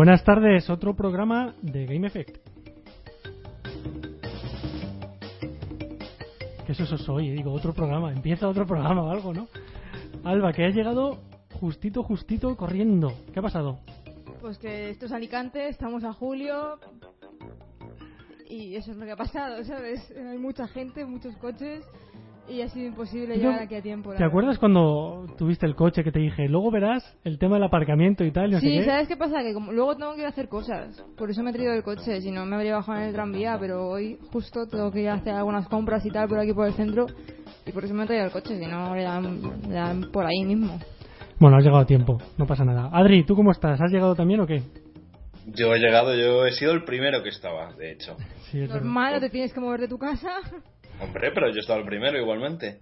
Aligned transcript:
Buenas 0.00 0.24
tardes, 0.24 0.70
otro 0.70 0.96
programa 0.96 1.54
de 1.60 1.84
Game 1.84 2.06
Effect. 2.06 2.38
Que 6.64 6.72
eso 6.72 6.96
soy, 6.96 7.28
digo, 7.28 7.52
otro 7.52 7.74
programa, 7.74 8.10
empieza 8.10 8.48
otro 8.48 8.66
programa 8.66 9.02
o 9.02 9.10
algo, 9.10 9.34
¿no? 9.34 9.46
Alba, 10.24 10.54
que 10.54 10.64
has 10.64 10.74
llegado 10.74 11.18
justito, 11.52 12.02
justito 12.02 12.56
corriendo. 12.56 13.12
¿Qué 13.30 13.40
ha 13.40 13.42
pasado? 13.42 13.80
Pues 14.40 14.56
que 14.56 14.88
esto 14.88 15.04
es 15.04 15.12
Alicante, 15.12 15.68
estamos 15.68 16.02
a 16.04 16.14
julio 16.14 16.78
y 18.48 18.76
eso 18.76 18.92
es 18.92 18.96
lo 18.96 19.04
que 19.04 19.12
ha 19.12 19.16
pasado, 19.16 19.62
¿sabes? 19.64 20.10
Hay 20.16 20.38
mucha 20.38 20.66
gente, 20.66 21.04
muchos 21.04 21.36
coches 21.36 21.84
y 22.50 22.62
ha 22.62 22.68
sido 22.68 22.86
imposible 22.86 23.36
Yo- 23.36 23.44
llegar 23.50 23.62
aquí 23.62 23.74
a 23.76 23.82
tiempo. 23.82 24.12
¿Te 24.14 24.24
acuerdas 24.24 24.58
cuando 24.58 25.26
tuviste 25.38 25.66
el 25.66 25.74
coche 25.76 26.02
que 26.04 26.10
te 26.12 26.18
dije, 26.18 26.48
luego 26.48 26.70
verás 26.70 27.16
el 27.24 27.38
tema 27.38 27.54
del 27.56 27.64
aparcamiento 27.64 28.24
y 28.24 28.32
tal? 28.32 28.48
y 28.50 28.52
no 28.54 28.60
sé 28.60 28.66
Sí, 28.68 28.78
qué"? 28.78 28.84
¿sabes 28.84 29.08
qué 29.08 29.16
pasa? 29.16 29.42
Que 29.42 29.54
como 29.54 29.72
luego 29.72 29.96
tengo 29.96 30.12
que 30.14 30.20
ir 30.20 30.26
a 30.26 30.30
hacer 30.30 30.48
cosas. 30.48 31.02
Por 31.16 31.30
eso 31.30 31.42
me 31.42 31.50
he 31.50 31.52
traído 31.52 31.72
el 31.74 31.82
coche. 31.82 32.20
Si 32.20 32.30
no, 32.30 32.44
me 32.46 32.56
habría 32.56 32.76
bajado 32.76 32.98
en 32.98 33.04
el 33.08 33.12
tranvía. 33.14 33.56
Pero 33.60 33.88
hoy 33.88 34.18
justo 34.32 34.66
tengo 34.66 34.90
que 34.90 35.02
ir 35.02 35.08
a 35.08 35.14
hacer 35.14 35.34
algunas 35.34 35.68
compras 35.68 36.04
y 36.04 36.10
tal 36.10 36.28
por 36.28 36.38
aquí 36.38 36.52
por 36.52 36.66
el 36.66 36.74
centro. 36.74 37.06
Y 37.66 37.72
por 37.72 37.84
eso 37.84 37.94
me 37.94 38.04
he 38.04 38.06
traído 38.06 38.26
el 38.26 38.32
coche. 38.32 38.58
Si 38.58 38.66
no, 38.66 38.94
le 38.94 39.02
dan, 39.02 39.40
le 39.68 39.74
dan 39.74 40.10
por 40.10 40.26
ahí 40.26 40.44
mismo. 40.44 40.78
Bueno, 41.38 41.56
has 41.56 41.64
llegado 41.64 41.82
a 41.82 41.86
tiempo, 41.86 42.18
no 42.36 42.46
pasa 42.46 42.64
nada. 42.64 42.90
Adri, 42.92 43.24
¿tú 43.24 43.34
cómo 43.34 43.50
estás? 43.50 43.80
¿Has 43.80 43.90
llegado 43.90 44.14
también 44.14 44.40
o 44.40 44.46
qué? 44.46 44.62
Yo 45.46 45.74
he 45.74 45.78
llegado, 45.78 46.14
yo 46.14 46.44
he 46.46 46.52
sido 46.52 46.72
el 46.72 46.84
primero 46.84 47.22
que 47.22 47.30
estaba, 47.30 47.72
de 47.72 47.92
hecho. 47.92 48.14
Sí. 48.50 48.58
Normal, 48.58 49.14
no 49.14 49.20
te 49.20 49.30
tienes 49.30 49.52
que 49.54 49.58
mover 49.60 49.80
de 49.80 49.88
tu 49.88 49.96
casa. 49.98 50.28
Hombre, 51.02 51.30
pero 51.32 51.48
yo 51.50 51.60
estaba 51.60 51.80
el 51.80 51.86
primero 51.86 52.18
igualmente. 52.18 52.78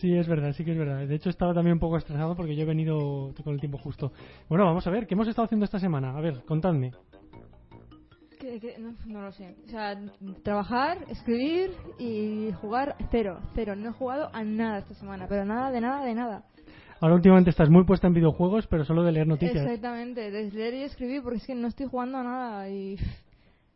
Sí, 0.00 0.14
es 0.16 0.28
verdad, 0.28 0.52
sí 0.52 0.64
que 0.64 0.72
es 0.72 0.78
verdad. 0.78 1.06
De 1.06 1.14
hecho, 1.14 1.30
estaba 1.30 1.54
también 1.54 1.74
un 1.74 1.78
poco 1.80 1.96
estresado 1.96 2.36
porque 2.36 2.54
yo 2.54 2.62
he 2.62 2.66
venido 2.66 3.32
con 3.42 3.54
el 3.54 3.60
tiempo 3.60 3.78
justo. 3.78 4.12
Bueno, 4.48 4.64
vamos 4.64 4.86
a 4.86 4.90
ver, 4.90 5.06
¿qué 5.06 5.14
hemos 5.14 5.28
estado 5.28 5.46
haciendo 5.46 5.64
esta 5.64 5.78
semana? 5.78 6.16
A 6.16 6.20
ver, 6.20 6.42
contadme. 6.44 6.92
Que- 8.38 8.60
que- 8.60 8.78
no, 8.78 8.94
no 9.06 9.22
lo 9.22 9.32
sé. 9.32 9.54
O 9.66 9.70
sea, 9.70 9.98
trabajar, 10.42 10.98
escribir 11.08 11.70
y 11.98 12.50
jugar 12.60 12.96
cero. 13.10 13.40
Cero. 13.54 13.74
No 13.74 13.90
he 13.90 13.92
jugado 13.92 14.28
a 14.34 14.44
nada 14.44 14.78
esta 14.78 14.94
semana. 14.94 15.26
Pero 15.28 15.44
nada, 15.46 15.70
de 15.70 15.80
nada, 15.80 16.04
de 16.04 16.14
nada. 16.14 16.44
Ahora 17.00 17.14
últimamente 17.14 17.50
estás 17.50 17.70
muy 17.70 17.84
puesta 17.84 18.06
en 18.06 18.14
videojuegos, 18.14 18.66
pero 18.66 18.84
solo 18.84 19.02
de 19.02 19.12
leer 19.12 19.26
noticias. 19.26 19.64
Exactamente. 19.64 20.30
De 20.30 20.50
leer 20.50 20.74
y 20.74 20.82
escribir 20.82 21.22
porque 21.22 21.38
es 21.38 21.46
que 21.46 21.54
no 21.54 21.68
estoy 21.68 21.86
jugando 21.86 22.18
a 22.18 22.22
nada. 22.22 22.68
Y... 22.68 22.96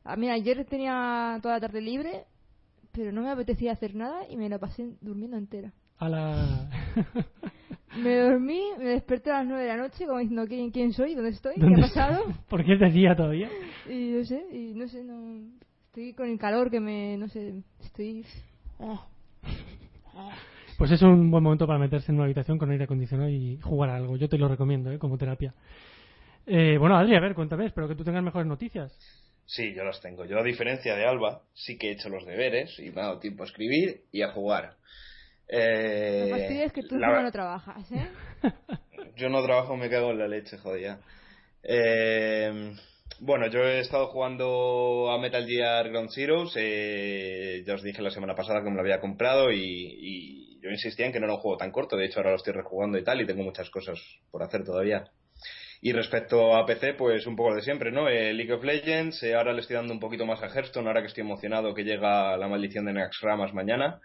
Ah, 0.05 0.17
mira, 0.17 0.35
ayer 0.35 0.65
tenía 0.67 1.39
toda 1.43 1.55
la 1.55 1.61
tarde 1.61 1.81
libre, 1.81 2.25
pero 2.99 3.13
no 3.13 3.23
me 3.23 3.31
apetecía 3.31 3.73
hacer 3.73 3.95
nada 3.95 4.23
y 4.29 4.37
me 4.37 4.49
la 4.49 4.59
pasé 4.59 4.91
durmiendo 5.01 5.37
entera. 5.37 5.73
A 5.99 6.09
la... 6.09 6.69
Me 7.97 8.17
dormí, 8.17 8.61
me 8.79 8.85
desperté 8.85 9.31
a 9.31 9.39
las 9.39 9.47
nueve 9.47 9.63
de 9.63 9.69
la 9.69 9.77
noche 9.79 10.07
como 10.07 10.19
diciendo 10.19 10.47
quién, 10.47 10.71
quién 10.71 10.93
soy, 10.93 11.15
dónde 11.15 11.31
estoy, 11.31 11.55
qué 11.55 11.63
¿Dónde 11.63 11.81
ha 11.81 11.89
pasado. 11.89 12.25
¿Por 12.49 12.63
qué 12.65 12.75
es 12.75 12.81
de 12.81 12.91
día 12.91 13.17
todavía? 13.17 13.49
Y 13.89 14.11
no 14.11 14.25
sé, 14.25 14.45
y 14.53 14.75
no 14.75 14.87
sé, 14.89 15.03
no... 15.03 15.41
Estoy 15.87 16.13
con 16.13 16.29
el 16.29 16.39
calor 16.39 16.71
que 16.71 16.81
me... 16.81 17.17
no 17.17 17.29
sé, 17.29 17.55
estoy... 17.81 18.25
ah. 18.79 19.07
Pues 20.77 20.91
es 20.93 21.03
un 21.03 21.31
buen 21.31 21.43
momento 21.43 21.67
para 21.67 21.79
meterse 21.79 22.13
en 22.13 22.17
una 22.17 22.27
habitación 22.27 22.59
con 22.59 22.71
aire 22.71 22.85
acondicionado 22.85 23.31
y 23.31 23.59
jugar 23.63 23.91
a 23.91 23.97
algo. 23.97 24.17
Yo 24.17 24.29
te 24.29 24.39
lo 24.39 24.49
recomiendo, 24.49 24.93
¿eh? 24.93 24.99
como 24.99 25.17
terapia. 25.17 25.55
Eh, 26.47 26.77
bueno, 26.79 26.97
Adri, 26.97 27.17
a 27.17 27.21
ver, 27.21 27.35
cuéntame, 27.35 27.67
espero 27.67 27.89
que 27.89 27.95
tú 27.95 28.05
tengas 28.05 28.23
mejores 28.23 28.47
noticias. 28.47 28.93
Sí, 29.49 29.73
yo 29.75 29.83
las 29.83 29.99
tengo. 30.03 30.27
Yo, 30.27 30.39
a 30.39 30.43
diferencia 30.43 30.95
de 30.95 31.07
Alba, 31.07 31.41
sí 31.55 31.79
que 31.79 31.89
he 31.89 31.93
hecho 31.93 32.11
los 32.11 32.27
deberes 32.27 32.79
y 32.79 32.91
me 32.91 33.01
ha 33.01 33.05
dado 33.07 33.19
tiempo 33.19 33.45
a 33.45 33.47
escribir 33.47 34.03
y 34.13 34.21
a 34.21 34.29
jugar. 34.33 34.77
Eh, 35.49 36.27
Lo 36.29 36.37
fastidio 36.37 36.65
es 36.65 36.73
que 36.75 36.83
tú 36.83 36.99
la 36.99 37.23
no 37.23 37.33
trabajas, 37.33 37.91
¿eh? 37.91 38.09
Yo 39.17 39.31
no 39.31 39.43
trabajo, 39.43 39.75
me 39.75 39.89
cago 39.89 40.11
en 40.11 40.19
la 40.19 40.29
leche, 40.29 40.59
joder 40.59 40.83
ya. 40.83 41.01
Eh, 41.63 42.75
bueno, 43.21 43.47
yo 43.49 43.61
he 43.61 43.81
estado 43.81 44.09
jugando 44.09 45.11
a 45.11 45.19
Metal 45.19 45.47
Gear 45.47 45.89
Ground 45.89 46.11
Zeroes. 46.15 46.53
eh, 46.57 47.65
ya 47.67 47.75
os 47.75 47.83
dije 47.83 48.03
la 48.03 48.11
semana 48.11 48.35
pasada 48.35 48.63
que 48.63 48.69
me 48.69 48.77
lo 48.77 48.83
había 48.83 49.01
comprado 49.01 49.51
y, 49.51 49.59
y 49.61 50.61
yo 50.61 50.69
insistía 50.71 51.07
en 51.07 51.13
que 51.13 51.21
no 51.21 51.25
era 51.27 51.35
un 51.37 51.41
juego 51.41 51.57
tan 51.57 51.73
corto. 51.73 51.97
De 51.97 52.05
hecho, 52.05 52.21
ahora 52.21 52.31
lo 52.33 52.37
estoy 52.37 52.53
rejugando 52.53 52.99
y 52.99 53.03
tal 53.03 53.21
y 53.23 53.27
tengo 53.27 53.43
muchas 53.43 53.71
cosas 53.71 53.99
por 54.31 54.43
hacer 54.43 54.63
todavía. 54.63 55.11
Y 55.81 55.93
respecto 55.93 56.57
a 56.57 56.67
PC, 56.67 56.95
pues 56.95 57.27
un 57.27 57.37
poco 57.37 57.55
de 57.55 57.63
siempre, 57.63 57.93
¿no? 57.93 58.09
Eh, 58.09 58.35
League 58.35 58.53
of 58.53 58.65
Legends, 58.65 59.23
eh, 59.23 59.35
ahora 59.35 59.53
le 59.53 59.61
estoy 59.61 59.77
dando 59.77 59.93
un 59.93 60.01
poquito 60.01 60.27
más 60.27 60.43
a 60.43 60.49
Hearthstone, 60.49 60.89
ahora 60.89 61.03
que 61.03 61.07
estoy 61.07 61.23
emocionado 61.23 61.73
que 61.73 61.85
llega 61.85 62.37
la 62.37 62.49
maldición 62.49 62.85
de 62.85 62.95
Naxxramas 62.95 63.55
mañana. 63.55 64.01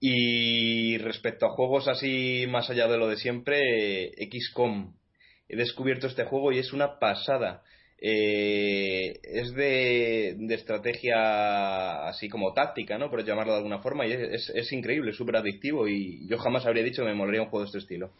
Y 0.00 0.96
respecto 0.98 1.44
a 1.44 1.50
juegos 1.50 1.86
así 1.88 2.46
más 2.48 2.70
allá 2.70 2.88
de 2.88 2.96
lo 2.96 3.08
de 3.08 3.16
siempre, 3.16 4.04
eh, 4.04 4.30
XCOM. 4.30 4.94
He 5.46 5.56
descubierto 5.56 6.06
este 6.06 6.24
juego 6.24 6.52
y 6.52 6.58
es 6.58 6.72
una 6.72 6.98
pasada. 6.98 7.62
Eh, 8.00 9.20
es 9.22 9.52
de, 9.52 10.36
estrategia 10.54 12.08
así 12.08 12.30
como 12.30 12.54
táctica, 12.54 12.96
¿no? 12.96 13.10
Por 13.10 13.24
llamarlo 13.24 13.52
de 13.52 13.58
alguna 13.58 13.80
forma. 13.80 14.06
Y 14.06 14.12
es, 14.12 14.20
es, 14.20 14.52
es 14.54 14.72
increíble, 14.72 15.12
súper 15.12 15.36
adictivo. 15.36 15.86
Y 15.86 16.26
yo 16.28 16.38
jamás 16.38 16.64
habría 16.64 16.82
dicho 16.82 17.02
que 17.02 17.08
me 17.08 17.14
molaría 17.14 17.42
un 17.42 17.50
juego 17.50 17.64
de 17.64 17.66
este 17.66 17.78
estilo. 17.78 18.10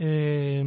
Eh, 0.00 0.60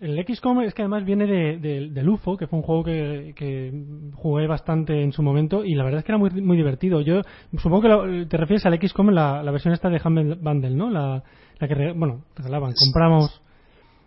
el 0.00 0.24
XCOM 0.26 0.60
es 0.60 0.74
que 0.74 0.82
además 0.82 1.04
viene 1.04 1.26
de, 1.26 1.56
de- 1.58 1.88
del 1.90 2.08
UFO, 2.08 2.36
que 2.36 2.46
fue 2.46 2.58
un 2.58 2.62
juego 2.64 2.84
que, 2.84 3.32
que 3.34 3.72
jugué 4.14 4.46
bastante 4.46 5.02
en 5.02 5.12
su 5.12 5.22
momento 5.22 5.64
y 5.64 5.74
la 5.74 5.84
verdad 5.84 6.00
es 6.00 6.04
que 6.04 6.12
era 6.12 6.18
muy, 6.18 6.30
muy 6.30 6.56
divertido. 6.56 7.00
Yo 7.00 7.22
supongo 7.58 7.82
que 7.82 7.88
lo- 7.88 8.28
te 8.28 8.36
refieres 8.36 8.66
al 8.66 8.78
XCOM, 8.78 9.08
la, 9.10 9.42
la 9.42 9.50
versión 9.50 9.72
esta 9.72 9.88
de 9.88 10.00
Humble 10.04 10.34
Bundle, 10.34 10.70
¿no? 10.76 10.90
La, 10.90 11.22
la 11.58 11.68
que, 11.68 11.92
bueno, 11.92 12.24
regalaban, 12.36 12.72
compramos. 12.74 13.40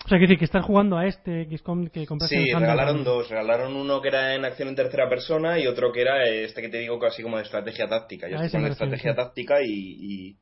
O 0.06 0.10
sea, 0.10 0.20
que 0.20 0.22
decir 0.26 0.38
que 0.38 0.46
estás 0.46 0.64
jugando 0.64 0.96
a 0.98 1.06
este 1.06 1.48
XCOM 1.50 1.88
que 1.88 2.06
compraste 2.06 2.38
Sí, 2.38 2.50
en 2.52 2.60
regalaron 2.62 3.04
dos. 3.04 3.30
Regalaron 3.30 3.76
uno 3.76 4.00
que 4.02 4.08
era 4.10 4.36
en 4.36 4.46
acción 4.46 4.70
en 4.70 4.76
tercera 4.76 5.10
persona 5.10 5.60
y 5.60 5.68
otro 5.68 5.92
que 5.92 6.02
era 6.02 6.24
este 6.30 6.62
que 6.62 6.70
te 6.70 6.78
digo 6.78 6.98
casi 7.00 7.24
como 7.24 7.38
de 7.38 7.44
estrategia 7.44 7.88
táctica. 7.90 8.30
Yo 8.30 8.38
A 8.38 8.46
estoy 8.46 8.62
con 8.62 8.72
estrategia 8.72 9.16
táctica 9.16 9.62
y, 9.62 9.68
y, 9.70 10.36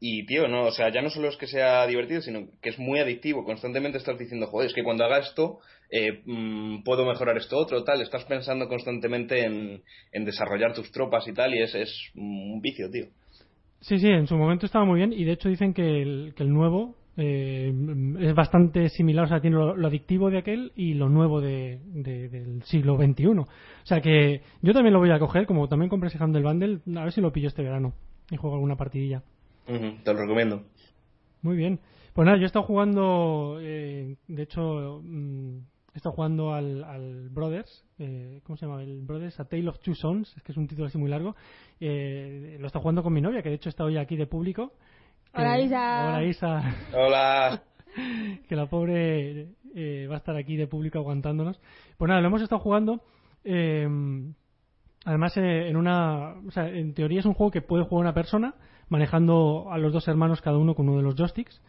y, 0.00 0.26
tío, 0.26 0.46
no, 0.48 0.66
o 0.66 0.70
sea, 0.72 0.90
ya 0.92 1.00
no 1.02 1.10
solo 1.10 1.28
es 1.28 1.36
que 1.36 1.46
sea 1.46 1.86
divertido, 1.86 2.20
sino 2.20 2.46
que 2.60 2.68
es 2.70 2.78
muy 2.78 2.98
adictivo. 3.00 3.44
Constantemente 3.44 3.98
estás 3.98 4.18
diciendo, 4.18 4.46
joder, 4.46 4.68
es 4.68 4.74
que 4.74 4.84
cuando 4.84 5.04
haga 5.04 5.18
esto 5.18 5.60
eh, 5.90 6.22
mm, 6.24 6.82
puedo 6.82 7.06
mejorar 7.06 7.36
esto 7.36 7.56
otro, 7.56 7.82
tal. 7.84 8.02
Estás 8.02 8.24
pensando 8.24 8.68
constantemente 8.68 9.44
en, 9.44 9.82
en 10.12 10.24
desarrollar 10.24 10.74
tus 10.74 10.90
tropas 10.92 11.26
y 11.28 11.32
tal 11.32 11.54
y 11.54 11.62
es, 11.62 11.74
es 11.74 12.10
un 12.14 12.60
vicio, 12.60 12.90
tío. 12.90 13.06
Sí, 13.80 13.98
sí, 13.98 14.08
en 14.08 14.26
su 14.26 14.36
momento 14.36 14.66
estaba 14.66 14.84
muy 14.84 14.98
bien 14.98 15.12
y 15.12 15.24
de 15.24 15.32
hecho 15.32 15.48
dicen 15.48 15.72
que 15.72 16.02
el, 16.02 16.34
que 16.36 16.42
el 16.42 16.52
nuevo 16.52 16.96
eh, 17.16 17.72
es 18.20 18.34
bastante 18.34 18.88
similar, 18.90 19.24
o 19.24 19.28
sea, 19.28 19.40
tiene 19.40 19.56
lo, 19.56 19.86
adictivo 19.86 20.28
de 20.30 20.38
aquel 20.38 20.72
y 20.76 20.94
lo 20.94 21.08
nuevo 21.08 21.40
de, 21.40 21.80
de- 21.84 22.28
del 22.28 22.62
siglo 22.64 22.96
XXI. 22.96 23.26
O 23.28 23.46
sea 23.84 24.00
que 24.00 24.42
yo 24.60 24.72
también 24.72 24.92
lo 24.92 24.98
voy 25.00 25.10
a 25.10 25.18
coger, 25.18 25.46
como 25.46 25.68
también 25.68 25.88
compré 25.88 26.08
ese 26.08 26.22
Humble 26.22 26.42
Bundle, 26.42 26.80
a 26.98 27.04
ver 27.04 27.12
si 27.12 27.20
lo 27.20 27.32
pillo 27.32 27.48
este 27.48 27.62
verano 27.62 27.94
y 28.30 28.36
juego 28.36 28.56
alguna 28.56 28.76
partidilla. 28.76 29.22
Ujú, 29.68 30.02
te 30.04 30.12
lo 30.12 30.20
recomiendo. 30.20 30.62
Muy 31.42 31.56
bien. 31.56 31.80
Pues 32.14 32.24
nada, 32.26 32.38
yo 32.38 32.44
he 32.44 32.46
estado 32.46 32.64
jugando, 32.64 33.58
eh, 33.60 34.16
de 34.26 34.42
hecho, 34.42 35.00
mm, 35.04 35.58
he 35.94 35.96
estado 35.96 36.14
jugando 36.14 36.54
al, 36.54 36.82
al 36.84 37.28
Brothers, 37.30 37.84
eh, 37.98 38.40
¿cómo 38.44 38.56
se 38.56 38.66
llama? 38.66 38.82
El 38.82 39.02
Brothers, 39.02 39.38
A 39.40 39.44
Tale 39.44 39.68
of 39.68 39.78
Two 39.80 39.94
Sons, 39.94 40.32
es 40.36 40.42
que 40.42 40.52
es 40.52 40.58
un 40.58 40.66
título 40.66 40.86
así 40.86 40.96
muy 40.98 41.10
largo. 41.10 41.36
Eh, 41.80 42.56
lo 42.58 42.64
he 42.64 42.66
estado 42.66 42.82
jugando 42.82 43.02
con 43.02 43.12
mi 43.12 43.20
novia, 43.20 43.42
que 43.42 43.50
de 43.50 43.56
hecho 43.56 43.68
está 43.68 43.84
hoy 43.84 43.98
aquí 43.98 44.16
de 44.16 44.26
público. 44.26 44.72
Hola, 45.34 45.58
Eh, 45.58 45.64
Isa. 45.64 46.06
Hola 46.08 46.24
Isa, 46.24 46.74
Hola. 46.94 47.62
que 48.48 48.56
la 48.56 48.66
pobre 48.66 49.48
eh, 49.74 50.06
va 50.08 50.14
a 50.14 50.18
estar 50.18 50.36
aquí 50.36 50.56
de 50.56 50.66
público 50.68 50.98
aguantándonos. 50.98 51.60
Pues 51.98 52.08
nada, 52.08 52.20
lo 52.22 52.28
hemos 52.28 52.42
estado 52.42 52.60
jugando. 52.60 53.02
eh, 53.44 53.86
Además, 55.04 55.36
eh, 55.36 55.68
en 55.68 55.76
una, 55.76 56.34
o 56.46 56.50
sea, 56.50 56.68
en 56.68 56.92
teoría 56.92 57.20
es 57.20 57.26
un 57.26 57.34
juego 57.34 57.52
que 57.52 57.62
puede 57.62 57.84
jugar 57.84 58.02
una 58.06 58.12
persona 58.14 58.54
manejando 58.88 59.70
a 59.70 59.78
los 59.78 59.92
dos 59.92 60.06
hermanos 60.08 60.40
cada 60.40 60.58
uno 60.58 60.74
con 60.74 60.88
uno 60.88 60.98
de 60.98 61.04
los 61.04 61.16
joysticks. 61.16 61.60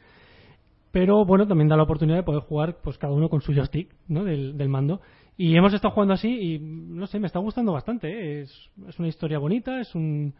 Pero 0.91 1.25
bueno, 1.25 1.47
también 1.47 1.67
da 1.67 1.75
la 1.75 1.83
oportunidad 1.83 2.17
de 2.17 2.23
poder 2.23 2.41
jugar 2.41 2.77
pues 2.81 2.97
cada 2.97 3.13
uno 3.13 3.29
con 3.29 3.41
su 3.41 3.53
joystick 3.53 3.93
¿no? 4.07 4.23
del, 4.23 4.69
mando. 4.69 5.01
Y 5.35 5.55
hemos 5.55 5.73
estado 5.73 5.93
jugando 5.93 6.15
así 6.15 6.29
y 6.29 6.59
no 6.59 7.05
sé, 7.07 7.19
me 7.19 7.27
está 7.27 7.39
gustando 7.39 7.73
bastante. 7.73 8.07
¿eh? 8.07 8.41
Es, 8.41 8.69
es 8.87 8.97
una 8.97 9.07
historia 9.07 9.37
bonita, 9.37 9.79
es 9.79 9.93
un 9.93 10.33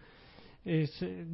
es 0.68 1.02
eh, 1.02 1.26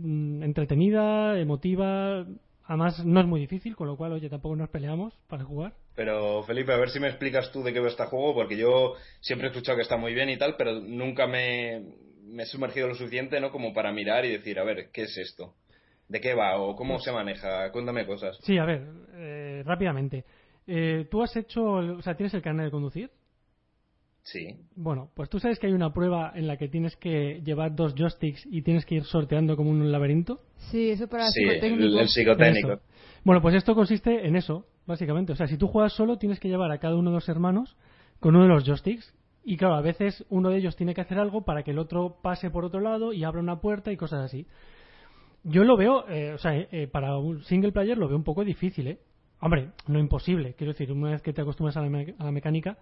entretenida, 0.41 1.39
emotiva. 1.39 2.25
Además, 2.65 3.03
no 3.05 3.19
es 3.19 3.27
muy 3.27 3.41
difícil, 3.41 3.75
con 3.75 3.87
lo 3.87 3.97
cual, 3.97 4.13
oye, 4.13 4.29
tampoco 4.29 4.55
nos 4.55 4.69
peleamos 4.69 5.13
para 5.27 5.43
jugar. 5.43 5.73
Pero 5.95 6.43
Felipe, 6.43 6.71
a 6.71 6.77
ver 6.77 6.89
si 6.89 6.99
me 6.99 7.07
explicas 7.07 7.51
tú 7.51 7.61
de 7.61 7.73
qué 7.73 7.79
va 7.79 7.87
este 7.87 8.05
juego, 8.05 8.33
porque 8.33 8.57
yo 8.57 8.93
siempre 9.19 9.47
he 9.47 9.51
escuchado 9.51 9.75
que 9.75 9.81
está 9.81 9.97
muy 9.97 10.13
bien 10.13 10.29
y 10.29 10.37
tal, 10.37 10.55
pero 10.57 10.79
nunca 10.79 11.27
me, 11.27 11.83
me 12.25 12.43
he 12.43 12.45
sumergido 12.45 12.87
lo 12.87 12.95
suficiente, 12.95 13.39
¿no? 13.39 13.51
Como 13.51 13.73
para 13.73 13.91
mirar 13.91 14.25
y 14.25 14.31
decir, 14.31 14.59
a 14.59 14.63
ver, 14.63 14.89
¿qué 14.91 15.03
es 15.03 15.17
esto? 15.17 15.53
¿De 16.07 16.19
qué 16.19 16.33
va 16.33 16.57
o 16.59 16.75
cómo 16.75 16.99
se 16.99 17.11
maneja? 17.11 17.71
Cuéntame 17.71 18.05
cosas. 18.05 18.37
Sí, 18.43 18.57
a 18.57 18.65
ver, 18.65 18.87
eh, 19.15 19.63
rápidamente. 19.65 20.25
Eh, 20.67 21.07
¿Tú 21.09 21.21
has 21.23 21.35
hecho, 21.35 21.63
o 21.63 22.01
sea, 22.01 22.15
tienes 22.15 22.33
el 22.33 22.41
carnet 22.41 22.65
de 22.65 22.71
conducir? 22.71 23.09
Sí. 24.23 24.55
Bueno, 24.75 25.09
pues 25.15 25.29
tú 25.29 25.39
sabes 25.39 25.59
que 25.59 25.67
hay 25.67 25.73
una 25.73 25.91
prueba 25.93 26.31
en 26.33 26.47
la 26.47 26.55
que 26.55 26.69
tienes 26.69 26.95
que 26.95 27.41
llevar 27.43 27.75
dos 27.75 27.93
joysticks 27.93 28.45
y 28.45 28.61
tienes 28.61 28.85
que 28.85 28.95
ir 28.95 29.03
sorteando 29.03 29.57
como 29.57 29.69
un 29.69 29.91
laberinto. 29.91 30.39
Sí, 30.71 30.91
eso 30.91 31.07
para 31.09 31.27
Sí, 31.27 31.43
el, 31.43 31.49
psicotécnico. 31.59 31.99
el 31.99 32.07
psicotécnico. 32.07 32.79
Bueno, 33.25 33.41
pues 33.41 33.55
esto 33.55 33.75
consiste 33.75 34.25
en 34.25 34.37
eso, 34.37 34.65
básicamente. 34.85 35.33
O 35.33 35.35
sea, 35.35 35.47
si 35.47 35.57
tú 35.57 35.67
juegas 35.67 35.93
solo, 35.93 36.17
tienes 36.17 36.39
que 36.39 36.47
llevar 36.47 36.71
a 36.71 36.77
cada 36.77 36.95
uno 36.95 37.09
de 37.09 37.15
los 37.15 37.27
hermanos 37.27 37.75
con 38.19 38.35
uno 38.35 38.45
de 38.45 38.49
los 38.53 38.63
joysticks. 38.65 39.13
Y 39.43 39.57
claro, 39.57 39.75
a 39.75 39.81
veces 39.81 40.25
uno 40.29 40.49
de 40.49 40.57
ellos 40.57 40.75
tiene 40.75 40.93
que 40.93 41.01
hacer 41.01 41.19
algo 41.19 41.43
para 41.43 41.63
que 41.63 41.71
el 41.71 41.79
otro 41.79 42.17
pase 42.21 42.49
por 42.49 42.63
otro 42.65 42.79
lado 42.79 43.11
y 43.13 43.23
abra 43.23 43.41
una 43.41 43.59
puerta 43.59 43.91
y 43.91 43.97
cosas 43.97 44.21
así. 44.21 44.47
Yo 45.43 45.63
lo 45.65 45.75
veo, 45.75 46.07
eh, 46.07 46.31
o 46.33 46.37
sea, 46.37 46.55
eh, 46.55 46.87
para 46.87 47.17
un 47.17 47.43
single 47.43 47.73
player 47.73 47.97
lo 47.97 48.07
veo 48.07 48.15
un 48.15 48.23
poco 48.23 48.45
difícil, 48.45 48.87
¿eh? 48.87 48.99
Hombre, 49.41 49.71
no 49.87 49.99
imposible. 49.99 50.53
Quiero 50.53 50.71
decir, 50.71 50.89
una 50.93 51.11
vez 51.11 51.21
que 51.21 51.33
te 51.33 51.41
acostumbras 51.41 51.75
a 51.75 51.81
la, 51.81 51.89
me- 51.89 52.15
a 52.17 52.23
la 52.23 52.31
mecánica, 52.31 52.77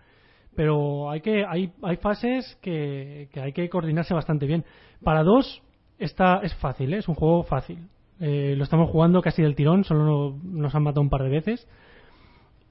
pero 0.56 1.10
hay 1.10 1.22
que 1.22 1.44
hay, 1.44 1.72
hay 1.82 1.98
fases 1.98 2.56
que, 2.62 3.30
que 3.34 3.42
hay 3.42 3.54
que 3.54 3.68
coordinarse 3.70 4.14
bastante 4.14 4.46
bien. 4.46 4.64
Para 5.04 5.24
dos 5.24 5.64
está 5.98 6.42
es 6.44 6.54
fácil, 6.56 6.94
¿eh? 6.94 6.98
es 6.98 7.08
un 7.08 7.16
juego 7.16 7.42
fácil. 7.44 7.88
Eh, 8.20 8.54
lo 8.56 8.64
estamos 8.64 8.92
jugando 8.92 9.22
casi 9.24 9.42
del 9.42 9.56
tirón, 9.56 9.84
solo 9.84 10.38
nos 10.44 10.76
han 10.76 10.84
matado 10.84 11.02
un 11.02 11.10
par 11.10 11.24
de 11.24 11.30
veces. 11.30 11.68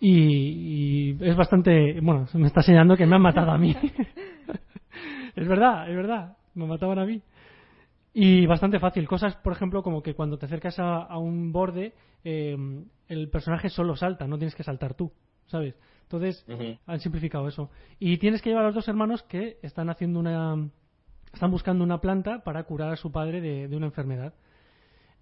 Y, 0.00 1.12
y 1.12 1.18
es 1.20 1.36
bastante. 1.36 2.00
Bueno, 2.00 2.26
me 2.34 2.46
está 2.46 2.62
señalando 2.62 2.96
que 2.96 3.06
me 3.06 3.16
han 3.16 3.22
matado 3.22 3.50
a 3.50 3.58
mí. 3.58 3.76
es 5.36 5.48
verdad, 5.48 5.88
es 5.88 5.96
verdad. 5.96 6.36
Me 6.54 6.66
mataban 6.66 6.98
a 6.98 7.06
mí. 7.06 7.22
Y 8.12 8.46
bastante 8.46 8.80
fácil. 8.80 9.06
Cosas, 9.06 9.36
por 9.36 9.52
ejemplo, 9.52 9.82
como 9.82 10.02
que 10.02 10.14
cuando 10.14 10.38
te 10.38 10.46
acercas 10.46 10.78
a, 10.78 11.02
a 11.02 11.18
un 11.18 11.52
borde, 11.52 11.94
eh, 12.24 12.56
el 13.08 13.28
personaje 13.28 13.68
solo 13.68 13.94
salta, 13.94 14.26
no 14.26 14.38
tienes 14.38 14.54
que 14.54 14.64
saltar 14.64 14.94
tú, 14.94 15.12
¿sabes? 15.46 15.74
Entonces, 16.02 16.44
han 16.86 16.98
simplificado 16.98 17.46
eso. 17.46 17.70
Y 18.00 18.18
tienes 18.18 18.42
que 18.42 18.50
llevar 18.50 18.64
a 18.64 18.66
los 18.68 18.74
dos 18.74 18.88
hermanos 18.88 19.22
que 19.22 19.58
están 19.62 19.90
haciendo 19.90 20.18
una. 20.18 20.68
están 21.32 21.52
buscando 21.52 21.84
una 21.84 22.00
planta 22.00 22.42
para 22.42 22.64
curar 22.64 22.92
a 22.92 22.96
su 22.96 23.12
padre 23.12 23.40
de, 23.40 23.68
de 23.68 23.76
una 23.76 23.86
enfermedad. 23.86 24.34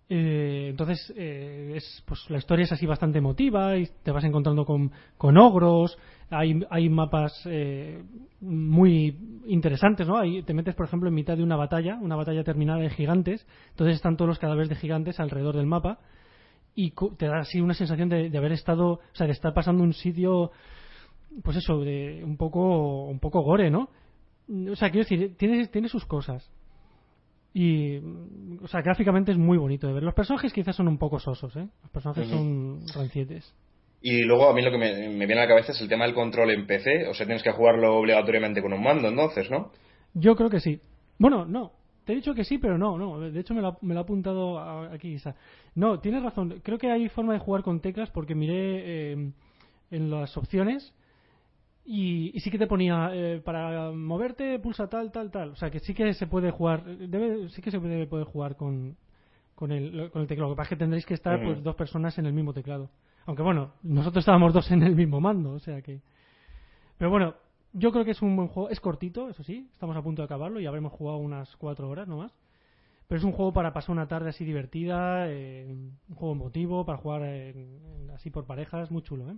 Eh, 0.09 0.58
entonces, 0.69 1.13
eh, 1.17 1.75
es, 1.77 2.03
pues 2.07 2.29
la 2.31 2.39
historia 2.39 2.65
es 2.65 2.73
así 2.73 2.87
bastante 2.87 3.19
emotiva 3.19 3.77
y 3.77 3.89
te 4.03 4.11
vas 4.11 4.25
encontrando 4.25 4.65
con, 4.65 4.91
con 5.17 5.37
ogros. 5.37 5.99
Hay, 6.31 6.61
hay 6.71 6.89
mapas 6.89 7.33
eh, 7.47 8.03
muy 8.41 9.17
interesantes, 9.47 10.07
¿no? 10.07 10.19
Ahí 10.19 10.43
te 10.43 10.55
metes, 10.55 10.75
por 10.75 10.87
ejemplo, 10.87 11.09
en 11.09 11.15
mitad 11.15 11.37
de 11.37 11.43
una 11.43 11.57
batalla, 11.57 11.99
una 12.01 12.17
batalla 12.17 12.45
terminada 12.45 12.81
de 12.81 12.91
gigantes. 12.91 13.47
Entonces 13.71 13.97
están 13.97 14.17
todos 14.17 14.29
los 14.29 14.39
cadáveres 14.39 14.69
de 14.69 14.77
gigantes 14.77 15.21
alrededor 15.21 15.57
del 15.57 15.67
mapa 15.67 15.99
y 16.75 16.93
te 17.17 17.27
da 17.27 17.41
así 17.41 17.61
una 17.61 17.75
sensación 17.75 18.09
de, 18.09 18.31
de 18.31 18.39
haber 18.39 18.53
estado, 18.53 18.93
o 18.93 19.01
sea, 19.13 19.27
de 19.27 19.33
estar 19.33 19.53
pasando 19.53 19.83
un 19.83 19.93
sitio, 19.93 20.53
pues 21.43 21.57
eso, 21.57 21.81
de 21.81 22.23
un 22.25 22.37
poco, 22.37 23.07
un 23.07 23.19
poco 23.19 23.43
gore, 23.43 23.71
¿no? 23.71 23.89
O 24.71 24.77
sea, 24.77 24.91
quiero 24.91 25.05
decir, 25.09 25.37
tiene, 25.37 25.67
tiene 25.67 25.89
sus 25.89 26.05
cosas. 26.07 26.51
Y, 27.61 27.99
o 28.63 28.69
sea, 28.69 28.83
gráficamente 28.83 29.33
es 29.33 29.39
muy 29.39 29.59
bonito 29.59 29.89
de 29.89 29.93
ver. 29.93 30.03
Los 30.05 30.15
personajes 30.15 30.53
quizás 30.53 30.77
son 30.77 30.87
un 30.87 30.97
poco 30.97 31.19
sosos, 31.19 31.57
¿eh? 31.57 31.67
Los 31.83 31.91
personajes 31.91 32.29
son 32.29 32.81
rancietes. 32.95 33.53
Y 34.01 34.23
luego 34.23 34.49
a 34.49 34.55
mí 34.55 34.63
lo 34.63 34.71
que 34.71 34.79
me, 34.79 35.09
me 35.09 35.27
viene 35.27 35.41
a 35.41 35.45
la 35.45 35.49
cabeza 35.49 35.73
es 35.73 35.81
el 35.81 35.89
tema 35.89 36.05
del 36.05 36.15
control 36.15 36.51
en 36.53 36.67
PC. 36.69 37.09
O 37.09 37.15
sea, 37.15 37.27
tienes 37.27 37.43
que 37.43 37.51
jugarlo 37.51 37.97
obligatoriamente 37.99 38.63
con 38.63 38.73
un 38.73 38.81
mando, 38.83 39.09
entonces, 39.09 39.51
¿no? 39.51 39.73
Yo 40.15 40.37
creo 40.37 40.49
que 40.51 40.61
sí. 40.61 40.81
Bueno, 41.19 41.45
no. 41.47 41.73
Te 42.05 42.13
he 42.13 42.17
dicho 42.17 42.33
que 42.33 42.45
sí, 42.45 42.59
pero 42.59 42.79
no, 42.79 42.97
no. 42.97 43.19
De 43.19 43.41
hecho, 43.41 43.55
me 43.55 43.61
lo, 43.61 43.69
ha- 43.69 43.79
me 43.83 43.93
lo 43.95 44.01
ha 44.01 44.03
apuntado 44.05 44.59
a- 44.61 44.93
aquí 44.95 45.09
Isa. 45.15 45.35
No, 45.75 45.99
tienes 45.99 46.23
razón. 46.23 46.61
Creo 46.63 46.79
que 46.79 46.93
hay 46.93 47.09
forma 47.09 47.33
de 47.33 47.41
jugar 47.41 47.63
con 47.65 47.81
teclas 47.81 48.09
porque 48.11 48.37
miré 48.37 49.13
eh, 49.15 49.33
en 49.91 50.11
las 50.11 50.37
opciones 50.37 50.95
y, 51.91 52.37
y 52.37 52.41
sí 52.41 52.51
que 52.51 52.59
te 52.59 52.67
ponía 52.67 53.11
eh, 53.15 53.41
para 53.43 53.91
moverte 53.93 54.59
pulsa 54.59 54.89
tal, 54.89 55.11
tal, 55.11 55.31
tal. 55.31 55.51
O 55.51 55.57
sea, 55.57 55.71
que 55.71 55.81
sí 55.81 55.95
que 55.95 56.13
se 56.13 56.27
puede 56.27 56.51
jugar. 56.51 56.85
Debe, 56.85 57.49
sí 57.49 57.63
que 57.63 57.71
se 57.71 57.79
debe 57.81 58.07
poder 58.07 58.27
jugar 58.27 58.57
con, 58.57 58.97
con, 59.55 59.73
el, 59.73 60.11
con 60.11 60.21
el 60.21 60.29
teclado. 60.29 60.51
Lo 60.51 60.55
que 60.55 60.59
pasa 60.59 60.67
es 60.67 60.71
que 60.71 60.85
tendréis 60.85 61.07
que 61.07 61.15
estar 61.15 61.39
pues 61.47 61.63
dos 61.63 61.75
personas 61.77 62.19
en 62.19 62.27
el 62.27 62.35
mismo 62.35 62.53
teclado. 62.53 62.91
Aunque 63.25 63.43
bueno, 63.43 63.73
nosotros 63.83 64.23
estábamos 64.23 64.53
dos 64.53 64.71
en 64.71 64.83
el 64.83 64.95
mismo 64.95 65.21
mando, 65.21 65.53
o 65.53 65.59
sea 65.61 65.81
que. 65.81 66.01
Pero 66.99 67.11
bueno, 67.11 67.35
yo 67.73 67.91
creo 67.93 68.05
que 68.05 68.11
es 68.11 68.21
un 68.23 68.37
buen 68.37 68.49
juego. 68.49 68.69
Es 68.71 68.81
cortito, 68.81 69.29
eso 69.31 69.43
sí. 69.43 69.69
Estamos 69.73 69.97
a 69.97 70.03
punto 70.03 70.21
de 70.23 70.27
acabarlo 70.27 70.61
y 70.61 70.67
habremos 70.67 70.93
jugado 70.93 71.19
unas 71.19 71.57
cuatro 71.57 71.89
horas 71.89 72.07
nomás. 72.07 72.33
Pero 73.07 73.19
es 73.19 73.25
un 73.25 73.33
juego 73.33 73.55
para 73.55 73.73
pasar 73.73 73.93
una 73.93 74.07
tarde 74.09 74.29
así 74.29 74.45
divertida, 74.45 75.31
eh, 75.31 75.67
un 76.11 76.15
juego 76.15 76.35
emotivo, 76.35 76.85
para 76.85 76.99
jugar 76.99 77.23
en- 77.23 77.81
en- 78.03 78.11
así 78.11 78.29
por 78.29 78.45
parejas, 78.45 78.91
muy 78.91 79.01
chulo, 79.03 79.31
¿eh? 79.31 79.37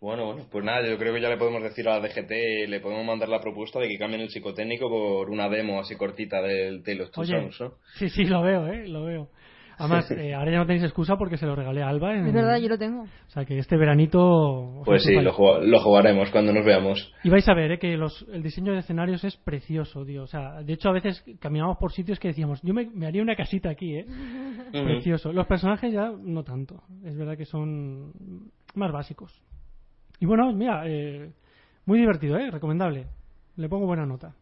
Bueno, 0.00 0.24
bueno, 0.26 0.46
pues 0.50 0.64
nada, 0.64 0.88
yo 0.88 0.96
creo 0.96 1.12
que 1.12 1.20
ya 1.20 1.28
le 1.28 1.36
podemos 1.36 1.62
decir 1.62 1.86
a 1.88 1.98
la 1.98 2.08
DGT, 2.08 2.68
le 2.68 2.80
podemos 2.80 3.04
mandar 3.04 3.28
la 3.28 3.40
propuesta 3.40 3.78
de 3.78 3.88
que 3.88 3.98
cambien 3.98 4.22
el 4.22 4.30
psicotécnico 4.30 4.88
por 4.88 5.28
una 5.30 5.48
demo 5.50 5.78
así 5.78 5.94
cortita 5.96 6.40
del 6.40 7.00
of 7.02 7.10
Two 7.10 7.20
Oye, 7.22 7.32
Sons, 7.50 7.60
¿no? 7.60 7.72
sí, 7.96 8.08
sí, 8.08 8.24
lo 8.24 8.40
veo, 8.42 8.66
¿eh? 8.68 8.88
Lo 8.88 9.04
veo. 9.04 9.28
Además, 9.76 10.10
eh, 10.16 10.32
ahora 10.34 10.52
ya 10.52 10.58
no 10.58 10.66
tenéis 10.66 10.84
excusa 10.84 11.16
porque 11.16 11.36
se 11.36 11.44
lo 11.44 11.54
regalé 11.54 11.82
a 11.82 11.88
Alba. 11.88 12.14
En, 12.14 12.26
Es 12.26 12.32
verdad, 12.32 12.56
yo 12.58 12.68
lo 12.68 12.78
tengo. 12.78 13.02
O 13.02 13.30
sea 13.30 13.44
que 13.44 13.58
este 13.58 13.76
veranito... 13.76 14.82
Pues 14.86 15.02
sí, 15.02 15.14
lo, 15.14 15.32
ju- 15.34 15.60
lo 15.60 15.80
jugaremos 15.80 16.30
cuando 16.30 16.52
nos 16.54 16.64
veamos. 16.64 17.12
Y 17.22 17.28
vais 17.28 17.46
a 17.48 17.54
ver 17.54 17.72
¿eh? 17.72 17.78
que 17.78 17.96
los, 17.98 18.26
el 18.32 18.42
diseño 18.42 18.72
de 18.72 18.78
escenarios 18.78 19.22
es 19.24 19.36
precioso, 19.36 20.04
tío. 20.06 20.22
O 20.22 20.26
sea, 20.26 20.62
de 20.62 20.72
hecho, 20.72 20.88
a 20.88 20.92
veces 20.92 21.22
caminamos 21.40 21.76
por 21.78 21.92
sitios 21.92 22.18
que 22.18 22.28
decíamos, 22.28 22.60
yo 22.62 22.72
me, 22.72 22.86
me 22.90 23.06
haría 23.06 23.22
una 23.22 23.36
casita 23.36 23.68
aquí, 23.70 23.96
¿eh? 23.96 24.06
Precioso. 24.72 25.30
Los 25.32 25.46
personajes 25.46 25.92
ya 25.92 26.10
no 26.10 26.42
tanto. 26.42 26.82
Es 27.04 27.16
verdad 27.18 27.36
que 27.36 27.44
son 27.44 28.12
más 28.74 28.92
básicos. 28.92 29.42
Y 30.20 30.26
bueno, 30.26 30.52
mira, 30.52 30.82
eh, 30.86 31.32
muy 31.86 31.98
divertido, 31.98 32.36
¿eh? 32.38 32.50
Recomendable. 32.50 33.06
Le 33.56 33.68
pongo 33.68 33.86
buena 33.86 34.06
nota. 34.06 34.34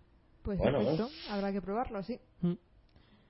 Pues 0.43 0.59
Bueno, 0.59 0.79
perfecto. 0.79 1.09
Habrá 1.31 1.53
que 1.53 1.61
probarlo, 1.63 2.03
sí. 2.03 2.19
Mm. 2.43 2.53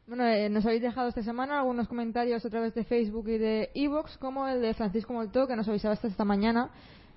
Bueno, 0.06 0.24
eh, 0.26 0.48
nos 0.48 0.64
habéis 0.64 0.80
dejado 0.82 1.08
esta 1.08 1.22
semana 1.22 1.58
algunos 1.58 1.86
comentarios 1.88 2.44
a 2.44 2.48
través 2.50 2.74
de 2.74 2.84
Facebook 2.84 3.28
y 3.28 3.36
de 3.38 3.70
Evox, 3.74 4.16
como 4.18 4.48
el 4.48 4.62
de 4.62 4.72
Francisco 4.74 5.12
Molto, 5.12 5.46
que 5.46 5.54
nos 5.56 5.68
avisaba 5.68 5.92
hasta 5.94 6.08
esta 6.08 6.24
mañana 6.24 6.70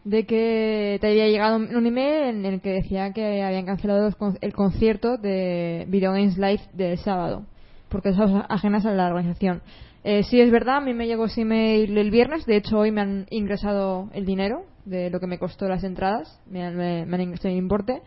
de 0.03 0.25
que 0.25 0.97
te 0.99 1.07
había 1.07 1.27
llegado 1.27 1.55
un 1.57 1.73
un 1.75 1.85
email 1.85 2.35
en 2.35 2.45
el 2.45 2.59
que 2.61 2.71
decía 2.71 3.13
que 3.13 3.43
habían 3.43 3.65
cancelado 3.65 4.03
los 4.05 4.15
con- 4.15 4.37
el 4.41 4.51
concierto 4.51 5.17
de 5.17 5.85
Video 5.87 6.11
Games 6.11 6.37
Live 6.37 6.63
del 6.73 6.97
sábado, 6.97 7.45
porque 7.87 8.11
son 8.13 8.43
ajenas 8.49 8.85
a 8.85 8.91
la 8.91 9.07
organización. 9.07 9.61
Eh, 10.03 10.23
sí, 10.23 10.41
es 10.41 10.49
verdad, 10.51 10.77
a 10.77 10.81
mí 10.81 10.93
me 10.93 11.05
llegó 11.05 11.25
ese 11.25 11.41
email 11.41 11.95
el 11.97 12.09
viernes, 12.09 12.45
de 12.47 12.57
hecho 12.57 12.79
hoy 12.79 12.91
me 12.91 13.01
han 13.01 13.27
ingresado 13.29 14.09
el 14.13 14.25
dinero 14.25 14.65
de 14.85 15.11
lo 15.11 15.19
que 15.19 15.27
me 15.27 15.37
costó 15.37 15.67
las 15.67 15.83
entradas, 15.83 16.41
me 16.47 16.63
han, 16.65 16.75
me- 16.75 17.05
me 17.05 17.15
han 17.15 17.21
ingresado 17.21 17.49
el 17.49 17.57
importe. 17.57 18.01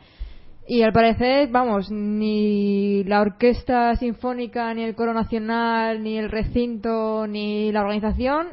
Y 0.67 0.83
al 0.83 0.93
parecer, 0.93 1.51
vamos, 1.51 1.91
ni 1.93 3.05
la 3.05 3.21
Orquesta 3.21 3.95
Sinfónica, 3.97 4.73
ni 4.75 4.83
el 4.83 4.95
Coro 4.97 5.13
Nacional, 5.13 6.03
ni 6.03 6.17
el 6.19 6.31
recinto, 6.31 7.27
ni 7.29 7.71
la 7.71 7.83
organización. 7.83 8.49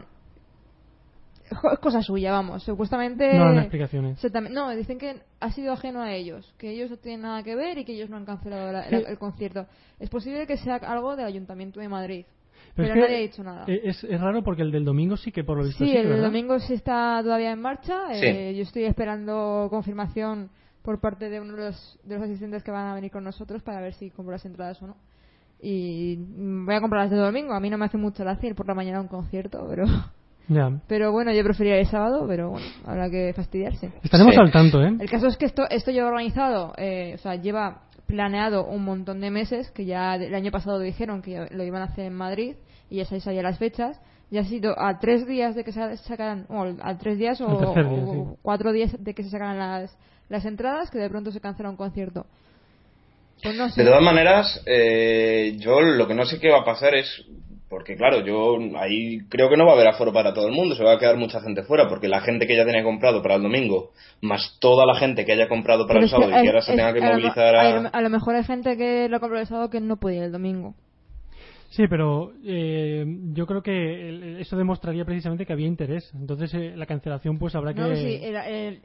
Es 1.49 1.79
cosa 1.79 2.01
suya, 2.01 2.31
vamos. 2.31 2.63
Supuestamente. 2.63 3.33
No 3.33 3.45
dan 3.45 3.59
explicaciones. 3.59 4.19
No, 4.51 4.69
dicen 4.71 4.97
que 4.97 5.21
ha 5.39 5.51
sido 5.51 5.73
ajeno 5.73 6.01
a 6.01 6.13
ellos, 6.13 6.53
que 6.57 6.71
ellos 6.71 6.89
no 6.91 6.97
tienen 6.97 7.21
nada 7.21 7.43
que 7.43 7.55
ver 7.55 7.77
y 7.77 7.85
que 7.85 7.93
ellos 7.93 8.09
no 8.09 8.17
han 8.17 8.25
cancelado 8.25 8.71
la- 8.71 8.87
Sí. 8.89 8.95
el 9.07 9.17
concierto. 9.17 9.65
Es 9.99 10.09
posible 10.09 10.45
que 10.47 10.57
sea 10.57 10.75
algo 10.75 11.15
del 11.15 11.25
Ayuntamiento 11.25 11.79
de 11.79 11.87
Madrid, 11.89 12.25
Pero 12.75 12.87
pero, 12.87 12.87
es 12.87 12.93
que 12.93 12.99
nadie 13.01 13.15
ha 13.17 13.19
dicho 13.27 13.43
nada. 13.43 13.65
eh, 13.67 13.81
Es, 13.85 14.03
es 14.03 14.19
raro 14.21 14.43
porque 14.43 14.61
el 14.61 14.71
del 14.71 14.85
domingo 14.85 15.17
sí 15.17 15.31
que 15.31 15.43
por 15.43 15.57
lo 15.57 15.63
visto 15.65 15.83
Sí, 15.83 15.91
sí, 15.91 15.97
el 15.97 16.07
¿verdad? 16.07 16.23
domingo 16.25 16.59
sí 16.59 16.73
está 16.73 17.19
todavía 17.23 17.51
en 17.51 17.61
marcha. 17.61 18.13
Sí. 18.13 18.25
Eh, 18.25 18.53
yo 18.55 18.63
estoy 18.63 18.83
esperando 18.85 19.67
confirmación 19.69 20.49
por 20.81 20.99
parte 20.99 21.29
de 21.29 21.39
uno 21.41 21.55
de 21.55 21.65
los, 21.65 21.99
de 22.03 22.15
los 22.15 22.23
asistentes 22.23 22.63
que 22.63 22.71
van 22.71 22.87
a 22.87 22.95
venir 22.95 23.11
con 23.11 23.23
nosotros 23.23 23.61
para 23.61 23.81
ver 23.81 23.93
si 23.93 24.09
compro 24.09 24.31
las 24.31 24.45
entradas 24.45 24.81
o 24.81 24.87
no. 24.87 24.95
Y 25.61 26.15
voy 26.17 26.73
a 26.73 26.81
comprarlas 26.81 27.11
de 27.11 27.17
domingo. 27.17 27.53
A 27.53 27.59
mí 27.59 27.69
no 27.69 27.77
me 27.77 27.85
hace 27.85 27.97
mucho 27.97 28.23
gracia 28.23 28.49
ir 28.49 28.55
por 28.55 28.67
la 28.67 28.73
mañana 28.73 28.97
a 28.97 29.01
un 29.01 29.07
concierto, 29.07 29.65
pero 29.69 29.83
Ya. 30.47 30.69
pero 30.87 31.11
bueno, 31.11 31.31
yo 31.31 31.43
preferiría 31.43 31.77
el 31.79 31.85
sábado, 31.85 32.25
pero 32.27 32.49
bueno, 32.49 32.65
habrá 32.85 33.09
que 33.09 33.31
fastidiarse. 33.35 33.91
Estaremos 34.03 34.33
Sí. 34.33 34.41
al 34.41 34.51
tanto, 34.51 34.81
¿eh? 34.83 34.91
El 34.99 35.09
caso 35.09 35.27
es 35.27 35.37
que 35.37 35.45
esto, 35.45 35.63
esto 35.69 35.91
lleva 35.91 36.07
organizado, 36.07 36.73
eh, 36.77 37.13
o 37.15 37.17
sea, 37.19 37.35
lleva 37.35 37.83
planeado 38.11 38.65
un 38.65 38.83
montón 38.83 39.21
de 39.21 39.31
meses, 39.31 39.71
que 39.71 39.85
ya 39.85 40.15
el 40.15 40.35
año 40.35 40.51
pasado 40.51 40.79
dijeron 40.79 41.21
que 41.21 41.47
lo 41.51 41.63
iban 41.63 41.81
a 41.81 41.85
hacer 41.85 42.05
en 42.05 42.13
Madrid 42.13 42.55
y 42.89 42.97
ya 42.97 43.05
se 43.05 43.19
sabían 43.19 43.43
las 43.43 43.57
fechas. 43.57 43.99
Ya 44.29 44.41
ha 44.41 44.45
sido 44.45 44.79
a 44.79 44.99
tres 44.99 45.27
días 45.27 45.55
de 45.55 45.63
que 45.63 45.71
se 45.71 45.97
sacaran, 45.97 46.45
o 46.49 46.63
a 46.81 46.97
tres 46.97 47.17
días 47.17 47.41
o, 47.41 47.47
día, 47.47 47.83
sí. 47.83 48.37
cuatro 48.41 48.71
días 48.71 48.95
de 48.97 49.13
que 49.13 49.23
se 49.23 49.29
sacaran 49.29 49.57
las, 49.57 49.97
las 50.29 50.45
entradas, 50.45 50.89
que 50.89 50.99
de 50.99 51.09
pronto 51.09 51.31
se 51.31 51.41
cancela 51.41 51.69
un 51.69 51.75
concierto. 51.75 52.25
Pues 53.43 53.55
no 53.55 53.69
sé. 53.69 53.81
De 53.81 53.89
todas 53.89 54.03
maneras, 54.03 54.61
eh, 54.65 55.57
yo 55.57 55.81
lo 55.81 56.07
que 56.07 56.13
no 56.13 56.25
sé 56.25 56.39
qué 56.39 56.49
va 56.49 56.59
a 56.59 56.65
pasar 56.65 56.95
es. 56.95 57.25
Porque, 57.71 57.95
claro, 57.95 58.19
yo 58.25 58.57
ahí 58.77 59.19
creo 59.29 59.49
que 59.49 59.55
no 59.55 59.65
va 59.65 59.71
a 59.71 59.75
haber 59.75 59.87
aforo 59.87 60.11
para 60.11 60.33
todo 60.33 60.45
el 60.47 60.53
mundo, 60.53 60.75
se 60.75 60.83
va 60.83 60.93
a 60.95 60.99
quedar 60.99 61.15
mucha 61.15 61.39
gente 61.41 61.63
fuera, 61.63 61.87
porque 61.87 62.09
la 62.09 62.19
gente 62.19 62.45
que 62.45 62.55
ya 62.57 62.65
tenía 62.65 62.83
comprado 62.83 63.23
para 63.23 63.35
el 63.35 63.41
domingo, 63.43 63.91
más 64.21 64.57
toda 64.59 64.85
la 64.85 64.93
gente 64.95 65.23
que 65.25 65.31
haya 65.31 65.47
comprado 65.47 65.87
para 65.87 65.99
Pero 65.99 65.99
el 66.01 66.05
es 66.05 66.11
sábado 66.11 66.29
y 66.31 66.41
que 66.43 66.47
ahora 66.49 66.61
se 66.61 66.73
tenga 66.75 66.93
que 66.93 66.99
a 67.01 67.09
movilizar 67.11 67.55
a, 67.55 67.61
a. 67.61 67.79
lo- 67.81 67.89
a 67.93 68.01
lo 68.01 68.09
mejor 68.09 68.35
hay 68.35 68.43
gente 68.43 68.75
que 68.75 69.07
lo 69.07 69.19
compró 69.21 69.39
el 69.39 69.47
sábado 69.47 69.69
que 69.69 69.79
no 69.79 69.95
podía 69.95 70.17
ir 70.17 70.23
el 70.25 70.31
domingo. 70.33 70.75
Sí, 71.71 71.87
pero 71.87 72.33
eh, 72.43 73.05
yo 73.31 73.47
creo 73.47 73.63
que 73.63 74.41
eso 74.41 74.57
demostraría 74.57 75.05
precisamente 75.05 75.45
que 75.45 75.53
había 75.53 75.67
interés. 75.67 76.11
Entonces 76.13 76.53
eh, 76.53 76.73
la 76.75 76.85
cancelación 76.85 77.37
pues 77.39 77.55
habrá 77.55 77.73
que... 77.73 77.79
No, 77.79 77.95
sí, 77.95 78.19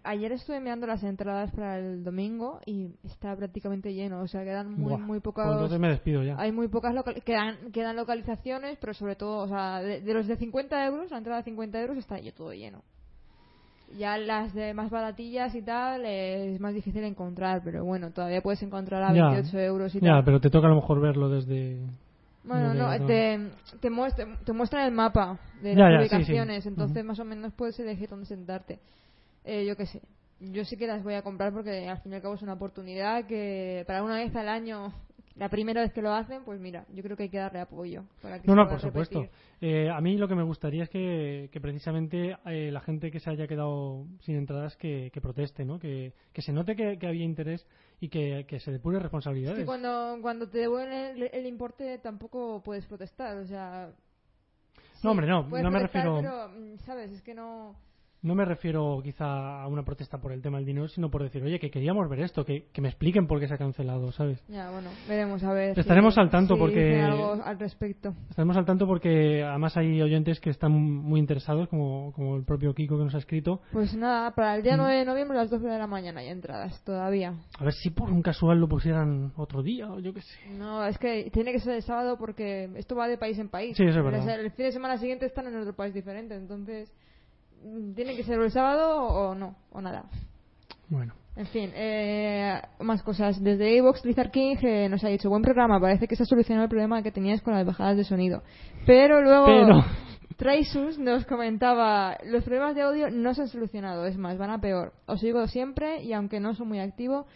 ayer 0.05 0.31
estuve 0.33 0.61
mirando 0.61 0.87
las 0.87 1.03
entradas 1.03 1.51
para 1.51 1.81
el 1.81 2.05
domingo 2.05 2.61
y 2.65 2.91
está 3.03 3.35
prácticamente 3.35 3.93
lleno, 3.93 4.21
o 4.21 4.29
sea, 4.29 4.45
quedan 4.45 4.71
muy, 4.71 4.91
Buah, 4.93 4.99
muy 4.99 5.19
pues 5.19 5.35
pocas... 5.35 5.51
entonces 5.53 5.81
me 5.81 5.89
despido 5.89 6.23
ya. 6.23 6.37
Hay 6.39 6.53
muy 6.53 6.69
pocas 6.69 6.95
local- 6.95 7.21
quedan, 7.25 7.73
quedan 7.73 7.97
localizaciones, 7.97 8.79
pero 8.81 8.95
sobre 8.95 9.17
todo, 9.17 9.39
o 9.39 9.49
sea, 9.49 9.81
de, 9.83 10.01
de 10.01 10.15
los 10.15 10.29
de 10.29 10.37
50 10.37 10.87
euros, 10.87 11.11
la 11.11 11.19
entrada 11.19 11.39
de 11.41 11.45
50 11.45 11.81
euros 11.81 11.97
está 11.99 12.21
ya 12.21 12.31
todo 12.31 12.53
lleno. 12.55 12.83
Ya 13.99 14.17
las 14.17 14.55
de 14.55 14.75
más 14.75 14.91
baratillas 14.91 15.53
y 15.57 15.63
tal 15.63 16.05
es 16.07 16.61
más 16.61 16.73
difícil 16.73 17.03
encontrar, 17.03 17.63
pero 17.65 17.85
bueno, 17.85 18.13
todavía 18.13 18.43
puedes 18.43 18.63
encontrar 18.63 19.03
a 19.03 19.13
Ya. 19.13 19.31
28 19.31 19.59
euros 19.59 19.93
y 19.97 19.99
Ya, 20.01 20.13
tal. 20.13 20.25
pero 20.25 20.41
te 20.41 20.51
toca 20.51 20.69
a 20.69 20.71
lo 20.71 20.77
mejor 20.77 21.01
verlo 21.01 21.29
desde... 21.29 21.81
Bueno, 22.47 22.75
no, 22.75 22.89
otro- 22.91 23.07
te, 23.07 23.51
te, 23.81 23.91
muestra, 23.91 24.27
te 24.45 24.53
muestran 24.53 24.85
el 24.87 24.93
mapa 24.93 25.39
de 25.63 25.75
Ya, 25.75 25.89
las 25.91 25.93
ya, 25.93 26.01
sí, 26.03 26.09
sí. 26.09 26.15
ubicaciones, 26.15 26.67
entonces 26.67 27.05
más 27.05 27.19
o 27.19 27.25
menos 27.25 27.53
puedes 27.55 27.79
elegir 27.81 28.09
dónde 28.09 28.27
sentarte. 28.27 28.79
Eh, 29.45 29.65
yo 29.67 29.77
qué 29.77 29.87
sé. 29.87 30.01
Yo 30.41 30.65
sí 30.65 30.77
que 30.77 30.87
las 30.87 31.03
voy 31.03 31.15
a 31.15 31.23
comprar 31.23 31.53
porque 31.53 31.89
al 31.89 32.01
fin 32.03 32.13
y 32.13 32.17
al 32.17 32.23
cabo 32.23 32.35
es 32.35 32.43
una 32.43 32.53
oportunidad 32.53 33.27
que 33.27 33.85
para 33.87 34.03
una 34.03 34.17
vez 34.17 34.35
al 34.37 34.49
año, 34.49 34.93
la 35.37 35.49
primera 35.51 35.83
vez 35.83 35.93
que 35.93 36.01
lo 36.03 36.13
hacen, 36.13 36.45
pues 36.45 36.59
mira, 36.61 36.87
yo 36.93 37.03
creo 37.03 37.17
que 37.17 37.25
hay 37.25 37.29
que 37.29 37.39
darle 37.39 37.61
apoyo. 37.61 38.05
Para 38.23 38.41
que 38.41 38.49
No, 38.49 38.55
no, 38.55 38.67
por 38.69 38.81
supuesto. 38.81 39.27
Eh, 39.61 39.91
a 39.91 40.01
mí 40.01 40.17
lo 40.17 40.29
que 40.29 40.35
me 40.35 40.43
gustaría 40.43 40.85
es 40.85 40.89
que, 40.89 41.49
que 41.53 41.61
precisamente 41.61 42.37
eh, 42.47 42.71
la 42.73 42.81
gente 42.81 43.11
que 43.11 43.21
se 43.21 43.31
haya 43.31 43.47
quedado 43.47 44.07
sin 44.21 44.37
entradas 44.37 44.77
que, 44.77 45.11
que 45.13 45.21
proteste, 45.21 45.65
¿no? 45.65 45.79
Que, 45.79 46.15
que 46.33 46.43
se 46.43 46.53
note 46.53 46.75
que, 46.75 46.99
que 46.99 47.07
había 47.07 47.25
interés 47.25 47.67
y 48.01 48.09
que, 48.09 48.47
que 48.49 48.61
se 48.61 48.71
depure 48.73 48.97
Es 48.97 49.03
responsabilidades. 49.03 49.59
que 49.61 49.67
cuando, 49.67 50.19
cuando 50.23 50.49
te 50.49 50.59
devuelven 50.59 50.93
el, 51.17 51.31
el 51.33 51.47
importe 51.47 51.99
tampoco 51.99 52.63
puedes 52.63 52.87
protestar, 52.87 53.37
o 53.37 53.45
sea... 53.47 53.91
No, 55.03 55.11
hombre, 55.11 55.27
no, 55.27 55.43
no 55.49 55.71
me 55.71 55.79
refiero- 55.81 56.17
Pero, 56.17 56.49
mm, 56.49 56.79
¿sabes? 56.79 57.11
Es 57.13 57.23
que 57.23 57.35
no... 57.35 57.77
No 58.27 58.35
me 58.35 58.45
refiero 58.45 59.01
quizá 59.05 59.63
a 59.63 59.69
una 59.69 59.85
protesta 59.85 60.19
por 60.19 60.33
el 60.33 60.43
tema 60.43 60.57
del 60.59 60.67
dinero, 60.67 60.89
sino 60.89 61.11
por 61.11 61.23
decir, 61.23 61.43
oye, 61.45 61.61
que 61.61 61.71
queríamos 61.71 62.09
ver 62.11 62.21
esto, 62.21 62.45
que, 62.45 62.67
que 62.73 62.81
me 62.81 62.89
expliquen 62.89 63.29
por 63.29 63.39
qué 63.39 63.47
se 63.47 63.55
ha 63.55 63.59
cancelado, 63.59 64.11
¿sabes? 64.11 64.43
Ya, 64.49 64.69
bueno, 64.71 64.91
veremos 65.09 65.45
a 65.45 65.53
ver. 65.53 65.79
Estaremos 65.79 66.15
si- 66.15 66.21
al 66.21 66.29
tanto 66.31 66.55
si 66.55 66.61
porque- 66.61 67.01
algo 67.01 67.35
al 67.45 67.59
respecto. 67.59 68.15
Estaremos 68.29 68.57
al 68.57 68.65
tanto 68.65 68.87
porque 68.87 69.45
además 69.45 69.77
hay 69.77 70.03
oyentes 70.03 70.41
que 70.41 70.51
están 70.51 70.73
muy 70.73 71.21
interesados, 71.21 71.69
como, 71.69 72.13
como 72.15 72.37
el 72.37 72.45
propio 72.45 72.75
Kiko 72.75 72.99
que 72.99 73.05
nos 73.05 73.15
ha 73.15 73.19
escrito. 73.19 73.61
Pues 73.73 73.95
nada, 73.97 74.33
para 74.33 74.57
el 74.57 74.63
día 74.65 74.75
Mm. 74.77 74.81
9 74.81 74.95
de 74.97 75.05
noviembre 75.05 75.39
a 75.39 75.43
las 75.43 75.51
12 75.51 75.67
de 75.69 75.79
la 75.79 75.87
mañana 75.87 76.21
hay 76.21 76.29
entradas 76.29 76.83
todavía. 76.83 77.33
A 77.61 77.65
ver 77.65 77.75
si 77.75 77.91
por 77.91 78.11
un 78.11 78.23
casual 78.23 78.59
lo 78.59 78.67
pusieran 78.69 79.33
otro 79.37 79.63
día 79.63 79.89
o 79.93 80.01
yo 80.01 80.13
qué 80.13 80.23
sé. 80.23 80.39
No, 80.59 80.85
es 80.85 80.99
que 80.99 81.31
tiene 81.33 81.53
que 81.53 81.61
ser 81.61 81.75
el 81.77 81.83
sábado 81.83 82.17
porque 82.19 82.69
esto 82.75 82.97
va 82.97 83.07
de 83.07 83.19
país 83.19 83.39
en 83.39 83.49
país. 83.49 83.77
Sí, 83.77 83.85
eso 83.85 84.01
es 84.01 84.05
verdad. 84.05 84.41
El 84.41 84.51
fin 84.51 84.67
de 84.67 84.73
semana 84.73 84.99
siguiente 84.99 85.27
están 85.27 85.47
en 85.47 85.57
otro 85.57 85.75
país 85.77 85.95
diferente, 85.95 86.35
entonces 86.35 86.91
mm, 86.91 87.06
tiene 87.95 88.17
que 88.17 88.25
ser 88.25 88.41
el 88.41 88.51
sábado 88.51 88.97
o 89.03 89.35
no, 89.35 89.57
o 89.73 89.81
nada. 89.81 90.05
Bueno. 90.89 91.15
En 91.37 91.47
fin, 91.47 91.71
eh, 91.75 92.59
más 92.81 93.03
cosas. 93.03 93.43
Desde 93.43 93.77
Evox, 93.77 94.05
Lizard 94.07 94.31
King 94.31 94.57
eh, 94.63 94.89
nos 94.89 95.05
ha 95.05 95.09
dicho, 95.09 95.29
buen 95.29 95.43
programa, 95.43 95.79
parece 95.79 96.09
que 96.09 96.17
se 96.17 96.23
ha 96.23 96.27
solucionado 96.27 96.65
el 96.65 96.71
problema 96.71 97.03
que 97.03 97.13
tenías 97.13 97.43
con 97.43 97.53
las 97.53 97.67
bajadas 97.67 97.97
de 97.99 98.05
sonido. 98.05 98.43
Pero 98.87 99.21
luego 99.21 99.45
Pero- 99.45 99.85
Traisus 100.37 100.99
nos 100.99 101.27
comentaba, 101.27 102.17
los 102.25 102.43
problemas 102.45 102.75
de 102.75 102.83
audio 102.83 103.11
no 103.11 103.35
se 103.35 103.43
han 103.43 103.49
solucionado, 103.49 104.07
es 104.07 104.17
más, 104.17 104.39
van 104.39 104.51
a 104.51 104.61
peor. 104.61 104.93
Os 105.07 105.21
sigo 105.21 105.47
siempre 105.47 106.03
y 106.03 106.13
aunque 106.15 106.41
no 106.41 106.55
soy 106.55 106.67
muy 106.67 106.79
activo, 106.79 107.27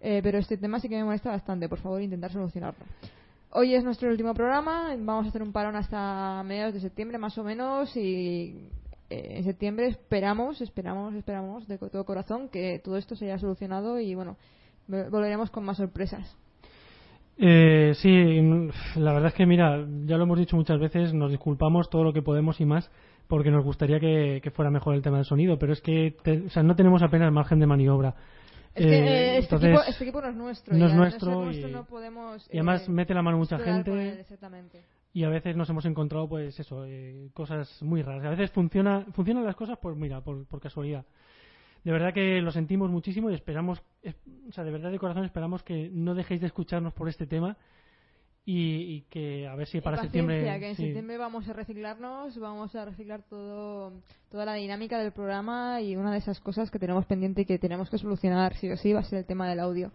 eh, 0.00 0.20
pero 0.22 0.38
este 0.38 0.56
tema 0.56 0.78
sí 0.78 0.88
que 0.88 0.96
me 0.96 1.04
molesta 1.04 1.30
bastante, 1.30 1.68
por 1.68 1.78
favor 1.80 2.00
intentar 2.00 2.32
solucionarlo. 2.32 2.84
Hoy 3.50 3.74
es 3.74 3.82
nuestro 3.82 4.08
último 4.10 4.34
programa, 4.34 4.94
vamos 4.98 5.26
a 5.26 5.28
hacer 5.30 5.42
un 5.42 5.52
parón 5.52 5.74
hasta 5.74 6.42
mediados 6.44 6.74
de 6.74 6.80
septiembre 6.80 7.16
más 7.18 7.36
o 7.38 7.44
menos 7.44 7.96
y 7.96 8.68
en 9.10 9.44
septiembre 9.44 9.86
esperamos, 9.86 10.60
esperamos, 10.60 11.14
esperamos 11.14 11.66
de 11.68 11.78
todo 11.78 12.04
corazón 12.04 12.48
que 12.48 12.78
todo 12.82 12.96
esto 12.96 13.16
se 13.16 13.24
haya 13.26 13.38
solucionado 13.38 13.98
y 14.00 14.14
bueno, 14.14 14.36
vol- 14.88 15.08
volveremos 15.10 15.50
con 15.50 15.64
más 15.64 15.76
sorpresas. 15.78 16.36
Eh, 17.40 17.92
sí, 17.96 18.08
mm, 18.10 18.70
la 18.96 19.12
verdad 19.12 19.28
es 19.28 19.34
que 19.34 19.46
mira, 19.46 19.86
ya 20.06 20.16
lo 20.16 20.24
hemos 20.24 20.38
dicho 20.38 20.56
muchas 20.56 20.80
veces, 20.80 21.14
nos 21.14 21.30
disculpamos 21.30 21.88
todo 21.88 22.02
lo 22.02 22.12
que 22.12 22.20
podemos 22.22 22.60
y 22.60 22.64
más 22.66 22.90
porque 23.28 23.50
nos 23.50 23.62
gustaría 23.64 24.00
que, 24.00 24.40
que 24.42 24.50
fuera 24.50 24.70
mejor 24.70 24.94
el 24.94 25.02
tema 25.02 25.16
del 25.18 25.26
sonido, 25.26 25.58
pero 25.58 25.72
es 25.72 25.80
que 25.80 26.16
te- 26.22 26.46
o 26.46 26.50
sea, 26.50 26.62
no 26.62 26.74
tenemos 26.74 27.02
apenas 27.02 27.32
margen 27.32 27.60
de 27.60 27.66
maniobra. 27.66 28.14
Es 28.74 28.86
que 28.86 28.98
Eh, 28.98 28.98
eh, 29.06 29.38
este, 29.38 29.54
entonces, 29.54 29.68
equipo, 29.70 29.84
este 29.90 30.04
equipo 30.04 30.20
no 30.22 30.28
es 30.28 30.34
nuestro. 30.36 30.74
no 30.74 30.78
y 30.80 30.82
es 30.86 30.90
al 30.92 30.96
nuestro 30.98 31.30
ser 31.30 31.38
nuestro 31.38 31.68
y- 31.68 31.72
no 31.72 31.84
podemos, 31.84 32.46
y 32.52 32.56
además 32.58 32.88
eh, 32.88 32.90
mete 32.90 33.14
la 33.14 33.22
mano 33.22 33.38
mucha 33.38 33.58
gente. 33.58 33.90
él, 33.92 34.18
exactamente. 34.20 34.82
Y 35.18 35.24
a 35.24 35.28
veces 35.28 35.56
nos 35.56 35.68
hemos 35.68 35.84
encontrado 35.84 36.28
pues 36.28 36.58
eso 36.60 36.84
eh, 36.86 37.30
cosas 37.34 37.82
muy 37.82 38.02
raras 38.02 38.24
a 38.26 38.30
veces 38.30 38.52
funciona 38.52 39.04
funcionan 39.14 39.44
las 39.44 39.56
cosas 39.56 39.76
pues 39.82 39.96
mira 39.96 40.20
por, 40.20 40.46
por 40.46 40.60
casualidad 40.60 41.04
de 41.82 41.90
verdad 41.92 42.12
que 42.14 42.40
lo 42.40 42.52
sentimos 42.52 42.88
muchísimo 42.88 43.28
y 43.30 43.34
esperamos 43.34 43.82
es- 44.02 44.14
o 44.48 44.52
sea 44.52 44.62
de 44.62 44.70
verdad 44.70 44.92
de 44.92 44.98
corazón 45.00 45.24
esperamos 45.24 45.62
que 45.64 45.90
no 45.92 46.14
dejéis 46.14 46.40
de 46.40 46.46
escucharnos 46.46 46.92
por 46.92 47.08
este 47.08 47.26
tema 47.26 47.56
y, 48.44 48.60
y 48.94 49.00
que 49.10 49.46
a 49.48 49.54
ver 49.56 49.66
si 49.66 49.80
para 49.80 50.00
septiembre 50.00 50.38
que 50.60 50.68
en 50.70 50.76
sí. 50.76 50.82
septiembre 50.84 51.18
vamos 51.18 51.48
a 51.48 51.52
reciclarnos, 51.52 52.38
vamos 52.38 52.74
a 52.76 52.84
reciclar 52.84 53.22
todo, 53.28 53.92
toda 54.30 54.44
la 54.46 54.54
dinámica 54.54 54.98
del 55.00 55.12
programa 55.12 55.82
y 55.82 55.96
una 55.96 56.12
de 56.12 56.18
esas 56.18 56.40
cosas 56.40 56.70
que 56.70 56.78
tenemos 56.78 57.04
pendiente 57.06 57.42
y 57.42 57.44
que 57.44 57.58
tenemos 57.58 57.90
que 57.90 57.98
solucionar 57.98 58.54
sí 58.54 58.70
o 58.70 58.76
sí 58.76 58.92
va 58.94 59.00
a 59.00 59.04
ser 59.04 59.18
el 59.18 59.24
tema 59.26 59.48
del 59.48 59.60
audio. 59.60 59.90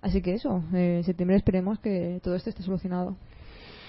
Así 0.00 0.22
que 0.22 0.34
eso, 0.34 0.62
eh, 0.74 0.98
en 0.98 1.04
septiembre 1.04 1.36
esperemos 1.36 1.80
que 1.80 2.20
todo 2.22 2.36
esto 2.36 2.50
esté 2.50 2.62
solucionado. 2.62 3.16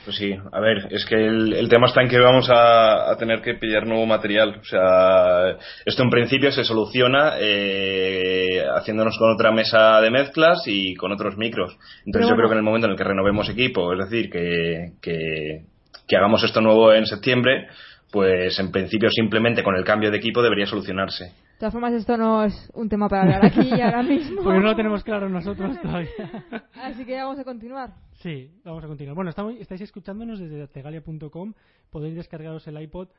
Pues 0.06 0.18
sí, 0.18 0.34
a 0.52 0.60
ver, 0.60 0.88
es 0.92 1.06
que 1.06 1.16
el, 1.16 1.54
el 1.54 1.70
tema 1.70 1.88
está 1.88 2.02
en 2.02 2.10
que 2.10 2.20
vamos 2.20 2.50
a, 2.50 3.12
a 3.12 3.18
tener 3.18 3.42
que 3.42 3.56
pillar 3.56 3.86
nuevo 3.86 4.06
material. 4.06 4.58
O 4.60 4.64
sea, 4.64 5.58
esto 5.86 6.04
en 6.04 6.10
principio 6.10 6.52
se 6.52 6.64
soluciona 6.64 7.34
eh, 7.40 8.64
haciéndonos 8.76 9.18
con 9.18 9.32
otra 9.32 9.52
mesa 9.52 10.00
de 10.02 10.10
mezclas 10.10 10.64
y 10.66 10.96
con 10.96 11.12
otros 11.12 11.38
micros. 11.38 11.78
Entonces 12.06 12.30
yo 12.30 12.36
creo 12.36 12.48
que 12.48 12.54
en 12.54 12.60
el 12.60 12.64
momento 12.64 12.88
en 12.88 12.92
el 12.92 12.98
que 12.98 13.04
renovemos 13.04 13.50
equipo, 13.50 13.94
es 13.94 14.10
decir, 14.10 14.30
que, 14.30 14.94
que, 15.02 15.64
que 16.08 16.18
hagamos 16.18 16.44
esto 16.44 16.62
nuevo 16.62 16.94
en 16.94 17.06
septiembre, 17.06 17.68
pues 18.12 18.58
en 18.60 18.72
principio 18.72 19.10
simplemente 19.12 19.64
con 19.64 19.76
el 19.76 19.84
cambio 19.84 20.12
de 20.12 20.18
equipo 20.18 20.42
debería 20.42 20.66
solucionarse. 20.66 21.34
De 21.60 21.64
todas 21.64 21.74
formas, 21.74 21.92
esto 21.92 22.16
no 22.16 22.46
es 22.46 22.72
un 22.74 22.88
tema 22.88 23.10
para 23.10 23.24
hablar 23.24 23.46
aquí 23.46 23.68
y 23.68 23.82
ahora 23.82 24.02
mismo. 24.02 24.44
porque 24.44 24.60
no 24.60 24.68
lo 24.68 24.76
tenemos 24.78 25.04
claro 25.04 25.28
nosotros 25.28 25.78
todavía 25.82 26.10
Así 26.82 27.04
que 27.04 27.18
vamos 27.18 27.38
a 27.38 27.44
continuar. 27.44 27.96
Sí, 28.14 28.50
vamos 28.64 28.82
a 28.82 28.88
continuar. 28.88 29.14
Bueno, 29.14 29.30
estamos, 29.30 29.56
estáis 29.60 29.82
escuchándonos 29.82 30.40
desde 30.40 30.66
tegalia.com. 30.70 31.54
Podéis 31.90 32.16
descargaros 32.16 32.66
el 32.70 32.82
iPod, 32.82 33.10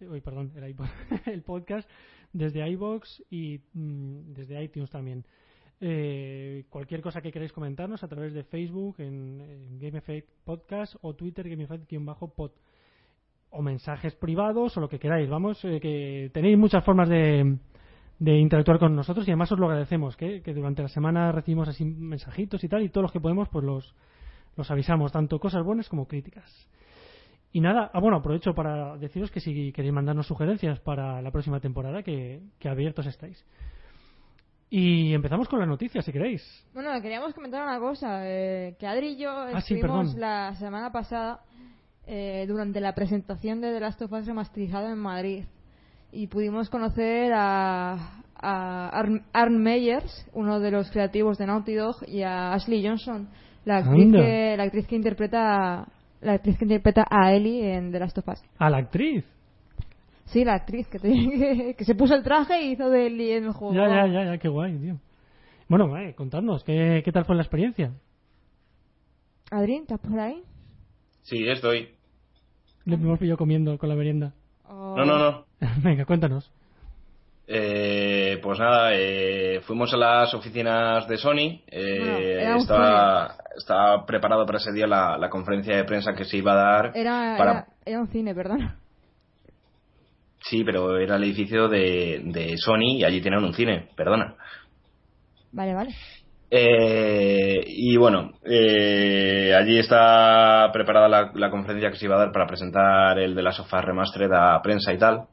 eh, 0.00 0.08
uy, 0.08 0.22
perdón, 0.22 0.50
el 0.56 0.70
iPod, 0.70 0.86
el 1.26 1.42
podcast 1.42 1.86
desde 2.32 2.66
iBox 2.70 3.22
y 3.28 3.60
mm, 3.74 4.32
desde 4.32 4.64
iTunes 4.64 4.88
también. 4.88 5.26
Eh, 5.78 6.64
cualquier 6.70 7.02
cosa 7.02 7.20
que 7.20 7.30
queráis 7.30 7.52
comentarnos 7.52 8.02
a 8.02 8.08
través 8.08 8.32
de 8.32 8.44
Facebook 8.44 8.94
en, 9.00 9.42
en 9.42 9.78
Game 9.78 9.98
Effect 9.98 10.26
Podcast 10.44 10.96
o 11.02 11.14
Twitter 11.14 11.46
Game 11.50 11.64
Effect-pod 11.64 12.52
o 13.50 13.60
mensajes 13.60 14.14
privados 14.14 14.74
o 14.78 14.80
lo 14.80 14.88
que 14.88 14.98
queráis. 14.98 15.28
Vamos, 15.28 15.62
eh, 15.66 15.80
que 15.80 16.30
tenéis 16.32 16.56
muchas 16.56 16.82
formas 16.82 17.10
de, 17.10 17.58
de 18.20 18.36
interactuar 18.38 18.78
con 18.78 18.94
nosotros 18.94 19.26
y 19.26 19.30
además 19.30 19.50
os 19.50 19.58
lo 19.58 19.66
agradecemos, 19.66 20.14
que, 20.14 20.42
que 20.42 20.52
durante 20.52 20.82
la 20.82 20.88
semana 20.88 21.32
recibimos 21.32 21.68
así 21.68 21.84
mensajitos 21.86 22.62
y 22.62 22.68
tal 22.68 22.82
y 22.82 22.90
todos 22.90 23.04
los 23.04 23.12
que 23.12 23.20
podemos 23.20 23.48
pues 23.48 23.64
los, 23.64 23.94
los 24.56 24.70
avisamos, 24.70 25.10
tanto 25.10 25.40
cosas 25.40 25.64
buenas 25.64 25.88
como 25.88 26.06
críticas. 26.06 26.68
Y 27.50 27.60
nada, 27.60 27.90
ah, 27.92 27.98
bueno, 27.98 28.18
aprovecho 28.18 28.54
para 28.54 28.96
deciros 28.98 29.30
que 29.30 29.40
si 29.40 29.72
queréis 29.72 29.92
mandarnos 29.92 30.26
sugerencias 30.26 30.78
para 30.80 31.20
la 31.22 31.30
próxima 31.32 31.60
temporada, 31.60 32.02
que, 32.02 32.42
que 32.58 32.68
abiertos 32.68 33.06
estáis. 33.06 33.42
Y 34.68 35.14
empezamos 35.14 35.48
con 35.48 35.58
las 35.58 35.66
noticias, 35.66 36.04
si 36.04 36.12
queréis. 36.12 36.42
Bueno, 36.74 36.90
queríamos 37.00 37.34
comentar 37.34 37.62
una 37.62 37.80
cosa, 37.80 38.20
eh, 38.22 38.76
que 38.78 38.86
Adri 38.86 39.14
y 39.14 39.16
yo 39.16 39.30
Ah, 39.30 39.58
estuvimos 39.58 40.14
la 40.14 40.54
semana 40.56 40.92
pasada 40.92 41.40
eh, 42.06 42.44
durante 42.46 42.80
la 42.80 42.94
presentación 42.94 43.62
de 43.62 43.72
The 43.72 43.80
Last 43.80 44.02
of 44.02 44.12
Us 44.12 44.26
remasterizado 44.26 44.88
en 44.88 44.98
Madrid 44.98 45.44
y 46.12 46.26
pudimos 46.26 46.70
conocer 46.70 47.32
a, 47.34 48.22
a 48.34 49.02
Arn, 49.32 49.62
Meyers, 49.62 50.26
uno 50.32 50.60
de 50.60 50.70
los 50.70 50.90
creativos 50.90 51.38
de 51.38 51.46
Naughty 51.46 51.74
Dog, 51.74 51.96
y 52.06 52.22
a 52.22 52.52
Ashley 52.52 52.86
Johnson, 52.86 53.28
la 53.64 53.78
actriz, 53.78 54.12
que, 54.12 54.54
la 54.56 54.62
actriz 54.64 54.86
que 54.86 54.96
interpreta 54.96 55.86
la 56.20 56.34
actriz 56.34 56.58
que 56.58 56.64
interpreta 56.64 57.06
a 57.08 57.32
Ellie 57.32 57.74
en 57.74 57.92
The 57.92 57.98
Last 57.98 58.18
of 58.18 58.28
Us. 58.28 58.42
¿A 58.58 58.68
la 58.70 58.78
actriz? 58.78 59.24
Sí, 60.26 60.44
la 60.44 60.54
actriz 60.54 60.86
que, 60.88 60.98
que, 61.78 61.84
se 61.84 61.94
puso 61.94 62.14
el 62.14 62.22
traje 62.22 62.62
y 62.62 62.72
hizo 62.72 62.88
de 62.88 63.06
Ellie 63.06 63.36
en 63.36 63.44
el 63.44 63.52
juego. 63.52 63.74
Ya, 63.74 63.88
ya, 63.88 64.06
ya, 64.06 64.24
ya 64.24 64.38
qué 64.38 64.48
guay, 64.48 64.78
tío. 64.78 65.00
Bueno, 65.68 65.96
eh, 65.98 66.14
contadnos, 66.14 66.64
¿qué, 66.64 67.02
¿qué 67.04 67.12
tal 67.12 67.24
fue 67.24 67.36
la 67.36 67.42
experiencia? 67.42 67.92
Adrien, 69.50 69.82
¿estás 69.82 70.00
por 70.00 70.18
ahí? 70.18 70.42
Sí, 71.22 71.48
estoy. 71.48 71.88
Le 72.84 72.94
hemos 72.94 73.18
pillado 73.18 73.38
comiendo 73.38 73.76
con 73.78 73.88
la 73.88 73.94
merienda. 73.94 74.34
Oh. 74.64 74.96
No, 74.96 75.04
no, 75.04 75.18
no. 75.18 75.49
Venga, 75.82 76.04
cuéntanos. 76.04 76.50
Eh, 77.52 78.38
pues 78.42 78.60
nada, 78.60 78.92
eh, 78.94 79.60
fuimos 79.62 79.92
a 79.92 79.96
las 79.96 80.32
oficinas 80.34 81.08
de 81.08 81.18
Sony. 81.18 81.62
Eh, 81.66 82.54
estaba, 82.56 83.34
estaba, 83.56 84.06
preparado 84.06 84.46
para 84.46 84.58
ese 84.58 84.72
día 84.72 84.86
la, 84.86 85.28
conferencia 85.28 85.76
de 85.76 85.84
prensa 85.84 86.14
que 86.14 86.24
se 86.24 86.36
iba 86.36 86.52
a 86.52 86.54
dar. 86.54 86.92
Era, 86.94 87.66
era, 87.84 88.00
un 88.00 88.06
cine, 88.06 88.34
perdón. 88.36 88.72
Sí, 90.42 90.62
pero 90.64 90.96
era 90.96 91.16
el 91.16 91.24
edificio 91.24 91.68
de, 91.68 92.22
de 92.24 92.56
Sony 92.56 92.98
y 92.98 93.04
allí 93.04 93.20
tenían 93.20 93.44
un 93.44 93.52
cine, 93.52 93.88
perdona. 93.96 94.36
Vale, 95.50 95.74
vale. 95.74 95.94
Eh, 96.52 97.62
y 97.64 97.96
bueno, 97.96 98.32
eh, 98.44 99.54
allí 99.56 99.78
está 99.78 100.68
preparada 100.72 101.30
la, 101.32 101.50
conferencia 101.50 101.90
que 101.90 101.96
se 101.96 102.06
iba 102.06 102.16
a 102.16 102.18
dar 102.18 102.32
para 102.32 102.46
presentar 102.46 103.18
el 103.20 103.36
de 103.36 103.42
la 103.42 103.52
Sofá 103.52 103.80
Remastered 103.80 104.32
a 104.32 104.60
prensa 104.62 104.92
y 104.92 104.98
tal. 104.98 105.28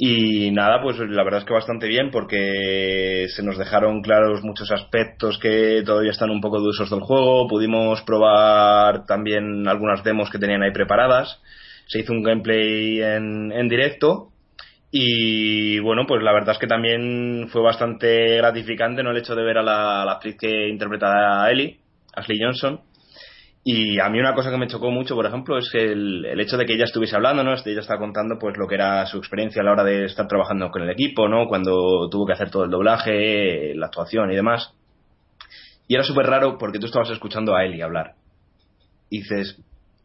Y 0.00 0.52
nada, 0.52 0.80
pues 0.80 0.96
la 1.00 1.24
verdad 1.24 1.40
es 1.40 1.44
que 1.44 1.52
bastante 1.52 1.88
bien 1.88 2.12
porque 2.12 3.26
se 3.34 3.42
nos 3.42 3.58
dejaron 3.58 4.00
claros 4.00 4.44
muchos 4.44 4.70
aspectos 4.70 5.38
que 5.38 5.82
todavía 5.84 6.12
están 6.12 6.30
un 6.30 6.40
poco 6.40 6.60
dudosos 6.60 6.88
del 6.88 7.00
juego. 7.00 7.48
Pudimos 7.48 8.02
probar 8.02 9.06
también 9.06 9.66
algunas 9.66 10.04
demos 10.04 10.30
que 10.30 10.38
tenían 10.38 10.62
ahí 10.62 10.70
preparadas. 10.70 11.42
Se 11.88 11.98
hizo 11.98 12.12
un 12.12 12.22
gameplay 12.22 13.02
en, 13.02 13.50
en 13.50 13.68
directo 13.68 14.30
y 14.90 15.78
bueno, 15.80 16.06
pues 16.06 16.22
la 16.22 16.32
verdad 16.32 16.52
es 16.52 16.58
que 16.58 16.66
también 16.66 17.48
fue 17.50 17.60
bastante 17.60 18.36
gratificante 18.38 19.02
¿no? 19.02 19.10
el 19.10 19.18
hecho 19.18 19.34
de 19.34 19.44
ver 19.44 19.58
a 19.58 19.62
la, 19.62 20.10
actriz 20.10 20.36
que 20.38 20.68
interpreta 20.68 21.44
a 21.44 21.50
Ellie, 21.50 21.78
Ashley 22.14 22.38
Johnson. 22.40 22.80
Y 23.64 24.00
a 24.00 24.08
mí 24.08 24.18
una 24.18 24.34
cosa 24.34 24.50
que 24.50 24.56
me 24.56 24.66
chocó 24.66 24.90
mucho, 24.90 25.14
por 25.14 25.26
ejemplo, 25.26 25.58
es 25.58 25.68
el, 25.74 26.24
el 26.24 26.40
hecho 26.40 26.56
de 26.56 26.64
que 26.64 26.72
ella 26.72 26.84
estuviese 26.84 27.16
hablando, 27.16 27.44
¿no? 27.44 27.52
Ella 27.52 27.80
está 27.80 27.98
contando 27.98 28.38
pues 28.38 28.56
lo 28.56 28.66
que 28.66 28.76
era 28.76 29.04
su 29.04 29.18
experiencia 29.18 29.60
a 29.60 29.64
la 29.64 29.72
hora 29.72 29.84
de 29.84 30.06
estar 30.06 30.26
trabajando 30.26 30.70
con 30.70 30.82
el 30.82 30.90
equipo, 30.90 31.28
¿no? 31.28 31.46
Cuando 31.48 32.08
tuvo 32.08 32.24
que 32.24 32.32
hacer 32.32 32.50
todo 32.50 32.64
el 32.64 32.70
doblaje, 32.70 33.74
la 33.74 33.86
actuación 33.86 34.32
y 34.32 34.36
demás. 34.36 34.72
Y 35.86 35.96
era 35.96 36.04
súper 36.04 36.26
raro 36.26 36.56
porque 36.56 36.78
tú 36.78 36.86
estabas 36.86 37.10
escuchando 37.10 37.54
a 37.54 37.64
Ellie 37.64 37.82
hablar. 37.82 38.14
Y 39.10 39.18
dices, 39.18 39.60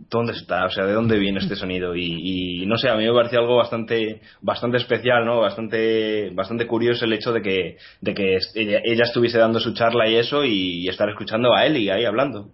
dónde 0.10 0.34
está, 0.34 0.66
o 0.66 0.70
sea, 0.70 0.86
de 0.86 0.94
dónde 0.94 1.18
viene 1.18 1.40
este 1.40 1.56
sonido 1.56 1.96
y, 1.96 2.66
no 2.66 2.78
sé, 2.78 2.90
a 2.90 2.96
mí 2.96 3.06
me 3.06 3.14
pareció 3.14 3.40
algo 3.40 3.58
bastante 3.58 4.22
bastante 4.42 4.78
especial, 4.78 5.26
¿no? 5.26 5.42
Bastante 5.42 6.30
bastante 6.32 6.68
curioso 6.68 7.06
el 7.06 7.14
hecho 7.14 7.32
de 7.34 7.42
que 7.42 7.78
de 8.02 8.14
que 8.14 8.38
ella, 8.56 9.04
estuviese 9.04 9.38
dando 9.38 9.60
su 9.60 9.74
charla 9.74 10.08
y 10.08 10.16
eso 10.16 10.44
y, 10.44 10.88
estar 10.88 11.10
escuchando 11.10 11.54
a 11.54 11.66
él 11.66 11.78
y 11.78 11.90
ahí 11.90 12.06
hablando. 12.06 12.50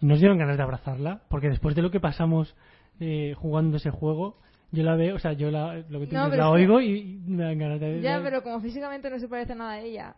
¿Nos 0.00 0.18
dieron 0.18 0.38
ganas 0.38 0.56
de 0.56 0.62
abrazarla? 0.62 1.22
Porque 1.28 1.48
después 1.48 1.74
de 1.74 1.82
lo 1.82 1.90
que 1.90 2.00
pasamos 2.00 2.54
eh, 3.00 3.34
jugando 3.36 3.76
ese 3.76 3.90
juego, 3.90 4.36
yo 4.72 4.82
la 4.82 4.96
veo, 4.96 5.16
o 5.16 5.18
sea, 5.18 5.34
yo 5.34 5.50
la, 5.50 5.84
lo 5.90 6.00
que 6.00 6.06
la 6.10 6.50
oigo 6.50 6.80
y, 6.80 7.20
me 7.26 7.44
dan 7.44 7.58
ganas 7.58 7.80
de... 7.80 8.00
Ya, 8.00 8.20
pero 8.22 8.42
como 8.42 8.60
físicamente 8.60 9.10
no 9.10 9.18
se 9.18 9.28
parece 9.28 9.54
nada 9.54 9.72
a 9.72 9.80
ella. 9.80 10.16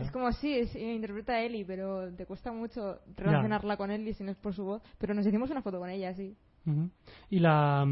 Es 0.00 0.10
como 0.10 0.32
sí, 0.32 0.62
interpreta 0.74 1.34
a 1.34 1.42
Ellie, 1.42 1.64
pero 1.64 2.12
te 2.14 2.24
cuesta 2.24 2.50
mucho 2.50 2.98
relacionarla 3.14 3.76
con 3.76 3.90
Ellie 3.90 4.14
si 4.14 4.24
no 4.24 4.30
es 4.30 4.36
por 4.36 4.54
su 4.54 4.64
voz. 4.64 4.82
Pero 4.98 5.14
nos 5.14 5.26
hicimos 5.26 5.50
una 5.50 5.62
foto 5.62 5.78
con 5.78 5.90
ella, 5.90 6.14
sí. 6.14 6.34
Y 7.30 7.38
la, 7.38 7.86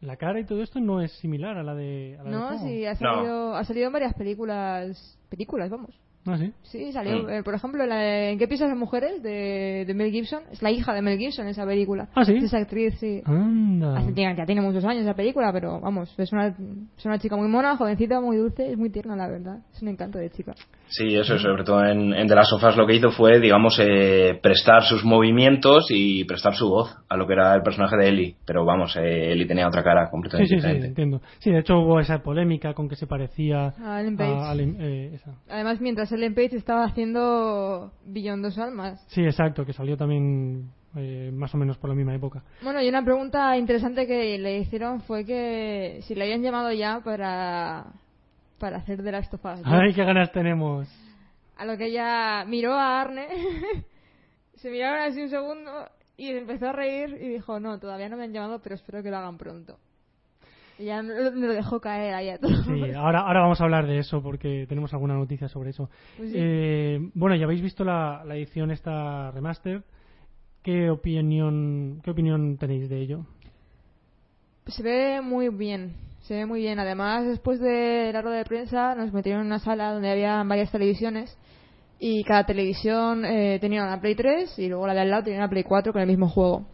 la 0.00 0.16
cara 0.16 0.40
y 0.40 0.44
todo 0.44 0.62
esto 0.62 0.80
no 0.80 1.00
es 1.00 1.12
similar 1.18 1.56
a 1.58 1.62
la 1.62 1.74
de. 1.74 2.18
no, 2.24 2.58
sí, 2.58 2.84
ha 2.86 2.96
salido, 2.96 3.54
ha 3.54 3.64
salido 3.64 3.86
en 3.86 3.92
varias 3.92 4.14
películas. 4.14 5.18
Películas, 5.28 5.70
vamos. 5.70 5.98
¿Ah, 6.26 6.38
sí? 6.38 6.52
Sí, 6.62 6.92
salió. 6.92 7.22
Mm. 7.22 7.30
Eh, 7.30 7.42
por 7.42 7.54
ejemplo, 7.54 7.84
¿en 7.84 8.38
qué 8.38 8.48
piensas 8.48 8.68
de 8.68 8.74
mujeres? 8.74 9.22
De, 9.22 9.84
de, 9.86 9.94
Mel 9.94 10.10
Gibson. 10.10 10.42
Es 10.50 10.62
la 10.62 10.70
hija 10.70 10.92
de 10.92 11.02
Mel 11.02 11.18
Gibson 11.18 11.46
esa 11.46 11.64
película. 11.64 12.08
¿Ah, 12.14 12.24
sí? 12.24 12.36
esa 12.36 12.58
actriz, 12.58 12.94
sí. 12.98 13.22
Anda. 13.24 14.02
ya, 14.14 14.46
tiene 14.46 14.60
muchos 14.60 14.84
años 14.84 15.02
esa 15.02 15.14
película, 15.14 15.52
pero 15.52 15.80
vamos, 15.80 16.14
es 16.18 16.32
una, 16.32 16.48
es 16.48 17.04
una 17.04 17.18
chica 17.18 17.36
muy 17.36 17.48
mona, 17.48 17.76
jovencita, 17.76 18.20
muy 18.20 18.36
dulce, 18.36 18.72
es 18.72 18.78
muy 18.78 18.90
tierna, 18.90 19.16
la 19.16 19.28
verdad. 19.28 19.58
Es 19.72 19.82
un 19.82 19.88
encanto 19.88 20.18
de 20.18 20.30
chica. 20.30 20.54
Sí, 20.88 21.16
eso, 21.16 21.38
sobre 21.38 21.64
todo 21.64 21.84
en, 21.84 22.14
en 22.14 22.28
The 22.28 22.34
Last 22.34 22.52
of 22.52 22.62
Us 22.62 22.76
lo 22.76 22.86
que 22.86 22.94
hizo 22.94 23.10
fue, 23.10 23.40
digamos, 23.40 23.78
eh, 23.80 24.38
prestar 24.40 24.84
sus 24.84 25.04
movimientos 25.04 25.86
y 25.90 26.24
prestar 26.24 26.54
su 26.54 26.68
voz 26.68 26.96
a 27.08 27.16
lo 27.16 27.26
que 27.26 27.32
era 27.32 27.54
el 27.54 27.62
personaje 27.62 27.96
de 27.96 28.08
Ellie. 28.08 28.36
Pero 28.46 28.64
vamos, 28.64 28.96
eh, 28.96 29.32
Ellie 29.32 29.46
tenía 29.46 29.66
otra 29.66 29.82
cara 29.82 30.08
completamente 30.10 30.54
sí, 30.54 30.60
sí, 30.60 30.80
Sí, 30.80 30.86
entiendo. 30.86 31.20
Sí, 31.38 31.50
de 31.50 31.60
hecho 31.60 31.78
hubo 31.78 31.98
esa 31.98 32.22
polémica 32.22 32.74
con 32.74 32.88
que 32.88 32.96
se 32.96 33.06
parecía 33.06 33.74
a 33.82 34.00
Ellen 34.00 34.16
Page. 34.16 34.76
Eh, 34.78 35.18
Además, 35.48 35.80
mientras 35.80 36.12
Ellen 36.16 36.34
Page 36.34 36.56
estaba 36.56 36.84
haciendo 36.84 37.92
Billón 38.04 38.42
dos 38.42 38.58
almas. 38.58 39.04
Sí, 39.08 39.22
exacto, 39.22 39.64
que 39.64 39.72
salió 39.72 39.96
también 39.96 40.70
eh, 40.96 41.30
más 41.32 41.54
o 41.54 41.58
menos 41.58 41.78
por 41.78 41.90
la 41.90 41.96
misma 41.96 42.14
época. 42.14 42.42
Bueno, 42.62 42.82
y 42.82 42.88
una 42.88 43.04
pregunta 43.04 43.56
interesante 43.56 44.06
que 44.06 44.38
le 44.38 44.58
hicieron 44.58 45.00
fue 45.02 45.24
que 45.24 46.00
si 46.02 46.14
le 46.14 46.24
habían 46.24 46.42
llamado 46.42 46.72
ya 46.72 47.00
para 47.04 47.86
para 48.58 48.78
hacer 48.78 49.02
de 49.02 49.12
las 49.12 49.28
tofadas. 49.28 49.60
¡Ay, 49.64 49.92
qué 49.92 50.04
ganas 50.04 50.32
tenemos! 50.32 50.88
A 51.56 51.64
lo 51.64 51.76
que 51.76 51.86
ella 51.86 52.44
miró 52.46 52.74
a 52.74 53.00
Arne, 53.00 53.28
se 54.54 54.70
miraron 54.70 55.00
así 55.00 55.22
un 55.22 55.28
segundo 55.28 55.70
y 56.16 56.30
empezó 56.30 56.68
a 56.68 56.72
reír 56.72 57.18
y 57.20 57.28
dijo, 57.28 57.60
no, 57.60 57.78
todavía 57.78 58.08
no 58.08 58.16
me 58.16 58.24
han 58.24 58.32
llamado, 58.32 58.60
pero 58.62 58.74
espero 58.74 59.02
que 59.02 59.10
lo 59.10 59.18
hagan 59.18 59.36
pronto. 59.36 59.78
Ya 60.78 61.02
me 61.02 61.14
lo 61.14 61.52
dejó 61.52 61.80
caer 61.80 62.14
ahí 62.14 62.28
a 62.28 62.38
todo. 62.38 62.62
Sí, 62.64 62.92
ahora, 62.92 63.20
ahora 63.20 63.40
vamos 63.40 63.60
a 63.60 63.64
hablar 63.64 63.86
de 63.86 63.98
eso 63.98 64.22
porque 64.22 64.66
tenemos 64.68 64.92
alguna 64.92 65.14
noticia 65.14 65.48
sobre 65.48 65.70
eso. 65.70 65.88
Pues 66.16 66.32
eh, 66.34 67.10
bueno, 67.14 67.36
ya 67.36 67.44
habéis 67.44 67.62
visto 67.62 67.84
la, 67.84 68.22
la 68.24 68.36
edición 68.36 68.70
esta 68.70 69.30
remaster. 69.30 69.82
¿Qué 70.62 70.90
opinión, 70.90 72.00
¿Qué 72.02 72.10
opinión 72.10 72.58
tenéis 72.58 72.88
de 72.88 73.00
ello? 73.00 73.26
Se 74.66 74.82
ve 74.82 75.20
muy 75.20 75.48
bien 75.48 75.94
se 76.26 76.34
ve 76.34 76.46
muy 76.46 76.60
bien. 76.60 76.78
Además, 76.78 77.24
después 77.24 77.60
de 77.60 78.10
la 78.12 78.20
rueda 78.20 78.38
de 78.38 78.44
prensa, 78.44 78.94
nos 78.94 79.12
metieron 79.12 79.42
en 79.42 79.46
una 79.46 79.60
sala 79.60 79.92
donde 79.92 80.10
había 80.10 80.42
varias 80.42 80.72
televisiones 80.72 81.36
y 81.98 82.24
cada 82.24 82.44
televisión 82.44 83.24
eh, 83.24 83.58
tenía 83.60 83.82
una 83.84 84.00
Play 84.00 84.16
3 84.16 84.58
y 84.58 84.68
luego 84.68 84.86
la 84.86 84.94
de 84.94 85.00
al 85.00 85.10
lado 85.10 85.22
tenía 85.22 85.38
una 85.38 85.48
Play 85.48 85.62
4 85.62 85.92
con 85.92 86.02
el 86.02 86.08
mismo 86.08 86.28
juego. 86.28 86.66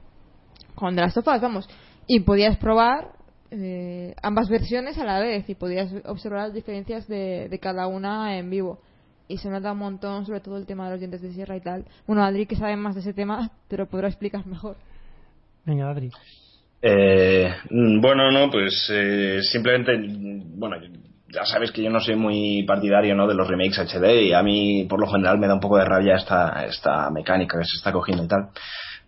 Con 0.75 0.97
de 0.97 1.03
las 1.03 1.13
sofás, 1.13 1.41
vamos. 1.41 1.69
Y 2.07 2.21
podías 2.21 2.57
probar 2.57 3.13
eh, 3.55 4.15
ambas 4.23 4.49
versiones 4.49 4.97
a 4.97 5.05
la 5.05 5.21
vez 5.21 5.49
y 5.49 5.55
podías 5.55 5.93
observar 6.07 6.45
las 6.45 6.55
diferencias 6.55 7.07
de, 7.07 7.49
de, 7.51 7.59
cada 7.59 7.87
una 7.87 8.39
en 8.39 8.49
vivo. 8.49 8.81
Y 9.29 9.39
se 9.39 9.51
nota 9.51 9.73
un 9.73 9.79
montón, 9.79 10.25
sobre 10.25 10.41
todo 10.41 10.57
el 10.57 10.67
tema 10.67 10.87
de 10.87 10.93
los 10.93 11.01
dientes 11.01 11.21
de 11.21 11.33
sierra 11.33 11.57
y 11.57 11.61
tal. 11.61 11.85
Bueno, 12.07 12.25
Adri, 12.25 12.47
que 12.47 12.57
sabe 12.57 12.77
más 12.77 12.95
de 12.95 13.03
ese 13.03 13.13
tema, 13.13 13.51
te 13.69 13.77
lo 13.77 13.87
podrá 13.87 14.09
explicar 14.09 14.47
mejor. 14.47 14.77
Venga, 15.67 15.91
Adri. 15.91 16.11
Eh, 16.81 17.55
bueno, 17.71 18.31
no, 18.33 18.51
pues 18.51 18.91
eh, 18.91 19.41
simplemente, 19.43 19.93
bueno, 20.57 20.77
ya 21.29 21.45
sabes 21.45 21.71
que 21.71 21.83
yo 21.83 21.91
no 21.91 22.01
soy 22.01 22.17
muy 22.17 22.65
partidario 22.65 23.15
¿no? 23.15 23.27
de 23.27 23.35
los 23.35 23.47
remakes 23.47 23.79
HD 23.79 24.23
y 24.23 24.33
a 24.33 24.43
mí 24.43 24.87
por 24.89 24.99
lo 24.99 25.07
general 25.07 25.39
me 25.39 25.47
da 25.47 25.55
un 25.55 25.61
poco 25.61 25.79
de 25.79 25.85
rabia 25.85 26.17
esta, 26.17 26.65
esta 26.67 27.11
mecánica 27.11 27.59
que 27.59 27.65
se 27.65 27.77
está 27.77 27.93
cogiendo 27.93 28.25
y 28.25 28.29
tal. 28.29 28.49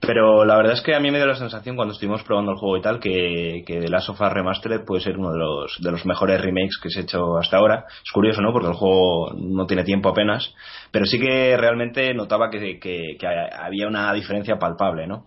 Pero 0.07 0.45
la 0.45 0.57
verdad 0.57 0.75
es 0.75 0.83
que 0.83 0.95
a 0.95 1.01
mí 1.01 1.11
me 1.11 1.19
dio 1.19 1.27
la 1.27 1.35
sensación 1.35 1.77
cuando 1.77 1.93
estuvimos 1.93 2.23
probando 2.23 2.53
el 2.53 2.59
juego 2.59 2.77
y 2.77 2.83
tal 2.83 3.01
que, 3.01 3.63
que 3.67 3.81
The 3.81 3.89
Last 3.89 4.11
of 4.11 4.21
Us 4.21 4.33
Remastered 4.33 4.85
puede 4.85 5.03
ser 5.03 5.19
uno 5.19 5.33
de 5.33 5.39
los, 5.39 5.79
de 5.81 5.91
los 5.91 6.05
mejores 6.07 6.41
remakes 6.41 6.79
que 6.83 6.91
se 6.91 7.01
ha 7.01 7.03
hecho 7.03 7.39
hasta 7.39 7.57
ahora. 7.57 7.87
Es 8.05 8.13
curioso, 8.13 8.41
¿no? 8.43 8.53
Porque 8.53 8.69
el 8.69 8.75
juego 8.75 9.33
no 9.35 9.67
tiene 9.67 9.85
tiempo 9.85 10.09
apenas. 10.09 10.55
Pero 10.91 11.07
sí 11.07 11.19
que 11.19 11.57
realmente 11.57 12.13
notaba 12.15 12.51
que, 12.51 12.79
que, 12.79 13.17
que 13.19 13.27
había 13.27 13.87
una 13.87 14.13
diferencia 14.13 14.59
palpable, 14.59 15.07
¿no? 15.07 15.27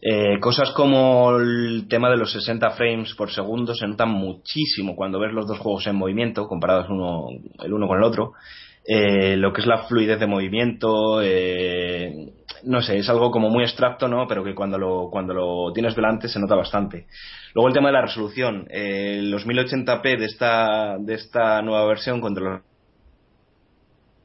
Eh, 0.00 0.38
cosas 0.40 0.70
como 0.72 1.36
el 1.36 1.86
tema 1.88 2.10
de 2.10 2.18
los 2.18 2.30
60 2.30 2.70
frames 2.70 3.14
por 3.14 3.30
segundo 3.30 3.74
se 3.74 3.86
notan 3.86 4.10
muchísimo 4.10 4.94
cuando 4.94 5.18
ves 5.18 5.32
los 5.32 5.46
dos 5.46 5.58
juegos 5.58 5.86
en 5.86 5.96
movimiento, 5.96 6.46
comparados 6.46 6.86
uno, 6.90 7.28
el 7.64 7.72
uno 7.72 7.88
con 7.88 7.98
el 7.98 8.04
otro. 8.04 8.32
Eh, 8.88 9.36
lo 9.36 9.52
que 9.52 9.60
es 9.60 9.66
la 9.66 9.84
fluidez 9.84 10.20
de 10.20 10.26
movimiento, 10.26 11.20
eh, 11.22 12.32
no 12.64 12.80
sé, 12.82 12.98
es 12.98 13.08
algo 13.08 13.30
como 13.30 13.50
muy 13.50 13.64
abstracto, 13.64 14.06
¿no? 14.06 14.26
Pero 14.28 14.44
que 14.44 14.54
cuando 14.54 14.78
lo, 14.78 15.08
cuando 15.10 15.34
lo 15.34 15.72
tienes 15.72 15.96
delante 15.96 16.28
se 16.28 16.38
nota 16.38 16.54
bastante. 16.54 17.06
Luego 17.54 17.68
el 17.68 17.74
tema 17.74 17.88
de 17.88 17.94
la 17.94 18.02
resolución, 18.02 18.68
los 18.68 19.46
1080p 19.46 20.18
de 20.18 20.24
esta, 20.24 20.96
de 20.98 21.14
esta 21.14 21.62
nueva 21.62 21.86
versión 21.86 22.20
contra 22.20 22.62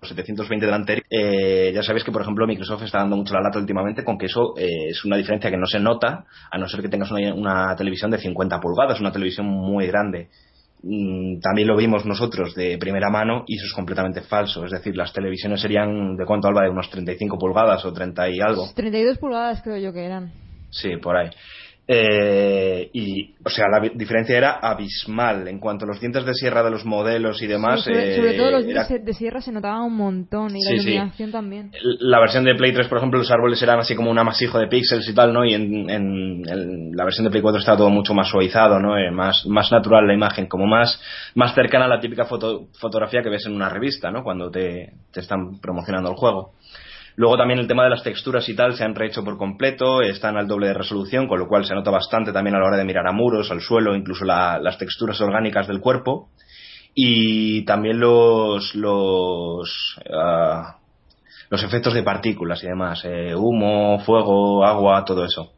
los 0.02 0.10
720 0.10 0.66
delante 0.66 1.04
eh, 1.10 1.72
ya 1.74 1.84
sabéis 1.84 2.04
que, 2.04 2.12
por 2.12 2.22
ejemplo, 2.22 2.48
Microsoft 2.48 2.84
está 2.84 3.00
dando 3.00 3.18
mucho 3.18 3.34
la 3.34 3.42
lata 3.42 3.60
últimamente 3.60 4.04
con 4.04 4.18
que 4.18 4.26
eso 4.26 4.54
eh, 4.58 4.90
es 4.90 5.06
una 5.06 5.18
diferencia 5.18 5.52
que 5.52 5.58
no 5.58 5.68
se 5.68 5.80
nota, 5.80 6.26
a 6.50 6.58
no 6.58 6.68
ser 6.68 6.82
que 6.82 6.90
tengas 6.90 7.12
una, 7.12 7.76
televisión 7.76 8.10
de 8.10 8.18
50 8.18 8.60
pulgadas, 8.60 9.00
una 9.00 9.12
televisión 9.12 9.46
muy 9.46 9.88
grande. 9.88 10.30
Mm, 10.84 11.40
también 11.40 11.68
lo 11.68 11.78
vimos 11.78 12.06
nosotros 12.06 12.56
de 12.56 12.78
primera 12.78 13.10
mano 13.10 13.44
y 13.48 13.58
eso 13.58 13.66
es 13.66 13.74
completamente 13.74 14.22
falso. 14.22 14.66
Es 14.66 14.72
decir, 14.72 14.96
las 14.96 15.14
televisiones 15.14 15.62
serían, 15.62 16.16
¿de 16.16 16.26
cuánto, 16.26 16.48
Alba? 16.48 16.64
De 16.64 16.70
unos 16.70 16.90
35 16.90 17.38
pulgadas 17.38 17.84
o 17.86 17.94
30 17.94 18.30
y 18.30 18.40
algo. 18.40 18.70
32 18.76 19.18
pulgadas 19.18 19.62
creo 19.62 19.78
yo 19.78 19.94
que 19.94 20.06
eran. 20.06 20.32
Sí, 20.70 20.98
por 20.98 21.18
ahí. 21.18 21.30
Eh, 21.88 22.90
y, 22.94 23.34
o 23.44 23.50
sea, 23.50 23.66
la 23.68 23.90
diferencia 23.94 24.38
era 24.38 24.60
abismal 24.62 25.48
en 25.48 25.60
cuanto 25.60 25.84
a 25.84 25.88
los 25.88 26.00
dientes 26.00 26.24
de 26.24 26.34
sierra 26.34 26.64
de 26.64 26.70
los 26.70 26.86
modelos 26.86 27.42
y 27.42 27.48
demás. 27.48 27.84
sobre, 27.84 28.16
sobre, 28.16 28.34
todo 28.38 28.52
los 28.52 28.66
dientes 28.66 29.04
de 29.04 29.14
sierra 29.14 29.42
se 29.42 29.52
notaba 29.52 29.84
un 29.84 29.96
montón 29.96 30.56
y 30.56 30.64
la 30.64 30.74
iluminación 30.74 31.32
también. 31.32 31.72
La 32.00 32.20
versión 32.20 32.46
de 32.46 32.56
Play 32.56 32.72
3, 32.72 32.88
por 32.88 33.00
ejemplo, 33.00 33.20
los 33.20 33.32
árboles 33.32 33.62
eran 33.62 33.80
así 33.80 33.96
como 33.96 34.12
un 34.12 34.20
amasijo 34.20 34.60
de 34.60 34.68
píxeles 34.68 35.10
y 35.10 35.14
tal, 35.14 35.34
¿no? 35.34 35.44
Y 35.44 35.54
en, 35.54 35.90
en, 35.90 36.96
la 36.96 37.04
versión 37.04 37.26
de 37.26 37.32
Play 37.32 37.42
4 37.42 37.60
estaba 37.60 37.78
todo 37.78 37.90
mucho 37.90 38.14
más 38.14 38.30
suavizado, 38.30 38.80
¿no? 38.80 38.98
Eh, 38.98 39.12
más, 39.12 39.46
más 39.48 39.72
natural 39.72 40.06
la 40.08 40.14
imagen, 40.14 40.46
como 40.46 40.68
más, 40.68 41.02
más 41.36 41.54
cercana 41.56 41.86
a 41.86 41.90
la 41.90 42.00
típica 42.00 42.26
foto, 42.26 42.68
fotografía 42.80 43.24
que 43.24 43.30
ves 43.30 43.46
en 43.48 43.56
una 43.56 43.70
revista, 43.70 44.12
¿no? 44.12 44.24
Cuando 44.24 44.52
te, 44.52 44.94
te 45.12 45.20
están 45.20 45.60
promocionando 45.60 46.12
el 46.12 46.16
juego. 46.16 46.54
Luego 47.22 47.38
también 47.38 47.60
el 47.60 47.68
tema 47.68 47.84
de 47.84 47.92
las 47.92 48.02
texturas 48.02 48.50
y 48.50 48.56
tal 48.56 48.74
se 48.74 48.84
han 48.84 48.96
rehecho 48.96 49.24
por 49.24 49.38
completo, 49.38 50.02
están 50.02 50.38
al 50.38 50.48
doble 50.48 50.70
de 50.70 50.74
resolución, 50.74 51.28
con 51.28 51.38
lo 51.38 51.48
cual 51.48 51.66
se 51.66 51.76
nota 51.76 51.92
bastante 51.92 52.34
también 52.34 52.56
a 52.56 52.60
la 52.60 52.66
hora 52.66 52.78
de 52.78 52.84
mirar 52.84 53.06
a 53.06 53.12
muros, 53.12 53.52
al 53.52 53.62
suelo, 53.62 53.96
incluso 53.96 54.26
las 54.26 54.76
texturas 54.80 55.22
orgánicas 55.22 55.68
del 55.68 55.82
cuerpo. 55.82 56.32
Y 56.96 57.64
también 57.66 58.00
los, 58.00 58.74
los, 58.74 60.00
ah, 60.12 60.78
los 61.52 61.64
efectos 61.64 61.94
de 61.94 62.02
partículas 62.02 62.64
y 62.64 62.68
demás, 62.70 63.06
eh, 63.06 63.36
humo, 63.36 64.00
fuego, 64.00 64.66
agua, 64.66 65.06
todo 65.06 65.24
eso. 65.24 65.54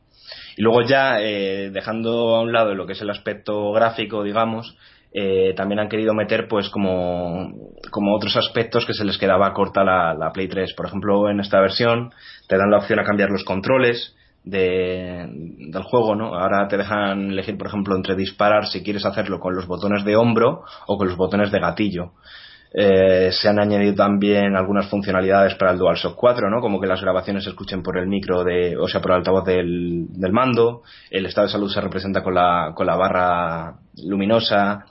Y 0.58 0.64
luego 0.64 0.82
ya, 0.82 1.22
eh, 1.22 1.70
dejando 1.72 2.36
a 2.36 2.42
un 2.42 2.52
lado 2.52 2.76
lo 2.76 2.86
que 2.86 2.92
es 2.92 3.02
el 3.02 3.10
aspecto 3.10 3.72
gráfico, 3.72 4.22
digamos, 4.22 4.78
eh, 5.16 5.54
también 5.56 5.80
han 5.80 5.90
querido 5.90 6.16
meter 6.16 6.48
pues 6.48 6.70
como, 6.70 7.52
como 7.92 8.16
otros 8.16 8.36
aspectos 8.36 8.86
que 8.86 8.96
se 8.96 9.06
les 9.06 9.20
quedaba 9.20 9.54
corta 9.54 9.84
la, 9.84 10.16
la, 10.16 10.32
Play 10.32 10.48
3. 10.48 10.74
Por 10.74 10.88
ejemplo, 10.88 11.30
en 11.30 11.40
esta 11.40 11.62
versión 11.62 12.12
te 12.48 12.58
dan 12.58 12.72
la 12.72 12.78
opción 12.78 13.00
a 13.00 13.04
cambiar 13.04 13.30
los 13.30 13.44
controles 13.44 14.16
de, 14.44 15.28
del 15.72 15.84
juego, 15.84 16.16
¿no? 16.16 16.36
Ahora 16.36 16.68
te 16.68 16.78
dejan 16.78 17.30
elegir, 17.30 17.58
por 17.60 17.68
ejemplo, 17.68 17.96
entre 17.96 18.16
disparar 18.16 18.66
si 18.66 18.82
quieres 18.82 19.06
hacerlo 19.06 19.40
con 19.40 19.56
los 19.56 19.68
botones 19.68 20.04
de 20.04 20.16
hombro 20.16 20.64
o 20.88 20.98
con 20.98 21.08
los 21.08 21.16
botones 21.16 21.52
de 21.52 21.60
gatillo. 21.60 22.14
Eh, 22.76 23.30
se 23.32 23.48
han 23.48 23.60
añadido 23.60 23.94
también 23.94 24.56
algunas 24.56 24.90
funcionalidades 24.90 25.54
para 25.56 25.74
el 25.74 25.78
DualShock 25.78 26.16
4, 26.16 26.50
¿no? 26.50 26.60
Como 26.60 26.82
que 26.82 26.88
las 26.88 27.02
grabaciones 27.02 27.44
se 27.44 27.52
escuchen 27.52 27.84
por 27.84 28.00
el 28.00 28.08
micro 28.08 28.44
de, 28.44 28.76
o 28.78 28.88
sea, 28.88 29.00
por 29.00 29.12
el 29.12 29.18
altavoz 29.18 29.46
del, 29.46 30.08
del 30.10 30.32
mando. 30.32 30.82
El 31.12 31.28
estado 31.28 31.46
de 31.46 31.54
salud 31.54 31.70
se 31.70 31.82
representa 31.82 32.24
con 32.24 32.34
la, 32.34 32.72
con 32.74 32.88
la 32.88 32.96
barra 32.96 33.76
luminosa. 34.02 34.86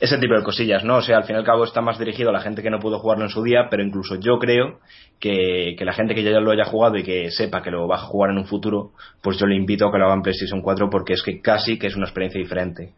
Ese 0.00 0.18
tipo 0.18 0.34
de 0.34 0.42
cosillas, 0.42 0.84
¿no? 0.84 0.96
O 0.96 1.02
sea, 1.02 1.18
al 1.18 1.24
fin 1.24 1.36
y 1.36 1.38
al 1.38 1.44
cabo 1.44 1.64
está 1.64 1.80
más 1.80 1.98
dirigido 1.98 2.30
a 2.30 2.32
la 2.32 2.40
gente 2.40 2.62
que 2.62 2.70
no 2.70 2.78
pudo 2.78 2.98
jugarlo 2.98 3.24
en 3.24 3.30
su 3.30 3.42
día, 3.42 3.68
pero 3.70 3.82
incluso 3.82 4.16
yo 4.16 4.38
creo 4.38 4.80
que, 5.18 5.74
que 5.78 5.84
la 5.84 5.92
gente 5.94 6.14
que 6.14 6.22
ya 6.22 6.40
lo 6.40 6.50
haya 6.50 6.64
jugado 6.64 6.96
y 6.96 7.02
que 7.02 7.30
sepa 7.30 7.62
que 7.62 7.70
lo 7.70 7.88
va 7.88 7.96
a 7.96 8.06
jugar 8.06 8.30
en 8.30 8.38
un 8.38 8.46
futuro, 8.46 8.92
pues 9.22 9.38
yo 9.38 9.46
le 9.46 9.56
invito 9.56 9.86
a 9.86 9.92
que 9.92 9.98
lo 9.98 10.06
haga 10.06 10.14
en 10.14 10.22
PlayStation 10.22 10.60
4 10.60 10.90
porque 10.90 11.14
es 11.14 11.22
que 11.22 11.40
casi 11.40 11.78
que 11.78 11.86
es 11.86 11.96
una 11.96 12.06
experiencia 12.06 12.40
diferente. 12.40 12.92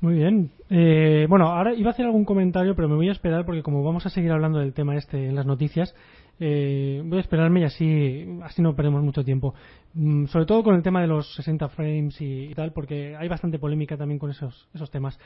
Muy 0.00 0.16
bien. 0.16 0.50
Eh, 0.68 1.26
bueno, 1.30 1.46
ahora 1.46 1.72
iba 1.74 1.88
a 1.88 1.92
hacer 1.92 2.04
algún 2.04 2.26
comentario, 2.26 2.76
pero 2.76 2.88
me 2.88 2.94
voy 2.94 3.08
a 3.08 3.12
esperar 3.12 3.46
porque 3.46 3.62
como 3.62 3.82
vamos 3.82 4.04
a 4.04 4.10
seguir 4.10 4.32
hablando 4.32 4.58
del 4.58 4.74
tema 4.74 4.96
este 4.96 5.28
en 5.28 5.34
las 5.34 5.46
noticias, 5.46 5.94
eh, 6.40 7.02
voy 7.04 7.18
a 7.18 7.20
esperarme 7.20 7.60
y 7.60 7.64
así, 7.64 8.38
así 8.42 8.62
no 8.62 8.74
perdemos 8.74 9.02
mucho 9.02 9.24
tiempo. 9.24 9.54
Mm, 9.94 10.26
sobre 10.26 10.46
todo 10.46 10.62
con 10.62 10.74
el 10.74 10.82
tema 10.82 11.00
de 11.00 11.06
los 11.06 11.34
60 11.34 11.68
frames 11.68 12.20
y, 12.20 12.52
tal, 12.54 12.72
porque 12.72 13.16
hay 13.16 13.28
bastante 13.28 13.58
polémica 13.58 13.96
también 13.96 14.18
con 14.18 14.30
esos, 14.30 14.68
esos 14.74 14.90
temas. 14.90 15.18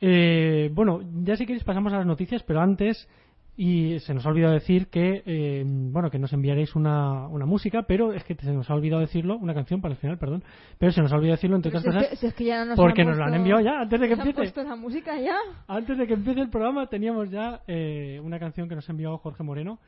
Eh, 0.00 0.70
bueno, 0.72 1.00
ya 1.22 1.36
si 1.36 1.46
queréis 1.46 1.64
pasamos 1.64 1.92
a 1.92 1.98
las 1.98 2.06
noticias, 2.06 2.42
pero 2.42 2.60
antes 2.60 3.08
y 3.56 3.98
se 4.00 4.14
nos 4.14 4.24
ha 4.24 4.30
olvidado 4.30 4.54
decir 4.54 4.86
que 4.86 5.22
eh, 5.26 5.62
bueno 5.66 6.10
que 6.10 6.18
nos 6.18 6.32
enviaréis 6.32 6.74
una, 6.74 7.28
una 7.28 7.44
música 7.44 7.82
pero 7.82 8.14
es 8.14 8.24
que 8.24 8.34
se 8.34 8.50
nos 8.50 8.70
ha 8.70 8.74
olvidado 8.74 9.02
decirlo 9.02 9.36
una 9.36 9.52
canción 9.52 9.82
para 9.82 9.92
el 9.92 10.00
final 10.00 10.16
perdón 10.16 10.42
pero 10.78 10.90
se 10.90 11.02
nos 11.02 11.12
ha 11.12 11.16
olvidado 11.16 11.36
decirlo 11.36 11.56
entre 11.56 11.68
otras 11.68 11.84
cosas 11.84 12.74
porque 12.76 13.04
nos 13.04 13.18
lo 13.18 13.24
han 13.24 13.34
enviado 13.34 13.60
ya 13.60 13.80
antes 13.80 14.00
de 14.00 14.08
que 14.08 14.14
empiece 14.14 14.64
la 14.64 14.74
música 14.74 15.20
ya 15.20 15.36
antes 15.68 15.98
de 15.98 16.06
que 16.06 16.14
empiece 16.14 16.40
el 16.40 16.48
programa 16.48 16.86
teníamos 16.86 17.30
ya 17.30 17.60
eh, 17.66 18.20
una 18.24 18.38
canción 18.38 18.70
que 18.70 18.74
nos 18.74 18.88
ha 18.88 18.92
enviado 18.92 19.18
Jorge 19.18 19.42
Moreno 19.42 19.78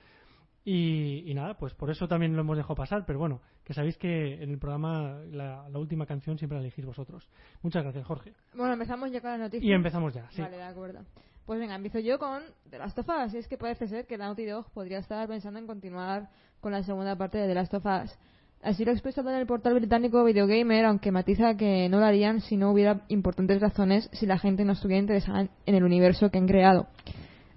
y, 0.64 1.32
nada 1.34 1.54
pues 1.58 1.74
por 1.74 1.90
eso 1.90 2.08
también 2.08 2.34
lo 2.34 2.40
hemos 2.40 2.56
dejado 2.56 2.74
pasar 2.74 3.04
pero 3.06 3.18
bueno 3.18 3.40
que 3.64 3.74
sabéis 3.74 3.98
que 3.98 4.42
en 4.42 4.50
el 4.50 4.58
programa 4.58 5.20
la, 5.30 5.68
la 5.68 5.78
última 5.78 6.06
canción 6.06 6.38
siempre 6.38 6.56
la 6.56 6.62
elegís 6.62 6.86
vosotros 6.86 7.28
muchas 7.62 7.82
gracias 7.82 8.06
Jorge 8.06 8.32
bueno 8.54 8.72
empezamos 8.72 9.10
ya 9.10 9.20
con 9.20 9.30
las 9.30 9.40
noticias 9.40 9.68
y 9.68 9.72
empezamos 9.72 10.14
ya 10.14 10.30
sí 10.30 10.40
vale 10.40 10.56
de 10.56 10.62
acuerdo 10.62 11.00
pues 11.46 11.60
venga, 11.60 11.74
empiezo 11.74 11.98
yo 11.98 12.18
con 12.18 12.40
The 12.70 12.78
Last 12.78 12.98
of 12.98 13.06
Us. 13.06 13.34
Y 13.34 13.38
es 13.38 13.48
que 13.48 13.58
parece 13.58 13.86
ser 13.86 14.06
que 14.06 14.16
Naughty 14.16 14.46
Dog 14.46 14.70
podría 14.70 14.98
estar 14.98 15.28
pensando 15.28 15.58
en 15.58 15.66
continuar 15.66 16.30
con 16.60 16.72
la 16.72 16.82
segunda 16.82 17.16
parte 17.16 17.36
de 17.36 17.46
The 17.46 17.54
Last 17.54 17.74
of 17.74 17.84
Us. 17.84 18.18
Así 18.62 18.82
lo 18.82 18.92
ha 18.92 18.94
expresado 18.94 19.28
en 19.28 19.36
el 19.36 19.46
portal 19.46 19.74
británico 19.74 20.24
Videogamer, 20.24 20.86
aunque 20.86 21.12
matiza 21.12 21.54
que 21.54 21.86
no 21.90 22.00
lo 22.00 22.06
harían 22.06 22.40
si 22.40 22.56
no 22.56 22.72
hubiera 22.72 23.02
importantes 23.08 23.60
razones 23.60 24.08
si 24.12 24.24
la 24.24 24.38
gente 24.38 24.64
no 24.64 24.72
estuviera 24.72 25.00
interesada 25.00 25.48
en 25.66 25.74
el 25.74 25.84
universo 25.84 26.30
que 26.30 26.38
han 26.38 26.48
creado. 26.48 26.86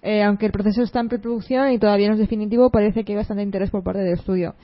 Eh, 0.07 0.23
aunque 0.23 0.45
el 0.45 0.53
proceso 0.53 0.83
está 0.83 1.01
en 1.01 1.09
preproducción 1.09 1.69
y 1.71 1.79
todavía 1.79 2.07
no 2.07 2.13
es 2.13 2.19
definitivo, 2.19 2.69
parece 2.69 3.03
que 3.03 3.11
hay 3.11 3.17
bastante 3.17 3.43
interés 3.43 3.69
por 3.69 3.83
parte 3.83 3.99
del 3.99 4.13
estudio 4.13 4.55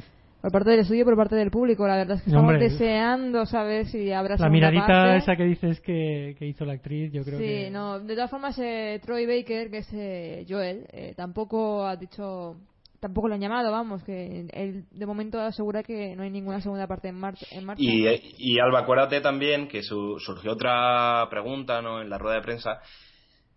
por 0.41 0.51
parte 0.51 0.71
del 0.71 0.79
estudio 0.81 1.05
por 1.05 1.15
parte 1.15 1.35
del 1.35 1.51
público. 1.51 1.87
La 1.87 1.95
verdad 1.95 2.17
es 2.17 2.23
que 2.23 2.29
estamos 2.29 2.59
deseando 2.59 3.45
saber 3.45 3.85
si 3.85 4.11
habrá 4.11 4.35
La 4.37 4.49
miradita 4.49 5.15
esa 5.15 5.37
que 5.37 5.45
dices 5.45 5.79
que, 5.79 6.35
hizo 6.41 6.65
la 6.65 6.73
actriz, 6.73 7.13
yo 7.13 7.23
creo 7.23 7.39
que... 7.39 7.65
Sí, 7.65 7.71
no, 7.71 8.01
de 8.01 8.13
todas 8.13 8.29
formas, 8.29 8.59
eh, 8.59 8.99
Troy 9.05 9.25
Baker, 9.25 9.71
que 9.71 9.77
es 9.77 9.93
eh, 9.93 10.45
Joel, 10.47 10.85
eh, 10.91 11.13
tampoco 11.15 11.85
ha 11.85 11.95
dicho... 11.95 12.57
Tampoco 12.99 13.29
lo 13.29 13.35
han 13.35 13.41
llamado, 13.41 13.71
vamos, 13.71 14.03
que 14.03 14.47
él 14.53 14.85
de 14.91 15.05
momento 15.05 15.39
asegura 15.39 15.83
que 15.83 16.15
no 16.15 16.23
hay 16.23 16.29
ninguna 16.29 16.61
segunda 16.61 16.87
parte 16.87 17.09
en, 17.09 17.15
marcha. 17.15 17.45
En 17.51 17.65
marcha. 17.65 17.83
Y, 17.83 18.05
y 18.37 18.59
Alba, 18.59 18.79
acuérdate 18.79 19.19
también 19.19 19.67
que 19.67 19.81
surgió 19.81 20.53
otra 20.53 21.27
pregunta 21.29 21.81
¿no? 21.81 22.01
en 22.01 22.09
la 22.09 22.17
rueda 22.17 22.35
de 22.35 22.41
prensa 22.43 22.79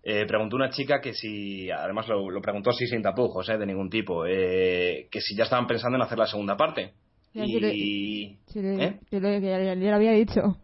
eh, 0.08 0.24
preguntó 0.24 0.54
una 0.54 0.70
chica 0.70 1.00
que 1.00 1.12
si, 1.14 1.68
además 1.68 2.06
lo, 2.06 2.40
preguntó 2.40 2.70
así 2.70 2.86
sin 2.86 3.02
tapujos, 3.02 3.48
eh, 3.48 3.58
de 3.58 3.66
ningún 3.66 3.90
tipo, 3.90 4.24
eh, 4.24 5.08
que 5.10 5.20
si 5.20 5.34
ya 5.34 5.42
estaban 5.42 5.66
pensando 5.66 5.96
en 5.96 6.02
hacer 6.02 6.16
la 6.16 6.28
segunda 6.28 6.56
parte. 6.56 6.92
y... 7.34 8.38
Sí, 8.46 8.60
¿eh? 8.60 9.00
ya, 9.10 9.18
lo 9.18 9.96
había 9.96 10.12
dicho. 10.12 10.58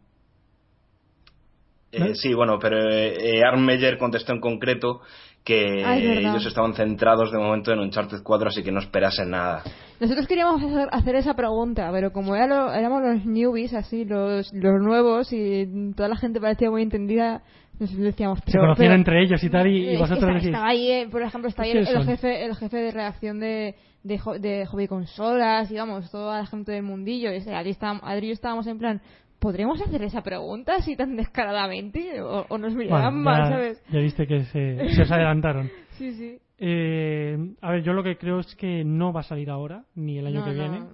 Eh, 1.91 2.15
sí, 2.15 2.33
bueno, 2.35 2.61
pero 2.61 2.89
eh, 2.89 3.43
Meyer 3.59 3.99
contestó 3.99 4.33
en 4.33 4.41
concreto 4.41 5.01
que 5.45 5.85
ah, 5.85 5.97
ellos 5.97 6.47
estaban 6.47 6.75
centrados 6.75 7.33
de 7.33 7.39
momento 7.39 7.73
en 7.73 7.81
Uncharted 7.81 8.23
4, 8.23 8.49
así 8.49 8.63
que 8.63 8.71
no 8.71 8.79
esperasen 8.79 9.31
nada. 9.31 9.63
Nosotros 10.01 10.27
queríamos 10.27 10.63
hacer, 10.91 11.17
esa 11.17 11.35
pregunta, 11.35 11.91
pero 11.93 12.13
como 12.13 12.37
éramos 12.37 13.03
los 13.03 13.27
newbies, 13.27 13.75
así, 13.75 14.05
los, 14.05 14.53
los 14.53 14.81
nuevos, 14.81 15.33
y 15.33 15.93
toda 15.97 16.09
la 16.09 16.17
gente 16.17 16.41
parecía 16.41 16.71
muy 16.71 16.83
entendida, 16.83 17.43
decíamos, 17.79 18.39
se 18.47 18.59
conocían 18.59 18.93
entre 18.93 19.23
ellos 19.23 19.43
y 19.43 19.51
tal 19.51 19.67
y, 19.67 19.97
vosotros 19.97 20.45
estaba 20.45 20.69
ahí 20.69 20.91
eh, 20.91 21.09
por 21.11 21.23
ejemplo 21.23 21.49
está 21.49 21.63
ahí 21.63 21.73
el, 21.73 21.87
jefe 21.87 22.45
el 22.45 22.55
jefe 22.55 22.77
de 22.77 22.91
reacción 22.93 23.41
de 23.41 23.75
de, 24.05 24.21
de 24.41 24.67
hobby 24.67 24.87
consolas 24.87 25.69
digamos 25.69 26.11
toda 26.11 26.39
la 26.39 26.47
gente 26.47 26.73
del 26.73 26.83
mundillo 26.83 27.31
y, 27.33 27.39
Adri, 27.51 27.71
estábamos, 27.71 28.03
Adri 28.05 28.27
y 28.27 28.29
yo 28.29 28.35
estábamos 28.35 28.67
en 28.67 28.79
plan 28.79 29.01
¿podríamos 29.43 29.83
hacer 29.83 30.03
esa 30.05 30.23
pregunta 30.23 30.77
así 30.77 30.97
tan 30.97 31.17
descaradamente? 31.17 32.23
¿O, 32.23 32.57
nos 32.57 32.75
miraban 32.75 33.23
mal, 33.23 33.49
¿sabes? 33.49 33.83
Ya 33.91 33.99
viste 33.99 34.27
que 34.27 34.45
se, 34.45 34.89
se 34.95 35.03
os 35.03 35.11
adelantaron. 35.11 35.69
sí, 35.99 36.13
sí. 36.13 36.39
Eh, 36.59 37.37
a 37.61 37.73
ver, 37.73 37.83
yo 37.83 37.93
lo 37.93 38.05
que 38.05 38.17
creo 38.17 38.39
es 38.39 38.55
que 38.55 38.85
no 38.85 39.13
va 39.13 39.21
a 39.21 39.25
salir 39.25 39.51
ahora, 39.51 39.85
ni 39.97 40.19
el 40.19 40.29
año 40.29 40.45
que 40.45 40.53
viene. 40.53 40.85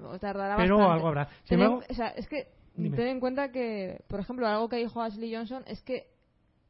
pero 0.57 0.91
algo 0.91 1.09
habrá. 1.09 1.29
o 1.51 1.95
sea, 1.95 2.09
es 2.09 2.27
que 2.27 2.49
ten 2.75 3.07
en 3.07 3.21
cuenta 3.21 3.53
que, 3.53 4.01
por 4.09 4.19
ejemplo, 4.19 4.47
algo 4.47 4.71
que 4.71 4.77
dijo 4.77 5.03
Ashley 5.03 5.35
Johnson 5.35 5.63
es 5.67 5.83
que 5.83 6.07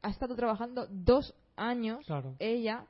ha 0.02 0.08
estado 0.08 0.34
trabajando 0.34 0.88
dos 0.90 1.34
años 1.56 2.04
ella 2.40 2.86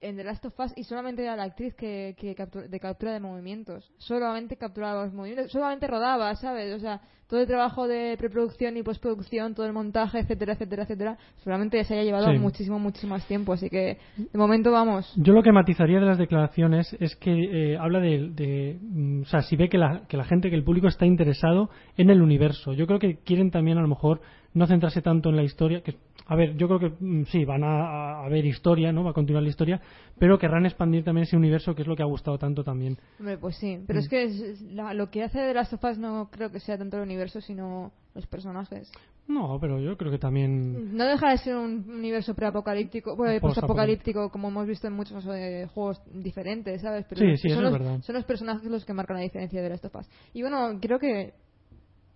en 0.00 0.16
The 0.16 0.24
Last 0.24 0.44
of 0.44 0.58
Us 0.58 0.72
y 0.76 0.84
solamente 0.84 1.22
era 1.22 1.36
la 1.36 1.44
actriz 1.44 1.74
que, 1.74 2.14
que 2.18 2.34
de 2.68 2.80
captura 2.80 3.12
de 3.12 3.20
movimientos. 3.20 3.90
Solamente 3.98 4.56
capturaba 4.56 5.04
los 5.04 5.12
movimientos, 5.12 5.52
solamente 5.52 5.86
rodaba, 5.86 6.34
¿sabes? 6.36 6.74
O 6.74 6.78
sea, 6.78 7.00
todo 7.28 7.40
el 7.40 7.46
trabajo 7.46 7.88
de 7.88 8.16
preproducción 8.18 8.76
y 8.76 8.82
postproducción, 8.82 9.54
todo 9.54 9.66
el 9.66 9.72
montaje, 9.72 10.20
etcétera, 10.20 10.52
etcétera, 10.52 10.84
etcétera, 10.84 11.18
solamente 11.42 11.82
se 11.82 11.94
haya 11.94 12.04
llevado 12.04 12.32
muchísimo, 12.34 12.78
muchísimo 12.78 13.14
más 13.14 13.26
tiempo. 13.26 13.52
Así 13.52 13.68
que, 13.68 13.98
de 14.16 14.38
momento, 14.38 14.70
vamos. 14.70 15.12
Yo 15.16 15.32
lo 15.32 15.42
que 15.42 15.50
matizaría 15.50 15.98
de 15.98 16.06
las 16.06 16.18
declaraciones 16.18 16.94
es 17.00 17.16
que 17.16 17.72
eh, 17.72 17.78
habla 17.78 18.00
de, 18.00 18.30
de, 18.30 18.78
mm, 18.80 19.22
O 19.22 19.26
sea, 19.26 19.42
si 19.42 19.56
ve 19.56 19.68
que 19.68 19.78
la, 19.78 20.02
que 20.08 20.16
la 20.16 20.24
gente, 20.24 20.50
que 20.50 20.56
el 20.56 20.64
público 20.64 20.86
está 20.86 21.04
interesado 21.04 21.70
en 21.96 22.10
el 22.10 22.22
universo. 22.22 22.72
Yo 22.74 22.86
creo 22.86 23.00
que 23.00 23.16
quieren 23.18 23.50
también, 23.50 23.78
a 23.78 23.82
lo 23.82 23.88
mejor, 23.88 24.20
no 24.54 24.66
centrarse 24.66 25.02
tanto 25.02 25.30
en 25.30 25.36
la 25.36 25.42
historia, 25.42 25.82
que 25.82 25.96
a 26.28 26.34
ver, 26.34 26.56
yo 26.56 26.66
creo 26.66 26.80
que 26.80 26.92
mm, 26.98 27.24
sí, 27.26 27.44
van 27.44 27.62
a, 27.62 28.24
a, 28.24 28.28
ver 28.28 28.44
historia, 28.44 28.92
¿no? 28.92 29.04
Va 29.04 29.10
a 29.10 29.14
continuar 29.14 29.42
la 29.42 29.48
historia, 29.48 29.80
pero 30.18 30.38
querrán 30.38 30.66
expandir 30.66 31.04
también 31.04 31.24
ese 31.24 31.36
universo 31.36 31.74
que 31.74 31.82
es 31.82 31.88
lo 31.88 31.94
que 31.94 32.02
ha 32.02 32.06
gustado 32.06 32.36
tanto 32.38 32.64
también. 32.64 32.98
Hombre, 33.18 33.38
pues 33.38 33.56
sí, 33.56 33.78
pero 33.86 34.00
es 34.00 34.06
mm. 34.06 34.10
que 34.10 34.94
lo 34.94 35.10
que 35.10 35.22
hace 35.22 35.40
de 35.40 35.54
las 35.54 35.68
sofás 35.68 35.98
no 35.98 36.28
creo 36.30 36.50
que 36.50 36.58
sea 36.60 36.76
tanto 36.76 36.96
el 36.96 37.04
universo, 37.04 37.40
sino 37.40 37.92
los 38.14 38.26
personajes. 38.26 38.90
No, 39.28 39.58
pero 39.60 39.80
yo 39.80 39.96
creo 39.96 40.10
que 40.10 40.18
también. 40.18 40.96
No 40.96 41.04
deja 41.04 41.30
de 41.30 41.38
ser 41.38 41.56
un 41.56 41.84
universo 41.88 42.34
preapocalíptico, 42.34 43.16
pues, 43.16 43.40
postapocalíptico, 43.40 44.30
como 44.30 44.48
hemos 44.48 44.66
visto 44.66 44.86
en 44.86 44.92
muchos 44.92 45.24
eh, 45.26 45.68
juegos 45.74 46.00
diferentes, 46.12 46.80
¿sabes? 46.80 47.06
Pero 47.08 47.20
sí, 47.20 47.36
sí, 47.36 47.50
son, 47.50 47.64
los, 47.64 47.72
es 47.72 47.78
verdad. 47.78 48.00
son 48.02 48.14
los 48.14 48.24
personajes 48.24 48.70
los 48.70 48.84
que 48.84 48.92
marcan 48.92 49.16
la 49.16 49.22
diferencia 49.24 49.60
de 49.60 49.68
las 49.68 49.84
of 49.84 49.94
Y 50.32 50.42
bueno, 50.42 50.78
creo 50.80 50.98
que 50.98 51.34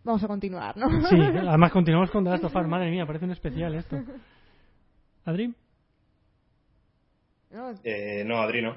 vamos 0.05 0.23
a 0.23 0.29
continuar, 0.29 0.77
¿no? 0.77 0.89
Sí, 1.09 1.17
además 1.21 1.73
continuamos 1.73 2.11
con 2.11 2.25
The 2.25 2.31
Last 2.31 2.45
of 2.45 2.57
Us. 2.57 2.67
Madre 2.67 2.91
mía, 2.91 3.07
parece 3.07 3.25
un 3.25 3.33
especial 3.33 3.75
esto. 3.75 3.97
¿Adri? 5.25 5.55
No, 7.51 7.73
eh, 7.83 8.23
no 8.25 8.39
Adri 8.39 8.63
no. 8.63 8.77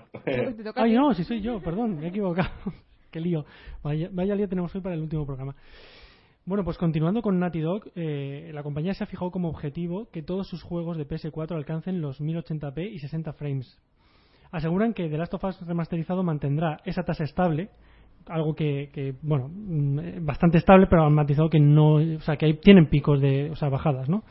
Ay, 0.75 0.93
no, 0.93 1.13
si 1.13 1.23
soy 1.23 1.41
yo, 1.41 1.62
perdón, 1.62 1.99
me 1.99 2.05
he 2.05 2.09
equivocado. 2.09 2.49
Qué 3.12 3.19
lío. 3.19 3.45
Vaya, 3.83 4.09
vaya 4.12 4.36
lío 4.36 4.49
tenemos 4.49 4.73
hoy 4.73 4.81
para 4.81 4.95
el 4.95 5.01
último 5.01 5.25
programa. 5.25 5.55
Bueno, 6.45 6.65
pues 6.65 6.77
continuando 6.77 7.21
con 7.21 7.39
Naughty 7.39 7.62
Dog, 7.62 7.91
eh, 7.95 8.51
la 8.53 8.63
compañía 8.63 8.93
se 8.93 9.03
ha 9.03 9.07
fijado 9.07 9.31
como 9.31 9.47
objetivo 9.47 10.09
que 10.12 10.23
todos 10.23 10.47
sus 10.47 10.62
juegos 10.62 10.97
de 10.97 11.07
PS4 11.07 11.55
alcancen 11.55 12.01
los 12.01 12.19
1080p 12.19 12.91
y 12.91 12.99
60 12.99 13.31
frames. 13.33 13.79
Aseguran 14.51 14.93
que 14.93 15.07
The 15.07 15.17
Last 15.17 15.33
of 15.36 15.43
Us 15.45 15.65
remasterizado 15.65 16.21
mantendrá 16.21 16.81
esa 16.83 17.03
tasa 17.03 17.23
estable, 17.23 17.69
algo 18.27 18.55
que, 18.55 19.15
bueno, 19.21 19.49
mm, 19.49 20.25
bastante 20.25 20.57
estable, 20.57 20.88
pero 20.89 21.05
han 21.05 21.13
matizado 21.13 21.49
que 21.49 21.59
no, 21.59 21.95
o 21.95 22.19
sea, 22.21 22.38
que 22.38 22.53
tienen 22.55 22.88
picos 22.88 23.21
de, 23.21 23.49
o 23.51 23.55
sea, 23.55 23.69
bajadas, 23.69 24.09
¿no? 24.09 24.23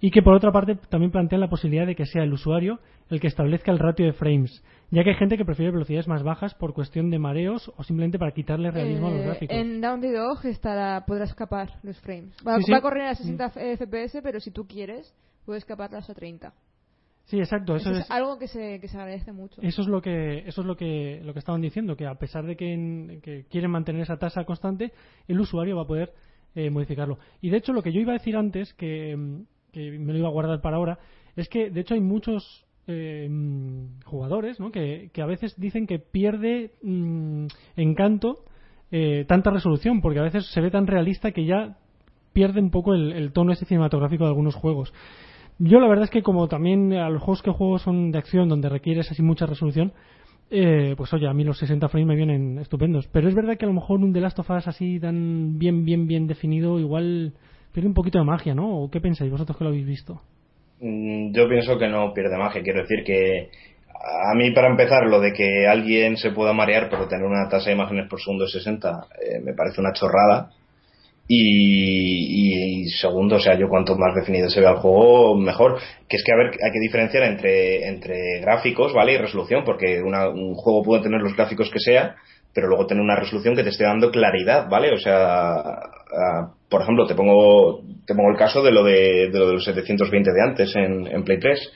Y 0.00 0.10
que 0.10 0.22
por 0.22 0.34
otra 0.34 0.52
parte 0.52 0.76
también 0.88 1.10
plantean 1.10 1.40
la 1.40 1.48
posibilidad 1.48 1.86
de 1.86 1.94
que 1.94 2.06
sea 2.06 2.22
el 2.22 2.32
usuario 2.32 2.80
el 3.10 3.20
que 3.20 3.26
establezca 3.26 3.70
el 3.70 3.78
ratio 3.78 4.06
de 4.06 4.12
frames, 4.12 4.62
ya 4.90 5.04
que 5.04 5.10
hay 5.10 5.16
gente 5.16 5.36
que 5.36 5.44
prefiere 5.44 5.72
velocidades 5.72 6.08
más 6.08 6.22
bajas 6.22 6.54
por 6.54 6.72
cuestión 6.72 7.10
de 7.10 7.18
mareos 7.18 7.70
o 7.76 7.82
simplemente 7.82 8.18
para 8.18 8.32
quitarle 8.32 8.70
realismo 8.70 9.08
a 9.08 9.10
los 9.10 9.20
eh, 9.20 9.24
gráficos. 9.24 9.56
En 9.56 9.80
Download 9.80 10.14
Dog 10.14 10.46
estará, 10.46 11.04
podrá 11.06 11.24
escapar 11.24 11.78
los 11.82 12.00
frames. 12.00 12.34
Va, 12.46 12.56
a 12.56 12.80
correr 12.80 13.06
a 13.06 13.14
60 13.14 13.50
FPS, 13.50 14.20
pero 14.22 14.40
si 14.40 14.50
tú 14.50 14.66
quieres, 14.66 15.14
puedes 15.44 15.62
escaparlas 15.62 16.08
a 16.08 16.14
30. 16.14 16.52
Sí, 17.24 17.38
exacto. 17.38 17.76
Eso, 17.76 17.90
es, 17.90 18.10
algo 18.10 18.38
que 18.38 18.48
se, 18.48 18.80
que 18.80 18.88
se 18.88 18.98
agradece 18.98 19.32
mucho. 19.32 19.60
Eso 19.62 19.82
es 19.82 19.88
lo 19.88 20.02
que 20.02 20.46
eso 20.46 20.60
es 20.60 20.66
lo 20.66 20.76
que 20.76 21.20
lo 21.24 21.32
que 21.32 21.38
estaban 21.38 21.62
diciendo, 21.62 21.96
que 21.96 22.06
a 22.06 22.16
pesar 22.16 22.44
de 22.44 22.56
que, 22.56 23.46
quieren 23.50 23.70
mantener 23.70 24.02
esa 24.02 24.18
tasa 24.18 24.44
constante, 24.44 24.92
el 25.26 25.40
usuario 25.40 25.76
va 25.76 25.82
a 25.82 25.86
poder 25.86 26.12
eh, 26.54 26.70
modificarlo. 26.70 27.18
Y 27.40 27.50
de 27.50 27.56
hecho, 27.56 27.72
lo 27.72 27.82
que 27.82 27.92
yo 27.92 28.00
iba 28.00 28.12
a 28.12 28.18
decir 28.18 28.36
antes, 28.36 28.74
que, 28.74 29.16
que 29.72 29.90
me 29.98 30.12
lo 30.12 30.18
iba 30.18 30.28
a 30.28 30.32
guardar 30.32 30.60
para 30.60 30.76
ahora, 30.76 30.98
es 31.34 31.48
que 31.48 31.70
de 31.70 31.80
hecho 31.80 31.94
hay 31.94 32.00
muchos 32.00 32.66
eh, 32.86 33.28
jugadores 34.04 34.60
¿no? 34.60 34.70
que, 34.70 35.10
que, 35.12 35.22
a 35.22 35.26
veces 35.26 35.58
dicen 35.58 35.86
que 35.86 35.98
pierde 35.98 36.72
mm, 36.82 37.46
encanto 37.76 38.44
eh, 38.90 39.24
tanta 39.26 39.50
resolución, 39.50 40.02
porque 40.02 40.18
a 40.18 40.24
veces 40.24 40.46
se 40.52 40.60
ve 40.60 40.70
tan 40.70 40.86
realista 40.86 41.32
que 41.32 41.46
ya 41.46 41.78
pierde 42.34 42.60
un 42.60 42.70
poco 42.70 42.94
el, 42.94 43.12
el, 43.12 43.32
tono 43.32 43.52
ese 43.52 43.64
cinematográfico 43.64 44.24
de 44.24 44.30
algunos 44.30 44.54
juegos. 44.54 44.92
Yo 45.58 45.80
la 45.80 45.88
verdad 45.88 46.04
es 46.04 46.10
que 46.10 46.22
como 46.22 46.48
también 46.48 46.92
a 46.94 47.08
los 47.10 47.22
juegos 47.22 47.42
que 47.42 47.50
juego 47.50 47.78
son 47.78 48.10
de 48.10 48.18
acción 48.18 48.48
donde 48.48 48.68
requieres 48.68 49.10
así 49.10 49.22
mucha 49.22 49.46
resolución, 49.46 49.92
eh, 50.50 50.94
pues 50.96 51.12
oye, 51.12 51.28
a 51.28 51.32
mí 51.32 51.44
los 51.44 51.58
60 51.58 51.88
frames 51.88 52.08
me 52.08 52.16
vienen 52.16 52.58
estupendos. 52.58 53.08
Pero 53.08 53.28
es 53.28 53.34
verdad 53.34 53.56
que 53.56 53.64
a 53.64 53.68
lo 53.68 53.74
mejor 53.74 54.00
un 54.00 54.12
The 54.12 54.20
Last 54.20 54.38
of 54.38 54.50
Us 54.50 54.68
así 54.68 55.00
tan 55.00 55.58
bien, 55.58 55.84
bien, 55.84 56.06
bien 56.06 56.26
definido 56.26 56.78
igual 56.78 57.32
pierde 57.72 57.88
un 57.88 57.94
poquito 57.94 58.18
de 58.18 58.24
magia, 58.24 58.54
¿no? 58.54 58.78
¿O 58.78 58.90
qué 58.90 59.00
pensáis 59.00 59.30
vosotros 59.30 59.56
que 59.56 59.64
lo 59.64 59.70
habéis 59.70 59.86
visto? 59.86 60.20
Mm, 60.80 61.32
yo 61.32 61.48
pienso 61.48 61.78
que 61.78 61.88
no 61.88 62.12
pierde 62.12 62.36
magia. 62.36 62.62
Quiero 62.62 62.82
decir 62.82 63.04
que 63.04 63.50
a 64.04 64.34
mí, 64.34 64.50
para 64.50 64.68
empezar, 64.68 65.06
lo 65.06 65.20
de 65.20 65.32
que 65.32 65.66
alguien 65.66 66.16
se 66.16 66.30
pueda 66.30 66.52
marear 66.52 66.90
por 66.90 67.08
tener 67.08 67.24
una 67.24 67.48
tasa 67.48 67.70
de 67.70 67.76
imágenes 67.76 68.08
por 68.08 68.20
segundo 68.20 68.44
de 68.44 68.50
60 68.50 68.88
eh, 68.90 69.40
me 69.42 69.54
parece 69.54 69.80
una 69.80 69.92
chorrada. 69.92 70.50
Y, 71.26 72.84
segundo, 73.00 73.36
o 73.36 73.40
sea, 73.40 73.58
yo 73.58 73.68
cuanto 73.68 73.96
más 73.96 74.14
definido 74.14 74.50
se 74.50 74.60
vea 74.60 74.72
el 74.72 74.76
juego, 74.76 75.36
mejor. 75.36 75.78
Que 76.08 76.16
es 76.16 76.24
que, 76.24 76.32
a 76.32 76.36
ver, 76.36 76.46
hay 76.62 76.72
que 76.72 76.80
diferenciar 76.80 77.24
entre, 77.24 77.88
entre 77.88 78.40
gráficos, 78.40 78.92
¿vale? 78.92 79.14
Y 79.14 79.18
resolución, 79.18 79.64
porque 79.64 80.02
un 80.02 80.54
juego 80.54 80.82
puede 80.82 81.02
tener 81.02 81.20
los 81.22 81.34
gráficos 81.34 81.70
que 81.70 81.80
sea, 81.80 82.16
pero 82.52 82.68
luego 82.68 82.86
tener 82.86 83.02
una 83.02 83.16
resolución 83.16 83.56
que 83.56 83.62
te 83.62 83.70
esté 83.70 83.84
dando 83.84 84.10
claridad, 84.10 84.68
¿vale? 84.68 84.92
O 84.92 84.98
sea, 84.98 85.80
por 86.68 86.82
ejemplo, 86.82 87.06
te 87.06 87.14
pongo, 87.14 87.82
te 88.06 88.14
pongo 88.14 88.30
el 88.30 88.36
caso 88.36 88.62
de 88.62 88.72
lo 88.72 88.84
de, 88.84 89.30
de, 89.30 89.38
lo 89.38 89.46
de 89.48 89.54
los 89.54 89.64
720 89.64 90.30
de 90.30 90.42
antes 90.42 90.76
en, 90.76 91.06
en 91.06 91.24
Play 91.24 91.38
3 91.38 91.72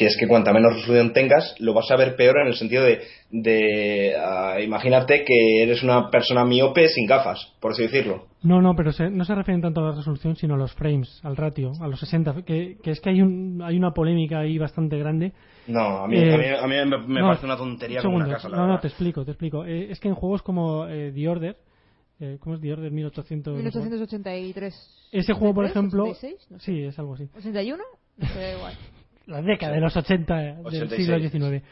que 0.00 0.06
es 0.06 0.16
que 0.18 0.26
cuanta 0.26 0.54
menos 0.54 0.72
resolución 0.76 1.12
tengas, 1.12 1.54
lo 1.58 1.74
vas 1.74 1.90
a 1.90 1.96
ver 1.96 2.16
peor 2.16 2.38
en 2.40 2.46
el 2.46 2.54
sentido 2.54 2.84
de, 2.84 3.02
de 3.30 4.14
uh, 4.16 4.58
imagínate 4.58 5.26
que 5.26 5.62
eres 5.62 5.82
una 5.82 6.08
persona 6.08 6.42
miope 6.42 6.88
sin 6.88 7.06
gafas, 7.06 7.52
por 7.60 7.72
así 7.72 7.82
decirlo. 7.82 8.24
No, 8.42 8.62
no, 8.62 8.74
pero 8.74 8.92
no 9.10 9.24
se 9.26 9.34
refieren 9.34 9.60
tanto 9.60 9.82
a 9.82 9.90
la 9.90 9.96
resolución, 9.96 10.36
sino 10.36 10.54
a 10.54 10.56
los 10.56 10.72
frames, 10.72 11.20
al 11.22 11.36
ratio, 11.36 11.72
a 11.82 11.86
los 11.86 12.00
60, 12.00 12.46
que, 12.46 12.78
que 12.82 12.92
es 12.92 13.00
que 13.02 13.10
hay, 13.10 13.20
un, 13.20 13.60
hay 13.62 13.76
una 13.76 13.90
polémica 13.90 14.38
ahí 14.38 14.56
bastante 14.56 14.96
grande. 14.96 15.34
No, 15.66 15.98
a 15.98 16.08
mí, 16.08 16.16
a 16.16 16.38
mí, 16.38 16.46
a 16.46 16.66
mí 16.66 16.96
me, 17.06 17.20
parece 17.20 17.44
una 17.44 17.58
tontería 17.58 18.00
como 18.00 18.16
una 18.16 18.26
casa. 18.26 18.48
no, 18.48 18.66
no, 18.66 18.80
te 18.80 18.88
explico, 18.88 19.22
te 19.22 19.32
explico. 19.32 19.66
Eh, 19.66 19.88
es 19.90 20.00
que 20.00 20.08
en 20.08 20.14
juegos 20.14 20.40
como 20.40 20.86
eh, 20.88 21.12
The 21.14 21.28
Order, 21.28 21.56
eh, 22.20 22.38
¿cómo 22.40 22.54
es 22.54 22.62
The 22.62 22.72
Order 22.72 22.90
1800? 22.90 23.54
1883. 23.54 25.08
Ese 25.12 25.34
juego, 25.34 25.56
por 25.56 25.66
ejemplo. 25.66 26.14
Sí, 26.14 26.84
es 26.84 26.98
algo 26.98 27.16
así. 27.16 27.24
¿81? 27.24 27.76
No 28.16 28.28
sé, 28.28 28.54
igual 28.56 28.74
la 29.26 29.42
década 29.42 29.74
de 29.74 29.80
los 29.80 29.96
80 29.96 30.36
del 30.36 30.90
siglo 30.90 31.18
XIX. 31.18 31.64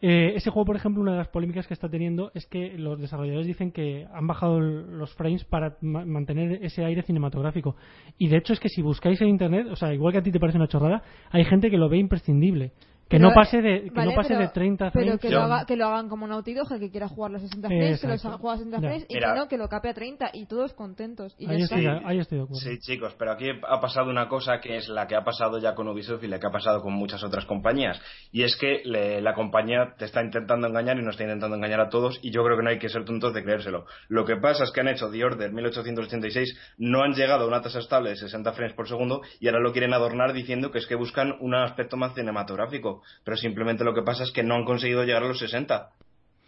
Eh, 0.00 0.34
ese 0.36 0.50
juego, 0.50 0.66
por 0.66 0.76
ejemplo, 0.76 1.02
una 1.02 1.12
de 1.12 1.18
las 1.18 1.28
polémicas 1.28 1.66
que 1.66 1.74
está 1.74 1.88
teniendo 1.88 2.30
es 2.34 2.46
que 2.46 2.78
los 2.78 3.00
desarrolladores 3.00 3.48
dicen 3.48 3.72
que 3.72 4.06
han 4.12 4.28
bajado 4.28 4.60
los 4.60 5.12
frames 5.14 5.44
para 5.44 5.76
mantener 5.80 6.64
ese 6.64 6.84
aire 6.84 7.02
cinematográfico. 7.02 7.74
Y 8.16 8.28
de 8.28 8.36
hecho 8.36 8.52
es 8.52 8.60
que 8.60 8.68
si 8.68 8.80
buscáis 8.80 9.20
en 9.20 9.28
internet, 9.28 9.66
o 9.70 9.76
sea, 9.76 9.92
igual 9.92 10.12
que 10.12 10.18
a 10.20 10.22
ti 10.22 10.30
te 10.30 10.38
parece 10.38 10.58
una 10.58 10.68
chorrada, 10.68 11.02
hay 11.30 11.44
gente 11.44 11.68
que 11.68 11.78
lo 11.78 11.88
ve 11.88 11.98
imprescindible. 11.98 12.72
Que 13.08 13.18
no 13.18 13.32
pase 13.32 13.62
de 13.62 13.90
que 13.90 14.04
no 14.04 14.14
pase 14.14 14.34
de 14.34 14.48
30 14.48 14.90
frames. 14.90 15.10
Pero 15.10 15.18
que 15.18 15.30
lo, 15.30 15.42
haga, 15.42 15.64
que 15.64 15.76
lo 15.76 15.86
hagan 15.86 16.08
como 16.08 16.26
Naughty 16.26 16.54
Dog, 16.54 16.68
que 16.78 16.90
quiera 16.90 17.08
jugar 17.08 17.30
los 17.30 17.42
60 17.42 17.68
frames, 17.68 18.00
que 18.00 18.06
los 18.06 18.24
haga 18.24 18.38
jugar 18.38 18.54
a 18.54 18.58
60 18.58 18.78
frames 18.80 19.06
y 19.08 19.14
que 19.14 19.26
no, 19.26 19.48
que 19.48 19.56
lo 19.56 19.68
cape 19.68 19.88
a 19.88 19.94
30 19.94 20.30
y 20.34 20.46
todos 20.46 20.74
contentos. 20.74 21.34
Y 21.38 21.50
ahí, 21.50 21.62
estoy, 21.62 21.86
ahí, 21.86 22.18
estoy, 22.18 22.38
de 22.38 22.44
acuerdo. 22.44 22.60
Sí, 22.60 22.78
chicos, 22.80 23.14
pero 23.18 23.32
aquí 23.32 23.46
ha 23.66 23.80
pasado 23.80 24.10
una 24.10 24.28
cosa 24.28 24.60
que 24.60 24.76
es 24.76 24.88
la 24.88 25.06
que 25.06 25.16
ha 25.16 25.24
pasado 25.24 25.58
ya 25.58 25.74
con 25.74 25.88
Ubisoft 25.88 26.22
y 26.24 26.28
la 26.28 26.38
que 26.38 26.46
ha 26.46 26.50
pasado 26.50 26.82
con 26.82 26.92
muchas 26.92 27.22
otras 27.24 27.46
compañías. 27.46 28.00
Y 28.30 28.42
es 28.42 28.56
que 28.56 28.82
le, 28.84 29.20
la 29.22 29.34
compañía 29.34 29.94
te 29.96 30.04
está 30.04 30.22
intentando 30.22 30.66
engañar 30.66 30.98
y 30.98 31.02
nos 31.02 31.14
está 31.14 31.24
intentando 31.24 31.56
engañar 31.56 31.80
a 31.80 31.88
todos 31.88 32.18
y 32.22 32.30
yo 32.30 32.42
creo 32.44 32.56
que 32.56 32.62
no 32.62 32.70
hay 32.70 32.78
que 32.78 32.88
ser 32.88 33.04
tontos 33.04 33.32
de 33.32 33.42
creérselo. 33.42 33.86
Lo 34.08 34.24
que 34.24 34.36
pasa 34.36 34.64
es 34.64 34.70
que 34.70 34.80
han 34.80 34.88
hecho 34.88 35.10
The 35.10 35.24
Order 35.24 35.52
1886, 35.52 36.74
no 36.78 37.02
han 37.02 37.14
llegado 37.14 37.44
a 37.44 37.48
una 37.48 37.62
tasa 37.62 37.78
estable 37.78 38.10
de 38.10 38.16
60 38.16 38.52
frames 38.52 38.74
por 38.74 38.88
segundo 38.88 39.22
y 39.40 39.48
ahora 39.48 39.60
lo 39.60 39.72
quieren 39.72 39.94
adornar 39.94 40.32
diciendo 40.32 40.70
que 40.70 40.78
es 40.78 40.86
que 40.86 40.94
buscan 40.94 41.34
un 41.40 41.54
aspecto 41.54 41.96
más 41.96 42.14
cinematográfico. 42.14 42.97
Pero 43.24 43.36
simplemente 43.36 43.84
lo 43.84 43.94
que 43.94 44.02
pasa 44.02 44.24
es 44.24 44.32
que 44.32 44.42
no 44.42 44.54
han 44.54 44.64
conseguido 44.64 45.04
llegar 45.04 45.22
a 45.22 45.28
los 45.28 45.38
60 45.38 45.90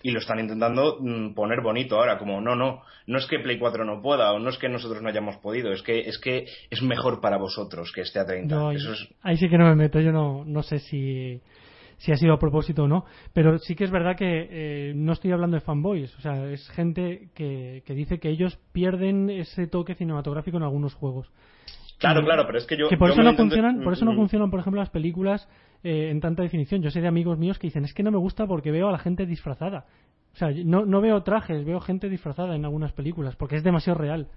y 0.02 0.10
lo 0.10 0.18
están 0.18 0.40
intentando 0.40 0.98
mm, 1.00 1.34
poner 1.34 1.60
bonito 1.60 1.96
ahora, 1.96 2.18
como 2.18 2.40
no, 2.40 2.54
no, 2.54 2.82
no 3.06 3.18
es 3.18 3.26
que 3.26 3.38
Play 3.38 3.58
4 3.58 3.84
no 3.84 4.00
pueda 4.00 4.32
o 4.32 4.38
no 4.38 4.48
es 4.50 4.58
que 4.58 4.68
nosotros 4.68 5.02
no 5.02 5.08
hayamos 5.08 5.36
podido, 5.38 5.72
es 5.72 5.82
que 5.82 6.00
es 6.00 6.18
que 6.18 6.46
es 6.70 6.82
mejor 6.82 7.20
para 7.20 7.36
vosotros 7.36 7.92
que 7.94 8.02
esté 8.02 8.20
a 8.20 8.26
30. 8.26 8.54
ahí, 9.22 9.36
sí 9.36 9.48
que 9.48 9.58
no 9.58 9.66
me 9.66 9.76
meto, 9.76 10.00
yo 10.00 10.12
no, 10.12 10.44
no 10.44 10.62
sé 10.62 10.78
si, 10.78 11.40
si 11.98 12.12
ha 12.12 12.16
sido 12.16 12.34
a 12.34 12.38
propósito 12.38 12.84
o 12.84 12.88
no, 12.88 13.04
pero 13.34 13.58
sí 13.58 13.74
que 13.74 13.84
es 13.84 13.90
verdad 13.90 14.16
que 14.16 14.48
eh, 14.50 14.92
no 14.94 15.12
estoy 15.12 15.32
hablando 15.32 15.56
de 15.56 15.60
fanboys, 15.60 16.16
o 16.16 16.20
sea, 16.20 16.50
es 16.50 16.66
gente 16.70 17.28
que, 17.34 17.82
que 17.84 17.94
dice 17.94 18.18
que 18.18 18.30
ellos 18.30 18.58
pierden 18.72 19.28
ese 19.28 19.66
toque 19.66 19.94
cinematográfico 19.94 20.56
en 20.56 20.62
algunos 20.62 20.94
juegos. 20.94 21.30
Claro, 22.00 22.24
claro, 22.24 22.46
pero 22.46 22.56
es 22.58 22.66
que 22.66 22.78
yo. 22.78 22.88
Que 22.88 22.96
por 22.96 23.10
eso 23.10 23.22
no 23.22 23.34
funcionan, 23.34 23.82
por 23.82 23.92
eso 23.92 24.06
no 24.06 24.14
funcionan, 24.14 24.50
por 24.50 24.58
ejemplo, 24.58 24.80
las 24.80 24.88
películas 24.88 25.46
eh, 25.84 26.08
en 26.10 26.20
tanta 26.20 26.42
definición. 26.42 26.80
Yo 26.80 26.90
sé 26.90 27.02
de 27.02 27.08
amigos 27.08 27.38
míos 27.38 27.58
que 27.58 27.66
dicen 27.66 27.84
es 27.84 27.92
que 27.92 28.02
no 28.02 28.10
me 28.10 28.16
gusta 28.16 28.46
porque 28.46 28.70
veo 28.70 28.88
a 28.88 28.92
la 28.92 28.98
gente 28.98 29.26
disfrazada. 29.26 29.84
O 30.32 30.36
sea, 30.36 30.50
no, 30.64 30.86
no 30.86 31.02
veo 31.02 31.22
trajes, 31.22 31.62
veo 31.64 31.78
gente 31.78 32.08
disfrazada 32.08 32.56
en 32.56 32.64
algunas 32.64 32.92
películas 32.92 33.36
porque 33.36 33.56
es 33.56 33.62
demasiado 33.62 33.98
real. 33.98 34.28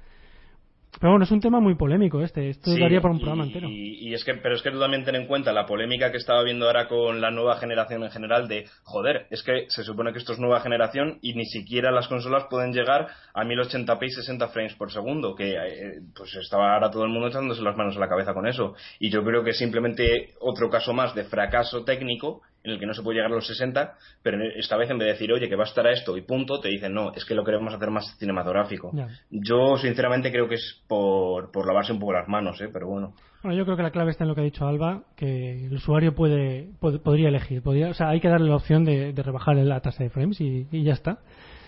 Pero 0.99 1.11
bueno, 1.11 1.25
es 1.25 1.31
un 1.31 1.41
tema 1.41 1.59
muy 1.59 1.75
polémico 1.75 2.21
este. 2.21 2.49
Esto 2.49 2.71
daría 2.77 3.01
para 3.01 3.13
un 3.13 3.19
programa 3.19 3.43
entero. 3.43 3.67
Y, 3.69 4.13
es 4.13 4.23
que, 4.23 4.35
pero 4.35 4.55
es 4.55 4.61
que 4.61 4.71
tú 4.71 4.79
también 4.79 5.03
ten 5.03 5.15
en 5.15 5.27
cuenta 5.27 5.51
la 5.51 5.65
polémica 5.65 6.11
que 6.11 6.17
estaba 6.17 6.43
viendo 6.43 6.65
ahora 6.65 6.87
con 6.87 7.19
la 7.19 7.31
nueva 7.31 7.57
generación 7.57 8.03
en 8.03 8.11
general 8.11 8.47
de, 8.47 8.65
joder, 8.83 9.27
es 9.29 9.43
que 9.43 9.65
se 9.69 9.83
supone 9.83 10.11
que 10.13 10.19
esto 10.19 10.33
es 10.33 10.39
nueva 10.39 10.61
generación 10.61 11.19
y 11.21 11.33
ni 11.33 11.45
siquiera 11.45 11.91
las 11.91 12.07
consolas 12.07 12.45
pueden 12.49 12.73
llegar 12.73 13.07
a 13.33 13.43
1080p 13.43 14.05
y 14.05 14.09
60 14.11 14.47
frames 14.49 14.75
por 14.75 14.91
segundo, 14.91 15.35
que 15.35 15.53
eh, 15.53 15.99
pues 16.15 16.35
estaba 16.35 16.73
ahora 16.73 16.91
todo 16.91 17.03
el 17.03 17.11
mundo 17.11 17.27
echándose 17.27 17.61
las 17.61 17.75
manos 17.75 17.97
a 17.97 17.99
la 17.99 18.09
cabeza 18.09 18.33
con 18.33 18.47
eso. 18.47 18.75
Y 18.99 19.09
yo 19.09 19.23
creo 19.23 19.43
que 19.43 19.53
simplemente 19.53 20.33
otro 20.39 20.69
caso 20.69 20.93
más 20.93 21.15
de 21.15 21.23
fracaso 21.23 21.83
técnico 21.83 22.41
en 22.63 22.71
el 22.71 22.79
que 22.79 22.85
no 22.85 22.93
se 22.93 23.01
puede 23.01 23.17
llegar 23.17 23.31
a 23.31 23.35
los 23.35 23.47
60, 23.47 23.95
pero 24.21 24.37
esta 24.55 24.77
vez 24.77 24.89
en 24.89 24.97
vez 24.97 25.07
de 25.07 25.13
decir, 25.13 25.31
oye, 25.33 25.49
que 25.49 25.55
va 25.55 25.63
a 25.63 25.67
estar 25.67 25.85
a 25.85 25.91
esto 25.91 26.15
y 26.15 26.21
punto, 26.21 26.59
te 26.59 26.69
dicen, 26.69 26.93
no, 26.93 27.11
es 27.13 27.25
que 27.25 27.35
lo 27.35 27.43
queremos 27.43 27.73
hacer 27.73 27.89
más 27.89 28.17
cinematográfico. 28.17 28.91
Yo, 29.29 29.75
sinceramente, 29.77 30.31
creo 30.31 30.47
que 30.47 30.55
es 30.55 30.81
por, 30.87 31.51
por 31.51 31.67
lavarse 31.67 31.91
un 31.91 31.99
poco 31.99 32.13
las 32.13 32.27
manos, 32.27 32.61
¿eh? 32.61 32.69
pero 32.71 32.87
bueno. 32.87 33.13
Bueno, 33.43 33.57
yo 33.57 33.65
creo 33.65 33.75
que 33.75 33.83
la 33.83 33.91
clave 33.91 34.11
está 34.11 34.23
en 34.23 34.29
lo 34.29 34.35
que 34.35 34.41
ha 34.41 34.45
dicho 34.45 34.65
Alba, 34.65 35.03
que 35.17 35.65
el 35.65 35.73
usuario 35.73 36.15
puede, 36.15 36.69
podría 36.79 37.27
elegir. 37.27 37.61
Podría, 37.61 37.89
o 37.89 37.93
sea, 37.93 38.09
hay 38.09 38.21
que 38.21 38.29
darle 38.29 38.49
la 38.49 38.55
opción 38.55 38.85
de, 38.85 39.13
rebajar 39.13 39.57
la 39.57 39.81
tasa 39.81 40.01
de 40.01 40.09
frames 40.09 40.39
y, 40.39 40.65
ya 40.71 40.93
está. 40.93 41.19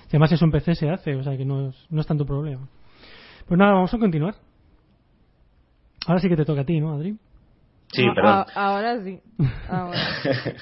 Si 0.04 0.12
además 0.12 0.32
es 0.32 0.42
un 0.42 0.52
PC, 0.52 0.76
se 0.76 0.90
hace, 0.90 1.16
o 1.16 1.24
sea 1.24 1.36
que 1.36 1.44
no 1.44 1.70
es, 1.70 1.88
no 1.90 2.00
es 2.00 2.08
tanto 2.08 2.26
problema. 2.26 2.70
Pues 3.48 3.58
nada, 3.58 3.74
vamos 3.74 3.94
a 3.94 3.98
continuar. 3.98 4.36
Ahora 6.08 6.22
sí 6.22 6.30
que 6.30 6.38
te 6.38 6.46
toca 6.46 6.62
a 6.62 6.66
ti, 6.66 6.80
¿no, 6.80 6.94
Adri? 6.94 7.18
Sí, 7.96 8.06
Ah, 8.08 8.14
perdón. 8.14 8.34
ah, 8.34 8.46
ahora 8.56 9.04
sí. 9.04 9.20
Ahora. 9.70 10.00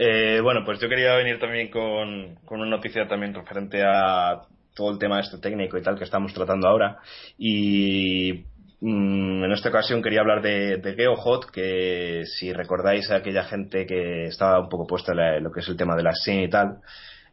Eh, 0.00 0.38
bueno, 0.40 0.60
pues 0.64 0.78
yo 0.78 0.88
quería 0.88 1.16
venir 1.16 1.40
también 1.40 1.70
con, 1.72 2.36
con 2.44 2.60
una 2.60 2.70
noticia 2.70 3.08
también 3.08 3.34
referente 3.34 3.82
a 3.84 4.42
todo 4.76 4.92
el 4.92 4.98
tema 5.00 5.18
este 5.18 5.38
técnico 5.38 5.76
y 5.76 5.82
tal 5.82 5.98
que 5.98 6.04
estamos 6.04 6.32
tratando 6.32 6.68
ahora. 6.68 6.98
Y 7.36 8.44
mm, 8.80 9.42
en 9.42 9.50
esta 9.52 9.70
ocasión 9.70 10.00
quería 10.00 10.20
hablar 10.20 10.40
de, 10.40 10.76
de 10.76 10.94
GeoHot, 10.94 11.50
que 11.50 12.22
si 12.26 12.52
recordáis 12.52 13.10
a 13.10 13.16
aquella 13.16 13.42
gente 13.42 13.86
que 13.86 14.26
estaba 14.26 14.60
un 14.60 14.68
poco 14.68 14.86
puesta 14.86 15.10
en 15.10 15.18
la- 15.18 15.40
lo 15.40 15.50
que 15.50 15.60
es 15.60 15.68
el 15.68 15.76
tema 15.76 15.96
de 15.96 16.04
la 16.04 16.12
SIM 16.14 16.42
y 16.42 16.48
tal, 16.48 16.76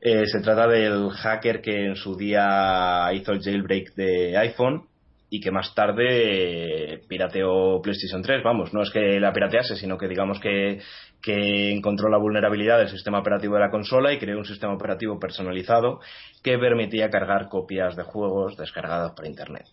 eh, 0.02 0.26
se 0.26 0.40
trata 0.42 0.68
del 0.68 1.12
hacker 1.12 1.62
que 1.62 1.86
en 1.86 1.96
su 1.96 2.16
día 2.18 3.08
hizo 3.14 3.32
el 3.32 3.42
jailbreak 3.44 3.94
de 3.94 4.38
iPhone 4.38 4.88
y 5.30 5.40
que 5.40 5.52
más 5.52 5.74
tarde 5.74 6.94
eh, 6.94 7.02
pirateó 7.08 7.82
PlayStation 7.82 8.22
3. 8.22 8.44
Vamos, 8.44 8.74
no 8.74 8.82
es 8.82 8.92
que 8.92 9.20
la 9.20 9.34
piratease, 9.34 9.76
sino 9.76 9.98
que 9.98 10.08
digamos 10.08 10.40
que, 10.40 10.80
que 11.22 11.72
encontró 11.72 12.10
la 12.10 12.18
vulnerabilidad 12.18 12.78
del 12.78 12.90
sistema 12.90 13.20
operativo 13.20 13.56
de 13.56 13.62
la 13.62 13.72
consola 13.72 14.14
y 14.14 14.20
creó 14.20 14.38
un 14.38 14.46
sistema 14.46 14.74
operativo 14.74 15.20
personalizado 15.20 16.00
que 16.44 16.58
permitía 16.58 17.10
cargar 17.10 17.50
copias 17.50 17.96
de 17.96 18.04
juegos 18.04 18.56
descargados 18.58 19.14
por 19.14 19.26
Internet. 19.26 19.66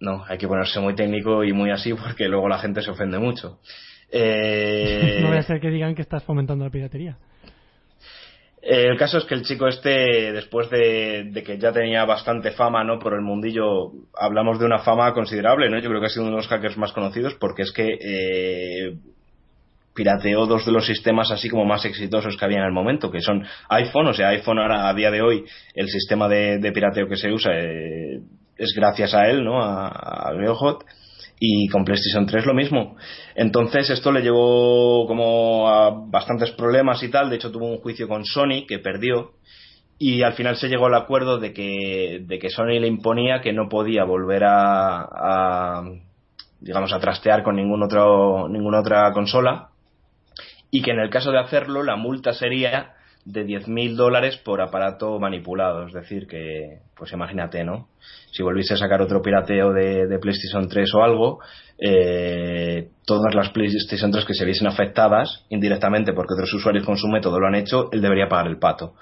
No, 0.00 0.24
hay 0.28 0.38
que 0.38 0.48
ponerse 0.48 0.80
muy 0.80 0.94
técnico 0.94 1.44
y 1.44 1.52
muy 1.52 1.70
así 1.70 1.94
porque 1.94 2.28
luego 2.28 2.48
la 2.48 2.58
gente 2.58 2.82
se 2.82 2.90
ofende 2.90 3.18
mucho. 3.18 3.58
Eh, 4.14 5.20
No 5.22 5.28
voy 5.28 5.38
a 5.38 5.42
ser 5.42 5.58
que 5.58 5.70
digan 5.70 5.94
que 5.94 6.02
estás 6.02 6.22
fomentando 6.22 6.66
la 6.66 6.70
piratería. 6.70 7.16
Eh, 8.62 8.86
El 8.86 8.96
caso 8.96 9.18
es 9.18 9.24
que 9.24 9.34
el 9.34 9.42
chico 9.42 9.66
este, 9.66 10.32
después 10.32 10.70
de, 10.70 11.24
de 11.32 11.42
que 11.42 11.58
ya 11.58 11.72
tenía 11.72 12.04
bastante 12.04 12.52
fama, 12.52 12.84
¿no? 12.84 12.98
Por 13.00 13.14
el 13.14 13.20
mundillo, 13.20 13.90
hablamos 14.16 14.60
de 14.60 14.66
una 14.66 14.78
fama 14.78 15.12
considerable, 15.12 15.68
¿no? 15.68 15.80
Yo 15.80 15.88
creo 15.88 16.00
que 16.00 16.06
ha 16.06 16.10
sido 16.10 16.22
uno 16.22 16.32
de 16.32 16.42
los 16.42 16.48
hackers 16.48 16.76
más 16.76 16.92
conocidos 16.92 17.34
porque 17.34 17.62
es 17.62 17.72
que 17.72 17.98
eh, 18.00 18.94
pirateó 19.94 20.46
dos 20.46 20.64
de 20.64 20.72
los 20.72 20.86
sistemas 20.86 21.30
así 21.32 21.48
como 21.50 21.64
más 21.64 21.84
exitosos 21.84 22.36
que 22.36 22.44
había 22.44 22.58
en 22.58 22.64
el 22.66 22.72
momento, 22.72 23.10
que 23.10 23.20
son 23.20 23.44
iPhone, 23.68 24.06
o 24.06 24.14
sea, 24.14 24.28
iPhone 24.28 24.60
ahora 24.60 24.88
a 24.88 24.94
día 24.94 25.10
de 25.10 25.22
hoy, 25.22 25.44
el 25.74 25.88
sistema 25.88 26.28
de, 26.28 26.58
de 26.58 26.72
pirateo 26.72 27.08
que 27.08 27.16
se 27.16 27.32
usa 27.32 27.52
eh, 27.58 28.20
es 28.56 28.72
gracias 28.76 29.12
a 29.12 29.28
él, 29.28 29.44
¿no? 29.44 29.60
A, 29.60 29.88
a 29.88 30.32
y 31.44 31.66
con 31.66 31.84
PlayStation 31.84 32.24
3 32.24 32.46
lo 32.46 32.54
mismo. 32.54 32.96
Entonces 33.34 33.90
esto 33.90 34.12
le 34.12 34.22
llevó 34.22 35.08
como 35.08 35.68
a 35.68 35.90
bastantes 35.90 36.52
problemas 36.52 37.02
y 37.02 37.10
tal, 37.10 37.30
de 37.30 37.36
hecho 37.36 37.50
tuvo 37.50 37.66
un 37.66 37.78
juicio 37.78 38.06
con 38.06 38.24
Sony 38.24 38.64
que 38.68 38.78
perdió 38.78 39.32
y 39.98 40.22
al 40.22 40.34
final 40.34 40.56
se 40.56 40.68
llegó 40.68 40.86
al 40.86 40.94
acuerdo 40.94 41.40
de 41.40 41.52
que, 41.52 42.22
de 42.24 42.38
que 42.38 42.48
Sony 42.48 42.78
le 42.78 42.86
imponía 42.86 43.40
que 43.40 43.52
no 43.52 43.68
podía 43.68 44.04
volver 44.04 44.44
a, 44.44 45.00
a, 45.02 45.82
digamos 46.60 46.92
a 46.92 47.00
trastear 47.00 47.42
con 47.42 47.56
ningún 47.56 47.82
otro, 47.82 48.48
ninguna 48.48 48.78
otra 48.78 49.12
consola 49.12 49.70
y 50.70 50.80
que 50.80 50.92
en 50.92 51.00
el 51.00 51.10
caso 51.10 51.32
de 51.32 51.40
hacerlo 51.40 51.82
la 51.82 51.96
multa 51.96 52.34
sería 52.34 52.94
de 53.24 53.46
10.000 53.46 53.94
dólares 53.94 54.36
por 54.38 54.60
aparato 54.60 55.18
manipulado. 55.18 55.86
Es 55.86 55.92
decir, 55.92 56.26
que, 56.26 56.80
pues 56.96 57.12
imagínate, 57.12 57.64
¿no? 57.64 57.88
Si 58.32 58.42
volviese 58.42 58.74
a 58.74 58.78
sacar 58.78 59.00
otro 59.00 59.22
pirateo 59.22 59.72
de, 59.72 60.06
de 60.06 60.18
PlayStation 60.18 60.68
3 60.68 60.94
o 60.94 61.02
algo, 61.02 61.38
eh, 61.78 62.90
todas 63.06 63.34
las 63.34 63.50
PlayStation 63.50 64.10
3 64.10 64.24
que 64.24 64.34
se 64.34 64.44
viesen 64.44 64.66
afectadas 64.66 65.44
indirectamente 65.48 66.12
porque 66.12 66.34
otros 66.34 66.52
usuarios 66.54 66.84
con 66.84 66.96
su 66.96 67.08
método 67.08 67.38
lo 67.38 67.46
han 67.46 67.54
hecho, 67.54 67.88
él 67.92 68.00
debería 68.00 68.28
pagar 68.28 68.48
el 68.48 68.58
pato. 68.58 68.94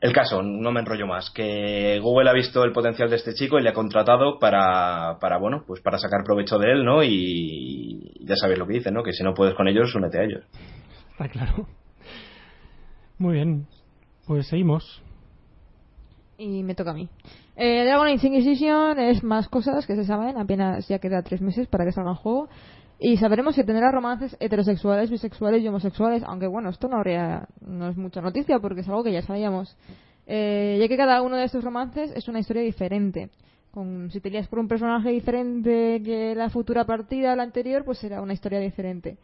El 0.00 0.14
caso, 0.14 0.42
no 0.42 0.72
me 0.72 0.80
enrollo 0.80 1.06
más, 1.06 1.30
que 1.30 1.98
Google 2.00 2.30
ha 2.30 2.32
visto 2.32 2.64
el 2.64 2.72
potencial 2.72 3.10
de 3.10 3.16
este 3.16 3.34
chico 3.34 3.58
y 3.58 3.62
le 3.62 3.68
ha 3.68 3.74
contratado 3.74 4.38
para, 4.38 5.18
para 5.20 5.36
bueno, 5.36 5.62
pues 5.66 5.82
para 5.82 5.98
sacar 5.98 6.24
provecho 6.24 6.58
de 6.58 6.72
él, 6.72 6.84
¿no? 6.86 7.02
Y 7.02 8.14
ya 8.24 8.34
sabéis 8.36 8.58
lo 8.58 8.66
que 8.66 8.74
dicen, 8.74 8.94
¿no? 8.94 9.02
Que 9.02 9.12
si 9.12 9.22
no 9.22 9.34
puedes 9.34 9.54
con 9.54 9.68
ellos, 9.68 9.94
únete 9.94 10.18
a 10.18 10.24
ellos. 10.24 10.44
Está 11.12 11.28
claro. 11.28 11.66
Muy 13.20 13.34
bien. 13.34 13.66
Pues 14.26 14.46
seguimos. 14.46 15.02
Y 16.38 16.62
me 16.62 16.74
toca 16.74 16.92
a 16.92 16.94
mí. 16.94 17.06
Eh, 17.54 17.84
Dragon 17.84 18.06
Age 18.06 19.10
es 19.10 19.22
más 19.22 19.46
cosas 19.48 19.86
que 19.86 19.94
se 19.94 20.06
saben, 20.06 20.38
apenas 20.38 20.88
ya 20.88 20.98
queda 20.98 21.22
tres 21.22 21.42
meses 21.42 21.68
para 21.68 21.84
que 21.84 21.92
salga 21.92 22.12
el 22.12 22.16
juego. 22.16 22.48
Y 22.98 23.18
sabremos 23.18 23.54
si 23.54 23.64
tendrá 23.64 23.92
romances 23.92 24.34
heterosexuales, 24.40 25.10
bisexuales 25.10 25.62
y 25.62 25.68
homosexuales, 25.68 26.22
aunque 26.26 26.46
bueno, 26.46 26.70
esto 26.70 26.88
no 26.88 26.96
habría, 26.96 27.46
no 27.60 27.90
es 27.90 27.96
mucha 27.98 28.22
noticia 28.22 28.58
porque 28.58 28.80
es 28.80 28.88
algo 28.88 29.04
que 29.04 29.12
ya 29.12 29.20
sabíamos. 29.20 29.76
Eh, 30.26 30.78
ya 30.80 30.88
que 30.88 30.96
cada 30.96 31.20
uno 31.20 31.36
de 31.36 31.44
estos 31.44 31.62
romances 31.62 32.12
es 32.16 32.26
una 32.26 32.38
historia 32.38 32.62
diferente. 32.62 33.28
Con, 33.70 34.10
si 34.10 34.20
te 34.20 34.30
lías 34.30 34.48
por 34.48 34.60
un 34.60 34.68
personaje 34.68 35.10
diferente 35.10 36.00
que 36.02 36.34
la 36.34 36.48
futura 36.48 36.86
partida, 36.86 37.36
la 37.36 37.42
anterior, 37.42 37.84
pues 37.84 37.98
será 37.98 38.22
una 38.22 38.32
historia 38.32 38.60
diferente. 38.60 39.18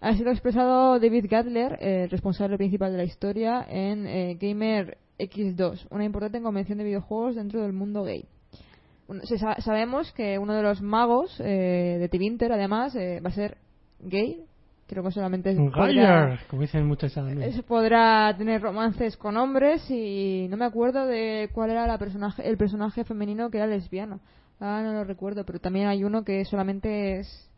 Ha 0.00 0.14
sido 0.14 0.30
expresado 0.30 0.98
David 0.98 1.26
Gatler, 1.28 1.76
eh, 1.80 2.08
responsable 2.10 2.56
principal 2.56 2.92
de 2.92 2.98
la 2.98 3.04
historia, 3.04 3.66
en 3.68 4.06
eh, 4.06 4.38
Gamer 4.40 4.96
X2, 5.18 5.86
una 5.90 6.04
importante 6.04 6.40
convención 6.40 6.78
de 6.78 6.84
videojuegos 6.84 7.34
dentro 7.36 7.60
del 7.62 7.74
mundo 7.74 8.02
gay. 8.04 8.24
Bueno, 9.06 9.22
se 9.26 9.36
sa- 9.38 9.60
sabemos 9.60 10.10
que 10.12 10.38
uno 10.38 10.54
de 10.54 10.62
los 10.62 10.80
magos 10.80 11.38
eh, 11.40 11.98
de 12.00 12.08
Tivinter, 12.08 12.50
además, 12.52 12.94
eh, 12.96 13.20
va 13.20 13.28
a 13.28 13.32
ser 13.32 13.58
gay. 14.00 14.44
Creo 14.86 15.04
que 15.04 15.10
solamente 15.12 15.54
podrá, 15.54 15.92
Gayer, 15.92 16.38
como 16.48 16.62
dicen 16.62 16.86
muchos 16.86 17.16
podrá 17.62 18.34
tener 18.36 18.60
romances 18.62 19.16
con 19.16 19.36
hombres 19.36 19.88
y 19.90 20.46
no 20.48 20.56
me 20.56 20.64
acuerdo 20.64 21.06
de 21.06 21.50
cuál 21.52 21.70
era 21.70 21.86
la 21.86 21.98
personaje, 21.98 22.48
el 22.48 22.56
personaje 22.56 23.04
femenino 23.04 23.50
que 23.50 23.58
era 23.58 23.66
lesbiano. 23.66 24.18
Ah, 24.58 24.80
no 24.82 24.92
lo 24.92 25.04
recuerdo, 25.04 25.44
pero 25.44 25.60
también 25.60 25.86
hay 25.86 26.02
uno 26.04 26.24
que 26.24 26.44
solamente 26.44 27.20
es 27.20 27.49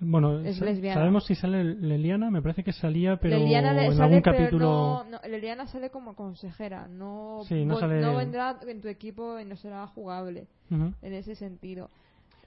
Bueno, 0.00 0.40
Es 0.40 0.56
sa- 0.56 0.64
lesbiana. 0.64 1.00
sabemos 1.00 1.24
si 1.24 1.34
sale 1.34 1.62
Leliana, 1.64 2.30
me 2.30 2.42
parece 2.42 2.62
que 2.64 2.72
salía, 2.72 3.16
pero 3.16 3.38
Leliana 3.38 3.72
le- 3.72 3.86
en 3.86 3.92
sale, 3.92 4.04
algún 4.04 4.22
pero 4.22 4.36
capítulo. 4.36 4.64
no, 4.66 5.04
no, 5.04 5.18
Leliana 5.28 5.66
sale 5.66 5.90
como 5.90 6.14
consejera, 6.14 6.88
no, 6.88 7.40
Sí, 7.46 7.64
no 7.64 7.78
sale- 7.78 8.04
vendrá 8.16 8.58
en 8.66 8.80
tu 8.80 8.88
equipo 8.88 9.38
y 9.38 9.44
no 9.44 9.56
será 9.56 9.86
jugable 9.86 10.46
en 10.70 11.12
ese 11.12 11.34
sentido. 11.36 11.90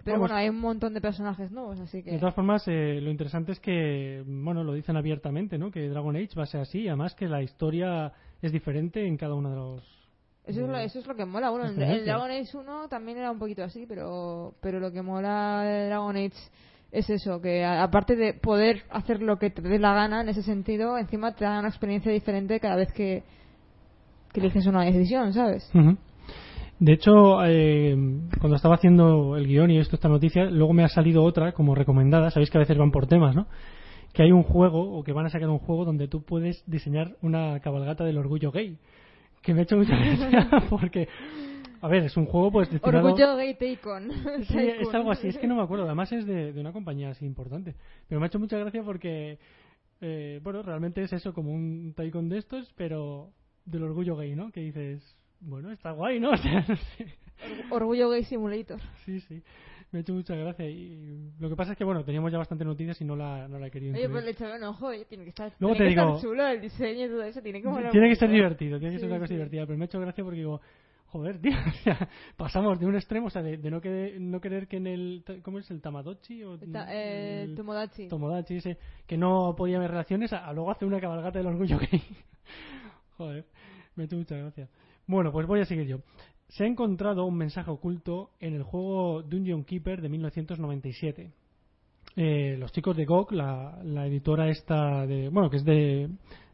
Pero 0.03 0.17
Vamos. 0.17 0.29
bueno, 0.29 0.35
hay 0.35 0.49
un 0.49 0.59
montón 0.59 0.93
de 0.93 1.01
personajes 1.01 1.49
nuevos, 1.49 1.79
así 1.79 2.03
que... 2.03 2.11
De 2.11 2.19
todas 2.19 2.35
formas, 2.35 2.63
eh, 2.67 2.99
lo 3.01 3.09
interesante 3.09 3.53
es 3.53 3.59
que, 3.59 4.23
bueno, 4.27 4.63
lo 4.63 4.73
dicen 4.73 4.95
abiertamente, 4.95 5.57
¿no? 5.57 5.71
Que 5.71 5.89
Dragon 5.89 6.15
Age 6.15 6.29
va 6.37 6.43
a 6.43 6.47
ser 6.47 6.61
así, 6.61 6.87
además 6.87 7.15
que 7.15 7.27
la 7.27 7.41
historia 7.41 8.13
es 8.41 8.51
diferente 8.51 9.07
en 9.07 9.17
cada 9.17 9.33
uno 9.33 9.49
de 9.49 9.55
los. 9.55 9.83
Eso 10.45 10.61
es, 10.61 10.67
lo, 10.69 10.77
eso 10.77 10.99
es 10.99 11.07
lo 11.07 11.15
que 11.15 11.25
mola. 11.25 11.49
Bueno, 11.49 11.65
en. 11.67 11.75
Dragon 12.05 12.29
Age 12.29 12.55
1 12.57 12.87
también 12.89 13.17
era 13.17 13.31
un 13.31 13.39
poquito 13.39 13.63
así, 13.63 13.85
pero, 13.87 14.53
pero 14.61 14.79
lo 14.79 14.91
que 14.91 15.01
mola 15.01 15.63
de 15.63 15.87
Dragon 15.87 16.15
Age 16.15 16.31
es 16.91 17.09
eso, 17.09 17.41
que 17.41 17.65
aparte 17.65 18.15
de 18.15 18.33
poder 18.33 18.83
hacer 18.89 19.21
lo 19.21 19.37
que 19.37 19.49
te 19.49 19.61
dé 19.61 19.79
la 19.79 19.93
gana 19.93 20.21
en 20.21 20.29
ese 20.29 20.43
sentido, 20.43 20.97
encima 20.97 21.35
te 21.35 21.45
da 21.45 21.59
una 21.59 21.67
experiencia 21.67 22.11
diferente 22.11 22.59
cada 22.59 22.75
vez 22.75 22.91
que, 22.93 23.23
que 24.31 24.39
eliges 24.39 24.65
una 24.67 24.83
decisión, 24.83 25.33
¿sabes? 25.33 25.69
De 26.79 26.93
hecho, 26.93 27.43
eh, 27.43 27.95
cuando 28.39 28.55
estaba 28.55 28.75
haciendo 28.75 29.35
el 29.35 29.47
guion 29.47 29.71
y 29.71 29.79
esto, 29.79 29.95
esta 29.95 30.09
noticia, 30.09 30.45
luego 30.45 30.73
me 30.73 30.83
ha 30.83 30.89
salido 30.89 31.23
otra 31.23 31.51
como 31.53 31.73
recomendada. 31.73 32.29
Sabéis 32.29 32.51
que 32.51 32.59
a 32.59 32.61
veces 32.61 32.77
van 32.77 32.91
por 32.91 33.07
temas, 33.07 33.35
¿no? 33.35 33.47
Que 34.13 34.23
hay 34.23 34.31
un 34.31 34.43
juego, 34.43 34.97
o 34.97 35.03
que 35.03 35.11
van 35.11 35.25
a 35.25 35.29
sacar 35.29 35.49
un 35.49 35.57
juego 35.57 35.85
donde 35.85 36.07
tú 36.07 36.21
puedes 36.21 36.63
diseñar 36.67 37.15
una 37.21 37.59
cabalgata 37.61 38.03
del 38.03 38.19
orgullo 38.19 38.51
gay. 38.51 38.77
Que 39.41 39.53
me 39.53 39.61
ha 39.61 39.63
hecho 39.63 39.75
mucha 39.75 39.95
gracia 39.97 40.49
porque, 40.69 41.07
a 41.81 41.87
ver, 41.87 42.03
es 42.03 42.17
un 42.17 42.25
juego 42.25 42.51
pues 42.51 42.69
destinado... 42.71 43.05
Orgullo 43.07 43.35
Gay 43.35 43.55
Tacon. 43.55 44.11
Sí, 44.47 44.57
es 44.79 44.93
algo 44.93 45.11
así, 45.11 45.27
es 45.27 45.37
que 45.37 45.47
no 45.47 45.55
me 45.55 45.61
acuerdo. 45.63 45.85
Además 45.85 46.11
es 46.11 46.25
de, 46.25 46.53
de 46.53 46.59
una 46.61 46.71
compañía 46.73 47.09
así 47.09 47.25
importante. 47.25 47.75
Pero 48.07 48.19
me 48.19 48.25
ha 48.25 48.27
hecho 48.27 48.39
mucha 48.39 48.57
gracia 48.57 48.83
porque, 48.83 49.37
eh, 50.01 50.39
bueno, 50.43 50.61
realmente 50.63 51.01
es 51.03 51.13
eso, 51.13 51.33
como 51.33 51.51
un 51.53 51.93
Taikon 51.95 52.29
de 52.29 52.37
estos, 52.39 52.71
pero 52.75 53.31
del 53.65 53.83
orgullo 53.83 54.15
gay, 54.15 54.35
¿no? 54.35 54.51
Que 54.51 54.61
dices, 54.61 55.15
bueno, 55.39 55.71
está 55.71 55.91
guay, 55.91 56.19
¿no? 56.19 56.31
O 56.33 56.37
sea, 56.37 56.65
no 56.67 56.75
sé. 56.75 57.07
Orgullo 57.69 58.09
Gay 58.09 58.23
Simulator. 58.23 58.79
Sí, 59.05 59.19
sí. 59.21 59.43
Me 59.91 59.99
ha 59.99 60.01
hecho 60.01 60.13
mucha 60.13 60.35
gracia. 60.35 60.67
Y 60.69 61.31
lo 61.39 61.49
que 61.49 61.55
pasa 61.55 61.71
es 61.73 61.77
que, 61.77 61.83
bueno, 61.83 62.03
teníamos 62.03 62.31
ya 62.31 62.37
bastante 62.39 62.65
noticias 62.65 62.99
y 62.99 63.05
no 63.05 63.15
la, 63.15 63.47
no 63.47 63.57
la 63.59 63.67
he 63.67 63.71
querido 63.71 63.95
Oye, 63.95 64.09
pues 64.09 64.23
le 64.25 64.31
echaron 64.31 64.61
ojo, 64.63 64.87
oye, 64.87 65.05
tiene 65.05 65.23
que 65.23 65.29
estar, 65.29 65.53
Luego 65.59 65.75
tiene 65.75 65.91
te 65.91 65.95
que 65.95 66.01
digo- 66.01 66.15
estar 66.15 66.29
chulo 66.29 66.47
el 66.47 66.59
diseño 66.61 67.05
y 67.05 67.09
todo 67.09 67.23
eso, 67.23 67.41
tiene 67.41 67.61
que 67.61 67.69
Tiene 67.91 68.09
que 68.09 68.15
ser 68.15 68.29
divertido, 68.29 68.79
tiene 68.79 68.95
que 68.95 68.99
ser 68.99 69.07
Sí, 69.07 69.11
una 69.11 69.19
cosa 69.19 69.27
sí. 69.27 69.33
divertida. 69.35 69.65
Pero 69.65 69.77
me 69.77 69.83
ha 69.83 69.85
hecho 69.85 69.99
gracia 69.99 70.23
porque 70.23 70.39
digo, 70.39 70.59
joder, 71.17 71.39
tío, 71.41 71.51
o 71.67 71.71
sea, 71.83 72.07
pasamos 72.35 72.79
de 72.79 72.85
un 72.85 72.95
extremo, 72.95 73.27
o 73.27 73.29
sea, 73.29 73.41
de, 73.41 73.57
de 73.57 73.71
no, 73.71 73.81
querer, 73.81 74.21
no 74.21 74.39
querer 74.39 74.67
que 74.67 74.77
en 74.77 74.87
el. 74.87 75.23
¿Cómo 75.43 75.57
es? 75.59 75.69
¿El 75.71 75.81
Tamagotchi? 75.81 76.43
O 76.43 76.55
eh, 76.55 77.43
el- 77.43 77.55
Tomodachi. 77.55 78.07
Tomodachi 78.07 78.57
ese, 78.57 78.77
que 79.07 79.17
no 79.17 79.55
podía 79.57 79.77
haber 79.77 79.89
relaciones, 79.91 80.31
a, 80.33 80.45
a 80.45 80.53
luego 80.53 80.69
hacer 80.71 80.87
una 80.87 80.99
cabalgata 80.99 81.39
del 81.39 81.47
orgullo 81.47 81.79
gay. 81.79 82.01
Joder, 83.17 83.45
me 83.95 84.03
ha 84.03 84.05
hecho 84.05 84.15
mucha 84.17 84.37
gracia. 84.37 84.69
Bueno, 85.07 85.31
pues 85.31 85.47
voy 85.47 85.61
a 85.61 85.65
seguir 85.65 85.87
yo. 85.87 85.97
Se 86.49 86.63
ha 86.63 86.67
encontrado 86.67 87.25
un 87.25 87.35
mensaje 87.35 87.71
oculto 87.71 88.31
en 88.39 88.53
el 88.53 88.63
juego 88.63 89.23
Dungeon 89.23 89.63
Keeper 89.63 90.01
de 90.01 90.09
1997. 90.09 91.31
Eh, 92.15 92.55
los 92.59 92.71
chicos 92.71 92.95
de 92.95 93.05
GOG, 93.05 93.31
la, 93.33 93.79
la 93.83 94.05
editora 94.07 94.47
esta 94.49 95.05
de, 95.05 95.29
bueno, 95.29 95.49
que 95.49 95.57
es 95.57 95.65
de 95.65 96.09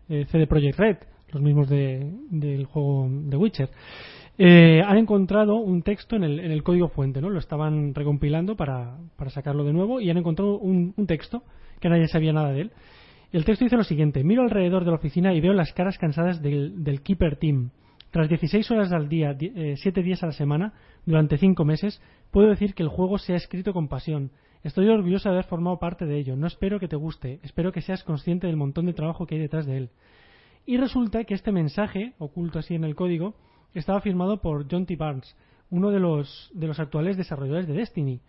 eh, 0.09 0.25
CD 0.31 0.47
Projekt 0.47 0.77
Red, 0.79 0.97
los 1.31 1.41
mismos 1.41 1.69
de- 1.69 2.11
del 2.29 2.65
juego 2.65 3.07
de 3.09 3.37
Witcher, 3.37 3.69
eh, 4.37 4.81
han 4.85 4.97
encontrado 4.97 5.55
un 5.57 5.83
texto 5.83 6.15
en 6.15 6.23
el, 6.23 6.63
código 6.63 6.87
fuente, 6.87 7.21
¿no? 7.21 7.29
Lo 7.29 7.39
estaban 7.39 7.93
recompilando 7.93 8.55
para, 8.55 8.97
para 9.15 9.29
sacarlo 9.29 9.63
de 9.63 9.73
nuevo 9.73 10.01
y 10.01 10.09
han 10.09 10.17
encontrado 10.17 10.57
un, 10.57 10.93
un, 10.97 11.07
texto 11.07 11.43
que 11.79 11.89
nadie 11.89 12.07
sabía 12.07 12.33
nada 12.33 12.51
de 12.51 12.61
él. 12.61 12.71
El 13.31 13.45
texto 13.45 13.65
dice 13.65 13.77
lo 13.77 13.83
siguiente: 13.83 14.23
Miro 14.23 14.41
alrededor 14.41 14.85
de 14.85 14.91
la 14.91 14.97
oficina 14.97 15.33
y 15.33 15.41
veo 15.41 15.53
las 15.53 15.73
caras 15.73 15.97
cansadas 15.99 16.41
del, 16.41 16.83
del 16.83 17.01
Keeper 17.01 17.35
Team. 17.35 17.71
Tras 18.09 18.29
16 18.29 18.69
horas 18.71 18.91
al 18.91 19.09
día, 19.09 19.35
7 19.35 19.49
eh, 19.55 20.03
días 20.03 20.21
a 20.21 20.27
la 20.27 20.33
semana, 20.33 20.73
durante 21.05 21.37
5 21.37 21.65
meses, 21.65 21.99
puedo 22.29 22.49
decir 22.49 22.75
que 22.75 22.83
el 22.83 22.89
juego 22.89 23.17
se 23.17 23.33
ha 23.33 23.37
escrito 23.37 23.73
con 23.73 23.87
pasión. 23.87 24.31
Estoy 24.63 24.87
orgulloso 24.87 25.29
de 25.29 25.35
haber 25.35 25.45
formado 25.45 25.77
parte 25.77 26.05
de 26.05 26.17
ello. 26.17 26.35
No 26.35 26.45
espero 26.47 26.79
que 26.79 26.87
te 26.87 26.95
guste, 26.95 27.39
espero 27.43 27.71
que 27.71 27.81
seas 27.81 28.03
consciente 28.03 28.47
del 28.47 28.55
montón 28.55 28.85
de 28.85 28.93
trabajo 28.93 29.25
que 29.25 29.35
hay 29.35 29.41
detrás 29.41 29.65
de 29.65 29.77
él. 29.77 29.89
Y 30.65 30.77
resulta 30.77 31.23
que 31.23 31.33
este 31.33 31.51
mensaje, 31.51 32.13
oculto 32.19 32.59
así 32.59 32.75
en 32.75 32.83
el 32.83 32.95
código, 32.95 33.35
estaba 33.79 34.01
firmado 34.01 34.41
por 34.41 34.67
John 34.69 34.85
T. 34.85 34.95
Barnes, 34.95 35.35
uno 35.69 35.91
de 35.91 35.99
los, 35.99 36.51
de 36.53 36.67
los 36.67 36.79
actuales 36.79 37.17
desarrolladores 37.17 37.67
de 37.67 37.73
Destiny. 37.73 38.21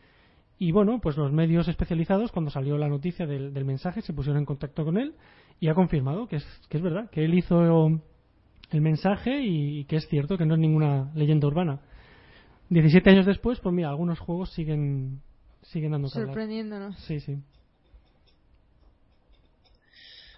Y 0.59 0.73
bueno, 0.73 1.01
pues 1.01 1.17
los 1.17 1.33
medios 1.33 1.69
especializados, 1.69 2.33
cuando 2.33 2.51
salió 2.51 2.79
la 2.79 2.89
noticia 2.89 3.27
del, 3.27 3.65
mensaje, 3.65 4.03
se 4.03 4.13
pusieron 4.13 4.39
en 4.39 4.47
contacto 4.47 4.85
con 4.85 4.97
él 4.97 5.15
y 5.61 5.69
ha 5.69 5.75
confirmado 5.75 6.29
que 6.29 6.37
es, 6.37 6.47
que 6.69 6.77
es 6.77 6.83
verdad, 6.83 7.11
que 7.11 7.25
él 7.25 7.35
hizo 7.35 7.89
el 8.71 8.81
mensaje 8.81 9.41
y, 9.43 9.85
que 9.85 9.97
es 9.97 10.09
cierto 10.09 10.39
que 10.39 10.47
no 10.47 10.55
es 10.55 10.61
ninguna 10.61 11.11
leyenda 11.15 11.47
urbana. 11.47 11.81
17 12.71 13.11
años 13.11 13.27
después, 13.27 13.61
pues 13.61 13.75
mira, 13.75 13.91
algunos 13.91 14.19
juegos 14.19 14.51
siguen 14.53 15.21
siguen 15.63 15.93
dando 15.93 16.09
Sorprendiéndonos. 16.09 16.97
Sí, 17.01 17.21
sí. 17.21 17.37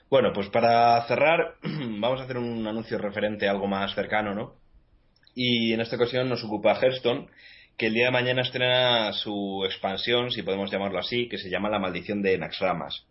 Bueno, 0.08 0.32
pues 0.32 0.48
para 0.50 1.02
cerrar, 1.06 1.56
vamos 2.00 2.20
a 2.20 2.24
hacer 2.24 2.38
un 2.38 2.66
anuncio 2.66 2.98
referente 2.98 3.48
a 3.48 3.50
algo 3.50 3.66
más 3.66 3.94
cercano, 3.94 4.34
¿no? 4.34 4.54
Y 5.36 5.72
en 5.72 5.80
esta 5.80 5.94
ocasión 5.94 6.28
nos 6.28 6.42
ocupa 6.42 6.74
Hearthstone, 6.74 7.28
que 7.76 7.86
el 7.86 7.94
día 7.94 8.06
de 8.06 8.10
mañana 8.10 8.42
estrena 8.42 9.12
su 9.12 9.62
expansión, 9.64 10.32
si 10.32 10.42
podemos 10.42 10.72
llamarlo 10.72 10.98
así, 10.98 11.28
que 11.28 11.38
se 11.38 11.50
llama 11.50 11.70
La 11.70 11.78
Maldición 11.78 12.22
de 12.22 12.38
Naxxramas. 12.38 13.06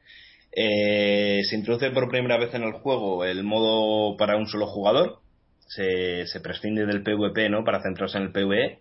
Eh, 0.52 1.42
se 1.48 1.56
introduce 1.56 1.92
por 1.92 2.10
primera 2.10 2.38
vez 2.38 2.54
en 2.54 2.64
el 2.64 2.74
juego 2.74 3.24
el 3.24 3.44
modo 3.44 4.18
para 4.18 4.36
un 4.36 4.48
solo 4.48 4.68
jugador, 4.68 5.20
se, 5.68 6.28
se 6.28 6.42
prescinde 6.42 6.86
del 6.86 7.04
PvP, 7.04 7.50
¿no? 7.50 7.64
Para 7.64 7.82
centrarse 7.82 8.18
en 8.18 8.24
el 8.24 8.32
PvE 8.32 8.80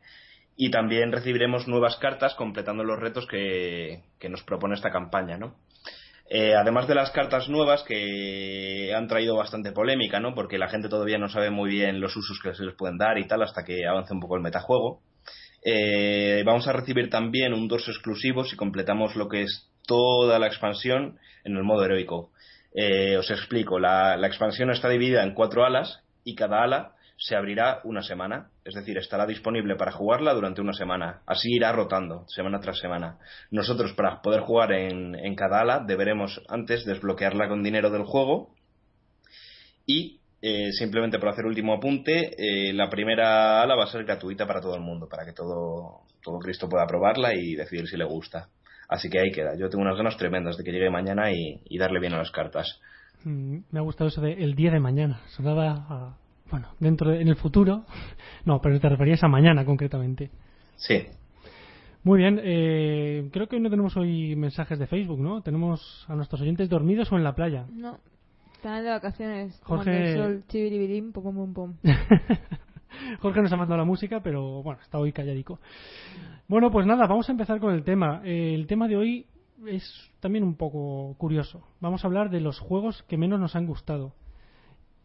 y 0.57 0.70
también 0.70 1.12
recibiremos 1.12 1.66
nuevas 1.66 1.97
cartas 1.97 2.34
completando 2.34 2.84
los 2.84 2.99
retos 2.99 3.26
que, 3.26 4.03
nos 4.28 4.42
propone 4.42 4.74
esta 4.74 4.90
campaña, 4.90 5.36
¿no? 5.36 5.57
Eh, 6.29 6.55
además 6.55 6.89
de 6.89 6.95
las 6.95 7.11
cartas 7.11 7.49
nuevas 7.49 7.83
que 7.83 8.93
han 8.95 9.09
traído 9.09 9.37
bastante 9.37 9.72
polémica, 9.72 10.20
¿no? 10.20 10.35
Porque 10.35 10.59
la 10.59 10.68
gente 10.68 10.89
todavía 10.89 11.18
no 11.18 11.29
sabe 11.29 11.51
muy 11.51 11.70
bien 11.70 12.01
los 12.01 12.16
usos 12.16 12.41
que 12.43 12.55
se 12.55 12.64
les 12.64 12.75
pueden 12.75 12.97
dar 12.97 13.18
y 13.18 13.27
tal 13.27 13.43
hasta 13.43 13.64
que 13.64 13.87
avance 13.87 14.14
un 14.14 14.20
poco 14.20 14.37
el 14.37 14.43
metajuego. 14.43 15.03
Eh, 15.62 16.43
vamos 16.45 16.66
a 16.66 16.72
recibir 16.72 17.11
también 17.11 17.53
un 17.53 17.68
dorso 17.68 17.91
exclusivo 17.91 18.45
si 18.45 18.57
completamos 18.57 19.16
lo 19.16 19.29
que 19.29 19.43
es 19.43 19.70
toda 19.87 20.39
la 20.39 20.47
expansión 20.47 21.18
en 21.45 21.57
el 21.57 21.62
modo 21.62 21.85
heroico. 21.85 22.31
Eh, 22.75 23.16
os 23.16 23.31
explico, 23.31 23.79
la, 23.79 24.16
la 24.16 24.27
expansión 24.27 24.70
está 24.70 24.89
dividida 24.89 25.22
en 25.22 25.35
cuatro 25.35 25.64
alas 25.64 26.01
y 26.25 26.35
cada 26.35 26.62
ala 26.62 26.93
se 27.16 27.36
abrirá 27.36 27.80
una 27.84 28.02
semana, 28.02 28.50
es 28.64 28.74
decir, 28.74 28.98
estará 28.98 29.26
disponible 29.26 29.76
para 29.76 29.92
jugarla 29.92 30.34
durante 30.34 30.60
una 30.60 30.72
semana. 30.72 31.22
Así 31.26 31.52
irá 31.54 31.72
rotando, 31.72 32.24
semana 32.28 32.60
tras 32.60 32.78
semana. 32.78 33.18
Nosotros, 33.50 33.92
para 33.92 34.20
poder 34.20 34.40
jugar 34.40 34.72
en, 34.72 35.14
en 35.14 35.34
cada 35.34 35.60
ala, 35.60 35.84
deberemos 35.86 36.42
antes 36.48 36.84
desbloquearla 36.84 37.48
con 37.48 37.62
dinero 37.62 37.90
del 37.90 38.04
juego 38.04 38.54
y 39.86 40.20
eh, 40.46 40.72
simplemente 40.72 41.18
por 41.18 41.30
hacer 41.30 41.46
último 41.46 41.72
apunte, 41.72 42.34
eh, 42.36 42.72
la 42.74 42.90
primera 42.90 43.62
ala 43.62 43.76
va 43.76 43.84
a 43.84 43.90
ser 43.90 44.04
gratuita 44.04 44.46
para 44.46 44.60
todo 44.60 44.74
el 44.74 44.82
mundo, 44.82 45.08
para 45.08 45.24
que 45.24 45.32
todo, 45.32 46.02
todo 46.22 46.38
Cristo 46.38 46.68
pueda 46.68 46.86
probarla 46.86 47.34
y 47.34 47.54
decidir 47.54 47.88
si 47.88 47.96
le 47.96 48.04
gusta. 48.04 48.50
Así 48.86 49.08
que 49.08 49.20
ahí 49.20 49.32
queda. 49.32 49.56
Yo 49.58 49.70
tengo 49.70 49.82
unas 49.82 49.96
ganas 49.96 50.18
tremendas 50.18 50.58
de 50.58 50.64
que 50.64 50.70
llegue 50.70 50.90
mañana 50.90 51.32
y, 51.32 51.78
darle 51.78 51.98
bien 51.98 52.12
a 52.12 52.18
las 52.18 52.30
cartas. 52.30 52.78
Mm, 53.24 53.60
me 53.70 53.78
ha 53.78 53.82
gustado 53.82 54.08
eso 54.08 54.20
de 54.20 54.34
el 54.34 54.54
día 54.54 54.70
de 54.70 54.80
mañana. 54.80 55.22
Sonaba 55.28 55.70
a, 55.70 56.18
bueno, 56.51 56.68
dentro 56.80 57.12
en 57.12 57.28
el 57.28 57.36
futuro. 57.36 57.84
No, 58.47 58.61
pero 58.61 58.78
te 58.78 58.90
referías 58.90 59.24
a 59.24 59.28
mañana 59.28 59.64
concretamente. 59.64 60.30
Sí. 60.76 61.07
Muy 62.03 62.18
bien, 62.18 62.38
eh, 62.45 63.30
creo 63.32 63.49
que 63.49 63.59
no 63.59 63.70
tenemos 63.70 63.97
hoy 63.97 64.36
mensajes 64.36 64.78
de 64.78 64.86
Facebook, 64.86 65.18
¿no? 65.18 65.40
Tenemos 65.40 66.05
a 66.09 66.14
nuestros 66.14 66.42
oyentes 66.42 66.68
dormidos 66.68 67.11
o 67.11 67.16
en 67.16 67.24
la 67.24 67.34
playa. 67.34 67.64
No, 67.72 67.99
están 68.53 68.84
de 68.84 68.90
vacaciones. 68.90 69.59
Jorge. 69.62 70.14
Sol, 70.14 70.45
pum, 71.14 71.34
pum, 71.34 71.55
pum. 71.55 71.74
Jorge 73.20 73.42
nos 73.42 73.53
ha 73.53 73.57
mandado 73.57 73.78
la 73.78 73.84
música, 73.84 74.20
pero 74.22 74.62
bueno, 74.62 74.80
está 74.82 74.99
hoy 74.99 75.12
calladico. 75.12 75.59
Bueno, 76.49 76.70
pues 76.70 76.86
nada, 76.86 77.07
vamos 77.07 77.28
a 77.28 77.32
empezar 77.32 77.61
con 77.61 77.72
el 77.72 77.84
tema. 77.84 78.20
Eh, 78.24 78.55
el 78.55 78.66
tema 78.66 78.88
de 78.88 78.97
hoy 78.97 79.26
es 79.66 80.11
también 80.20 80.45
un 80.45 80.57
poco 80.57 81.14
curioso. 81.18 81.66
Vamos 81.80 82.05
a 82.05 82.07
hablar 82.07 82.30
de 82.30 82.40
los 82.40 82.59
juegos 82.59 83.03
que 83.05 83.16
menos 83.16 83.40
nos 83.40 83.57
han 83.57 83.66
gustado. 83.66 84.14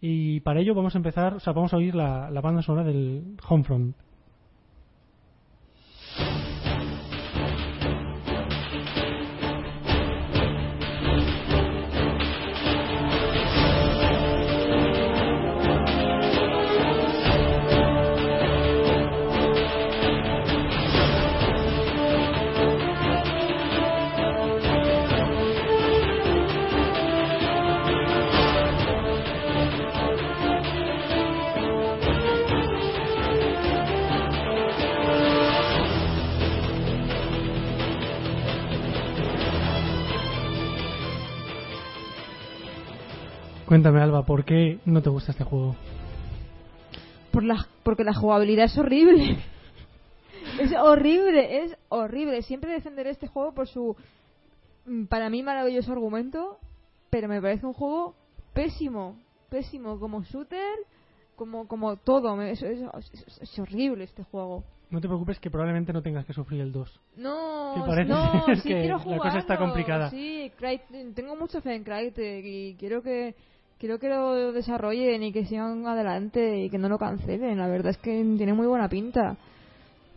Y 0.02 0.40
para 0.42 0.62
ello 0.62 0.76
vamos 0.76 0.96
a 0.96 0.98
empezar, 0.98 1.34
o 1.36 1.40
sea, 1.40 1.54
vamos 1.54 1.74
a 1.74 1.78
oír 1.78 1.96
la, 1.96 2.30
banda 2.42 2.62
sonora 2.62 2.88
del 2.88 3.36
Homefront. 3.48 3.96
Cuéntame, 43.70 44.02
Alba, 44.02 44.24
¿por 44.24 44.46
qué 44.46 44.80
no 44.86 45.04
te 45.04 45.12
gusta 45.12 45.32
este 45.32 45.44
juego? 45.44 45.76
Por 47.30 47.44
la, 47.44 47.68
porque 47.84 48.04
la 48.04 48.16
jugabilidad 48.16 48.66
es 48.66 48.76
horrible. 48.76 49.38
es 50.60 50.74
horrible, 50.74 51.66
es 51.66 51.78
horrible. 51.90 52.42
Siempre 52.42 52.72
defenderé 52.74 53.12
este 53.12 53.28
juego 53.28 53.54
por 53.54 53.68
su, 53.68 53.96
mm, 54.88 55.04
para 55.04 55.30
mí, 55.30 55.44
maravilloso 55.44 55.92
argumento, 55.92 56.58
pero 57.12 57.28
me 57.28 57.40
parece 57.44 57.68
un 57.68 57.74
juego 57.74 58.16
pésimo, 58.56 59.20
pésimo, 59.52 60.00
como 60.00 60.24
shooter, 60.24 60.80
como, 61.36 61.68
como 61.68 61.96
todo. 61.98 62.42
Es, 62.42 62.64
es, 62.64 63.60
horrible 63.60 64.06
este 64.06 64.24
juego. 64.24 64.64
No 64.90 65.00
te 65.00 65.08
preocupes 65.08 65.40
que 65.40 65.52
probablemente 65.52 65.94
no 65.94 66.02
tengas 66.02 66.26
que 66.26 66.34
sufrir 66.34 66.62
el 66.62 66.72
2. 66.72 67.02
No, 67.18 67.76
no, 67.76 68.46
sí 68.64 68.70
quiero 68.70 68.98
La 69.06 69.18
cosa 69.20 69.38
está 69.38 69.60
complicada. 69.60 70.10
Sí, 70.10 70.52
tengo 71.14 71.36
mucha 71.36 71.62
fe 71.62 71.76
en 71.76 71.84
Crytek 71.84 72.44
y 72.44 72.76
quiero 72.80 73.04
que 73.04 73.36
quiero 73.80 73.98
que 73.98 74.10
lo 74.10 74.52
desarrollen 74.52 75.24
y 75.24 75.32
que 75.32 75.46
sigan 75.46 75.88
adelante 75.88 76.60
y 76.60 76.70
que 76.70 76.78
no 76.78 76.90
lo 76.90 77.00
cancelen. 77.00 77.58
La 77.58 77.68
verdad 77.68 77.92
es 77.92 77.98
que 77.98 78.12
tiene 78.38 78.54
muy 78.54 78.68
buena 78.68 78.90
pinta. 78.90 79.38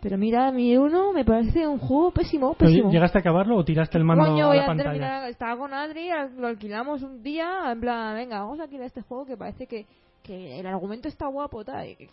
Pero 0.03 0.19
mira, 0.19 0.51
mi 0.51 0.77
uno 0.77 1.13
me 1.13 1.25
parece 1.25 1.65
un 1.65 1.79
juego 1.79 2.11
pésimo, 2.11 2.55
pésimo. 2.55 2.91
¿Llegaste 2.91 3.19
a 3.19 3.21
acabarlo 3.21 3.57
o 3.57 3.65
tiraste 3.65 3.99
el 3.99 4.05
mando 4.05 4.25
a 4.25 4.55
la 4.55 4.67
pantalla? 4.67 5.29
estaba 5.29 5.57
con 5.57 5.73
Adri, 5.73 6.09
lo 6.39 6.49
alquilamos 6.49 7.03
un 7.03 7.23
día, 7.23 7.71
en 7.71 7.81
plan, 7.81 8.17
venga, 8.17 8.41
vamos 8.41 8.59
a 8.59 8.65
alquilar 8.65 8.87
este 8.87 9.03
juego 9.03 9.25
que 9.25 9.37
parece 9.37 9.69
que, 9.69 9.87
que 10.25 10.59
el 10.59 10.67
argumento 10.67 11.07
está 11.07 11.29
guapo, 11.29 11.65
tal. 11.65 11.87
Y, 11.87 12.09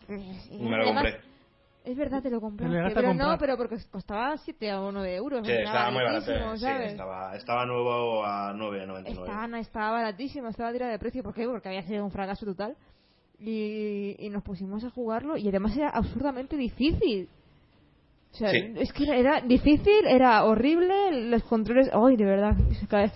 me 0.60 0.78
lo 0.78 0.86
compré. 0.86 1.18
Es 1.84 1.98
verdad, 1.98 2.22
te 2.22 2.30
lo 2.30 2.42
compraste. 2.42 2.94
Pero 2.94 3.14
no, 3.14 3.38
pero 3.38 3.58
porque 3.58 3.78
costaba 3.90 4.38
7 4.38 4.74
o 4.76 4.92
9 4.92 5.16
euros. 5.16 5.48
Sí, 5.48 5.54
estaba 5.54 5.92
muy 5.92 6.04
barato. 6.04 6.58
Sí, 6.58 6.66
estaba, 6.66 7.36
estaba 7.36 7.66
nuevo 7.66 8.24
a 8.26 8.54
9,99. 8.54 9.08
Estaba, 9.08 9.60
estaba 9.60 9.92
baratísimo, 9.92 10.50
estaba 10.50 10.70
a 10.70 10.74
tira 10.74 10.88
de 10.88 11.00
precio. 11.00 11.24
¿Por 11.24 11.34
qué? 11.34 11.46
Porque 11.46 11.70
había 11.70 11.84
sido 11.84 12.04
un 12.04 12.12
fracaso 12.12 12.46
total. 12.46 12.76
Y, 13.40 14.18
y 14.20 14.30
nos 14.30 14.44
pusimos 14.44 14.84
a 14.84 14.90
jugarlo 14.90 15.38
y 15.38 15.48
además 15.48 15.76
era 15.78 15.90
absurdamente 15.90 16.58
difícil. 16.58 17.30
O 18.32 18.38
sea, 18.40 18.52
es 18.52 18.94
que 18.94 19.04
era 19.06 19.42
difícil, 19.42 20.06
era 20.08 20.46
horrible, 20.46 21.30
los 21.30 21.44
controles. 21.44 21.90
¡Ay, 21.92 22.16
de 22.16 22.26
verdad! 22.26 22.54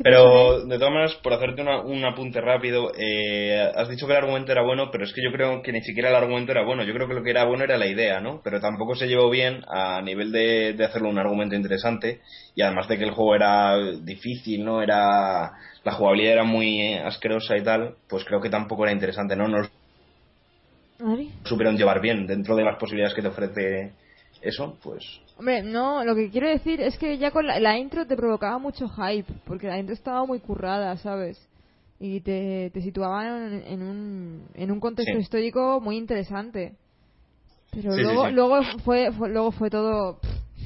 pero, 0.04 0.66
de 0.66 0.78
todas 0.78 0.94
maneras, 0.94 1.14
por 1.24 1.34
hacerte 1.34 1.62
un 1.62 2.04
apunte 2.04 2.42
rápido, 2.42 2.92
eh, 2.98 3.72
has 3.76 3.88
dicho 3.90 4.08
que 4.08 4.14
el 4.14 4.18
argumento 4.18 4.52
era 4.52 4.64
bueno, 4.64 4.90
pero 4.92 5.04
es 5.04 5.14
que 5.14 5.22
yo 5.24 5.32
creo 5.32 5.62
que 5.62 5.72
ni 5.72 5.82
siquiera 5.82 6.10
el 6.10 6.16
argumento 6.16 6.52
era 6.52 6.66
bueno. 6.66 6.84
Yo 6.84 6.94
creo 6.94 7.08
que 7.08 7.14
lo 7.14 7.24
que 7.24 7.30
era 7.30 7.46
bueno 7.46 7.64
era 7.64 7.78
la 7.78 7.86
idea, 7.86 8.20
¿no? 8.22 8.42
Pero 8.44 8.60
tampoco 8.60 8.96
se 8.96 9.08
llevó 9.08 9.30
bien 9.30 9.64
a 9.68 10.02
nivel 10.02 10.32
de, 10.32 10.74
de 10.74 10.84
hacerlo 10.84 11.10
un 11.10 11.20
argumento 11.20 11.56
interesante. 11.56 12.22
Y 12.56 12.64
además 12.64 12.88
de 12.88 12.98
que 12.98 13.04
el 13.04 13.12
juego 13.12 13.36
era 13.36 13.78
difícil, 14.02 14.66
¿no? 14.66 14.82
Era. 14.82 15.54
La 15.84 15.92
jugabilidad 15.92 16.34
era 16.34 16.44
muy 16.44 16.96
asquerosa 16.96 17.56
y 17.58 17.64
tal, 17.64 17.96
pues 18.10 18.26
creo 18.26 18.42
que 18.42 18.50
tampoco 18.50 18.84
era 18.84 18.94
interesante, 18.94 19.36
¿no? 19.36 19.48
no 19.48 19.68
Adri. 21.00 21.30
supieron 21.44 21.78
llevar 21.78 22.02
bien 22.02 22.26
dentro 22.26 22.56
de 22.56 22.64
las 22.64 22.78
posibilidades 22.78 23.14
que 23.14 23.22
te 23.22 23.28
ofrece 23.28 23.92
eso, 24.44 24.78
pues 24.84 25.04
Hombre, 25.38 25.64
no, 25.64 26.04
lo 26.06 26.14
que 26.16 26.30
quiero 26.30 26.48
decir 26.48 26.80
es 26.80 26.98
que 26.98 27.18
ya 27.18 27.32
con 27.32 27.48
la, 27.48 27.60
la 27.60 27.78
intro 27.78 28.06
te 28.06 28.16
provocaba 28.16 28.60
mucho 28.60 28.88
hype, 28.88 29.34
porque 29.46 29.68
la 29.68 29.80
intro 29.80 29.96
estaba 29.96 30.26
muy 30.26 30.40
currada, 30.40 30.96
¿sabes? 30.98 31.40
Y 32.00 32.22
te, 32.22 32.70
te 32.72 32.82
situaban 32.82 33.54
en, 33.54 33.64
en 33.66 33.82
un, 33.82 34.44
en 34.54 34.72
un 34.72 34.80
contexto 34.80 35.14
Sí. 35.16 35.20
histórico 35.22 35.80
muy 35.82 35.98
interesante. 35.98 36.76
Pero 37.72 37.94
Sí, 37.96 38.02
luego, 38.04 38.28
sí. 38.28 38.34
luego 38.34 38.62
fue, 38.84 39.12
fue- 39.14 39.30
luego 39.30 39.52
fue 39.52 39.70
todo. 39.72 40.20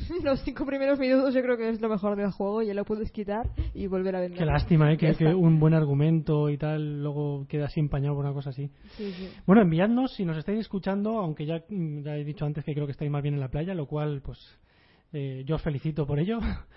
Los 0.23 0.41
cinco 0.43 0.65
primeros 0.65 0.99
minutos 0.99 1.33
yo 1.33 1.41
creo 1.41 1.57
que 1.57 1.69
es 1.69 1.81
lo 1.81 1.89
mejor 1.89 2.15
del 2.15 2.31
juego, 2.31 2.61
ya 2.61 2.73
lo 2.73 2.85
puedes 2.85 3.11
quitar 3.11 3.49
y 3.73 3.87
volver 3.87 4.15
a 4.15 4.21
vender. 4.21 4.37
Qué 4.37 4.45
lástima, 4.45 4.91
¿eh? 4.91 4.97
Que, 4.97 5.13
un 5.33 5.59
buen 5.59 5.73
argumento 5.73 6.49
y 6.49 6.57
tal 6.57 7.01
luego 7.01 7.45
queda 7.47 7.65
así 7.65 7.79
empañado 7.79 8.15
por 8.15 8.25
una 8.25 8.33
cosa 8.33 8.49
así. 8.49 8.69
Sí, 8.95 9.11
sí. 9.11 9.29
Bueno, 9.45 9.61
enviadnos 9.61 10.13
si 10.13 10.25
nos 10.25 10.37
estáis 10.37 10.59
escuchando, 10.59 11.19
aunque 11.19 11.45
ya, 11.45 11.63
mm, 11.69 12.03
ya 12.03 12.15
he 12.15 12.23
dicho 12.23 12.45
antes 12.45 12.63
que 12.63 12.73
creo 12.73 12.85
que 12.85 12.91
estáis 12.91 13.11
más 13.11 13.21
bien 13.21 13.35
en 13.35 13.39
la 13.41 13.49
playa, 13.49 13.73
lo 13.73 13.87
cual, 13.87 14.21
pues, 14.21 14.39
eh, 15.13 15.43
yo 15.45 15.55
os 15.55 15.61
felicito 15.61 16.05
por 16.05 16.19
ello. 16.19 16.39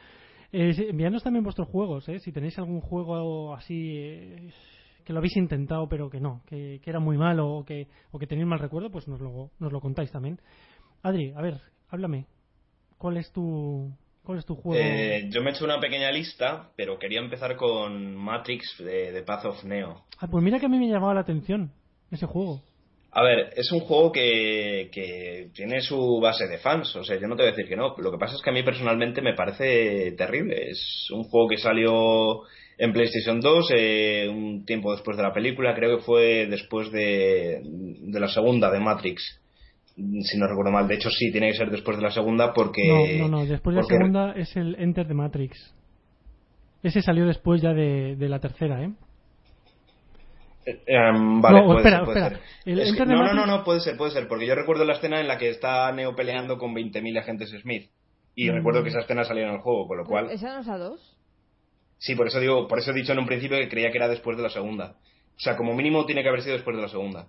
Eh, 0.52 0.74
enviadnos 0.88 1.22
también 1.22 1.44
vuestros 1.44 1.68
juegos, 1.68 2.08
¿eh? 2.08 2.18
Si 2.18 2.32
tenéis 2.32 2.58
algún 2.58 2.80
juego 2.80 3.54
así 3.54 3.92
eh, 3.96 4.50
que 5.04 5.12
lo 5.12 5.20
habéis 5.20 5.36
intentado 5.36 5.88
pero 5.88 6.10
que 6.10 6.18
no, 6.18 6.42
que, 6.44 6.80
que 6.82 6.90
era 6.90 6.98
muy 6.98 7.16
malo 7.16 7.48
o 7.48 7.64
que, 7.64 7.86
o 8.10 8.18
que 8.18 8.26
tenéis 8.26 8.48
mal 8.48 8.58
recuerdo, 8.58 8.90
pues 8.90 9.06
nos 9.06 9.20
lo, 9.20 9.52
nos 9.60 9.72
lo 9.72 9.80
contáis 9.80 10.10
también. 10.10 10.40
Adri, 11.04 11.32
a 11.36 11.40
ver, 11.40 11.60
háblame. 11.88 12.26
¿Cuál 13.00 13.16
es 13.16 13.32
tu, 13.32 13.90
cuál 14.22 14.40
es 14.40 14.44
tu 14.44 14.56
juego? 14.56 14.78
Eh, 14.78 15.30
yo 15.30 15.40
me 15.40 15.48
he 15.48 15.52
hecho 15.54 15.64
una 15.64 15.80
pequeña 15.80 16.12
lista, 16.12 16.68
pero 16.76 16.98
quería 16.98 17.20
empezar 17.20 17.56
con 17.56 18.14
Matrix 18.14 18.76
de, 18.76 19.10
de 19.10 19.22
Path 19.22 19.46
of 19.46 19.64
Neo. 19.64 20.04
Ah, 20.18 20.26
pues 20.30 20.44
mira 20.44 20.60
que 20.60 20.66
a 20.66 20.68
mí 20.68 20.78
me 20.78 20.86
llamaba 20.86 21.14
la 21.14 21.20
atención 21.20 21.72
ese 22.10 22.26
juego. 22.26 22.60
A 23.12 23.22
ver, 23.22 23.54
es 23.56 23.72
un 23.72 23.80
juego 23.80 24.12
que, 24.12 24.90
que 24.92 25.48
tiene 25.54 25.80
su 25.80 26.20
base 26.20 26.46
de 26.46 26.58
fans, 26.58 26.94
o 26.94 27.02
sea, 27.02 27.18
yo 27.18 27.26
no 27.26 27.36
te 27.36 27.42
voy 27.42 27.48
a 27.48 27.56
decir 27.56 27.70
que 27.70 27.74
no. 27.74 27.94
Lo 27.96 28.12
que 28.12 28.18
pasa 28.18 28.34
es 28.34 28.42
que 28.42 28.50
a 28.50 28.52
mí 28.52 28.62
personalmente 28.62 29.22
me 29.22 29.32
parece 29.32 30.12
terrible. 30.12 30.68
Es 30.68 31.08
un 31.10 31.24
juego 31.24 31.48
que 31.48 31.56
salió 31.56 32.42
en 32.76 32.92
PlayStation 32.92 33.40
2 33.40 33.70
eh, 33.74 34.28
un 34.28 34.66
tiempo 34.66 34.92
después 34.92 35.16
de 35.16 35.22
la 35.22 35.32
película, 35.32 35.74
creo 35.74 35.96
que 35.96 36.04
fue 36.04 36.46
después 36.50 36.92
de, 36.92 37.62
de 37.64 38.20
la 38.20 38.28
segunda 38.28 38.70
de 38.70 38.78
Matrix, 38.78 39.40
si 40.22 40.38
no 40.38 40.46
recuerdo 40.46 40.72
mal. 40.72 40.86
De 40.88 40.94
hecho, 40.94 41.10
sí, 41.10 41.30
tiene 41.32 41.48
que 41.52 41.56
ser 41.58 41.70
después 41.70 41.96
de 41.96 42.02
la 42.02 42.10
segunda 42.10 42.52
porque... 42.52 43.16
no, 43.18 43.28
no, 43.28 43.38
no, 43.38 43.46
después 43.46 43.74
de 43.76 43.82
la 43.82 43.86
segunda 43.86 44.32
es 44.32 44.54
el 44.56 44.76
Enter 44.78 45.06
the 45.06 45.14
Matrix. 45.14 45.74
Ese 46.82 47.02
salió 47.02 47.26
después 47.26 47.60
ya 47.60 47.72
de, 47.74 48.16
de 48.16 48.28
la 48.28 48.38
tercera, 48.40 48.82
¿eh? 48.82 48.90
Eh, 50.66 50.82
em, 50.86 51.40
vale, 51.40 51.60
No, 51.60 51.66
puede 51.66 51.78
espera, 51.78 51.96
ser, 51.98 52.04
puede 52.04 52.18
espera. 52.20 52.40
ser. 52.64 52.78
Es 52.78 52.92
que- 52.96 53.06
no, 53.06 53.14
no, 53.14 53.22
Matrix- 53.22 53.34
no, 53.34 53.46
no, 53.46 53.64
puede 53.64 53.80
ser, 53.80 53.96
puede 53.96 54.10
ser, 54.12 54.28
porque 54.28 54.46
yo 54.46 54.54
recuerdo 54.54 54.84
la 54.84 54.94
escena 54.94 55.20
en 55.20 55.28
la 55.28 55.38
que 55.38 55.48
está 55.50 55.90
Neo 55.92 56.14
peleando 56.14 56.58
con 56.58 56.74
20.000 56.74 57.18
agentes 57.18 57.50
Smith. 57.62 57.90
Y 58.34 58.48
Mm. 58.50 58.54
recuerdo 58.54 58.82
que 58.82 58.90
esa 58.90 59.00
escena 59.00 59.24
salió 59.24 59.44
en 59.44 59.54
el 59.54 59.58
juego, 59.60 59.86
con 59.88 59.98
lo 59.98 60.04
cual... 60.04 60.30
¿Esa 60.30 60.54
no 60.54 60.60
es 60.60 60.68
a 60.68 60.78
dos? 60.78 61.16
Sí, 61.98 62.14
por 62.14 62.26
eso 62.28 62.40
digo, 62.40 62.66
por 62.68 62.78
eso 62.78 62.92
he 62.92 62.94
dicho 62.94 63.12
en 63.12 63.18
un 63.18 63.26
principio 63.26 63.58
que 63.58 63.68
creía 63.68 63.90
que 63.90 63.98
era 63.98 64.08
después 64.08 64.36
de 64.36 64.42
la 64.42 64.48
segunda. 64.50 64.94
O 65.36 65.40
sea, 65.40 65.56
como 65.56 65.74
mínimo 65.74 66.06
tiene 66.06 66.22
que 66.22 66.28
haber 66.28 66.42
sido 66.42 66.54
después 66.54 66.76
de 66.76 66.82
la 66.82 66.88
segunda. 66.88 67.26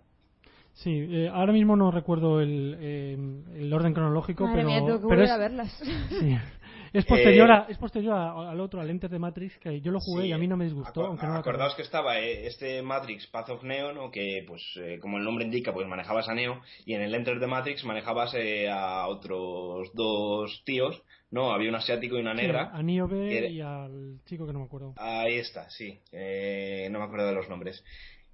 Sí, 0.84 0.91
eh, 1.09 1.29
ahora 1.32 1.53
mismo 1.53 1.75
no 1.75 1.91
recuerdo 1.91 2.41
el, 2.41 2.75
eh, 2.79 3.13
el 3.55 3.71
orden 3.73 3.93
cronológico, 3.93 4.45
Madre 4.45 4.57
pero, 4.57 4.69
mía, 4.69 4.79
tengo 4.86 4.99
que 5.01 5.07
pero 5.07 5.23
es, 5.23 5.29
a 5.32 5.38
verlas. 5.38 5.71
sí. 6.09 6.38
es 6.93 7.05
posterior, 7.05 7.49
Eh, 7.49 7.53
a- 7.53 7.65
es 7.69 7.77
posterior 7.77 8.13
a- 8.15 8.49
al 8.49 8.59
otro, 8.59 8.82
al 8.82 8.89
Enter 8.89 9.09
the 9.09 9.19
Matrix, 9.19 9.57
que 9.59 9.79
yo 9.79 9.91
lo 9.91 9.99
jugué 9.99 10.23
Sí, 10.23 10.29
y 10.29 10.32
a 10.32 10.38
mí 10.39 10.47
no 10.47 10.57
me 10.57 10.65
disgustó, 10.65 11.05
aunque 11.05 11.27
no. 11.27 11.36
Acordaos 11.36 11.75
que 11.75 11.84
estaba 11.84 12.19
eh, 12.19 12.47
este 12.47 12.82
Matrix 12.82 13.27
Path 13.27 13.49
of 13.49 13.63
Neo, 13.63 13.93
¿no? 13.93 14.09
que 14.09 14.43
pues 14.47 14.63
eh, 14.77 14.97
como 14.99 15.17
el 15.19 15.23
nombre 15.23 15.45
indica, 15.45 15.71
pues 15.71 15.88
manejabas 15.88 16.27
a 16.29 16.34
Neo 16.34 16.59
y 16.86 16.93
en 16.95 17.01
el 17.03 17.13
Enter 17.13 17.39
the 17.39 17.47
Matrix 17.47 17.84
manejabas 17.86 18.34
eh, 18.34 18.67
a 18.69 19.07
otros 19.07 19.91
dos 19.93 20.63
tíos, 20.65 21.03
¿no? 21.29 21.51
Había 21.53 21.69
un 21.69 21.75
asiático 21.75 22.17
y 22.17 22.21
una 22.21 22.32
Sí, 22.36 22.41
negra. 22.41 22.71
a 22.73 22.82
Niobe 22.82 23.38
era- 23.38 23.47
y 23.47 23.61
al 23.61 24.19
chico 24.25 24.47
que 24.47 24.53
no 24.53 24.59
me 24.59 24.65
acuerdo. 24.65 24.95
Ahí 24.97 25.36
está, 25.36 25.69
sí. 25.69 25.99
Eh, 26.11 26.88
no 26.91 26.97
me 26.99 27.05
acuerdo 27.05 27.27
de 27.27 27.34
los 27.36 27.47
nombres. 27.49 27.84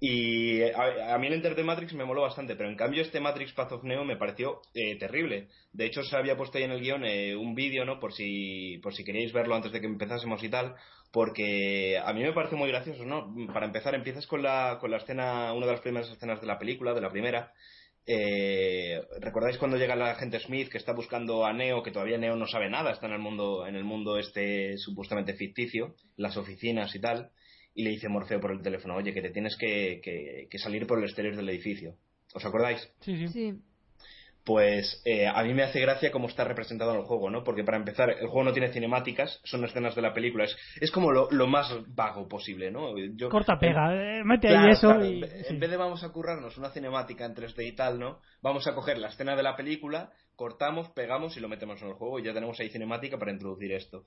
Y 0.00 0.62
a, 0.62 1.14
a 1.14 1.18
mí 1.18 1.26
el 1.26 1.34
Enter 1.34 1.56
the 1.56 1.64
Matrix 1.64 1.92
me 1.94 2.04
moló 2.04 2.22
bastante, 2.22 2.54
pero 2.54 2.68
en 2.68 2.76
cambio 2.76 3.02
este 3.02 3.18
Matrix 3.18 3.52
Path 3.52 3.72
of 3.72 3.84
Neo 3.84 4.04
me 4.04 4.16
pareció 4.16 4.60
eh, 4.74 4.96
terrible. 4.96 5.48
De 5.72 5.86
hecho, 5.86 6.02
se 6.04 6.16
había 6.16 6.36
puesto 6.36 6.58
ahí 6.58 6.64
en 6.64 6.70
el 6.70 6.80
guion 6.80 7.04
eh, 7.04 7.34
un 7.34 7.54
vídeo, 7.54 7.84
¿no? 7.84 7.98
Por 7.98 8.12
si, 8.12 8.78
por 8.82 8.94
si 8.94 9.04
queríais 9.04 9.32
verlo 9.32 9.56
antes 9.56 9.72
de 9.72 9.80
que 9.80 9.86
empezásemos 9.86 10.42
y 10.44 10.48
tal, 10.48 10.76
porque 11.12 11.98
a 11.98 12.12
mí 12.12 12.22
me 12.22 12.32
parece 12.32 12.54
muy 12.54 12.68
gracioso, 12.68 13.04
¿no? 13.04 13.34
Para 13.52 13.66
empezar, 13.66 13.94
empiezas 13.94 14.26
con 14.28 14.42
la, 14.42 14.78
con 14.80 14.90
la 14.90 14.98
escena, 14.98 15.52
una 15.52 15.66
de 15.66 15.72
las 15.72 15.80
primeras 15.80 16.10
escenas 16.10 16.40
de 16.40 16.46
la 16.46 16.58
película, 16.58 16.94
de 16.94 17.00
la 17.00 17.10
primera. 17.10 17.52
Eh, 18.06 19.02
¿Recordáis 19.20 19.58
cuando 19.58 19.76
llega 19.76 19.96
la 19.96 20.12
agente 20.12 20.38
Smith 20.38 20.70
que 20.70 20.78
está 20.78 20.92
buscando 20.92 21.44
a 21.44 21.52
Neo, 21.52 21.82
que 21.82 21.90
todavía 21.90 22.18
Neo 22.18 22.36
no 22.36 22.46
sabe 22.46 22.70
nada, 22.70 22.92
está 22.92 23.06
en 23.06 23.12
el 23.14 23.18
mundo, 23.18 23.66
en 23.66 23.74
el 23.74 23.84
mundo 23.84 24.16
este 24.16 24.78
supuestamente 24.78 25.34
ficticio, 25.34 25.94
las 26.16 26.36
oficinas 26.36 26.94
y 26.94 27.00
tal, 27.00 27.32
y 27.78 27.84
le 27.84 27.90
dice 27.90 28.08
Morfeo 28.08 28.40
por 28.40 28.50
el 28.50 28.60
teléfono, 28.60 28.96
oye, 28.96 29.14
que 29.14 29.22
te 29.22 29.30
tienes 29.30 29.56
que, 29.56 30.00
que- 30.02 30.48
que 30.50 30.58
salir 30.58 30.84
por 30.86 30.98
el 30.98 31.04
exterior 31.04 31.36
del 31.36 31.48
edificio. 31.48 31.94
¿Os 32.34 32.44
acordáis? 32.44 32.80
Sí, 33.00 33.16
sí. 33.16 33.28
Sí. 33.28 33.54
Pues 34.44 35.02
eh, 35.04 35.26
a 35.26 35.42
mí 35.44 35.52
me 35.52 35.62
hace 35.62 35.78
gracia 35.78 36.10
cómo 36.10 36.26
está 36.26 36.42
representado 36.42 36.92
en 36.92 37.00
el 37.00 37.04
juego, 37.04 37.28
¿no? 37.28 37.44
Porque 37.44 37.64
para 37.64 37.76
empezar, 37.76 38.08
el 38.10 38.26
juego 38.28 38.44
no 38.44 38.52
tiene 38.52 38.72
cinemáticas, 38.72 39.40
son 39.44 39.62
escenas 39.64 39.94
de 39.94 40.00
la 40.00 40.14
película, 40.14 40.44
es, 40.44 40.56
es 40.80 40.90
como 40.90 41.12
lo, 41.12 41.30
lo 41.30 41.46
más 41.46 41.70
vago 41.94 42.26
posible, 42.28 42.70
¿no? 42.70 42.94
Yo, 43.14 43.28
Corta, 43.28 43.58
pega, 43.58 43.94
eh, 43.94 44.24
mete 44.24 44.48
Claro, 44.48 44.66
ahí 44.66 44.72
eso 44.72 44.88
claro, 44.88 45.04
y... 45.04 45.14
en, 45.14 45.20
ve- 45.20 45.28
sí. 45.44 45.54
en 45.54 45.60
vez 45.60 45.70
de 45.70 45.76
vamos 45.76 46.02
a 46.02 46.08
currarnos 46.10 46.56
una 46.56 46.70
cinemática 46.70 47.26
en 47.26 47.34
3D 47.34 47.64
y 47.66 47.72
tal, 47.76 47.98
¿no? 48.00 48.20
Vamos 48.40 48.66
a 48.66 48.74
coger 48.74 48.96
la 48.98 49.08
escena 49.08 49.36
de 49.36 49.42
la 49.42 49.54
película, 49.54 50.10
cortamos, 50.34 50.88
pegamos 50.90 51.36
y 51.36 51.40
lo 51.40 51.48
metemos 51.50 51.82
en 51.82 51.88
el 51.88 51.94
juego 51.94 52.18
y 52.18 52.24
ya 52.24 52.32
tenemos 52.32 52.58
ahí 52.58 52.70
cinemática 52.70 53.18
para 53.18 53.32
introducir 53.32 53.70
esto. 53.72 54.06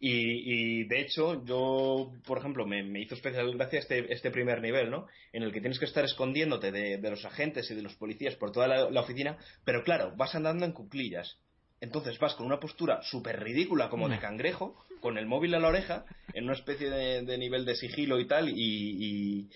Y, 0.00 0.80
y, 0.80 0.84
de 0.84 1.00
hecho, 1.00 1.44
yo, 1.44 2.12
por 2.24 2.38
ejemplo, 2.38 2.66
me, 2.66 2.84
me 2.84 3.00
hizo 3.00 3.16
especial 3.16 3.52
gracia 3.56 3.80
este, 3.80 4.12
este 4.12 4.30
primer 4.30 4.60
nivel, 4.60 4.90
¿no? 4.90 5.06
En 5.32 5.42
el 5.42 5.52
que 5.52 5.60
tienes 5.60 5.78
que 5.80 5.86
estar 5.86 6.04
escondiéndote 6.04 6.70
de, 6.70 6.98
de 6.98 7.10
los 7.10 7.24
agentes 7.24 7.68
y 7.70 7.74
de 7.74 7.82
los 7.82 7.96
policías 7.96 8.36
por 8.36 8.52
toda 8.52 8.68
la, 8.68 8.90
la 8.90 9.00
oficina, 9.00 9.36
pero 9.64 9.82
claro, 9.82 10.14
vas 10.16 10.34
andando 10.36 10.64
en 10.64 10.72
cuclillas. 10.72 11.38
Entonces 11.80 12.18
vas 12.18 12.34
con 12.34 12.46
una 12.46 12.60
postura 12.60 13.00
súper 13.02 13.40
ridícula 13.40 13.88
como 13.88 14.08
de 14.08 14.18
cangrejo, 14.18 14.76
con 15.00 15.16
el 15.16 15.26
móvil 15.26 15.54
a 15.54 15.60
la 15.60 15.68
oreja, 15.68 16.04
en 16.32 16.44
una 16.44 16.54
especie 16.54 16.90
de, 16.90 17.22
de 17.22 17.38
nivel 17.38 17.64
de 17.64 17.76
sigilo 17.76 18.18
y 18.18 18.26
tal, 18.26 18.48
y, 18.48 18.54
y, 18.56 19.48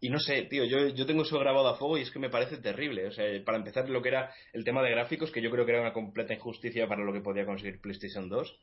y 0.00 0.10
no 0.10 0.18
sé, 0.18 0.42
tío, 0.42 0.64
yo, 0.64 0.88
yo 0.88 1.06
tengo 1.06 1.22
eso 1.22 1.38
grabado 1.38 1.68
a 1.68 1.76
fuego 1.76 1.98
y 1.98 2.02
es 2.02 2.10
que 2.10 2.18
me 2.18 2.30
parece 2.30 2.58
terrible. 2.58 3.06
O 3.06 3.12
sea, 3.12 3.24
para 3.44 3.58
empezar, 3.58 3.88
lo 3.88 4.02
que 4.02 4.08
era 4.08 4.32
el 4.52 4.64
tema 4.64 4.82
de 4.82 4.90
gráficos, 4.90 5.30
que 5.30 5.42
yo 5.42 5.50
creo 5.50 5.64
que 5.64 5.72
era 5.72 5.80
una 5.80 5.92
completa 5.92 6.34
injusticia 6.34 6.88
para 6.88 7.04
lo 7.04 7.12
que 7.12 7.20
podía 7.20 7.46
conseguir 7.46 7.80
PlayStation 7.80 8.28
2. 8.28 8.58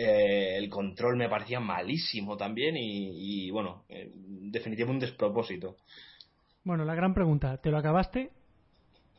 Eh, 0.00 0.56
el 0.56 0.70
control 0.70 1.16
me 1.16 1.28
parecía 1.28 1.58
malísimo 1.58 2.36
también 2.36 2.76
y, 2.76 3.46
y, 3.46 3.50
bueno, 3.50 3.82
eh, 3.88 4.12
definitivamente 4.14 4.92
un 4.92 5.00
despropósito. 5.00 5.76
Bueno, 6.62 6.84
la 6.84 6.94
gran 6.94 7.14
pregunta, 7.14 7.56
¿te 7.56 7.68
lo 7.72 7.78
acabaste? 7.78 8.30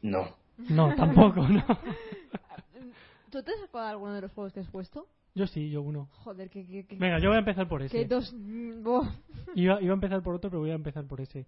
No. 0.02 0.38
No, 0.70 0.96
tampoco, 0.96 1.46
¿no? 1.46 1.66
¿Tú 3.30 3.44
te 3.44 3.52
has 3.52 3.60
sacado 3.60 3.88
alguno 3.88 4.14
de 4.14 4.22
los 4.22 4.32
juegos 4.32 4.54
que 4.54 4.62
has 4.62 4.70
puesto? 4.70 5.06
Yo 5.36 5.48
sí, 5.48 5.70
yo 5.70 5.82
uno. 5.82 6.08
Joder, 6.24 6.50
que... 6.50 6.66
que, 6.66 6.86
que 6.86 6.96
Venga, 6.96 7.20
yo 7.20 7.28
voy 7.28 7.36
a 7.36 7.40
empezar 7.40 7.68
por 7.68 7.82
que 7.82 7.86
ese. 7.86 8.06
dos... 8.06 8.34
mm, 8.34 8.82
buah. 8.82 9.10
Iba, 9.56 9.82
iba 9.82 9.92
a 9.92 9.96
empezar 9.96 10.24
por 10.24 10.36
otro, 10.36 10.50
pero 10.50 10.62
voy 10.62 10.72
a 10.72 10.76
empezar 10.76 11.06
por 11.06 11.20
ese. 11.20 11.46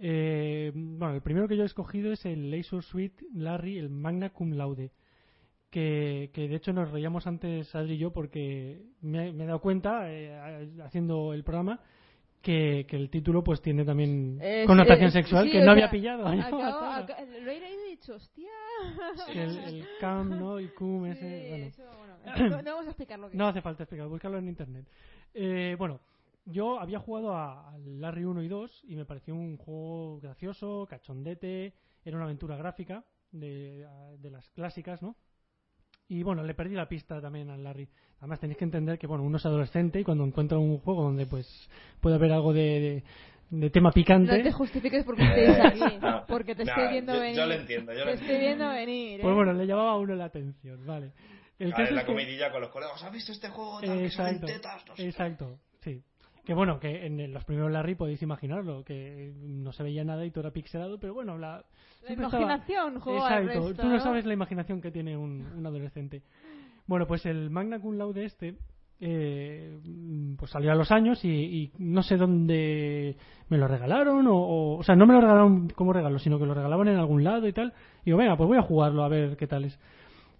Eh, 0.00 0.72
bueno, 0.74 1.14
el 1.14 1.22
primero 1.22 1.46
que 1.46 1.56
yo 1.56 1.62
he 1.62 1.66
escogido 1.66 2.10
es 2.12 2.24
el 2.26 2.50
Laser 2.50 2.82
Suite 2.82 3.24
Larry, 3.32 3.78
el 3.78 3.90
Magna 3.90 4.30
Cum 4.30 4.52
Laude. 4.54 4.90
Que, 5.72 6.28
que 6.34 6.48
de 6.48 6.56
hecho 6.56 6.70
nos 6.74 6.90
reíamos 6.90 7.26
antes 7.26 7.74
Adri 7.74 7.94
y 7.94 7.96
yo 7.96 8.12
porque 8.12 8.82
me, 9.00 9.32
me 9.32 9.44
he 9.44 9.46
dado 9.46 9.62
cuenta, 9.62 10.02
eh, 10.12 10.68
haciendo 10.84 11.32
el 11.32 11.44
programa, 11.44 11.80
que, 12.42 12.84
que 12.86 12.94
el 12.96 13.08
título 13.08 13.42
pues 13.42 13.62
tiene 13.62 13.82
también 13.82 14.38
connotación 14.66 15.08
eh, 15.08 15.12
sexual 15.12 15.46
sí, 15.46 15.52
que 15.52 15.58
no 15.60 15.64
sea, 15.64 15.72
había 15.72 15.90
pillado. 15.90 16.24
¿no? 16.24 16.42
acabo- 16.42 17.06
lo 17.16 17.50
he 17.50 17.58
leído 17.60 17.66
y 17.84 17.86
he 17.86 17.90
dicho, 17.92 18.16
hostia. 18.16 18.50
el, 19.32 19.58
el 19.60 19.86
cam, 19.98 20.28
¿no? 20.38 20.60
Y 20.60 20.68
cum, 20.68 21.06
ese, 21.06 21.48
bueno. 21.48 21.64
eso, 21.64 21.84
bueno, 21.96 22.16
no, 22.50 22.62
no 22.62 22.70
vamos 22.72 22.86
a 22.86 22.90
explicar 22.90 23.18
lo 23.18 23.30
que 23.30 23.36
No 23.38 23.48
hace 23.48 23.62
falta 23.62 23.84
explicar, 23.84 24.08
búscalo 24.08 24.36
en 24.36 24.48
internet. 24.48 24.86
Eh, 25.32 25.74
bueno, 25.78 26.00
yo 26.44 26.78
había 26.80 26.98
jugado 26.98 27.34
a, 27.34 27.70
al 27.72 27.98
Larry 27.98 28.24
1 28.26 28.42
y 28.42 28.48
2 28.48 28.82
y 28.88 28.96
me 28.96 29.06
pareció 29.06 29.34
un 29.34 29.56
juego 29.56 30.20
gracioso, 30.20 30.86
cachondete, 30.86 31.72
era 32.04 32.16
una 32.18 32.26
aventura 32.26 32.56
gráfica 32.56 33.04
de, 33.30 33.86
de 34.18 34.30
las 34.30 34.46
clásicas, 34.50 35.00
¿no? 35.00 35.16
Y 36.12 36.22
bueno, 36.22 36.42
le 36.44 36.52
perdí 36.54 36.74
la 36.74 36.86
pista 36.86 37.20
también 37.22 37.48
al 37.48 37.64
Larry. 37.64 37.88
Además 38.18 38.38
tenéis 38.38 38.58
que 38.58 38.64
entender 38.64 38.98
que 38.98 39.06
bueno, 39.06 39.24
uno 39.24 39.38
es 39.38 39.46
adolescente 39.46 39.98
y 40.00 40.04
cuando 40.04 40.24
encuentra 40.24 40.58
un 40.58 40.78
juego 40.78 41.04
donde 41.04 41.24
pues 41.26 41.46
puede 42.00 42.16
haber 42.16 42.32
algo 42.32 42.52
de, 42.52 43.02
de, 43.50 43.58
de 43.58 43.70
tema 43.70 43.90
picante, 43.92 44.36
No 44.36 44.44
te 44.44 44.52
justifiques 44.52 45.04
porque 45.04 45.22
estés 45.24 45.58
aquí. 45.58 45.80
No, 46.02 46.24
Porque 46.28 46.54
te 46.54 46.64
no, 46.66 46.70
estoy 46.70 46.88
viendo 46.88 47.14
yo- 47.14 47.20
venir. 47.20 47.36
yo 47.36 47.46
lo 47.46 47.54
entiendo, 47.54 47.92
yo 47.94 47.98
lo 48.00 48.04
Te 48.04 48.12
estoy 48.12 48.28
entiendo. 48.34 48.46
viendo 48.64 48.68
venir. 48.74 49.20
¿eh? 49.20 49.22
pues 49.22 49.34
bueno, 49.34 49.52
le 49.54 49.66
llamaba 49.66 49.92
a 49.92 49.96
uno 49.96 50.14
la 50.14 50.26
atención, 50.26 50.84
vale. 50.86 51.12
El 51.58 51.72
Ah, 51.72 51.76
caso 51.76 51.88
en 51.88 51.94
la 51.94 52.00
es 52.02 52.06
que- 52.06 52.12
comidilla 52.12 52.50
con 52.52 52.60
los 52.60 52.70
colegas, 52.70 53.02
¿has 53.02 53.12
visto 53.12 53.32
este 53.32 53.48
juego? 53.48 53.80
Tal, 53.80 53.98
que 53.98 54.04
Exacto, 54.06 54.46
tetas? 54.46 54.84
No 54.86 54.96
sé 54.96 55.02
qué". 55.02 55.08
exacto, 55.08 55.58
sí. 55.80 56.02
Que 56.44 56.54
bueno, 56.54 56.80
que 56.80 57.06
en 57.06 57.32
los 57.32 57.44
primeros 57.44 57.70
Larry 57.70 57.94
podéis 57.94 58.20
imaginarlo, 58.22 58.82
que 58.82 59.32
no 59.42 59.72
se 59.72 59.84
veía 59.84 60.04
nada 60.04 60.26
y 60.26 60.30
todo 60.32 60.42
era 60.42 60.52
pixelado, 60.52 60.98
pero 60.98 61.14
bueno, 61.14 61.38
la, 61.38 61.64
la 62.02 62.12
imaginación 62.12 62.96
Exacto, 62.96 63.74
tú 63.74 63.88
no 63.88 64.00
sabes 64.00 64.26
la 64.26 64.32
imaginación 64.32 64.80
que 64.80 64.90
tiene 64.90 65.16
un, 65.16 65.46
un 65.56 65.66
adolescente. 65.66 66.22
Bueno, 66.86 67.06
pues 67.06 67.26
el 67.26 67.48
Magna 67.50 67.78
Cum 67.78 67.96
Laude 67.96 68.24
este 68.24 68.56
eh, 69.04 69.80
pues 70.38 70.52
salió 70.52 70.70
a 70.70 70.76
los 70.76 70.92
años 70.92 71.24
y, 71.24 71.72
no 71.78 72.04
sé 72.04 72.16
dónde 72.16 73.16
me 73.48 73.58
lo 73.58 73.66
regalaron 73.66 74.28
o, 74.28 74.76
o, 74.76 74.82
sea 74.84 74.94
no 74.94 75.06
me 75.06 75.14
lo 75.14 75.20
regalaron 75.20 75.68
como 75.70 75.92
regalo 75.92 76.20
sino 76.20 76.38
que 76.38 76.46
lo 76.46 76.54
regalaban 76.54 76.86
en 76.86 76.98
algún 76.98 77.24
lado 77.24 77.48
y 77.48 77.52
tal. 77.52 77.72
Y 78.02 78.06
digo 78.06 78.18
venga 78.18 78.36
pues 78.36 78.46
voy 78.46 78.58
a 78.58 78.62
jugarlo 78.62 79.02
a 79.02 79.08
ver 79.08 79.36
qué 79.36 79.48
tal 79.48 79.64
es 79.64 79.78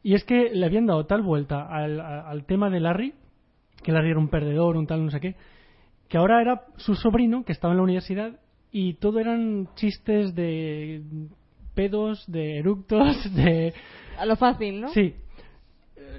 y 0.05 0.15
es 0.15 0.25
que 0.25 0.51
le 0.51 0.65
habían 0.65 0.87
dado 0.87 1.07
tal 1.07 1.23
vuelta 1.23 1.67
al, 1.67 2.01
al 2.01 2.45
tema 2.45 2.71
de 2.71 2.79
Larry 2.79 3.15
que 3.83 3.91
Larry 3.91 4.11
era 4.11 4.21
un 4.21 4.29
perdedor 4.29 4.77
un 4.77 4.87
tal 4.87 5.05
no 5.05 5.11
sé 5.11 5.19
qué 5.19 5.35
que 6.13 6.19
ahora 6.19 6.43
era 6.43 6.67
su 6.77 6.95
sobrino 6.95 7.43
que 7.43 7.53
estaba 7.53 7.73
en 7.73 7.79
la 7.79 7.85
universidad 7.85 8.39
y 8.71 8.95
todo 8.95 9.19
eran 9.19 9.71
chistes 9.77 10.35
de 10.35 11.01
pedos 11.75 12.31
de 12.31 12.59
eructos 12.59 13.35
de 13.35 13.73
a 14.19 14.27
lo 14.27 14.37
fácil 14.37 14.83
no 14.83 14.89
sí 14.89 15.15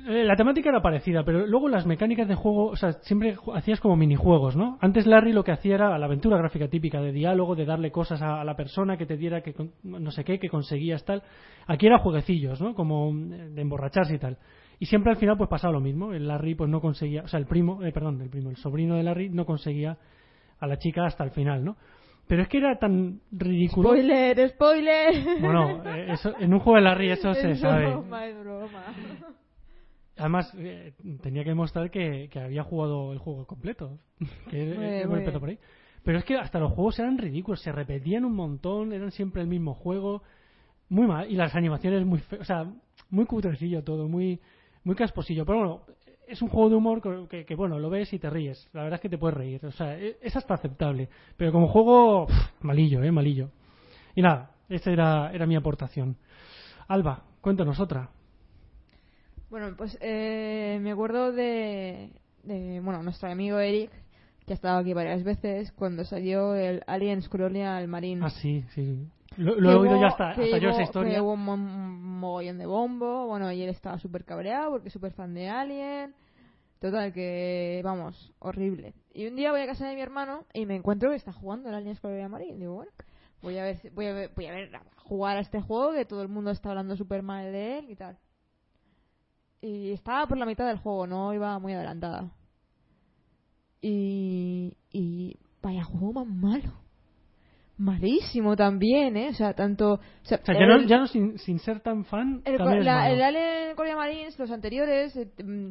eh, 0.08 0.24
la 0.26 0.36
temática 0.36 0.70
era 0.70 0.82
parecida, 0.82 1.24
pero 1.24 1.46
luego 1.46 1.70
las 1.70 1.86
mecánicas 1.86 2.28
de 2.28 2.34
juego, 2.34 2.70
o 2.70 2.76
sea, 2.76 2.94
siempre 3.04 3.38
hacías 3.54 3.80
como 3.80 3.96
minijuegos, 3.96 4.56
¿no? 4.56 4.80
Antes 4.82 5.06
Larry 5.06 5.32
lo 5.32 5.44
que 5.44 5.52
hacía 5.52 5.76
era 5.76 5.98
la 5.98 6.06
aventura 6.08 6.38
gráfica 6.38 6.68
típica 6.68 7.00
de 7.00 7.12
diálogo, 7.12 7.56
de 7.56 7.66
darle 7.66 7.92
cosas 7.92 8.22
a, 8.22 8.44
la 8.44 8.56
persona 8.56 8.98
que 8.98 9.06
te 9.06 9.16
diera 9.16 9.42
que 9.42 9.54
no 9.84 10.12
sé 10.12 10.24
qué, 10.24 10.40
que 10.40 10.50
conseguías 10.50 11.06
tal. 11.06 11.22
Aquí 11.68 11.86
era 11.86 12.00
jueguecillos, 12.00 12.60
¿no? 12.60 12.74
Como 12.74 13.14
de 13.14 13.62
emborracharse 13.62 14.16
y 14.16 14.20
tal. 14.20 14.38
Y 14.84 14.86
siempre 14.86 15.14
al 15.14 15.18
final 15.18 15.38
pues 15.38 15.50
pasaba 15.50 15.72
lo 15.72 15.80
mismo. 15.80 16.12
El 16.12 16.28
Larry 16.28 16.56
pues 16.56 16.70
no 16.70 16.82
conseguía, 16.82 17.24
o 17.24 17.28
sea, 17.30 17.40
el 17.40 17.46
primo, 17.46 17.82
eh, 17.86 17.94
perdón, 17.94 18.20
el 18.20 18.30
primo, 18.30 18.50
el 18.50 18.58
sobrino 18.58 18.98
de 18.98 19.04
Larry 19.04 19.30
no 19.30 19.46
conseguía 19.46 19.98
a 20.60 20.68
la 20.68 20.78
chica 20.78 21.06
hasta 21.06 21.24
el 21.24 21.32
final, 21.32 21.64
¿no? 21.64 21.78
Pero 22.28 22.42
es 22.42 22.50
que 22.50 22.58
era 22.58 22.78
tan 22.78 23.22
ridículo. 23.32 23.92
Spoiler, 23.92 24.50
spoiler. 24.50 25.40
Bueno, 25.40 25.86
eh, 25.86 26.08
eso, 26.12 26.34
en 26.38 26.54
un 26.54 26.60
juego 26.60 26.76
de 26.76 26.82
Larry 26.84 27.12
eso 27.12 27.34
se 27.34 27.56
sabe. 27.56 27.92
Broma, 27.92 28.28
es 28.28 28.38
broma. 28.38 28.84
Además, 30.18 30.54
eh, 30.58 30.92
tenía 31.22 31.44
que 31.44 31.52
demostrar 31.52 31.90
que, 31.90 32.30
había 32.36 32.64
jugado 32.64 33.14
el 33.14 33.20
juego 33.20 33.48
completo. 33.48 34.00
que 34.50 35.06
por 35.40 35.48
ahí. 35.48 35.60
Pero 36.04 36.18
es 36.18 36.26
que 36.26 36.36
hasta 36.36 36.60
los 36.60 36.74
juegos 36.74 37.00
eran 37.00 37.18
ridículos, 37.18 37.62
se 37.62 37.72
repetían 37.72 38.26
un 38.26 38.36
montón, 38.36 38.92
eran 38.92 39.12
siempre 39.12 39.44
el 39.44 39.48
mismo 39.48 39.76
juego. 39.76 40.24
Muy 40.90 41.08
mal. 41.08 41.32
Y 41.32 41.36
las 41.36 41.56
animaciones 41.56 42.06
muy 42.06 42.22
O 42.38 42.44
sea, 42.44 42.70
muy 43.10 43.26
cutrecillo 43.26 43.82
todo, 43.82 44.10
muy, 44.10 44.42
muy 44.84 44.96
casposillo. 44.96 45.46
Pero 45.46 45.58
bueno, 45.60 45.82
es 46.28 46.42
un 46.42 46.50
juego 46.50 46.70
de 46.70 46.76
humor 46.76 47.28
que, 47.28 47.56
bueno, 47.56 47.80
lo 47.80 47.90
ves 47.90 48.14
y 48.14 48.20
te 48.20 48.30
ríes. 48.30 48.70
La 48.74 48.84
verdad 48.84 48.98
es 48.98 49.02
que 49.02 49.10
te 49.10 49.18
puedes 49.18 49.38
reír. 49.38 49.66
O 49.66 49.72
sea, 49.72 49.98
e, 49.98 50.18
es 50.22 50.36
hasta 50.36 50.54
aceptable. 50.54 51.10
Pero 51.38 51.52
como 51.52 51.68
juego, 51.68 52.28
malillo, 52.62 53.04
¿eh? 53.04 53.12
Malillo. 53.12 53.50
Y 54.16 54.22
nada, 54.22 54.52
esa 54.70 54.92
era, 54.92 55.32
era 55.34 55.46
mi 55.46 55.56
aportación. 55.56 56.18
Alba, 56.88 57.24
cuéntanos 57.42 57.80
otra. 57.80 58.10
Bueno, 59.50 59.76
pues 59.78 59.98
eh, 60.02 60.80
me 60.82 60.92
acuerdo 60.92 61.32
de, 61.32 62.10
bueno, 62.44 63.04
nuestro 63.04 63.30
amigo 63.30 63.60
Eric, 63.60 63.92
que 64.48 64.54
ha 64.54 64.56
estado 64.56 64.80
aquí 64.80 64.94
varias 64.94 65.24
veces, 65.24 65.72
cuando 65.74 66.04
salió 66.06 66.56
el 66.56 66.82
Aliens 66.88 67.30
Colonial 67.30 67.88
Marine. 67.88 68.26
Ah, 68.26 68.32
sí, 68.32 68.66
sí. 68.74 69.08
Lo, 69.38 69.72
he 69.72 69.76
oído 69.76 70.00
ya 70.00 70.08
hasta, 70.08 70.32
hasta 70.32 70.58
yo 70.58 70.70
esa 70.70 70.84
historia. 70.84 71.16
Que 71.16 71.22
hubo 71.22 71.34
un 71.34 72.20
mogollón 72.20 72.58
de 72.58 72.66
bombo, 72.66 73.28
bueno, 73.28 73.52
y 73.52 73.62
él 73.62 73.70
estaba 73.70 73.98
súper 74.00 74.26
cabreado 74.26 74.72
porque 74.72 74.88
es 74.88 74.94
súper 74.94 75.14
fan 75.14 75.34
de 75.34 75.50
Alien. 75.50 76.16
Total, 76.80 77.14
que, 77.14 77.82
vamos, 77.84 78.34
horrible. 78.40 78.94
Y 79.14 79.28
un 79.28 79.36
día 79.36 79.52
voy 79.52 79.62
a 79.62 79.66
casa 79.66 79.88
de 79.88 79.96
mi 79.96 80.02
hermano 80.02 80.46
y 80.54 80.66
me 80.66 80.76
encuentro 80.76 81.10
que 81.10 81.16
está 81.16 81.32
jugando 81.32 81.70
el 81.70 81.76
Aliens 81.76 82.00
Colonial 82.00 82.30
Marine. 82.30 82.58
Digo, 82.58 82.76
bueno, 82.76 82.92
voy 83.42 83.58
a 83.58 83.64
ver, 83.64 83.80
voy 83.94 84.06
a 84.08 84.14
ver, 84.14 84.32
voy 84.36 84.46
a 84.48 84.52
ver, 84.52 84.72
jugar 84.98 85.38
a 85.38 85.42
este 85.42 85.62
juego 85.62 85.94
que 85.94 86.06
todo 86.06 86.22
el 86.22 86.28
mundo 86.28 86.52
está 86.52 86.70
hablando 86.70 86.96
súper 86.96 87.24
mal 87.24 87.52
de 87.52 87.80
él 87.80 87.90
y 87.90 87.96
tal 87.96 88.18
y 89.64 89.94
estaba 89.94 90.28
por 90.28 90.38
la 90.38 90.46
mitad 90.46 90.68
del 90.68 90.78
juego, 90.78 91.08
no 91.08 91.34
iba 91.34 91.58
muy 91.58 91.72
adelantada. 91.72 92.30
Y, 93.82 94.76
y 94.92 95.38
vaya 95.62 95.86
juego 95.86 96.26
más 96.26 96.28
malo. 96.28 96.83
Malísimo 97.78 98.56
también, 98.56 99.18
¿eh? 99.18 99.30
O 99.30 99.34
sea, 99.34 99.54
tanto... 99.54 99.94
O 99.94 100.00
sea, 100.22 100.40
ya, 100.46 100.66
no, 100.68 100.82
ya 100.84 100.98
no 101.00 101.08
sin, 101.08 101.40
sin, 101.40 101.60
ser 101.60 101.80
tan 101.80 102.06
fan... 102.06 102.42
El, 102.46 102.58
también 102.58 102.86
la, 102.86 103.10
el 103.10 103.22
Alien 103.22 103.76
Korea 103.76 103.96
Marines, 103.96 104.38
los 104.38 104.52
anteriores, 104.52 105.16
eh, 105.16 105.28
mm, 105.44 105.70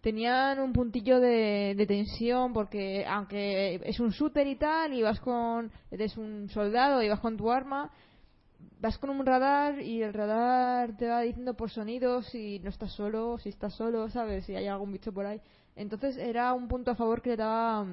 tenían 0.00 0.58
un 0.58 0.72
puntillo 0.72 1.20
de, 1.20 1.74
de, 1.76 1.86
tensión 1.86 2.52
porque 2.52 3.06
aunque 3.06 3.80
es 3.84 4.00
un 4.00 4.10
shooter 4.10 4.46
y 4.48 4.56
tal, 4.56 4.92
y 4.92 5.02
vas 5.02 5.20
con... 5.20 5.70
eres 5.90 6.16
un 6.16 6.48
soldado 6.50 7.00
y 7.02 7.08
vas 7.08 7.20
con 7.20 7.36
tu 7.36 7.50
arma, 7.50 7.90
vas 8.80 8.98
con 8.98 9.10
un 9.10 9.24
radar 9.24 9.80
y 9.80 10.02
el 10.02 10.12
radar 10.12 10.96
te 10.96 11.08
va 11.08 11.20
diciendo 11.20 11.54
por 11.54 11.70
sonidos 11.70 12.26
si 12.26 12.58
no 12.58 12.68
estás 12.68 12.92
solo, 12.92 13.38
si 13.38 13.48
estás 13.48 13.74
solo, 13.74 14.10
¿sabes? 14.10 14.44
Si 14.44 14.56
hay 14.56 14.66
algún 14.66 14.92
bicho 14.92 15.12
por 15.12 15.24
ahí. 15.24 15.40
Entonces 15.76 16.16
era 16.16 16.52
un 16.52 16.66
punto 16.66 16.90
a 16.90 16.96
favor 16.96 17.22
que 17.22 17.30
le 17.30 17.36
daba 17.36 17.86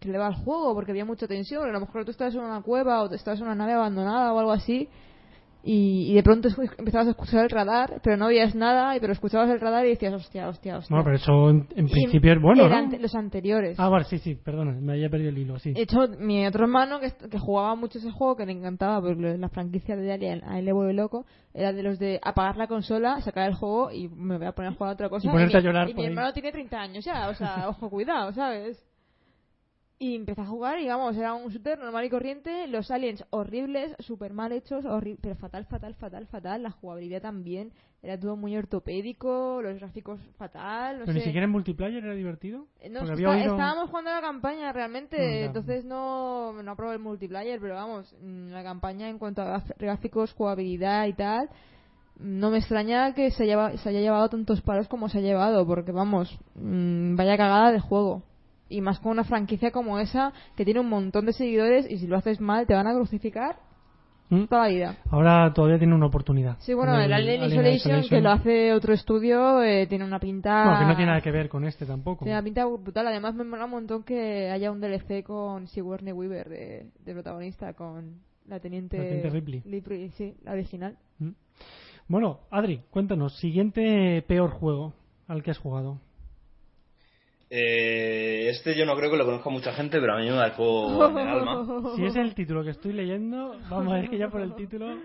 que 0.00 0.08
le 0.08 0.14
daba 0.14 0.28
al 0.28 0.36
juego 0.44 0.74
porque 0.74 0.92
había 0.92 1.04
mucha 1.04 1.26
tensión. 1.26 1.68
A 1.68 1.72
lo 1.72 1.80
mejor 1.80 2.04
tú 2.04 2.10
estabas 2.10 2.34
en 2.34 2.40
una 2.40 2.62
cueva 2.62 3.02
o 3.02 3.12
estabas 3.12 3.40
en 3.40 3.46
una 3.46 3.54
nave 3.54 3.72
abandonada 3.72 4.32
o 4.32 4.38
algo 4.38 4.52
así 4.52 4.88
y, 5.70 6.14
de 6.14 6.22
pronto 6.22 6.48
empezabas 6.78 7.08
a 7.08 7.10
escuchar 7.10 7.44
el 7.44 7.50
radar, 7.50 8.00
pero 8.02 8.16
no 8.16 8.26
oías 8.26 8.54
nada, 8.54 8.96
pero 9.00 9.12
escuchabas 9.12 9.50
el 9.50 9.60
radar 9.60 9.84
y 9.86 9.90
decías, 9.90 10.14
hostia, 10.14 10.48
hostia, 10.48 10.78
hostia. 10.78 10.96
No, 10.96 11.02
pero 11.02 11.16
eso 11.16 11.50
en, 11.50 11.66
principio 11.66 12.32
es 12.32 12.40
bueno, 12.40 12.64
eran 12.64 12.90
los 13.02 13.14
anteriores. 13.14 13.78
Ah, 13.78 13.88
vale, 13.88 14.04
sí, 14.04 14.18
sí, 14.18 14.36
perdona, 14.36 14.72
me 14.72 14.92
había 14.92 15.10
perdido 15.10 15.30
el 15.30 15.38
hilo, 15.38 15.58
sí. 15.58 15.72
De 15.72 15.82
hecho, 15.82 16.08
mi 16.18 16.46
otro 16.46 16.64
hermano, 16.64 17.00
que, 17.00 17.12
que 17.28 17.38
jugaba 17.38 17.74
mucho 17.74 17.98
ese 17.98 18.10
juego, 18.10 18.36
que 18.36 18.46
le 18.46 18.52
encantaba, 18.52 19.00
porque 19.00 19.36
la 19.36 19.48
franquicia 19.48 19.96
de 19.96 20.12
Alien 20.12 20.42
a 20.44 20.58
él 20.58 20.64
le 20.64 20.72
vuelve 20.72 20.94
loco, 20.94 21.26
era 21.52 21.72
de 21.72 21.82
los 21.82 21.98
de 21.98 22.20
apagar 22.22 22.56
la 22.56 22.68
consola, 22.68 23.20
sacar 23.20 23.48
el 23.48 23.54
juego 23.54 23.90
y 23.90 24.08
me 24.08 24.38
voy 24.38 24.46
a 24.46 24.52
poner 24.52 24.72
a 24.72 24.74
jugar 24.74 24.90
a 24.90 24.94
otra 24.94 25.08
cosa. 25.08 25.28
Y 25.28 25.30
ponerte 25.30 25.58
a 25.58 25.60
llorar 25.60 25.90
Y 25.90 25.94
mi 25.94 26.06
hermano 26.06 26.32
tiene 26.32 26.52
30 26.52 26.80
años 26.80 27.04
ya, 27.04 27.28
o 27.28 27.34
sea, 27.34 27.68
ojo, 27.68 27.90
cuidado, 27.90 28.32
¿sabes? 28.32 28.87
Y 30.00 30.14
empecé 30.14 30.42
a 30.42 30.46
jugar 30.46 30.78
y 30.78 30.86
vamos, 30.86 31.16
era 31.16 31.34
un 31.34 31.50
shooter 31.50 31.76
normal 31.76 32.04
y 32.04 32.08
corriente, 32.08 32.68
los 32.68 32.88
aliens 32.88 33.24
horribles, 33.30 33.96
súper 33.98 34.32
mal 34.32 34.52
hechos, 34.52 34.84
pero 35.20 35.34
fatal, 35.34 35.64
fatal, 35.64 35.94
fatal, 35.96 36.26
fatal, 36.28 36.62
la 36.62 36.70
jugabilidad 36.70 37.20
también, 37.20 37.72
era 38.00 38.16
todo 38.16 38.36
muy 38.36 38.56
ortopédico, 38.56 39.60
los 39.60 39.76
gráficos 39.80 40.20
fatal, 40.36 41.00
no 41.00 41.04
¿Pero 41.04 41.18
ni 41.18 41.24
siquiera 41.24 41.46
en 41.46 41.50
multiplayer 41.50 42.04
era 42.04 42.14
divertido? 42.14 42.66
Eh, 42.78 42.88
no, 42.90 43.00
estábamos 43.02 43.90
jugando 43.90 44.12
la 44.12 44.20
campaña 44.20 44.72
realmente, 44.72 45.46
entonces 45.46 45.84
no, 45.84 46.62
no 46.62 46.70
aprobé 46.70 46.94
el 46.94 47.00
multiplayer, 47.00 47.58
pero 47.60 47.74
vamos, 47.74 48.14
mm, 48.22 48.50
la 48.50 48.62
campaña 48.62 49.08
en 49.08 49.18
cuanto 49.18 49.42
a 49.42 49.64
gráficos, 49.80 50.32
jugabilidad 50.32 51.08
y 51.08 51.14
tal, 51.14 51.48
no 52.20 52.50
me 52.50 52.58
extraña 52.58 53.14
que 53.14 53.32
se, 53.32 53.46
se 53.46 53.88
haya 53.88 54.00
llevado 54.00 54.28
tantos 54.28 54.62
palos 54.62 54.86
como 54.86 55.08
se 55.08 55.18
ha 55.18 55.22
llevado, 55.22 55.66
porque 55.66 55.90
vamos, 55.90 56.38
mm, 56.54 57.16
vaya 57.16 57.36
cagada 57.36 57.72
de 57.72 57.80
juego 57.80 58.27
y 58.68 58.80
más 58.80 59.00
con 59.00 59.12
una 59.12 59.24
franquicia 59.24 59.70
como 59.70 59.98
esa 59.98 60.32
que 60.56 60.64
tiene 60.64 60.80
un 60.80 60.88
montón 60.88 61.26
de 61.26 61.32
seguidores 61.32 61.90
y 61.90 61.98
si 61.98 62.06
lo 62.06 62.16
haces 62.16 62.40
mal 62.40 62.66
te 62.66 62.74
van 62.74 62.86
a 62.86 62.94
crucificar 62.94 63.56
¿Mm? 64.30 64.44
toda 64.44 64.64
la 64.64 64.68
vida. 64.68 64.96
Ahora 65.10 65.52
todavía 65.54 65.78
tiene 65.78 65.94
una 65.94 66.06
oportunidad. 66.06 66.56
Sí, 66.60 66.74
bueno, 66.74 67.00
el, 67.00 67.12
Alien, 67.12 67.44
Isolation, 67.44 68.02
que 68.08 68.20
lo 68.20 68.30
hace 68.30 68.72
otro 68.72 68.92
estudio, 68.92 69.62
eh, 69.62 69.86
tiene 69.86 70.04
una 70.04 70.18
pinta... 70.18 70.64
No, 70.64 70.78
que 70.78 70.84
no 70.84 70.96
tiene 70.96 71.12
nada 71.12 71.20
que 71.22 71.30
ver 71.30 71.48
con 71.48 71.64
este 71.64 71.86
tampoco. 71.86 72.24
Tiene 72.24 72.36
una 72.36 72.44
pinta 72.44 72.66
brutal. 72.66 73.06
Además 73.06 73.34
me 73.34 73.44
mola 73.44 73.64
un 73.64 73.70
montón 73.70 74.02
que 74.02 74.50
haya 74.50 74.70
un 74.70 74.80
DLC 74.80 75.22
con 75.24 75.66
Sigourney 75.68 76.12
Weaver 76.12 76.48
de, 76.48 77.14
protagonista, 77.14 77.72
con 77.72 78.20
la 78.46 78.60
teniente, 78.60 79.22
Ripley. 79.30 80.10
Sí, 80.10 80.34
la 80.42 80.52
original. 80.52 80.98
¿Mm? 81.18 81.30
Bueno, 82.08 82.40
Adri, 82.50 82.82
cuéntanos, 82.90 83.38
siguiente 83.38 84.22
peor 84.26 84.50
juego 84.50 84.94
al 85.26 85.42
que 85.42 85.50
has 85.50 85.58
jugado. 85.58 86.00
Eh, 87.50 88.48
este 88.50 88.76
yo 88.76 88.84
no 88.84 88.94
creo 88.96 89.10
que 89.10 89.16
lo 89.16 89.24
conozca 89.24 89.48
mucha 89.50 89.72
gente, 89.72 89.98
pero 90.00 90.14
a 90.14 90.18
mí 90.18 90.26
me 90.26 90.36
marcó 90.36 91.08
en 91.08 91.18
el 91.18 91.28
alma. 91.28 91.92
Si 91.96 92.04
es 92.04 92.16
el 92.16 92.34
título 92.34 92.62
que 92.62 92.70
estoy 92.70 92.92
leyendo, 92.92 93.56
vamos 93.70 93.92
a 93.92 93.96
ver 93.96 94.10
que 94.10 94.18
ya 94.18 94.28
por 94.28 94.40
el 94.40 94.54
título. 94.54 94.96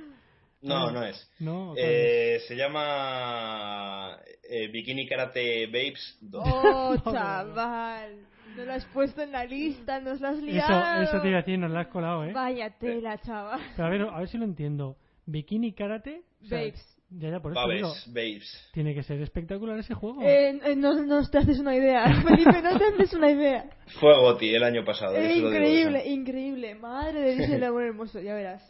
No, 0.61 0.91
no 0.91 1.03
es. 1.03 1.29
eh, 1.77 2.39
se 2.47 2.55
llama 2.55 4.17
eh, 4.49 4.69
Bikini 4.69 5.07
Karate 5.07 5.67
Babes 5.67 6.17
2. 6.21 6.43
Oh, 6.45 6.95
chaval. 7.03 8.27
No 8.55 8.65
lo 8.65 8.73
has 8.73 8.85
puesto 8.85 9.21
en 9.21 9.31
la 9.31 9.45
lista, 9.45 9.99
nos 9.99 10.21
lo 10.21 10.27
has 10.27 10.37
liado. 10.37 11.01
Eso, 11.01 11.11
eso 11.15 11.21
te 11.21 11.29
iba 11.29 11.39
a 11.39 11.41
decir, 11.41 11.57
nos 11.59 11.71
lo 11.71 11.79
has 11.79 11.87
colado, 11.87 12.23
¿eh? 12.23 12.33
Vaya 12.33 12.69
tela, 12.77 13.17
chaval. 13.19 13.59
Pero 13.75 13.87
a 13.87 13.89
ver, 13.89 14.01
a 14.03 14.19
ver 14.19 14.27
si 14.29 14.37
lo 14.37 14.45
entiendo. 14.45 14.95
Bikini 15.25 15.73
Karate. 15.73 16.21
Babes. 16.49 16.92
Ya, 17.20 17.30
ya, 17.30 17.39
por 17.39 17.51
eso 17.51 17.61
babes, 17.61 18.05
babes. 18.07 18.70
Tiene 18.74 18.95
que 18.95 19.03
ser 19.03 19.22
espectacular 19.22 19.78
ese 19.78 19.93
juego. 19.93 20.24
Eh, 20.24 20.59
eh, 20.66 20.76
no, 20.76 20.93
no 20.93 21.30
te 21.30 21.38
haces 21.38 21.59
una 21.59 21.76
idea. 21.76 22.05
Felipe, 22.28 22.61
no 22.61 22.78
te 22.78 22.86
haces 22.86 23.14
una 23.14 23.30
idea. 23.30 23.66
Fue 23.99 24.18
Goti 24.18 24.55
el 24.55 24.64
año 24.64 24.84
pasado. 24.84 25.16
Eh, 25.16 25.36
increíble, 25.36 26.07
increíble. 26.07 26.76
Madre 26.76 27.22
de 27.22 27.36
Dios, 27.36 27.49
el 27.51 27.64
amor 27.64 27.84
hermoso. 27.84 28.20
Ya 28.20 28.34
verás. 28.34 28.64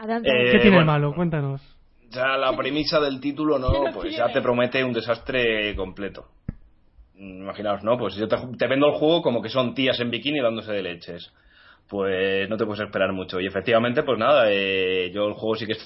Eh, 0.00 0.52
¿Qué 0.52 0.58
tiene 0.60 0.84
malo? 0.84 1.14
Cuéntanos. 1.14 1.62
Ya 2.10 2.36
la 2.36 2.56
premisa 2.56 2.98
del 2.98 3.20
título, 3.20 3.58
¿no? 3.58 3.70
pues 3.94 4.16
ya 4.16 4.32
te 4.32 4.40
promete 4.40 4.82
un 4.82 4.92
desastre 4.92 5.76
completo. 5.76 6.26
imaginaos, 7.14 7.84
¿no? 7.84 7.96
Pues 7.98 8.16
yo 8.16 8.26
te, 8.26 8.36
te 8.58 8.66
vendo 8.66 8.88
el 8.88 8.94
juego 8.94 9.22
como 9.22 9.42
que 9.42 9.48
son 9.48 9.74
tías 9.74 10.00
en 10.00 10.10
bikini 10.10 10.40
dándose 10.40 10.72
de 10.72 10.82
leches. 10.82 11.32
Pues 11.88 12.48
no 12.48 12.56
te 12.56 12.66
puedes 12.66 12.84
esperar 12.84 13.12
mucho. 13.12 13.40
Y 13.40 13.46
efectivamente, 13.46 14.02
pues 14.02 14.18
nada, 14.18 14.50
eh, 14.50 15.10
yo 15.14 15.26
el 15.28 15.34
juego 15.34 15.54
sí 15.54 15.66
que 15.66 15.76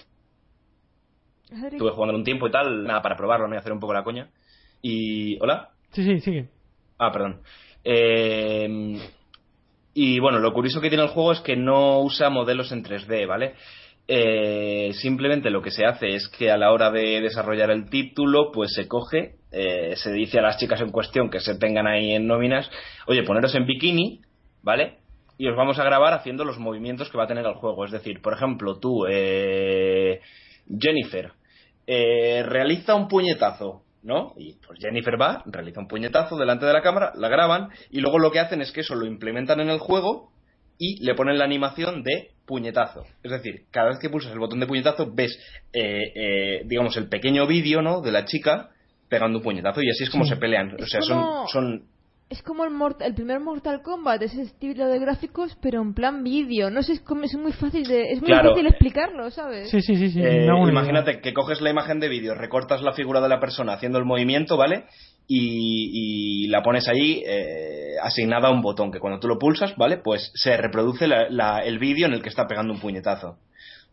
estuve 1.53 1.91
jugando 1.91 2.17
un 2.17 2.25
tiempo 2.25 2.47
y 2.47 2.51
tal, 2.51 2.85
nada, 2.85 3.03
para 3.03 3.17
probarlo, 3.17 3.47
me 3.47 3.51
voy 3.51 3.57
a 3.57 3.61
hacer 3.61 3.73
un 3.73 3.81
poco 3.81 3.95
la 3.95 4.05
coña. 4.05 4.29
Y. 4.81 5.39
¿Hola? 5.41 5.71
Sí, 5.93 6.03
sí, 6.05 6.21
sigue. 6.21 6.49
Ah, 6.99 7.13
perdón. 7.13 7.41
Eh, 7.85 8.99
y 9.95 10.19
bueno, 10.21 10.39
lo 10.39 10.53
curioso 10.53 10.81
que 10.81 10.89
tiene 10.89 11.05
el 11.05 11.11
juego 11.11 11.33
es 11.33 11.41
que 11.41 11.57
no 11.57 12.01
usa 12.01 12.31
modelos 12.31 12.73
en 12.73 12.83
3D, 12.83 13.27
¿vale? 13.27 13.55
Eh, 14.09 14.93
simplemente 14.95 15.51
lo 15.51 15.63
que 15.63 15.71
se 15.71 15.85
hace 15.85 16.15
es 16.15 16.29
que 16.29 16.51
a 16.51 16.57
la 16.57 16.73
hora 16.73 16.91
de 16.91 17.21
desarrollar 17.21 17.71
el 17.71 17.89
título, 17.89 18.51
pues 18.53 18.73
se 18.75 18.89
coge, 18.89 19.37
eh, 19.53 19.95
se 19.97 20.13
dice 20.13 20.39
a 20.39 20.43
las 20.43 20.59
chicas 20.59 20.81
en 20.81 20.91
cuestión 20.91 21.31
que 21.31 21.41
se 21.41 21.59
tengan 21.59 21.87
ahí 21.87 22.13
en 22.13 22.27
nóminas, 22.27 22.71
oye, 23.07 23.23
poneros 23.23 23.55
en 23.55 23.67
bikini, 23.67 24.23
¿vale? 24.63 24.99
Y 25.39 25.49
os 25.49 25.57
vamos 25.57 25.79
a 25.79 25.85
grabar 25.85 26.15
haciendo 26.15 26.45
los 26.45 26.59
movimientos 26.59 27.11
que 27.11 27.19
va 27.19 27.25
a 27.25 27.29
tener 27.29 27.45
el 27.47 27.55
juego. 27.55 27.85
Es 27.85 27.93
decir, 27.93 28.21
por 28.23 28.33
ejemplo, 28.33 28.79
tú, 28.79 29.07
eh, 29.09 30.21
Jennifer, 30.79 31.33
eh, 31.87 32.43
realiza 32.45 32.95
un 32.95 33.09
puñetazo, 33.09 33.83
¿no? 34.03 34.35
Y 34.37 34.55
pues 34.67 34.79
Jennifer 34.81 35.21
va, 35.21 35.43
realiza 35.47 35.81
un 35.81 35.89
puñetazo 35.89 36.37
delante 36.37 36.67
de 36.67 36.73
la 36.73 36.83
cámara, 36.83 37.13
la 37.17 37.29
graban 37.29 37.71
y 37.91 38.01
luego 38.01 38.19
lo 38.19 38.31
que 38.31 38.41
hacen 38.41 38.61
es 38.63 38.73
que 38.73 38.81
eso 38.81 38.95
lo 38.95 39.07
implementan 39.07 39.61
en 39.61 39.69
el 39.71 39.79
juego 39.79 40.31
y 40.79 41.05
le 41.05 41.15
ponen 41.15 41.39
la 41.39 41.45
animación 41.45 42.03
de 42.03 42.31
puñetazo. 42.47 43.05
Es 43.23 43.31
decir, 43.31 43.65
cada 43.71 43.91
vez 43.91 43.99
que 44.01 44.11
pulsas 44.11 44.33
el 44.33 44.39
botón 44.39 44.59
de 44.61 44.67
puñetazo 44.67 45.13
ves, 45.13 45.39
eh, 45.73 46.01
eh, 46.15 46.63
digamos, 46.67 46.97
el 46.97 47.09
pequeño 47.09 47.47
vídeo, 47.47 47.83
¿no? 47.83 48.01
De 48.01 48.11
la 48.11 48.25
chica 48.25 48.71
pegando 49.09 49.39
un 49.39 49.45
puñetazo 49.45 49.81
y 49.83 49.91
así 49.91 50.05
es 50.05 50.11
como 50.11 50.25
Sí. 50.25 50.31
se 50.31 50.37
pelean. 50.37 50.75
O 50.83 50.87
sea, 50.87 51.01
como- 51.01 51.47
son, 51.49 51.79
son 51.81 51.85
Es 52.33 52.43
como 52.43 52.65
el, 52.65 52.71
mort- 52.71 53.03
el 53.05 53.15
primer 53.15 53.41
Mortal 53.41 53.83
Kombat, 53.83 54.23
ese 54.23 54.41
estilo 54.41 54.89
de 54.89 54.99
gráficos, 54.99 55.55
pero 55.61 55.83
en 55.83 55.93
plan 55.93 56.25
vídeo. 56.25 56.71
No 56.71 56.83
sé, 56.83 56.95
es, 56.95 57.01
como, 57.01 57.25
es 57.25 57.35
muy 57.35 57.53
fácil 57.53 57.87
de, 57.87 58.11
es 58.11 58.21
muy 58.23 58.29
Claro. 58.29 58.51
fácil 58.51 58.67
explicarlo, 58.69 59.31
¿sabes? 59.31 59.69
Sí, 59.69 59.83
sí, 59.83 59.97
sí, 59.97 60.11
sí. 60.11 60.21
Eh, 60.25 60.47
imagínate 60.47 61.21
que 61.21 61.35
coges 61.35 61.61
la 61.61 61.69
imagen 61.69 62.01
de 62.01 62.09
vídeo, 62.09 62.35
recortas 62.35 62.81
la 62.81 62.95
figura 62.95 63.21
de 63.21 63.29
la 63.29 63.39
persona 63.39 63.75
haciendo 63.75 63.99
el 63.99 64.07
movimiento, 64.07 64.57
¿vale? 64.57 64.85
Y, 65.29 66.45
y 66.45 66.49
la 66.49 66.63
pones 66.63 66.89
ahí 66.89 67.23
eh, 67.27 67.97
asignada 68.03 68.49
a 68.49 68.51
un 68.51 68.63
botón, 68.63 68.91
que 68.93 68.99
cuando 68.99 69.21
tú 69.21 69.29
lo 69.29 69.39
pulsas, 69.39 69.77
¿vale? 69.77 69.99
Pues 69.99 70.33
se 70.35 70.57
reproduce 70.57 71.07
la- 71.07 71.29
la- 71.29 71.59
el 71.63 71.79
vídeo 71.79 72.07
en 72.07 72.15
el 72.15 72.23
que 72.23 72.31
está 72.31 72.47
pegando 72.47 72.73
un 72.73 72.81
puñetazo. 72.81 73.37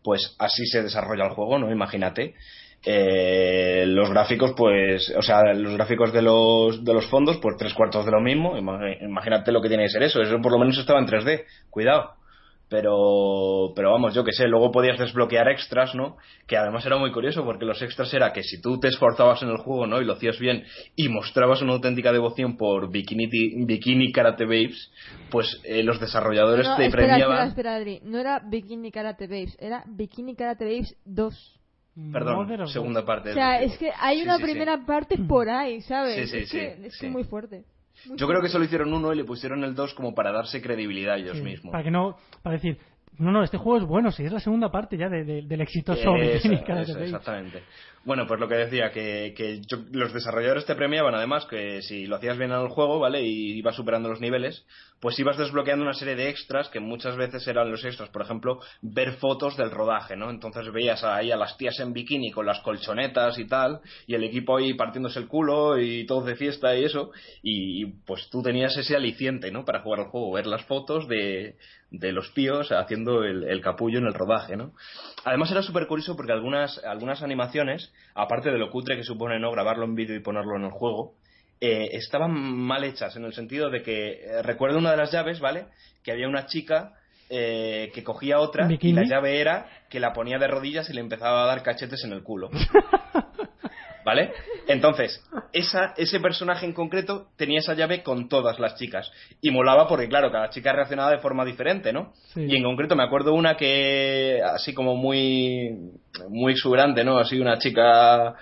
Pues 0.02 0.34
así 0.38 0.64
se 0.64 0.82
desarrolla 0.82 1.26
el 1.26 1.34
juego, 1.34 1.58
¿no? 1.58 1.70
Imagínate. 1.70 2.32
Eh, 2.84 3.84
los 3.86 4.08
gráficos, 4.10 4.52
pues, 4.56 5.12
o 5.16 5.22
sea, 5.22 5.52
los 5.54 5.74
gráficos 5.74 6.12
de 6.12 6.22
los, 6.22 6.82
de 6.84 6.94
los 6.94 7.06
fondos, 7.06 7.38
pues 7.38 7.56
tres 7.58 7.74
cuartos 7.74 8.04
de 8.06 8.10
lo 8.12 8.20
mismo. 8.20 8.56
Ima- 8.56 8.80
Imagínate 9.02 9.52
lo 9.52 9.60
que 9.60 9.68
tiene 9.68 9.84
que 9.84 9.90
ser 9.90 10.02
eso. 10.02 10.20
Eso 10.20 10.40
por 10.40 10.52
lo 10.52 10.58
menos 10.58 10.78
estaba 10.78 10.98
en 10.98 11.06
3D. 11.06 11.44
Cuidado 11.70 12.12
pero 12.84 13.72
pero 13.74 13.90
vamos 13.90 14.14
yo 14.14 14.22
que 14.22 14.30
sé 14.32 14.46
luego 14.46 14.70
podías 14.70 14.96
desbloquear 14.96 15.48
extras 15.48 15.92
no 15.96 16.16
que 16.46 16.56
además 16.56 16.86
era 16.86 16.96
muy 16.98 17.10
curioso 17.10 17.44
porque 17.44 17.64
los 17.64 17.82
extras 17.82 18.14
era 18.14 18.32
que 18.32 18.44
si 18.44 18.60
tú 18.60 18.78
te 18.78 18.86
esforzabas 18.86 19.42
en 19.42 19.48
el 19.48 19.56
juego 19.56 19.88
no 19.88 20.00
y 20.00 20.04
lo 20.04 20.12
hacías 20.12 20.38
bien 20.38 20.62
y 20.94 21.08
mostrabas 21.08 21.62
una 21.62 21.72
auténtica 21.72 22.12
devoción 22.12 22.56
por 22.56 22.88
bikini 22.92 23.26
bikini 23.66 24.12
karate 24.12 24.44
babes 24.44 24.92
pues 25.32 25.60
eh, 25.64 25.82
los 25.82 25.98
desarrolladores 25.98 26.64
No, 26.68 26.76
te 26.76 26.86
espera, 26.86 27.06
premiaban 27.08 27.48
espera, 27.48 27.48
espera, 27.48 27.74
Adri. 27.74 28.00
No 28.04 28.18
era 28.18 28.38
Bikini 28.48 28.92
Karate 28.92 29.26
Babes, 29.26 29.56
era 29.58 29.82
Bikini 29.88 30.36
Karate 30.36 30.64
Babes 30.64 30.96
2. 31.04 31.59
Perdón 32.12 32.68
segunda 32.68 33.04
parte 33.04 33.30
O 33.30 33.34
sea, 33.34 33.60
es 33.60 33.76
que 33.78 33.90
hay 33.98 34.18
Sí, 34.18 34.24
una 34.24 34.36
sí, 34.36 34.42
sí. 34.44 34.50
primera 34.50 34.86
parte 34.86 35.18
por 35.18 35.48
ahí, 35.50 35.80
¿sabes? 35.82 36.14
Sí, 36.16 36.26
sí, 36.26 36.36
es 36.44 36.50
que, 36.50 36.76
sí, 36.76 36.86
es 36.86 36.92
sí. 36.94 37.00
que 37.06 37.10
muy 37.10 37.24
fuerte. 37.24 37.64
Muy 38.06 38.16
yo 38.16 38.26
creo 38.26 38.40
que 38.40 38.48
solo 38.48 38.64
hicieron 38.64 38.92
uno 38.94 39.12
y 39.12 39.16
le 39.16 39.24
pusieron 39.24 39.62
el 39.64 39.74
2 39.74 39.92
como 39.94 40.14
para 40.14 40.32
darse 40.32 40.62
credibilidad 40.62 41.18
ellos 41.18 41.36
Sí, 41.36 41.42
mismos 41.42 41.72
Para 41.72 41.84
que 41.84 41.90
no, 41.90 42.16
para 42.42 42.54
decir, 42.54 42.78
no, 43.18 43.30
no, 43.30 43.42
este 43.42 43.58
juego 43.58 43.78
es 43.78 43.84
bueno, 43.84 44.10
si 44.10 44.24
es 44.24 44.32
la 44.32 44.40
segunda 44.40 44.70
parte 44.70 44.96
ya 44.96 45.08
de- 45.10 45.24
de- 45.24 45.42
del 45.42 45.60
exitoso 45.60 46.14
exactamente. 46.16 47.62
Bueno, 48.02 48.26
pues 48.26 48.40
lo 48.40 48.48
que 48.48 48.54
decía, 48.54 48.90
que, 48.92 49.34
que 49.36 49.60
yo- 49.66 49.84
los 49.92 50.14
desarrolladores 50.14 50.64
te 50.64 50.74
premiaban 50.74 51.14
además 51.14 51.44
que 51.44 51.82
si 51.82 52.06
lo 52.06 52.16
hacías 52.16 52.38
bien 52.38 52.50
en 52.50 52.58
el 52.60 52.68
juego, 52.68 52.98
¿vale? 52.98 53.20
Y 53.22 53.58
ibas 53.58 53.76
superando 53.76 54.08
los 54.08 54.22
niveles, 54.22 54.64
pues 55.00 55.18
ibas 55.18 55.36
desbloqueando 55.36 55.84
una 55.84 55.92
serie 55.92 56.16
de 56.16 56.30
extras 56.30 56.70
que 56.70 56.80
muchas 56.80 57.16
veces 57.16 57.46
eran 57.46 57.70
los 57.70 57.84
extras, 57.84 58.08
por 58.08 58.22
ejemplo, 58.22 58.58
ver 58.80 59.12
fotos 59.18 59.54
del 59.58 59.70
rodaje, 59.70 60.16
¿no? 60.16 60.30
Entonces 60.30 60.72
veías 60.72 61.04
ahí 61.04 61.30
a 61.30 61.36
las 61.36 61.58
tías 61.58 61.78
en 61.78 61.92
bikini 61.92 62.30
con 62.32 62.46
las 62.46 62.60
colchonetas 62.60 63.38
y 63.38 63.46
tal, 63.46 63.80
y 64.06 64.14
el 64.14 64.24
equipo 64.24 64.56
ahí 64.56 64.72
partiéndose 64.72 65.18
el 65.18 65.28
culo 65.28 65.78
y 65.78 66.06
todos 66.06 66.24
de 66.24 66.36
fiesta 66.36 66.74
y 66.74 66.84
eso, 66.84 67.10
y 67.42 67.84
pues 68.06 68.30
tú 68.30 68.42
tenías 68.42 68.74
ese 68.78 68.96
aliciente, 68.96 69.50
¿no? 69.50 69.66
Para 69.66 69.80
jugar 69.82 70.00
al 70.00 70.06
juego, 70.06 70.32
ver 70.32 70.46
las 70.46 70.64
fotos 70.64 71.06
de, 71.06 71.56
de 71.90 72.12
los 72.12 72.32
tíos 72.32 72.72
haciendo 72.72 73.24
el, 73.24 73.44
el 73.44 73.60
capullo 73.60 73.98
en 73.98 74.06
el 74.06 74.14
rodaje, 74.14 74.56
¿no? 74.56 74.72
Además 75.24 75.50
era 75.50 75.62
súper 75.62 75.86
curioso 75.86 76.16
porque 76.16 76.32
algunas, 76.32 76.78
algunas 76.84 77.22
animaciones, 77.22 77.89
aparte 78.14 78.50
de 78.50 78.58
lo 78.58 78.70
cutre 78.70 78.96
que 78.96 79.04
supone 79.04 79.38
no 79.38 79.50
grabarlo 79.50 79.84
en 79.84 79.94
vídeo 79.94 80.16
y 80.16 80.20
ponerlo 80.20 80.56
en 80.56 80.64
el 80.64 80.70
juego, 80.70 81.14
eh, 81.60 81.90
estaban 81.92 82.32
mal 82.32 82.84
hechas 82.84 83.16
en 83.16 83.24
el 83.24 83.34
sentido 83.34 83.70
de 83.70 83.82
que 83.82 84.12
eh, 84.12 84.42
recuerdo 84.42 84.78
una 84.78 84.92
de 84.92 84.96
las 84.96 85.12
llaves, 85.12 85.40
¿vale? 85.40 85.66
Que 86.02 86.12
había 86.12 86.28
una 86.28 86.46
chica 86.46 86.94
eh, 87.28 87.90
que 87.94 88.02
cogía 88.02 88.40
otra 88.40 88.66
¿Bikini? 88.66 88.92
y 88.92 88.94
la 88.94 89.04
llave 89.04 89.40
era 89.40 89.66
que 89.88 90.00
la 90.00 90.12
ponía 90.12 90.38
de 90.38 90.48
rodillas 90.48 90.88
y 90.90 90.94
le 90.94 91.00
empezaba 91.00 91.44
a 91.44 91.46
dar 91.46 91.62
cachetes 91.62 92.02
en 92.04 92.12
el 92.12 92.22
culo. 92.22 92.50
¿Vale? 94.10 94.32
Entonces, 94.66 95.24
esa, 95.52 95.94
ese 95.96 96.18
personaje 96.18 96.66
en 96.66 96.72
concreto 96.72 97.28
tenía 97.36 97.60
esa 97.60 97.74
llave 97.74 98.02
con 98.02 98.28
todas 98.28 98.58
las 98.58 98.74
chicas. 98.74 99.08
Y 99.40 99.52
molaba 99.52 99.86
porque, 99.86 100.08
claro, 100.08 100.32
cada 100.32 100.50
chica 100.50 100.72
reaccionaba 100.72 101.12
de 101.12 101.18
forma 101.18 101.44
diferente, 101.44 101.92
¿no? 101.92 102.12
Sí. 102.34 102.44
Y 102.48 102.56
en 102.56 102.64
concreto 102.64 102.96
me 102.96 103.04
acuerdo 103.04 103.34
una 103.34 103.56
que, 103.56 104.40
así 104.44 104.74
como 104.74 104.96
muy, 104.96 105.92
muy 106.28 106.52
exuberante, 106.54 107.04
¿no? 107.04 107.18
Así 107.18 107.38
una 107.38 107.56
chica, 107.58 108.34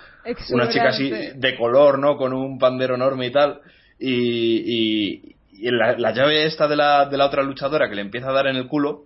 una 0.54 0.70
chica 0.70 0.88
así 0.88 1.10
de 1.34 1.56
color, 1.58 1.98
¿no? 1.98 2.16
Con 2.16 2.32
un 2.32 2.58
pandero 2.58 2.94
enorme 2.94 3.26
y 3.26 3.30
tal. 3.30 3.60
Y, 3.98 4.62
y, 4.64 5.36
y 5.52 5.70
la, 5.70 5.98
la 5.98 6.12
llave 6.12 6.46
esta 6.46 6.66
de 6.66 6.76
la, 6.76 7.04
de 7.04 7.18
la 7.18 7.26
otra 7.26 7.42
luchadora 7.42 7.90
que 7.90 7.94
le 7.94 8.00
empieza 8.00 8.30
a 8.30 8.32
dar 8.32 8.46
en 8.46 8.56
el 8.56 8.68
culo, 8.68 9.02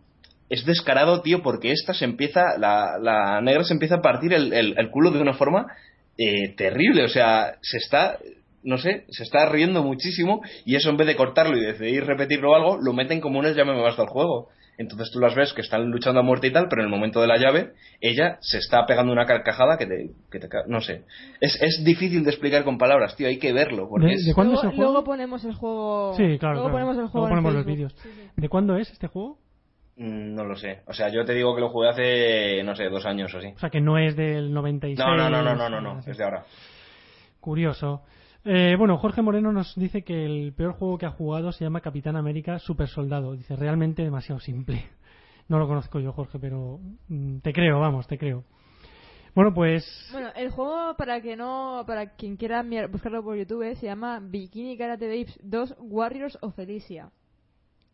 es 0.49 0.65
descarado, 0.65 1.23
tío, 1.23 1.43
porque 1.43 1.73
esta 1.73 1.93
se 1.93 2.05
empieza, 2.05 2.57
la, 2.59 2.99
la 3.01 3.41
negra 3.41 3.65
se 3.65 3.73
empieza 3.73 3.97
a 3.97 4.01
partir 4.03 4.33
el, 4.33 4.53
el- 4.53 4.75
el 4.79 4.91
culo 4.91 5.11
de 5.11 5.21
una 5.21 5.33
forma 5.33 5.67
eh, 6.19 6.55
terrible, 6.57 7.05
o 7.05 7.09
sea, 7.09 7.55
se 7.63 7.79
está, 7.79 8.19
no 8.63 8.79
sé, 8.79 9.05
se 9.11 9.23
está 9.23 9.47
riendo 9.49 9.83
muchísimo 9.83 10.43
y 10.65 10.77
eso 10.77 10.91
en 10.91 10.97
vez 10.97 11.07
de 11.07 11.17
cortarlo 11.17 11.57
y 11.57 11.63
decidir 11.65 12.05
repetirlo 12.05 12.51
o 12.51 12.55
algo, 12.55 12.79
lo 12.81 12.93
meten 12.93 13.21
como 13.21 13.39
un 13.39 13.47
es 13.47 13.57
llame 13.57 13.73
me 13.75 13.83
basta 13.83 14.03
el 14.03 14.09
juego. 14.09 14.49
Entonces 14.79 15.11
tú 15.13 15.21
las 15.21 15.35
ves 15.35 15.53
que 15.53 15.61
están 15.61 15.91
luchando 15.91 16.21
a 16.21 16.23
muerte 16.23 16.47
y 16.47 16.51
tal, 16.53 16.67
pero 16.69 16.81
en 16.83 16.87
el 16.87 16.91
momento 16.91 17.21
de 17.21 17.27
la 17.27 17.37
llave, 17.37 17.73
ella 18.01 18.39
se 18.41 18.57
está 18.57 18.87
pegando 18.87 19.13
una 19.13 19.27
carcajada 19.27 19.77
que 19.77 19.87
te, 19.87 20.11
que 20.31 20.39
te 20.39 20.49
no 20.67 20.81
sé. 20.81 21.03
Es, 21.41 21.61
es 21.61 21.85
difícil 21.85 22.25
de 22.25 22.31
explicar 22.31 22.65
con 22.65 22.79
palabras, 22.79 23.15
tío, 23.15 23.29
hay 23.29 23.39
que 23.39 23.53
verlo. 23.53 23.87
Porque 23.89 24.07
¿De- 24.07 24.13
es- 24.15 24.25
de 24.25 24.33
cuándo 24.35 24.55
luego, 24.55 24.67
es 24.67 24.71
el 24.73 24.77
juego? 24.77 24.93
luego 24.93 25.05
ponemos 25.07 25.45
el 25.45 25.55
juego. 25.55 26.15
Sí, 26.17 26.39
claro. 26.39 26.55
Luego 26.55 26.71
claro. 26.71 26.73
ponemos 26.73 26.97
el 26.97 27.07
juego. 27.11 27.27
Luego 27.29 27.43
ponemos 27.43 27.51
en 27.53 27.57
los 27.59 27.67
vídeos. 27.67 27.95
Sí, 28.03 28.09
sí. 28.15 28.29
¿De 28.35 28.49
cuándo 28.49 28.77
es 28.77 28.91
este 28.91 29.09
juego? 29.09 29.39
Mm, 29.97 30.35
No 30.35 30.45
lo 30.45 30.57
sé. 30.57 30.83
O 30.87 30.93
sea, 30.93 31.09
yo 31.11 31.25
te 31.25 31.35
digo 31.35 31.55
que 31.55 31.61
lo 31.61 31.69
jugué 31.71 31.89
hace, 31.89 32.63
no 32.65 32.75
sé, 32.75 32.89
dos 32.89 33.05
años 33.07 33.33
o 33.35 33.39
así. 33.39 33.49
O 33.49 33.59
sea, 33.59 33.71
que 33.71 33.81
no 33.81 33.99
es 33.99 34.17
del 34.17 34.53
96. 34.53 34.99
No, 34.99 35.17
no, 35.17 35.29
no, 35.31 35.43
no, 35.43 35.55
no, 35.55 35.69
no, 35.69 35.81
no, 35.81 36.01
es 36.01 36.17
de 36.17 36.25
ahora. 36.25 36.45
Curioso. 37.41 38.03
Eh, 38.45 38.75
bueno, 38.77 38.99
Jorge 38.99 39.23
Moreno 39.23 39.53
nos 39.53 39.75
dice 39.77 40.03
que 40.03 40.25
el 40.25 40.53
peor 40.53 40.73
juego 40.75 40.99
que 40.99 41.07
ha 41.07 41.11
jugado 41.11 41.53
se 41.53 41.65
llama 41.65 41.81
Capitán 41.81 42.17
América 42.17 42.59
Super 42.59 42.89
Soldado. 42.89 43.33
Dice, 43.35 43.57
realmente 43.57 44.03
demasiado 44.03 44.41
simple. 44.41 44.85
No 45.49 45.59
lo 45.59 45.67
conozco 45.67 45.99
yo, 45.99 46.13
Jorge, 46.13 46.39
pero 46.39 46.79
mm, 47.09 47.39
te 47.41 47.53
creo, 47.53 47.79
vamos, 47.81 48.07
te 48.07 48.17
creo. 48.17 48.45
Bueno, 49.35 49.53
pues... 49.53 50.09
Bueno, 50.13 50.29
el 50.37 50.51
juego, 50.51 50.95
para 50.97 51.21
que 51.21 51.37
no, 51.37 51.83
para 51.87 52.15
quien 52.15 52.37
quiera 52.37 52.63
mirar- 52.63 52.89
buscarlo 52.91 53.23
por 53.25 53.37
YouTube, 53.37 53.75
se 53.75 53.87
llama 53.87 54.21
Bikini 54.23 54.79
Karate 54.79 55.07
Babes 55.09 55.39
2 55.43 55.77
Warriors 55.81 56.39
of 56.43 56.55
Felicia. 56.55 57.11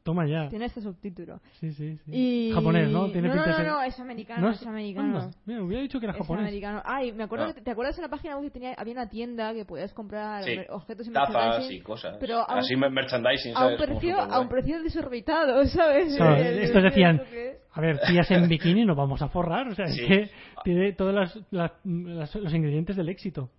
Toma 0.09 0.27
ya. 0.27 0.49
Tiene 0.49 0.65
este 0.65 0.81
subtítulo. 0.81 1.39
Sí, 1.61 1.71
sí, 1.73 1.99
sí. 1.99 2.11
Y... 2.11 2.51
Japonés, 2.55 2.89
¿no? 2.89 3.11
Tiene 3.11 3.29
no, 3.29 3.35
no, 3.35 3.43
de 3.45 3.51
no, 3.51 3.63
no, 3.75 3.83
es 3.83 4.01
americano, 4.01 4.41
¿No 4.41 4.51
es, 4.53 4.67
americano. 4.67 5.19
Anda, 5.21 5.37
mira, 5.45 5.63
hubiera 5.63 5.83
dicho 5.83 6.01
que 6.01 6.07
era 6.07 6.15
Es 6.15 6.19
japonés. 6.19 6.45
americano. 6.47 6.81
Ay, 6.83 7.13
me 7.13 7.25
acuerdo 7.25 7.45
Ah. 7.45 7.53
que, 7.53 7.61
¿te 7.61 7.71
acuerdas 7.71 7.99
en 7.99 8.03
la 8.05 8.09
página 8.09 8.37
web 8.39 8.45
que 8.45 8.51
tenía, 8.53 8.73
había 8.79 8.95
una 8.95 9.07
tienda 9.11 9.53
que 9.53 9.67
podías 9.67 9.93
comprar 9.93 10.45
Sí. 10.45 10.57
objetos 10.71 11.07
y 11.09 11.11
merchandising 11.11 11.77
y 11.77 11.81
cosas. 11.83 12.17
pero 12.19 12.39
a 12.39 12.55
un- 12.55 12.59
Así 12.61 12.75
mer- 12.75 12.91
merchandising, 12.91 13.55
a 13.55 13.67
un 13.67 13.77
¿sabes? 13.77 13.87
Precio 13.91 14.19
a 14.19 14.41
un 14.41 14.49
precio 14.49 14.83
desorbitado, 14.83 15.63
¿sabes? 15.67 16.19
El- 16.19 16.59
estos 16.61 16.83
decían, 16.83 17.21
es. 17.31 17.57
a 17.75 17.81
ver, 17.83 17.99
tías 18.01 18.31
en 18.31 18.49
bikini 18.49 18.87
nos 18.87 18.97
vamos 18.97 19.21
a 19.21 19.29
forrar. 19.29 19.69
O 19.69 19.75
sea, 19.75 19.89
Sí. 19.89 20.01
es 20.03 20.09
que 20.09 20.31
tiene 20.65 20.93
todos 20.95 21.15
las, 21.15 21.39
las- 21.51 21.73
las- 21.85 22.35
los 22.35 22.55
ingredientes 22.55 22.97
del 22.97 23.11
éxito. 23.11 23.51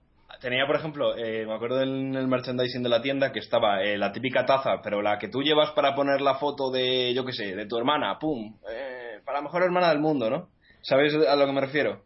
Tenía, 0.42 0.66
por 0.66 0.78
ejemplo, 0.78 1.18
eh, 1.18 1.46
me 1.46 1.54
acuerdo 1.54 1.82
en 1.82 2.16
el 2.16 2.28
merchandising 2.28 2.82
de 2.82 2.90
la 2.90 3.02
tienda 3.02 3.32
que 3.32 3.40
estaba 3.40 3.84
eh, 3.84 3.98
la 3.98 4.12
típica 4.12 4.46
taza, 4.46 4.82
pero 4.82 5.02
la 5.02 5.18
que 5.20 5.28
tú 5.28 5.42
llevas 5.42 5.72
para 5.72 5.96
poner 5.96 6.22
la 6.22 6.36
foto 6.36 6.72
de, 6.72 7.14
yo 7.14 7.26
qué 7.26 7.34
sé, 7.34 7.56
de 7.56 7.66
tu 7.66 7.78
hermana, 7.78 8.18
pum, 8.20 8.56
eh, 8.72 9.20
para 9.26 9.40
la 9.40 9.44
mejor 9.44 9.64
hermana 9.64 9.90
del 9.90 10.00
mundo, 10.00 10.30
¿no? 10.30 10.48
¿Sabes 10.82 11.14
a 11.14 11.36
lo 11.36 11.46
que 11.46 11.52
me 11.52 11.62
refiero? 11.62 12.04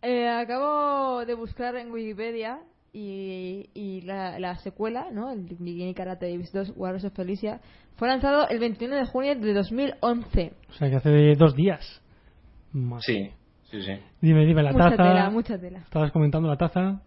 Eh, 0.00 0.28
acabo 0.28 1.24
de 1.26 1.34
buscar 1.34 1.76
en 1.76 1.90
Wikipedia 1.90 2.58
y, 2.92 3.68
y 3.74 4.00
la, 4.02 4.38
la 4.38 4.56
secuela, 4.56 5.08
¿no? 5.12 5.30
El 5.30 5.42
Bikini 5.42 5.94
Karate 5.94 6.30
Davis 6.30 6.52
2 6.52 6.72
Warriors 6.76 7.04
of 7.04 7.14
Felicia, 7.14 7.60
fue 7.96 8.08
lanzado 8.08 8.48
el 8.48 8.58
21 8.60 8.96
de 8.96 9.04
junio 9.06 9.34
de 9.34 9.52
2011. 9.52 10.52
O 10.70 10.72
sea, 10.72 10.88
que 10.88 10.96
hace 10.96 11.34
dos 11.36 11.54
días. 11.54 12.02
Madre. 12.72 13.02
Sí, 13.02 13.30
sí, 13.70 13.82
sí. 13.82 13.92
Dime, 14.20 14.46
dime, 14.46 14.62
la 14.62 14.72
mucha 14.72 14.90
taza. 14.90 15.02
tela, 15.02 15.30
mucha 15.30 15.58
tela. 15.58 15.78
Estabas 15.80 16.10
comentando 16.12 16.48
la 16.48 16.56
taza. 16.56 17.00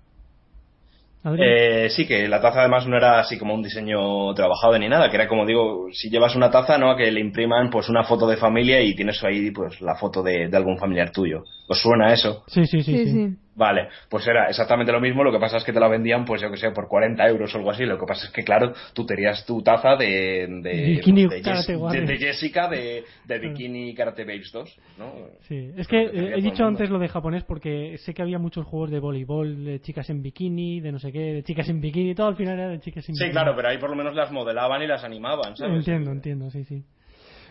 Eh, 1.37 1.89
sí, 1.89 2.05
que 2.07 2.27
la 2.27 2.41
taza 2.41 2.59
además 2.61 2.87
no 2.87 2.97
era 2.97 3.19
así 3.19 3.37
como 3.37 3.53
un 3.53 3.63
diseño 3.63 4.33
trabajado 4.33 4.77
ni 4.77 4.87
nada, 4.87 5.09
que 5.09 5.17
era 5.17 5.27
como 5.27 5.45
digo, 5.45 5.87
si 5.91 6.09
llevas 6.09 6.35
una 6.35 6.51
taza, 6.51 6.77
¿no? 6.77 6.91
A 6.91 6.97
que 6.97 7.11
le 7.11 7.19
impriman 7.19 7.69
pues 7.69 7.89
una 7.89 8.03
foto 8.03 8.27
de 8.27 8.37
familia 8.37 8.81
y 8.81 8.95
tienes 8.95 9.23
ahí 9.23 9.51
pues 9.51 9.81
la 9.81 9.95
foto 9.95 10.23
de, 10.23 10.47
de 10.47 10.57
algún 10.57 10.77
familiar 10.77 11.11
tuyo. 11.11 11.43
¿Os 11.67 11.81
suena 11.81 12.13
eso? 12.13 12.43
Sí, 12.47 12.65
sí, 12.65 12.81
sí. 12.81 12.97
Sí, 12.97 13.05
sí. 13.05 13.11
sí. 13.11 13.46
Vale, 13.57 13.89
pues 14.07 14.27
era 14.27 14.47
exactamente 14.49 14.91
lo 14.91 15.01
mismo, 15.01 15.23
lo 15.23 15.31
que 15.31 15.39
pasa 15.39 15.57
es 15.57 15.63
que 15.63 15.73
te 15.73 15.79
la 15.79 15.87
vendían, 15.87 16.25
pues 16.25 16.39
yo 16.43 16.51
que 16.51 16.57
sé, 16.57 16.69
por 16.69 16.87
40 16.87 17.27
euros 17.27 17.53
o 17.53 17.57
algo 17.57 17.71
así. 17.71 17.85
Lo 17.85 17.97
que 17.97 18.05
pasa 18.05 18.27
es 18.27 18.31
que, 18.31 18.43
claro, 18.43 18.71
tú 18.93 19.03
tenías 19.03 19.43
tu 19.47 19.63
taza 19.63 19.95
de, 19.95 20.45
de, 20.61 20.85
Bikini 20.93 21.25
de, 21.25 21.41
Jess- 21.41 21.65
de- 21.91 22.01
de 22.01 22.17
Jessica 22.19 22.67
de, 22.67 23.03
de 23.25 23.39
Bikini 23.39 23.95
Karate 23.95 24.25
Babes 24.25 24.51
2, 24.51 24.77
¿no? 24.99 25.11
Sí, 25.47 25.71
es 25.75 25.87
que 25.87 26.03
eh, 26.03 26.33
he 26.37 26.41
dicho 26.41 26.63
antes 26.65 26.91
lo 26.91 26.99
de 26.99 27.07
japonés 27.07 27.43
porque 27.45 27.97
sé 27.97 28.13
que 28.13 28.21
había 28.21 28.37
muchos 28.37 28.63
juegos 28.67 28.91
de 28.91 28.99
voleibol, 28.99 29.65
de 29.65 29.81
chicas 29.81 30.07
en 30.11 30.21
bikini, 30.21 30.79
de 30.79 30.91
no 30.91 30.99
sé 30.99 31.11
qué, 31.11 31.33
de 31.33 31.43
chicas 31.43 31.67
en 31.69 31.81
bikini, 31.81 32.13
todo 32.13 32.27
al 32.27 32.35
final 32.35 32.59
era 32.59 32.69
de 32.69 32.79
chicas 32.79 33.09
en 33.09 33.15
Sí, 33.15 33.23
bikini. 33.23 33.31
claro, 33.33 33.55
pero 33.55 33.69
ahí 33.69 33.79
por 33.79 33.89
lo 33.89 33.95
menos 33.95 34.13
las 34.13 34.31
modelaban 34.31 34.83
y 34.83 34.87
las 34.87 35.03
animaban, 35.03 35.57
¿sabes? 35.57 35.77
Entiendo, 35.77 36.11
entiendo, 36.11 36.51
sí, 36.51 36.63
sí. 36.63 36.83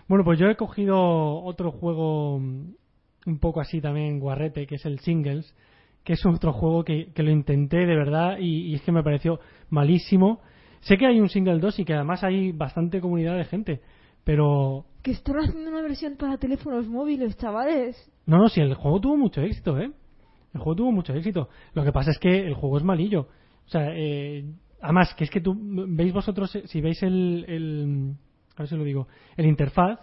Bueno, 0.07 0.23
pues 0.25 0.39
yo 0.39 0.47
he 0.49 0.55
cogido 0.55 1.43
otro 1.43 1.73
juego 1.73 2.37
un 2.37 3.39
poco 3.41 3.61
así 3.61 3.81
también 3.81 4.21
guarrete, 4.21 4.69
que 4.69 4.77
es 4.77 4.87
el 4.87 5.01
Singles, 5.01 5.53
que 6.07 6.13
es 6.13 6.25
otro 6.25 6.53
juego 6.53 6.85
que, 6.85 7.13
que 7.13 7.25
lo 7.25 7.33
intenté 7.33 7.79
de 7.79 7.97
verdad 7.97 8.37
y, 8.39 8.69
y 8.69 8.75
es 8.77 8.83
que 8.83 8.93
me 8.93 9.03
pareció 9.03 9.41
malísimo. 9.71 10.41
Sé 10.79 10.97
que 10.97 11.05
hay 11.05 11.19
un 11.19 11.29
Single 11.29 11.59
2 11.59 11.81
y 11.81 11.85
que 11.85 11.95
además 11.95 12.23
hay 12.23 12.53
bastante 12.53 13.01
comunidad 13.01 13.37
de 13.37 13.45
gente, 13.45 13.81
pero 14.23 14.87
Que 15.03 15.11
están 15.11 15.35
haciendo 15.39 15.69
una 15.69 15.83
versión 15.83 16.15
para 16.17 16.39
teléfonos 16.39 16.87
móviles, 16.87 17.37
chavales. 17.37 17.97
No, 18.25 18.39
no, 18.39 18.49
sí, 18.49 18.61
el 18.61 18.75
juego 18.75 19.01
tuvo 19.01 19.17
mucho 19.17 19.41
éxito, 19.41 19.77
¿eh? 19.81 19.91
El 20.55 20.61
juego 20.61 20.77
tuvo 20.77 20.93
mucho 20.93 21.13
éxito. 21.13 21.49
Lo 21.75 21.83
que 21.83 21.91
pasa 21.91 22.13
es 22.13 22.21
que 22.21 22.47
el 22.47 22.55
juego 22.55 22.79
es 22.79 22.85
malillo. 22.85 23.23
O 23.67 23.69
sea, 23.69 23.89
eh, 23.93 24.45
además, 24.81 25.13
que 25.15 25.25
es 25.25 25.31
que 25.31 25.41
tú 25.41 25.57
veis 25.59 26.13
vosotros, 26.13 26.55
eh, 26.55 26.69
si 26.69 26.81
veis 26.81 27.03
el, 27.03 27.45
el. 27.49 28.15
A 28.55 28.61
ver 28.61 28.69
si 28.69 28.77
lo 28.77 28.85
digo. 28.85 29.09
El 29.37 29.47
interfaz 29.47 29.99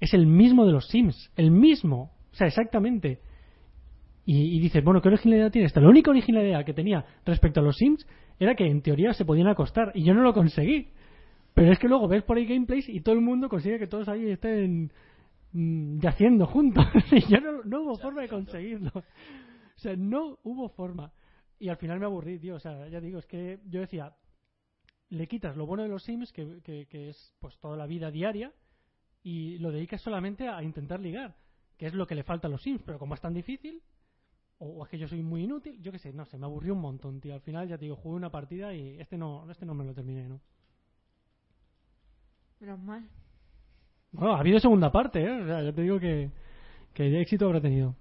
es 0.00 0.12
el 0.12 0.26
mismo 0.26 0.66
de 0.66 0.72
los 0.72 0.88
Sims. 0.88 1.30
El 1.36 1.52
mismo. 1.52 2.10
O 2.32 2.34
sea, 2.34 2.48
exactamente. 2.48 3.20
Y, 4.26 4.56
y 4.56 4.60
dices, 4.60 4.84
bueno, 4.84 5.00
¿qué 5.00 5.08
originalidad 5.08 5.50
tiene 5.50 5.66
esta? 5.66 5.80
La 5.80 5.88
única 5.88 6.10
originalidad 6.10 6.64
que 6.64 6.74
tenía 6.74 7.06
respecto 7.24 7.60
a 7.60 7.62
los 7.62 7.76
Sims 7.76 8.04
era 8.38 8.54
que 8.54 8.66
en 8.66 8.82
teoría 8.82 9.14
se 9.14 9.24
podían 9.24 9.46
acostar. 9.46 9.92
Y 9.94 10.04
yo 10.04 10.12
no 10.12 10.22
lo 10.22 10.34
conseguí. 10.34 10.88
Pero 11.54 11.72
es 11.72 11.78
que 11.78 11.88
luego 11.88 12.06
ves 12.06 12.22
por 12.22 12.36
ahí 12.36 12.44
gameplays 12.44 12.86
y 12.88 13.00
todo 13.00 13.14
el 13.14 13.22
mundo 13.22 13.48
consigue 13.48 13.78
que 13.78 13.86
todos 13.86 14.08
ahí 14.08 14.28
estén 14.30 14.92
mm, 15.52 16.00
yaciendo 16.00 16.46
juntos. 16.46 16.84
y 17.12 17.20
yo 17.32 17.40
no, 17.40 17.62
no 17.64 17.82
hubo 17.82 17.96
forma 17.96 18.20
de 18.22 18.28
conseguirlo. 18.28 18.90
O 18.94 19.78
sea, 19.78 19.96
no 19.96 20.38
hubo 20.42 20.68
forma. 20.68 21.12
Y 21.58 21.68
al 21.68 21.76
final 21.76 21.98
me 21.98 22.04
aburrí, 22.04 22.38
tío. 22.38 22.56
O 22.56 22.60
sea, 22.60 22.88
ya 22.88 23.00
digo, 23.00 23.18
es 23.18 23.26
que 23.26 23.60
yo 23.68 23.80
decía, 23.80 24.12
le 25.08 25.26
quitas 25.26 25.56
lo 25.56 25.66
bueno 25.66 25.84
de 25.84 25.88
los 25.88 26.02
Sims, 26.02 26.32
que, 26.32 26.60
que, 26.62 26.86
que 26.86 27.08
es 27.10 27.34
pues 27.38 27.58
toda 27.58 27.76
la 27.76 27.86
vida 27.86 28.10
diaria, 28.10 28.52
y 29.22 29.58
lo 29.58 29.70
dedicas 29.70 30.02
solamente 30.02 30.48
a 30.48 30.62
intentar 30.62 31.00
ligar, 31.00 31.36
que 31.78 31.86
es 31.86 31.94
lo 31.94 32.06
que 32.06 32.14
le 32.14 32.22
falta 32.22 32.48
a 32.48 32.50
los 32.50 32.62
Sims. 32.62 32.82
Pero 32.84 32.98
como 32.98 33.14
es 33.14 33.20
tan 33.20 33.32
difícil, 33.32 33.82
o, 34.58 34.84
es 34.84 34.90
que 34.90 34.98
yo 34.98 35.08
soy 35.08 35.22
muy 35.22 35.44
inútil, 35.44 35.80
yo 35.82 35.92
qué 35.92 35.98
sé, 35.98 36.12
no 36.12 36.24
sé, 36.24 36.38
me 36.38 36.46
aburrió 36.46 36.74
un 36.74 36.80
montón, 36.80 37.20
tío. 37.20 37.34
Al 37.34 37.40
final, 37.40 37.68
ya 37.68 37.76
te 37.76 37.84
digo, 37.84 37.96
jugué 37.96 38.16
una 38.16 38.30
partida 38.30 38.72
y 38.74 38.98
este 38.98 39.18
no, 39.18 39.50
este 39.50 39.66
no 39.66 39.74
me 39.74 39.84
lo 39.84 39.94
terminé, 39.94 40.28
¿no? 40.28 40.40
Menos 42.60 42.80
mal. 42.80 43.06
Bueno, 44.12 44.34
ha 44.34 44.40
habido 44.40 44.58
segunda 44.58 44.90
parte, 44.90 45.22
¿eh? 45.22 45.42
O 45.42 45.46
sea, 45.46 45.62
ya 45.62 45.72
te 45.72 45.82
digo 45.82 46.00
que, 46.00 46.30
que 46.94 47.04
de 47.04 47.20
éxito 47.20 47.46
habrá 47.46 47.60
tenido. 47.60 47.94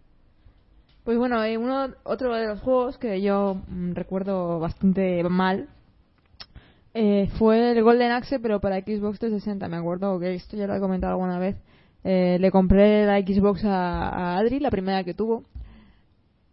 Pues 1.03 1.17
bueno, 1.17 1.43
eh, 1.43 1.57
uno, 1.57 1.89
otro 2.03 2.33
de 2.33 2.47
los 2.47 2.61
juegos 2.61 2.97
que 2.97 3.21
yo 3.21 3.61
mm, 3.67 3.91
recuerdo 3.93 4.59
bastante 4.59 5.23
mal 5.23 5.67
eh, 6.93 7.29
fue 7.37 7.71
el 7.71 7.83
Golden 7.83 8.11
Axe, 8.11 8.39
pero 8.39 8.61
para 8.61 8.79
Xbox 8.79 9.19
360. 9.19 9.67
Me 9.67 9.75
acuerdo 9.75 10.17
que 10.19 10.33
esto 10.33 10.55
ya 10.55 10.67
lo 10.67 10.75
he 10.75 10.79
comentado 10.79 11.11
alguna 11.11 11.37
vez. 11.37 11.57
Eh, 12.05 12.37
le 12.39 12.49
compré 12.51 13.05
la 13.05 13.19
Xbox 13.19 13.65
a, 13.65 14.07
a 14.07 14.37
Adri, 14.37 14.59
la 14.59 14.71
primera 14.71 15.03
que 15.03 15.13
tuvo, 15.13 15.43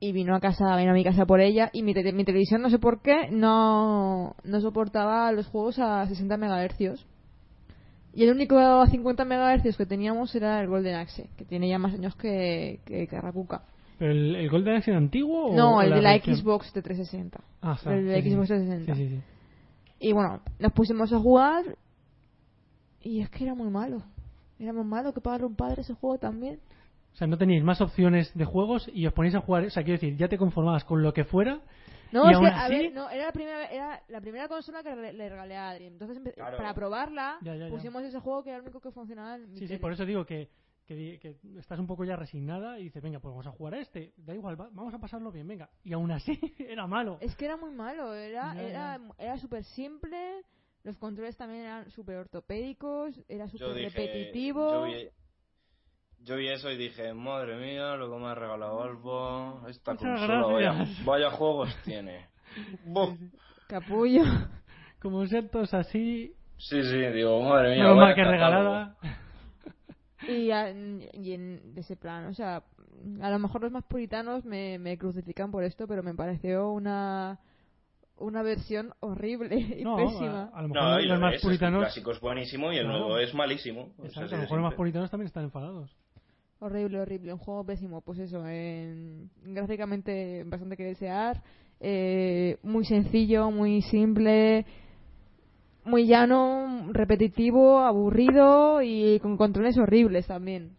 y 0.05 0.11
vino 0.11 0.35
a 0.35 0.41
casa, 0.41 0.75
vino 0.77 0.91
a 0.91 0.95
mi 0.95 1.05
casa 1.05 1.27
por 1.27 1.41
ella, 1.41 1.71
y 1.73 1.85
mi, 1.85 1.95
te- 1.95 2.13
mi 2.13 2.25
televisión, 2.25 2.61
no 2.61 2.71
sé 2.71 2.81
por 2.81 3.03
qué, 3.03 3.29
no, 3.31 4.35
no 4.43 4.61
soportaba 4.61 5.31
los 5.31 5.47
juegos 5.47 5.79
a 5.79 6.05
60 6.09 6.37
MHz. 6.39 7.07
Y 8.13 8.25
el 8.25 8.31
único 8.35 8.59
a 8.59 8.85
50 8.89 9.25
MHz 9.25 9.77
que 9.77 9.87
teníamos 9.87 10.35
era 10.35 10.61
el 10.61 10.67
Golden 10.67 10.97
Axe, 10.97 11.31
que 11.37 11.45
tiene 11.45 11.69
ya 11.69 11.79
más 11.79 11.95
años 11.95 12.17
que, 12.17 12.81
que, 12.85 13.07
que 13.07 13.21
Rakuka. 13.21 13.63
¿Pero 14.01 14.11
el, 14.11 14.35
el 14.35 14.51
Golden 14.51 14.75
Axe 14.75 14.93
antiguo 14.93 15.51
o 15.51 15.55
No, 15.55 15.81
el 15.81 15.91
de 15.95 16.03
la 16.03 16.11
versión? 16.15 16.35
Xbox 16.37 16.73
de 16.75 16.83
360. 16.83 17.41
Ah, 17.61 17.75
está, 17.79 17.95
el 17.95 18.05
de 18.09 18.23
sí. 18.23 18.31
Xbox 18.33 18.49
360. 18.49 18.95
Sí, 18.97 19.09
sí, 19.09 19.15
sí. 19.17 19.23
Y 20.01 20.13
bueno, 20.13 20.41
nos 20.59 20.73
pusimos 20.73 21.13
a 21.13 21.19
jugar 21.21 21.63
y 23.01 23.21
es 23.21 23.31
que 23.31 23.45
era 23.45 23.55
muy 23.55 23.71
malo. 23.71 24.03
Era 24.59 24.73
muy 24.73 24.85
malo 24.85 25.15
que 25.15 25.21
pagarle 25.21 25.47
un 25.47 25.55
padre 25.55 25.83
ese 25.83 25.95
juego 25.95 26.19
también. 26.19 26.59
O 27.13 27.17
sea, 27.17 27.27
no 27.27 27.37
teníais 27.39 27.63
más 27.63 27.81
opciones 27.81 28.33
de 28.35 28.45
juegos 28.45 28.89
y 28.93 29.07
os 29.07 29.13
ponéis 29.13 29.35
a 29.35 29.41
jugar. 29.41 29.65
O 29.65 29.71
sea, 29.71 29.83
quiero 29.85 30.01
decir, 30.01 30.17
ya 30.17 30.29
te 30.29 30.39
conformabas 30.39 30.85
con 30.85 31.03
lo 31.03 31.13
que 31.13 31.25
fuera. 31.25 31.61
No, 32.11 32.27
¿Y 32.27 32.31
es 32.31 32.37
aún 32.37 32.47
que, 32.47 32.53
a 32.53 32.65
así? 32.67 32.75
ver, 32.75 32.93
no, 32.93 33.09
era 33.11 33.27
la 33.27 33.33
primera, 33.33 33.67
era 33.67 34.03
la 34.09 34.21
primera 34.21 34.49
consola 34.49 34.83
que 34.83 34.95
le, 34.95 35.29
regalé 35.29 35.57
a 35.57 35.71
Adri. 35.71 35.87
Entonces, 35.87 36.19
Claro. 36.35 36.57
para 36.57 36.75
probarla, 36.75 37.39
Ya, 37.43 37.55
ya, 37.55 37.65
ya. 37.67 37.71
pusimos 37.71 38.03
ese 38.03 38.19
juego 38.21 38.43
que 38.43 38.51
era 38.51 38.57
el 38.59 38.63
único 38.63 38.81
que 38.81 38.91
funcionaba 38.91 39.37
en 39.37 39.51
mi 39.51 39.59
Sí, 39.59 39.67
sí, 39.67 39.77
por 39.79 39.93
eso 39.93 40.05
digo 40.05 40.25
que, 40.27 40.51
que, 40.87 41.37
estás 41.59 41.79
un 41.79 41.87
poco 41.87 42.05
ya 42.05 42.17
resignada 42.17 42.79
y 42.79 42.85
dices, 42.85 43.03
venga, 43.03 43.19
pues 43.21 43.31
vamos 43.33 43.47
a 43.47 43.51
jugar 43.53 43.75
a 43.75 43.79
este. 43.81 44.13
Da 44.19 44.35
igual, 44.35 44.61
va- 44.61 44.69
vamos 44.73 44.93
a 44.93 44.99
pasarlo 44.99 45.33
bien, 45.33 45.47
venga. 45.49 45.71
Y 45.85 45.93
aún 45.95 46.11
así, 46.11 46.39
era 46.59 46.87
malo. 46.87 47.17
Es 47.21 47.35
que 47.37 47.47
era 47.47 47.57
muy 47.57 47.71
malo, 47.73 48.13
era, 48.15 48.61
era, 48.61 49.01
era 49.19 49.39
súper 49.39 49.65
simple, 49.65 50.43
los 50.83 50.97
controles 50.99 51.37
también 51.37 51.63
eran 51.63 51.91
súper 51.91 52.17
ortopédicos, 52.17 53.19
era 53.29 53.49
súper 53.49 53.75
repetitivo. 53.75 54.71
Yo 54.71 54.85
vi, 54.85 55.09
yo 56.25 56.37
vi 56.37 56.49
eso 56.49 56.71
y 56.71 56.77
dije, 56.77 57.13
madre 57.15 57.57
mía, 57.57 57.97
lo 57.97 58.11
que 58.11 58.17
me 58.19 58.27
ha 58.29 58.35
regalado 58.35 58.83
Albo, 58.83 59.67
esta 59.69 59.93
Muchas 59.95 60.09
consola, 60.21 60.87
vaya, 61.05 61.31
juegos 61.31 61.75
tiene. 61.85 62.27
Buf. 62.85 63.19
Capullo. 63.69 64.23
Como 65.01 65.27
sean 65.27 65.49
todos 65.49 65.73
así, 65.75 66.35
Sí, 66.59 66.81
sí, 66.83 66.97
digo, 67.13 67.41
madre 67.43 67.75
mía. 67.75 67.89
vaya 67.91 68.15
que 68.15 68.25
regalada. 68.25 68.97
Y, 70.29 70.51
a- 70.53 70.71
y 70.71 71.33
en 71.33 71.75
de 71.75 71.81
ese 71.81 71.97
plan, 71.97 72.27
o 72.27 72.35
sea, 72.35 72.63
a 73.21 73.31
lo 73.31 73.39
mejor 73.41 73.63
los 73.63 73.73
más 73.73 73.83
puritanos 73.85 74.45
me, 74.45 74.79
me 74.79 74.97
crucifican 74.97 75.51
por 75.51 75.65
esto, 75.65 75.89
pero 75.89 76.03
me 76.05 76.15
pareció 76.15 76.71
una 76.71 77.41
una 78.19 78.43
versión 78.43 78.93
horrible 79.01 79.57
y 79.57 79.83
No, 79.83 79.97
pésima. 79.97 80.51
a, 80.55 80.59
a 80.59 80.63
lo 80.63 80.69
mejor 80.69 80.89
No, 80.91 81.01
y 81.01 81.07
los 81.09 81.19
lo 81.19 81.27
más 81.27 81.35
es, 81.35 81.43
el 81.43 81.49
puritanos. 81.49 81.81
clásico 81.81 82.13
es 82.13 82.21
buenísimo 82.21 82.73
y 82.73 82.77
el 82.77 82.85
Claro. 82.85 82.99
nuevo 83.01 83.19
es 83.19 83.35
malísimo. 83.35 83.91
O 83.99 84.03
sea, 84.03 84.07
Exacto, 84.07 84.35
a 84.35 84.37
lo 84.37 84.43
mejor 84.43 84.59
los 84.59 84.65
más 84.69 84.75
puritanos 84.75 85.11
también 85.11 85.27
están 85.27 85.43
enfadados. 85.45 85.91
Horrible, 86.65 87.01
horrible, 87.01 87.33
un 87.33 87.41
juego 87.41 87.65
pésimo. 87.65 88.03
Pues 88.03 88.21
eso, 88.21 88.47
en- 88.47 89.29
gráficamente 89.45 90.45
bastante 90.47 90.77
que 90.77 90.85
desear, 90.85 91.43
eh, 91.81 92.57
muy 92.63 92.85
sencillo, 92.85 93.51
muy 93.51 93.83
simple, 93.83 94.65
muy 95.85 96.07
llano, 96.07 96.87
repetitivo, 96.93 97.81
aburrido 97.81 98.81
y 98.81 99.19
con 99.19 99.37
controles 99.37 99.77
horribles 99.77 100.29
también. 100.29 100.77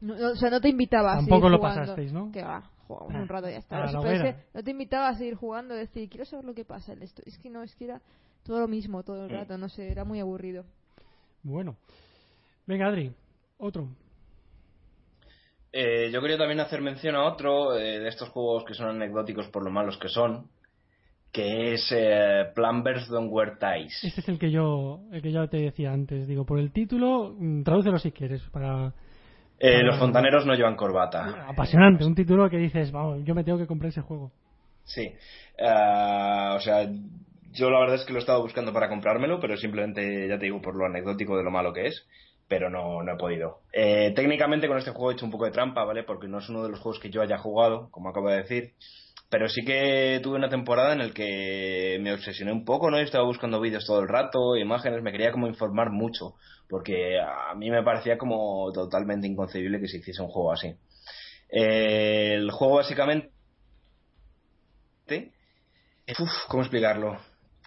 No- 0.00 0.16
no- 0.16 0.30
o 0.30 0.36
sea, 0.36 0.48
no 0.48 0.62
te 0.62 0.70
invitaba 0.70 1.12
a 1.12 1.16
seguir 1.16 1.28
Tampoco 1.28 1.50
lo 1.50 1.58
jugando. 1.58 1.80
pasasteis, 1.82 2.10
¿no? 2.14 2.32
Que 2.32 2.42
va, 2.42 2.62
jugamos 2.88 3.14
Ah, 3.14 3.20
un 3.20 3.28
rato 3.28 3.48
y 3.50 3.52
ya 3.52 3.58
está. 3.58 3.92
no 4.54 4.62
te 4.64 4.70
invitaba 4.70 5.08
a 5.08 5.14
seguir 5.18 5.34
jugando, 5.34 5.74
decir, 5.74 6.08
quiero 6.08 6.24
saber 6.24 6.46
lo 6.46 6.54
que 6.54 6.64
pasa 6.64 6.94
en 6.94 7.02
esto. 7.02 7.20
Es 7.26 7.36
que 7.38 7.50
no, 7.50 7.62
es 7.62 7.74
que 7.76 7.84
era 7.84 8.00
todo 8.44 8.60
lo 8.60 8.66
mismo 8.66 9.02
todo 9.02 9.26
el 9.26 9.30
Mm. 9.30 9.34
rato, 9.34 9.58
no 9.58 9.68
sé, 9.68 9.90
era 9.92 10.04
muy 10.06 10.20
aburrido. 10.20 10.64
Bueno. 11.42 11.76
Venga, 12.66 12.86
Adri, 12.86 13.12
otro. 13.58 13.88
Eh, 15.72 16.10
yo 16.12 16.20
quería 16.20 16.36
también 16.36 16.60
hacer 16.60 16.82
mención 16.82 17.16
a 17.16 17.24
otro 17.24 17.74
eh, 17.76 17.98
de 18.00 18.08
estos 18.08 18.28
juegos 18.28 18.64
que 18.64 18.74
son 18.74 18.88
anecdóticos 18.88 19.48
por 19.48 19.64
lo 19.64 19.70
malos 19.70 19.96
que 19.96 20.08
son, 20.08 20.48
que 21.32 21.72
es 21.74 21.90
eh, 21.96 22.44
Plumbers 22.54 23.08
Don't 23.08 23.30
Wear 23.32 23.58
Ties. 23.58 24.04
Este 24.04 24.20
es 24.20 24.28
el 24.28 24.38
que 24.38 24.50
yo 24.50 25.00
el 25.12 25.22
que 25.22 25.32
ya 25.32 25.46
te 25.46 25.56
decía 25.56 25.90
antes. 25.92 26.26
Digo, 26.28 26.44
por 26.44 26.58
el 26.58 26.72
título, 26.72 27.34
mm, 27.38 27.62
tradúcelo 27.62 27.98
si 27.98 28.12
quieres. 28.12 28.42
Para 28.50 28.92
Eh, 29.58 29.82
los 29.82 29.98
fontaneros 29.98 30.44
no 30.44 30.54
llevan 30.54 30.76
corbata. 30.76 31.46
Apasionante, 31.48 32.04
un 32.04 32.14
título 32.14 32.50
que 32.50 32.58
dices, 32.58 32.90
vamos, 32.90 33.24
yo 33.24 33.34
me 33.34 33.44
tengo 33.44 33.58
que 33.58 33.66
comprar 33.66 33.90
ese 33.90 34.00
juego. 34.02 34.30
Sí. 34.84 35.12
Ah, 35.64 36.54
o 36.56 36.60
sea, 36.60 36.86
yo 37.52 37.70
la 37.70 37.78
verdad 37.78 37.96
es 37.96 38.04
que 38.04 38.12
lo 38.12 38.18
he 38.18 38.20
estado 38.20 38.42
buscando 38.42 38.72
para 38.72 38.88
comprármelo, 38.88 39.38
pero 39.40 39.56
simplemente, 39.56 40.26
ya 40.28 40.36
te 40.38 40.46
digo, 40.46 40.60
por 40.60 40.74
lo 40.74 40.84
anecdótico 40.86 41.36
de 41.36 41.44
lo 41.44 41.50
malo 41.50 41.72
que 41.72 41.86
es, 41.86 42.06
pero 42.52 42.68
no, 42.68 43.02
no 43.02 43.14
he 43.14 43.16
podido. 43.16 43.60
Eh, 43.72 44.12
técnicamente 44.14 44.68
con 44.68 44.76
este 44.76 44.90
juego 44.90 45.10
he 45.10 45.14
hecho 45.14 45.24
un 45.24 45.30
poco 45.30 45.46
de 45.46 45.52
trampa, 45.52 45.84
¿vale? 45.84 46.02
Porque 46.02 46.28
no 46.28 46.38
es 46.38 46.50
uno 46.50 46.62
de 46.62 46.68
los 46.68 46.80
juegos 46.80 47.00
que 47.00 47.08
yo 47.08 47.22
haya 47.22 47.38
jugado, 47.38 47.88
como 47.90 48.10
acabo 48.10 48.28
de 48.28 48.42
decir. 48.42 48.74
pero 49.30 49.48
sí 49.48 49.64
que 49.64 50.20
tuve 50.22 50.36
una 50.36 50.50
temporada 50.50 50.92
en 50.92 50.98
la 50.98 51.10
que 51.14 51.98
me 52.02 52.12
obsesioné 52.12 52.52
un 52.52 52.66
poco, 52.66 52.90
¿no? 52.90 52.98
Y 53.00 53.04
estaba 53.04 53.24
buscando 53.24 53.58
vídeos 53.58 53.86
todo 53.86 54.00
el 54.00 54.08
rato, 54.08 54.54
imágenes, 54.58 55.02
me 55.02 55.12
quería 55.12 55.32
como 55.32 55.46
informar 55.46 55.88
mucho, 55.90 56.34
porque 56.68 57.18
a 57.18 57.54
mí 57.54 57.70
me 57.70 57.82
parecía 57.82 58.18
como 58.18 58.70
totalmente 58.72 59.26
inconcebible 59.26 59.80
que 59.80 59.88
se 59.88 59.96
hiciese 59.96 60.20
un 60.20 60.28
juego 60.28 60.52
así. 60.52 60.74
Eh, 61.48 62.34
el 62.34 62.50
juego 62.50 62.76
básicamente... 62.76 63.30
Uf, 66.18 66.30
¿Cómo 66.48 66.62
explicarlo? 66.62 67.18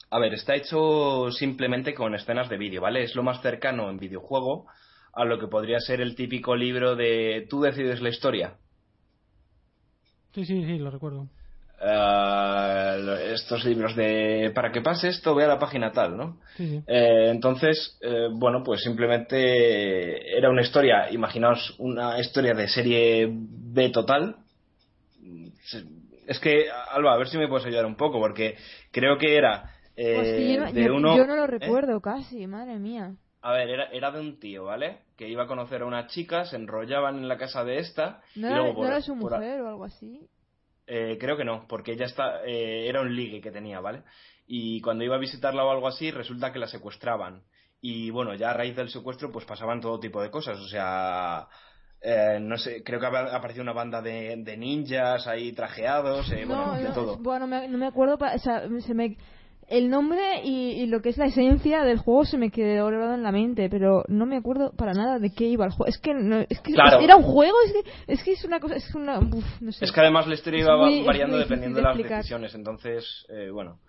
A 0.10 0.20
ver, 0.20 0.34
está 0.34 0.56
hecho 0.56 1.32
simplemente 1.32 1.94
con 1.94 2.16
escenas 2.16 2.50
de 2.50 2.58
vídeo, 2.58 2.82
¿vale? 2.82 3.04
Es 3.04 3.16
lo 3.16 3.24
más 3.24 3.42
cercano 3.42 3.90
en 3.90 3.98
videojuego 3.98 4.68
a 5.14 5.26
lo 5.26 5.40
que 5.40 5.48
podría 5.48 5.80
ser 5.80 6.02
el 6.02 6.16
típico 6.16 6.56
libro 6.56 6.96
de 6.96 7.48
tú 7.50 7.62
decides 7.62 8.02
la 8.02 8.10
historia. 8.10 8.56
Sí, 10.34 10.46
sí, 10.46 10.66
sí, 10.66 10.78
lo 10.78 10.92
recuerdo. 10.92 11.28
Eh, 11.82 13.32
estos 13.34 13.64
libros 13.66 13.96
de 13.96 14.52
para 14.56 14.72
que 14.72 14.82
pase 14.82 15.10
esto 15.10 15.36
ve 15.36 15.44
a 15.44 15.48
la 15.48 15.60
página 15.60 15.92
tal, 15.92 16.18
¿no? 16.18 16.40
Sí, 16.58 16.68
sí. 16.68 16.84
Eh, 16.88 17.30
entonces, 17.30 17.98
eh, 18.02 18.28
bueno, 18.32 18.64
pues 18.64 18.82
simplemente 18.82 20.38
era 20.38 20.50
una 20.50 20.62
historia, 20.62 21.12
imaginaos 21.12 21.76
una 21.80 22.20
historia 22.20 22.54
de 22.54 22.68
serie 22.68 23.30
B 23.30 23.90
total. 23.90 24.38
Es 26.28 26.40
que, 26.40 26.66
Alba, 26.92 27.14
a 27.14 27.18
ver 27.18 27.28
si 27.28 27.38
me 27.38 27.48
puedes 27.48 27.66
ayudar 27.66 27.86
un 27.86 27.96
poco, 27.96 28.20
porque 28.20 28.56
creo 28.92 29.18
que 29.18 29.38
era 29.38 29.75
Pues 29.96 30.34
que 30.34 30.54
yo, 30.54 30.60
no- 30.66 30.72
de 30.72 30.84
yo- 30.84 30.96
uno... 30.96 31.18
yo 31.18 31.26
no 31.28 31.36
lo 31.36 31.44
¿eh? 31.46 31.48
recuerdo 31.48 32.02
casi, 32.02 32.46
madre 32.48 32.78
mía. 32.80 33.16
A 33.42 33.54
ver, 33.54 33.70
era, 33.70 33.86
era 33.92 34.12
de 34.12 34.20
un 34.20 34.40
tío, 34.40 34.66
¿vale? 34.66 35.00
Que 35.16 35.30
iba 35.30 35.44
a 35.44 35.48
conocer 35.48 35.84
a 35.84 35.86
una 35.86 36.08
chica, 36.08 36.46
se 36.46 36.56
enrollaban 36.56 37.18
en 37.18 37.28
la 37.28 37.38
casa 37.38 37.64
de 37.64 37.78
esta. 37.80 38.22
¿No 38.36 38.48
y 38.48 38.52
era, 38.52 38.60
luego 38.62 38.74
no 38.74 38.76
por- 38.80 38.88
era 38.88 39.02
su 39.02 39.18
por- 39.20 39.32
mujer 39.34 39.62
o 39.62 39.68
algo 39.70 39.86
así? 39.86 40.28
eh, 40.88 41.18
creo 41.20 41.36
que 41.38 41.46
no, 41.46 41.66
porque 41.68 41.94
ella 41.94 42.06
está, 42.06 42.44
eh, 42.46 42.88
era 42.88 43.02
un 43.02 43.16
ligue 43.16 43.42
que 43.42 43.52
tenía, 43.52 43.80
¿vale? 43.80 44.04
Y 44.48 44.82
cuando 44.82 45.04
iba 45.04 45.16
a 45.16 45.20
visitarla 45.20 45.64
o 45.66 45.72
algo 45.72 45.88
así, 45.88 46.12
resulta 46.12 46.52
que 46.54 46.60
la 46.60 46.68
secuestraban. 46.68 47.42
Y 47.82 48.10
bueno, 48.12 48.34
ya 48.36 48.52
a 48.52 48.54
raíz 48.54 48.76
del 48.76 48.90
secuestro, 48.90 49.32
pues 49.32 49.46
pasaban 49.46 49.80
todo 49.82 50.00
tipo 50.00 50.22
de 50.22 50.30
cosas. 50.30 50.60
O 50.60 50.68
sea, 50.68 51.48
eh, 52.02 52.38
no 52.42 52.58
sé, 52.58 52.84
creo 52.84 53.00
que 53.00 53.06
ha 53.08 53.36
aparecido 53.36 53.64
una 53.64 53.74
banda 53.74 54.02
de, 54.02 54.36
de 54.38 54.58
ninjas 54.58 55.26
ahí 55.28 55.54
trajeados, 55.54 56.32
eh, 56.32 56.46
bueno, 56.46 56.68
no, 56.68 56.74
de 56.76 56.84
no, 56.84 56.94
todo. 56.94 57.18
bueno, 57.18 57.48
me- 57.48 57.68
no 57.68 57.78
me 57.80 57.88
acuerdo, 57.88 58.18
pa- 58.20 58.36
o 58.36 58.40
sea, 58.40 58.64
se 58.82 58.94
me, 58.94 59.18
el 59.68 59.90
nombre 59.90 60.42
y, 60.44 60.72
y 60.82 60.86
lo 60.88 61.02
que 61.02 61.10
es 61.10 61.18
la 61.18 61.26
esencia 61.26 61.84
del 61.84 61.98
juego 61.98 62.24
se 62.26 62.38
me 62.38 62.52
quedó 62.52 62.88
grabado 62.88 63.16
en 63.16 63.24
la 63.24 63.32
mente, 63.32 63.68
pero 63.70 64.04
no 64.08 64.26
me 64.26 64.38
acuerdo 64.38 64.72
para 64.78 64.94
nada 64.94 65.18
de 65.20 65.34
qué 65.34 65.46
iba 65.46 65.66
el 65.66 65.72
juego. 65.72 65.88
Es 65.88 65.98
que, 65.98 66.14
no, 66.14 66.40
es 66.48 66.60
que 66.62 66.74
Claro. 66.74 67.00
era 67.00 67.16
un 67.16 67.24
juego, 67.24 67.56
es 67.66 67.74
que, 67.74 68.14
es 68.14 68.24
que 68.24 68.32
es 68.34 68.44
una 68.46 68.60
cosa, 68.60 68.76
es 68.76 68.94
una, 68.94 69.20
uf, 69.20 69.62
no 69.62 69.72
sé. 69.72 69.86
Es 69.86 69.92
que 69.92 70.00
además 70.02 70.28
la 70.28 70.36
historia 70.36 70.60
Es 70.60 70.66
iba 70.66 70.78
muy- 70.78 71.04
variando 71.04 71.38
dependiendo 71.38 71.78
de 71.78 71.82
de 71.82 71.88
las 71.88 71.96
explicar. 71.96 72.18
decisiones. 72.20 72.54
Entonces, 72.56 73.26
eh, 73.30 73.50
bueno. 73.52 73.80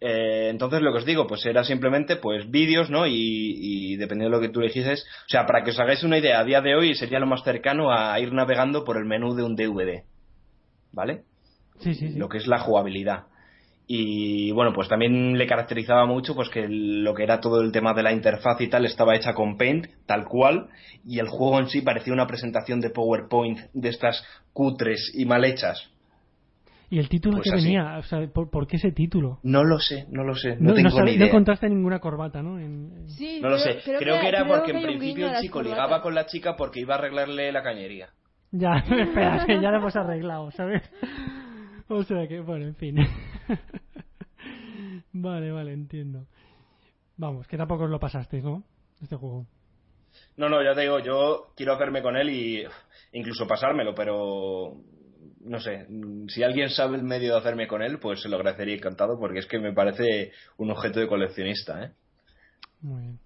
Eh, 0.00 0.48
entonces 0.50 0.82
lo 0.82 0.92
que 0.92 0.98
os 0.98 1.06
digo, 1.06 1.26
pues 1.26 1.46
era 1.46 1.64
simplemente 1.64 2.16
pues 2.16 2.50
vídeos, 2.50 2.90
¿no? 2.90 3.06
Y, 3.06 3.14
y 3.14 3.96
dependiendo 3.96 4.36
de 4.36 4.42
lo 4.42 4.46
que 4.46 4.52
tú 4.52 4.60
elegieses, 4.60 5.06
o 5.26 5.28
sea, 5.28 5.46
para 5.46 5.64
que 5.64 5.70
os 5.70 5.78
hagáis 5.80 6.02
una 6.02 6.18
idea, 6.18 6.40
a 6.40 6.44
día 6.44 6.60
de 6.60 6.74
hoy 6.74 6.94
sería 6.94 7.18
lo 7.20 7.26
más 7.26 7.42
cercano 7.44 7.90
a 7.90 8.18
ir 8.20 8.32
navegando 8.34 8.84
por 8.84 8.98
el 8.98 9.06
menú 9.06 9.34
de 9.34 9.44
un 9.44 9.56
DVD, 9.56 10.02
¿vale? 10.92 11.22
Sí, 11.78 11.94
sí, 11.94 12.08
sí. 12.10 12.18
Lo 12.18 12.28
que 12.28 12.36
es 12.38 12.46
la 12.46 12.58
jugabilidad. 12.58 13.24
Y 13.86 14.50
bueno, 14.52 14.72
pues 14.72 14.88
también 14.88 15.36
le 15.36 15.46
caracterizaba 15.46 16.06
mucho 16.06 16.34
pues 16.34 16.48
que 16.48 16.66
lo 16.68 17.12
que 17.14 17.22
era 17.24 17.40
todo 17.40 17.60
el 17.60 17.70
tema 17.70 17.92
de 17.92 18.02
la 18.02 18.12
interfaz 18.12 18.58
y 18.62 18.68
tal 18.68 18.86
estaba 18.86 19.14
hecha 19.14 19.34
con 19.34 19.58
Paint, 19.58 19.86
tal 20.06 20.24
cual, 20.24 20.68
y 21.04 21.18
el 21.18 21.28
juego 21.28 21.58
en 21.60 21.68
sí 21.68 21.82
parecía 21.82 22.14
una 22.14 22.26
presentación 22.26 22.80
de 22.80 22.88
PowerPoint 22.90 23.58
de 23.74 23.88
estas 23.90 24.24
cutres 24.54 25.12
y 25.14 25.26
mal 25.26 25.44
hechas. 25.44 25.90
¿Y 26.88 26.98
el 26.98 27.08
título 27.08 27.38
Pues 27.38 27.50
que 27.50 27.56
así. 27.56 27.64
venía? 27.64 27.98
O 27.98 28.02
sea, 28.04 28.26
¿por, 28.28 28.50
por 28.50 28.66
qué 28.66 28.76
ese 28.76 28.92
título? 28.92 29.38
No 29.42 29.64
lo 29.64 29.78
sé, 29.80 30.06
no 30.10 30.22
lo 30.24 30.34
sé, 30.34 30.56
no, 30.60 30.68
No, 30.70 30.74
tengo 30.74 30.88
no 30.90 30.94
sabe- 30.96 31.04
ni 31.06 31.10
no 31.12 31.16
idea. 31.16 31.26
encontraste 31.28 31.68
ninguna 31.68 31.98
corbata, 31.98 32.42
¿no? 32.42 32.58
En- 32.58 32.92
en- 32.96 33.08
Sí, 33.08 33.40
No 33.42 33.48
lo 33.50 33.56
creo- 33.56 33.74
sé, 33.74 33.80
creo, 33.84 33.98
creo, 33.98 34.20
que, 34.20 34.28
era 34.28 34.42
creo 34.44 34.54
porque 34.54 34.72
que 34.72 34.78
en 34.78 34.84
principio 34.84 35.26
el 35.30 35.40
chico 35.40 35.54
corbatas. 35.54 35.76
ligaba 35.76 36.02
con 36.02 36.14
la 36.14 36.26
chica 36.26 36.56
porque 36.56 36.80
iba 36.80 36.94
a 36.94 36.98
arreglarle 36.98 37.52
la 37.52 37.62
cañería. 37.62 38.08
Ya, 38.52 38.76
espera, 38.88 39.44
que 39.44 39.60
ya 39.60 39.70
lo 39.72 39.78
hemos 39.78 39.96
arreglado, 39.96 40.50
¿sabes? 40.52 40.82
O 41.88 42.02
sea 42.02 42.26
que, 42.26 42.40
bueno, 42.40 42.66
en 42.66 42.76
fin. 42.76 42.96
vale, 45.12 45.50
vale, 45.50 45.72
entiendo. 45.72 46.26
Vamos, 47.16 47.46
que 47.46 47.56
tampoco 47.56 47.84
os 47.84 47.90
lo 47.90 48.00
pasasteis, 48.00 48.42
¿no? 48.42 48.64
Este 49.02 49.16
juego. 49.16 49.46
No, 50.36 50.48
no, 50.48 50.62
ya 50.62 50.74
te 50.74 50.82
digo, 50.82 50.98
yo 51.00 51.52
quiero 51.56 51.74
hacerme 51.74 52.02
con 52.02 52.16
él 52.16 52.30
y 52.30 52.64
incluso 53.12 53.46
pasármelo, 53.46 53.94
pero 53.94 54.76
no 55.40 55.60
sé, 55.60 55.86
si 56.28 56.42
alguien 56.42 56.70
sabe 56.70 56.96
el 56.96 57.02
medio 57.02 57.32
de 57.32 57.38
hacerme 57.38 57.68
con 57.68 57.82
él, 57.82 57.98
pues 57.98 58.22
se 58.22 58.28
lo 58.28 58.36
agradecería 58.36 58.76
encantado 58.76 59.18
porque 59.18 59.40
es 59.40 59.46
que 59.46 59.58
me 59.58 59.72
parece 59.72 60.32
un 60.56 60.70
objeto 60.70 61.00
de 61.00 61.08
coleccionista, 61.08 61.84
¿eh? 61.84 61.92
Muy 62.80 63.02
bien. 63.02 63.23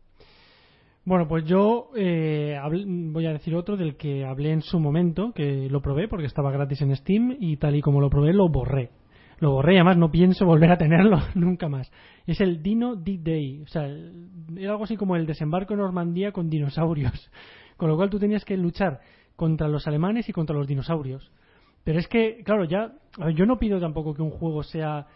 Bueno, 1.09 1.27
pues 1.27 1.47
yo 1.47 1.89
eh, 1.97 2.61
voy 2.85 3.25
a 3.25 3.33
decir 3.33 3.57
otro 3.57 3.79
del 3.79 3.97
que 3.97 4.27
hablé 4.27 4.53
en 4.53 4.61
su 4.61 4.79
momento, 4.79 5.33
que 5.33 5.67
lo 5.71 5.81
probé 5.81 6.07
porque 6.07 6.27
estaba 6.27 6.53
gratis 6.53 6.83
en 6.83 6.95
Steam 6.95 7.35
y 7.41 7.57
tal 7.57 7.77
y 7.77 7.81
como 7.81 8.03
lo 8.03 8.11
probé 8.11 8.35
lo 8.35 8.51
borré. 8.51 8.91
Lo 9.39 9.53
borré 9.53 9.73
y 9.73 9.77
además 9.77 9.97
no 9.97 10.11
pienso 10.11 10.45
volver 10.45 10.71
a 10.71 10.77
tenerlo 10.77 11.17
nunca 11.35 11.71
más. 11.71 11.91
Es 12.27 12.43
el 12.43 12.63
Dino 12.63 12.95
D-Day. 12.95 13.63
O 13.63 13.67
sea, 13.69 13.89
era 14.55 14.73
algo 14.73 14.85
así 14.85 14.99
como 14.99 15.17
el 15.17 15.25
desembarco 15.25 15.73
en 15.73 15.81
Normandía 15.81 16.31
con 16.31 16.51
dinosaurios. 16.51 17.31
Con 17.79 17.89
lo 17.89 17.97
cual 17.97 18.11
tú 18.11 18.19
tenías 18.19 18.45
que 18.45 18.59
luchar 18.59 19.01
contra 19.35 19.67
los 19.69 19.87
alemanes 19.87 20.29
y 20.29 20.33
contra 20.33 20.57
los 20.57 20.67
dinosaurios. 20.67 21.31
Pero 21.85 22.01
es 22.01 22.09
que, 22.09 22.43
claro, 22.45 22.65
ya. 22.65 22.93
yo 23.35 23.47
no 23.47 23.59
pido 23.59 23.81
tampoco 23.81 24.13
que 24.13 24.21
un 24.21 24.31
juego 24.31 24.63
sea 24.63 25.07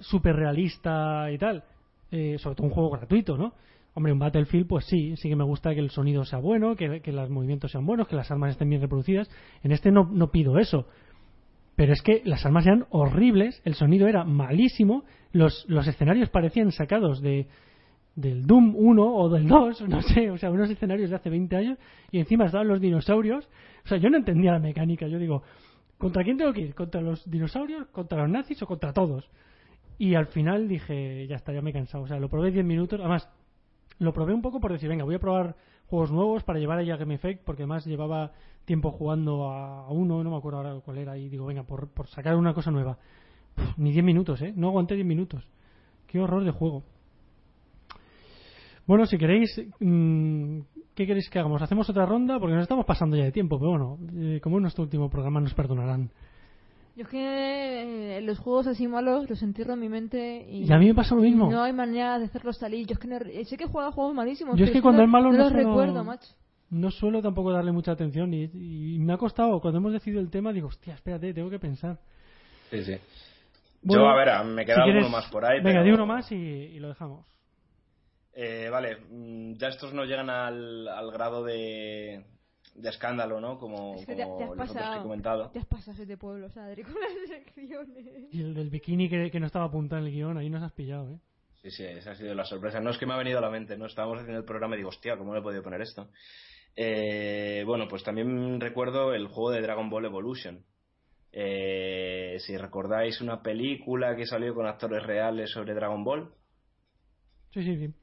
súper 0.00 0.36
realista 0.36 1.30
y 1.30 1.36
tal. 1.36 1.64
Eh, 2.10 2.38
sobre 2.38 2.54
todo 2.54 2.68
un 2.68 2.72
juego 2.72 2.90
gratuito, 2.90 3.36
¿no? 3.36 3.54
Hombre, 3.94 4.12
un 4.12 4.18
Battlefield, 4.18 4.66
pues 4.66 4.86
sí, 4.86 5.16
sí 5.16 5.28
que 5.28 5.36
me 5.36 5.44
gusta 5.44 5.74
que 5.74 5.80
el 5.80 5.90
sonido 5.90 6.24
sea 6.24 6.38
bueno, 6.38 6.76
que, 6.76 7.00
que 7.00 7.12
los 7.12 7.28
movimientos 7.28 7.72
sean 7.72 7.84
buenos, 7.84 8.08
que 8.08 8.16
las 8.16 8.30
armas 8.30 8.52
estén 8.52 8.68
bien 8.70 8.80
reproducidas. 8.80 9.28
En 9.62 9.72
este 9.72 9.90
no, 9.90 10.08
no 10.10 10.30
pido 10.30 10.58
eso. 10.58 10.86
Pero 11.76 11.92
es 11.92 12.02
que 12.02 12.22
las 12.24 12.44
armas 12.46 12.66
eran 12.66 12.86
horribles, 12.90 13.60
el 13.64 13.74
sonido 13.74 14.06
era 14.06 14.24
malísimo, 14.24 15.04
los, 15.32 15.64
los 15.68 15.86
escenarios 15.86 16.30
parecían 16.30 16.72
sacados 16.72 17.20
de 17.20 17.48
del 18.14 18.46
Doom 18.46 18.74
1 18.76 19.14
o 19.14 19.28
del 19.30 19.48
2, 19.48 19.88
no 19.88 20.02
sé, 20.02 20.30
o 20.30 20.36
sea, 20.36 20.50
unos 20.50 20.70
escenarios 20.70 21.10
de 21.10 21.16
hace 21.16 21.30
20 21.30 21.56
años 21.56 21.78
y 22.10 22.18
encima 22.18 22.44
estaban 22.44 22.68
los 22.68 22.80
dinosaurios. 22.80 23.48
O 23.84 23.88
sea, 23.88 23.98
yo 23.98 24.10
no 24.10 24.18
entendía 24.18 24.52
la 24.52 24.58
mecánica, 24.58 25.06
yo 25.06 25.18
digo, 25.18 25.42
¿contra 25.98 26.22
quién 26.22 26.36
tengo 26.36 26.52
que 26.52 26.60
ir? 26.60 26.74
¿Contra 26.74 27.00
los 27.00 27.28
dinosaurios, 27.30 27.88
contra 27.88 28.18
los 28.22 28.30
nazis 28.30 28.62
o 28.62 28.66
contra 28.66 28.92
todos? 28.92 29.28
Y 29.98 30.14
al 30.14 30.26
final 30.26 30.68
dije, 30.68 31.26
ya 31.26 31.36
está, 31.36 31.52
ya 31.52 31.62
me 31.62 31.70
he 31.70 31.72
cansado. 31.72 32.04
O 32.04 32.08
sea, 32.08 32.18
lo 32.18 32.28
probé 32.28 32.50
10 32.50 32.64
minutos. 32.64 32.98
Además, 33.00 33.28
lo 34.02 34.12
probé 34.12 34.34
un 34.34 34.42
poco 34.42 34.60
por 34.60 34.72
decir, 34.72 34.88
venga, 34.88 35.04
voy 35.04 35.14
a 35.14 35.18
probar 35.18 35.56
juegos 35.86 36.10
nuevos 36.10 36.42
para 36.44 36.58
llevar 36.58 36.78
a 36.78 36.82
Game 36.82 37.14
Effect, 37.14 37.44
porque 37.44 37.62
además 37.62 37.84
llevaba 37.86 38.32
tiempo 38.64 38.90
jugando 38.90 39.50
a 39.50 39.90
uno, 39.90 40.22
no 40.22 40.30
me 40.30 40.36
acuerdo 40.36 40.58
ahora 40.58 40.80
cuál 40.84 40.98
era, 40.98 41.16
y 41.18 41.28
digo, 41.28 41.46
venga, 41.46 41.62
por, 41.64 41.88
por 41.88 42.08
sacar 42.08 42.36
una 42.36 42.54
cosa 42.54 42.70
nueva. 42.70 42.98
Pff, 43.54 43.78
ni 43.78 43.92
10 43.92 44.04
minutos, 44.04 44.40
¿eh? 44.42 44.52
No 44.56 44.68
aguanté 44.68 44.94
10 44.94 45.06
minutos. 45.06 45.46
Qué 46.06 46.20
horror 46.20 46.44
de 46.44 46.50
juego. 46.50 46.82
Bueno, 48.86 49.06
si 49.06 49.16
queréis, 49.16 49.50
mm, 49.80 50.60
¿qué 50.94 51.06
queréis 51.06 51.30
que 51.30 51.38
hagamos? 51.38 51.62
¿Hacemos 51.62 51.88
otra 51.88 52.04
ronda? 52.04 52.38
Porque 52.40 52.54
nos 52.54 52.62
estamos 52.62 52.84
pasando 52.84 53.16
ya 53.16 53.24
de 53.24 53.32
tiempo, 53.32 53.58
pero 53.58 53.70
bueno, 53.70 53.98
eh, 54.14 54.40
como 54.42 54.56
es 54.56 54.62
nuestro 54.62 54.84
último 54.84 55.08
programa, 55.08 55.40
nos 55.40 55.54
perdonarán. 55.54 56.10
Yo 56.94 57.04
es 57.04 57.08
que 57.08 58.18
eh, 58.18 58.20
los 58.22 58.38
juegos 58.38 58.66
así 58.66 58.86
malos 58.86 59.28
los 59.30 59.42
entierro 59.42 59.72
en 59.74 59.80
mi 59.80 59.88
mente 59.88 60.44
y, 60.48 60.64
Y 60.64 60.72
a 60.72 60.78
mí 60.78 60.86
me 60.88 60.94
pasa 60.94 61.14
lo 61.14 61.22
mismo. 61.22 61.50
no 61.50 61.62
hay 61.62 61.72
manera 61.72 62.18
de 62.18 62.26
hacerlos 62.26 62.58
salir. 62.58 62.86
Yo 62.86 62.92
es 62.94 62.98
que 62.98 63.08
no, 63.08 63.18
re- 63.18 63.44
sé 63.46 63.56
que 63.56 63.64
he 63.64 63.66
jugado 63.68 63.92
juegos 63.92 64.14
malísimos. 64.14 64.58
Yo 64.58 64.64
es 64.66 64.70
que 64.70 64.82
cuando 64.82 64.98
no, 65.00 65.04
es 65.06 65.10
malo 65.10 65.32
no 65.32 65.38
no 65.38 65.44
los 65.44 65.52
suelo- 65.52 65.68
recuerdo, 65.70 66.04
macho. 66.04 66.28
No 66.70 66.90
suelo 66.90 67.20
tampoco 67.22 67.52
darle 67.52 67.72
mucha 67.72 67.92
atención 67.92 68.32
y, 68.34 68.44
y 68.44 68.98
me 68.98 69.12
ha 69.14 69.18
costado, 69.18 69.60
cuando 69.60 69.78
hemos 69.78 69.92
decidido 69.92 70.20
el 70.20 70.30
tema, 70.30 70.52
digo, 70.52 70.68
hostia, 70.68 70.94
espérate, 70.94 71.32
tengo 71.34 71.50
que 71.50 71.58
pensar. 71.58 71.98
Sí, 72.70 72.82
sí. 72.84 72.94
Bueno, 73.82 74.04
Yo, 74.04 74.08
a 74.10 74.16
ver, 74.16 74.28
a- 74.30 74.44
me 74.44 74.64
queda 74.64 74.76
si 74.76 74.80
alguno 74.80 74.98
quieres- 75.00 75.12
más 75.12 75.30
por 75.30 75.44
ahí. 75.44 75.58
Venga, 75.58 75.80
pero- 75.80 75.84
di 75.84 75.90
uno 75.92 76.06
más 76.06 76.30
y, 76.32 76.36
y 76.36 76.78
lo 76.78 76.88
dejamos. 76.88 77.26
Eh, 78.34 78.68
vale, 78.70 78.96
mm, 79.10 79.54
ya 79.54 79.68
estos 79.68 79.92
no 79.92 80.04
llegan 80.04 80.30
al, 80.30 80.88
al 80.88 81.10
grado 81.12 81.44
de, 81.44 82.24
de 82.74 82.88
escándalo, 82.88 83.40
¿no? 83.40 83.58
Como, 83.58 83.94
Es 83.96 84.06
que 84.06 84.14
te, 84.16 84.22
como 84.24 84.38
te 84.38 84.44
has 84.44 84.48
los 84.48 84.56
que 84.56 84.72
he 84.72 84.82
pasado. 84.82 85.02
comentado. 85.02 85.50
Te 85.50 85.58
has 85.58 85.66
pasado 85.66 86.04
de 86.06 86.16
pueblos, 86.16 86.56
Adri, 86.56 86.82
con 86.82 86.94
las 86.94 87.28
secciones. 87.28 88.32
Y 88.34 88.40
el 88.40 88.54
del 88.54 88.70
bikini 88.70 89.08
que, 89.08 89.30
que 89.30 89.40
no 89.40 89.46
estaba 89.46 89.66
apuntado 89.66 90.00
en 90.00 90.08
el 90.08 90.12
guion, 90.14 90.38
ahí 90.38 90.48
nos 90.50 90.62
has 90.62 90.72
pillado, 90.72 91.12
¿eh? 91.14 91.18
Sí, 91.62 91.70
sí, 91.70 91.84
esa 91.84 92.10
ha 92.12 92.14
sido 92.16 92.34
la 92.34 92.44
sorpresa. 92.44 92.80
No 92.80 92.90
es 92.90 92.98
que 92.98 93.06
me 93.06 93.12
ha 93.14 93.18
venido 93.18 93.38
a 93.38 93.40
la 93.42 93.50
mente, 93.50 93.76
¿no? 93.76 93.86
Estábamos 93.86 94.18
haciendo 94.18 94.38
el 94.40 94.44
programa 94.44 94.74
y 94.74 94.78
digo, 94.78 94.88
hostia, 94.88 95.16
¿cómo 95.16 95.32
le 95.32 95.40
he 95.40 95.42
podido 95.42 95.62
poner 95.62 95.80
esto? 95.82 96.08
Eh, 96.74 97.62
bueno, 97.66 97.86
pues 97.88 98.02
también 98.02 98.58
recuerdo 98.60 99.14
el 99.14 99.28
juego 99.28 99.50
de 99.52 99.60
Dragon 99.60 99.88
Ball 99.88 100.06
Evolution. 100.06 100.64
Eh, 101.30 102.36
si 102.40 102.56
recordáis 102.56 103.20
una 103.20 103.42
película 103.42 104.16
que 104.16 104.26
salió 104.26 104.54
con 104.54 104.66
actores 104.66 105.02
reales 105.04 105.50
sobre 105.50 105.74
Dragon 105.74 106.02
Ball, 106.04 106.32
Sí, 107.52 107.62
sí, 107.62 107.76
sí. 107.86 107.94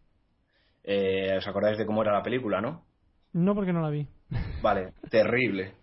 eh, 0.84 1.36
os 1.38 1.48
acordáis 1.48 1.78
de 1.78 1.86
cómo 1.86 2.02
era 2.02 2.14
la 2.14 2.24
película, 2.24 2.62
¿no? 2.62 2.86
No 3.34 3.54
porque 3.56 3.74
no 3.74 3.82
la 3.82 3.90
vi. 3.90 4.08
Vale, 4.62 4.94
terrible. 5.10 5.74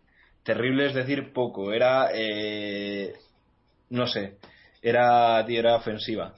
Terrible 0.42 0.86
es 0.86 0.94
decir 0.94 1.32
poco. 1.32 1.72
Era. 1.72 2.08
eh, 2.14 3.14
no 3.90 4.06
sé, 4.06 4.38
era, 4.82 5.40
era 5.48 5.76
ofensiva. 5.76 6.34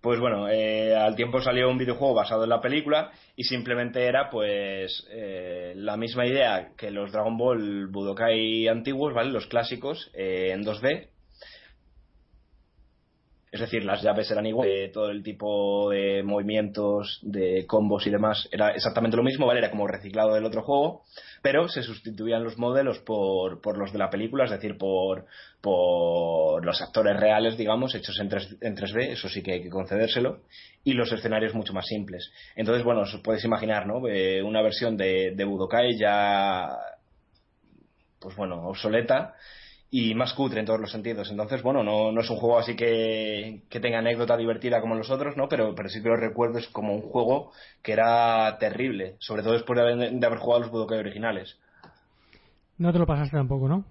Pues 0.00 0.18
bueno, 0.18 0.48
eh, 0.48 0.96
al 0.96 1.14
tiempo 1.14 1.42
salió 1.42 1.68
un 1.68 1.76
videojuego 1.76 2.14
basado 2.14 2.44
en 2.44 2.50
la 2.50 2.62
película 2.62 3.10
y 3.36 3.44
simplemente 3.44 4.06
era 4.06 4.30
pues 4.30 5.06
eh, 5.10 5.74
la 5.76 5.98
misma 5.98 6.26
idea 6.26 6.70
que 6.76 6.90
los 6.90 7.12
Dragon 7.12 7.36
Ball 7.36 7.88
Budokai 7.88 8.66
antiguos, 8.68 9.12
¿vale? 9.12 9.30
Los 9.30 9.46
clásicos 9.46 10.10
eh, 10.14 10.52
en 10.52 10.64
2D, 10.64 11.09
es 13.52 13.60
decir, 13.60 13.84
las 13.84 14.00
llaves 14.00 14.30
eran 14.30 14.46
igual, 14.46 14.68
eh, 14.68 14.90
todo 14.92 15.10
el 15.10 15.24
tipo 15.24 15.90
de 15.90 16.22
movimientos, 16.22 17.18
de 17.22 17.66
combos 17.66 18.06
y 18.06 18.10
demás 18.10 18.48
era 18.52 18.70
exactamente 18.70 19.16
lo 19.16 19.24
mismo, 19.24 19.46
¿vale? 19.46 19.58
Era 19.58 19.70
como 19.70 19.88
reciclado 19.88 20.34
del 20.34 20.44
otro 20.44 20.62
juego, 20.62 21.02
pero 21.42 21.68
se 21.68 21.82
sustituían 21.82 22.44
los 22.44 22.58
modelos 22.58 23.00
por, 23.00 23.60
por 23.60 23.76
los 23.76 23.92
de 23.92 23.98
la 23.98 24.08
película, 24.08 24.44
es 24.44 24.52
decir, 24.52 24.78
por, 24.78 25.26
por 25.60 26.64
los 26.64 26.80
actores 26.80 27.18
reales, 27.18 27.56
digamos, 27.56 27.94
hechos 27.96 28.20
en, 28.20 28.28
3, 28.28 28.58
en 28.60 28.76
3D, 28.76 29.08
eso 29.10 29.28
sí 29.28 29.42
que 29.42 29.54
hay 29.54 29.62
que 29.62 29.70
concedérselo, 29.70 30.42
y 30.84 30.92
los 30.92 31.10
escenarios 31.10 31.52
mucho 31.52 31.72
más 31.72 31.86
simples. 31.86 32.30
Entonces, 32.54 32.84
bueno, 32.84 33.00
os 33.00 33.16
podéis 33.16 33.44
imaginar, 33.44 33.84
¿no? 33.84 34.06
Eh, 34.06 34.42
una 34.44 34.62
versión 34.62 34.96
de, 34.96 35.32
de 35.34 35.44
Budokai 35.44 35.98
ya, 35.98 36.68
pues 38.20 38.36
bueno, 38.36 38.68
obsoleta, 38.68 39.34
y 39.90 40.14
más 40.14 40.34
cutre 40.34 40.60
en 40.60 40.66
todos 40.66 40.80
los 40.80 40.92
sentidos. 40.92 41.30
Entonces, 41.30 41.62
bueno, 41.62 41.82
no, 41.82 42.12
no 42.12 42.20
es 42.20 42.30
un 42.30 42.36
juego 42.36 42.58
así 42.58 42.76
que, 42.76 43.62
que, 43.68 43.80
tenga 43.80 43.98
anécdota 43.98 44.36
divertida 44.36 44.80
como 44.80 44.94
los 44.94 45.10
otros, 45.10 45.36
¿no? 45.36 45.48
Pero, 45.48 45.74
pero 45.74 45.88
sí 45.88 46.00
que 46.02 46.08
lo 46.08 46.16
recuerdo 46.16 46.58
es 46.58 46.68
como 46.68 46.94
un 46.94 47.02
juego 47.02 47.52
que 47.82 47.92
era 47.92 48.56
terrible, 48.58 49.16
sobre 49.18 49.42
todo 49.42 49.54
después 49.54 49.76
de 49.76 49.82
haber, 49.82 50.12
de 50.12 50.26
haber 50.26 50.38
jugado 50.38 50.62
los 50.62 50.70
Budokai 50.70 50.98
originales. 50.98 51.58
No 52.78 52.92
te 52.92 52.98
lo 52.98 53.06
pasaste 53.06 53.36
tampoco, 53.36 53.68
¿no? 53.68 53.84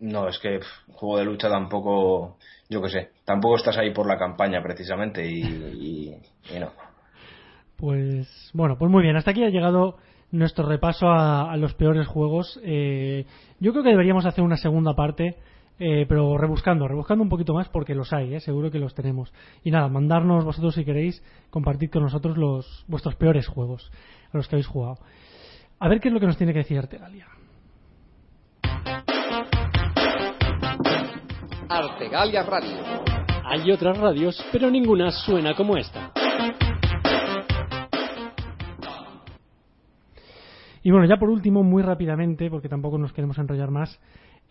No, 0.00 0.28
es 0.28 0.38
que 0.38 0.58
pff, 0.58 0.94
juego 0.94 1.18
de 1.18 1.24
lucha 1.24 1.48
tampoco, 1.48 2.38
yo 2.68 2.82
qué 2.82 2.88
sé, 2.88 3.10
tampoco 3.24 3.56
estás 3.56 3.76
ahí 3.76 3.92
por 3.92 4.06
la 4.06 4.18
campaña 4.18 4.62
precisamente 4.62 5.24
y, 5.24 5.40
y, 5.40 6.56
y 6.56 6.58
no. 6.58 6.72
Pues 7.76 8.50
bueno, 8.52 8.76
pues 8.76 8.90
muy 8.90 9.02
bien, 9.02 9.16
hasta 9.16 9.30
aquí 9.30 9.44
ha 9.44 9.50
llegado 9.50 9.98
nuestro 10.32 10.66
repaso 10.66 11.08
a, 11.08 11.50
a 11.50 11.56
los 11.56 11.74
peores 11.74 12.06
juegos. 12.06 12.60
Eh, 12.62 13.26
yo 13.58 13.72
creo 13.72 13.82
que 13.82 13.90
deberíamos 13.90 14.26
hacer 14.26 14.44
una 14.44 14.56
segunda 14.56 14.94
parte, 14.94 15.36
eh, 15.78 16.04
pero 16.08 16.36
rebuscando, 16.36 16.86
rebuscando 16.86 17.22
un 17.22 17.30
poquito 17.30 17.54
más 17.54 17.68
porque 17.68 17.94
los 17.94 18.12
hay, 18.12 18.34
eh, 18.34 18.40
seguro 18.40 18.70
que 18.70 18.78
los 18.78 18.94
tenemos. 18.94 19.32
Y 19.64 19.70
nada, 19.70 19.88
mandarnos 19.88 20.44
vosotros 20.44 20.74
si 20.74 20.84
queréis, 20.84 21.22
compartir 21.50 21.90
con 21.90 22.02
nosotros 22.02 22.36
los 22.36 22.84
vuestros 22.86 23.16
peores 23.16 23.46
juegos, 23.48 23.90
a 24.32 24.36
los 24.36 24.46
que 24.46 24.56
habéis 24.56 24.66
jugado. 24.66 24.98
A 25.78 25.88
ver 25.88 26.00
qué 26.00 26.08
es 26.08 26.14
lo 26.14 26.20
que 26.20 26.26
nos 26.26 26.36
tiene 26.36 26.52
que 26.52 26.60
decir 26.60 26.78
Artegalia. 26.78 27.26
Artegalia 31.68 32.42
Radio. 32.42 32.76
Hay 33.44 33.70
otras 33.70 33.96
radios, 33.96 34.44
pero 34.52 34.70
ninguna 34.70 35.10
suena 35.10 35.54
como 35.54 35.76
esta. 35.76 36.12
Y 40.82 40.90
bueno, 40.90 41.06
ya 41.06 41.18
por 41.18 41.28
último, 41.28 41.62
muy 41.62 41.82
rápidamente, 41.82 42.48
porque 42.48 42.68
tampoco 42.68 42.96
nos 42.96 43.12
queremos 43.12 43.38
enrollar 43.38 43.70
más, 43.70 44.00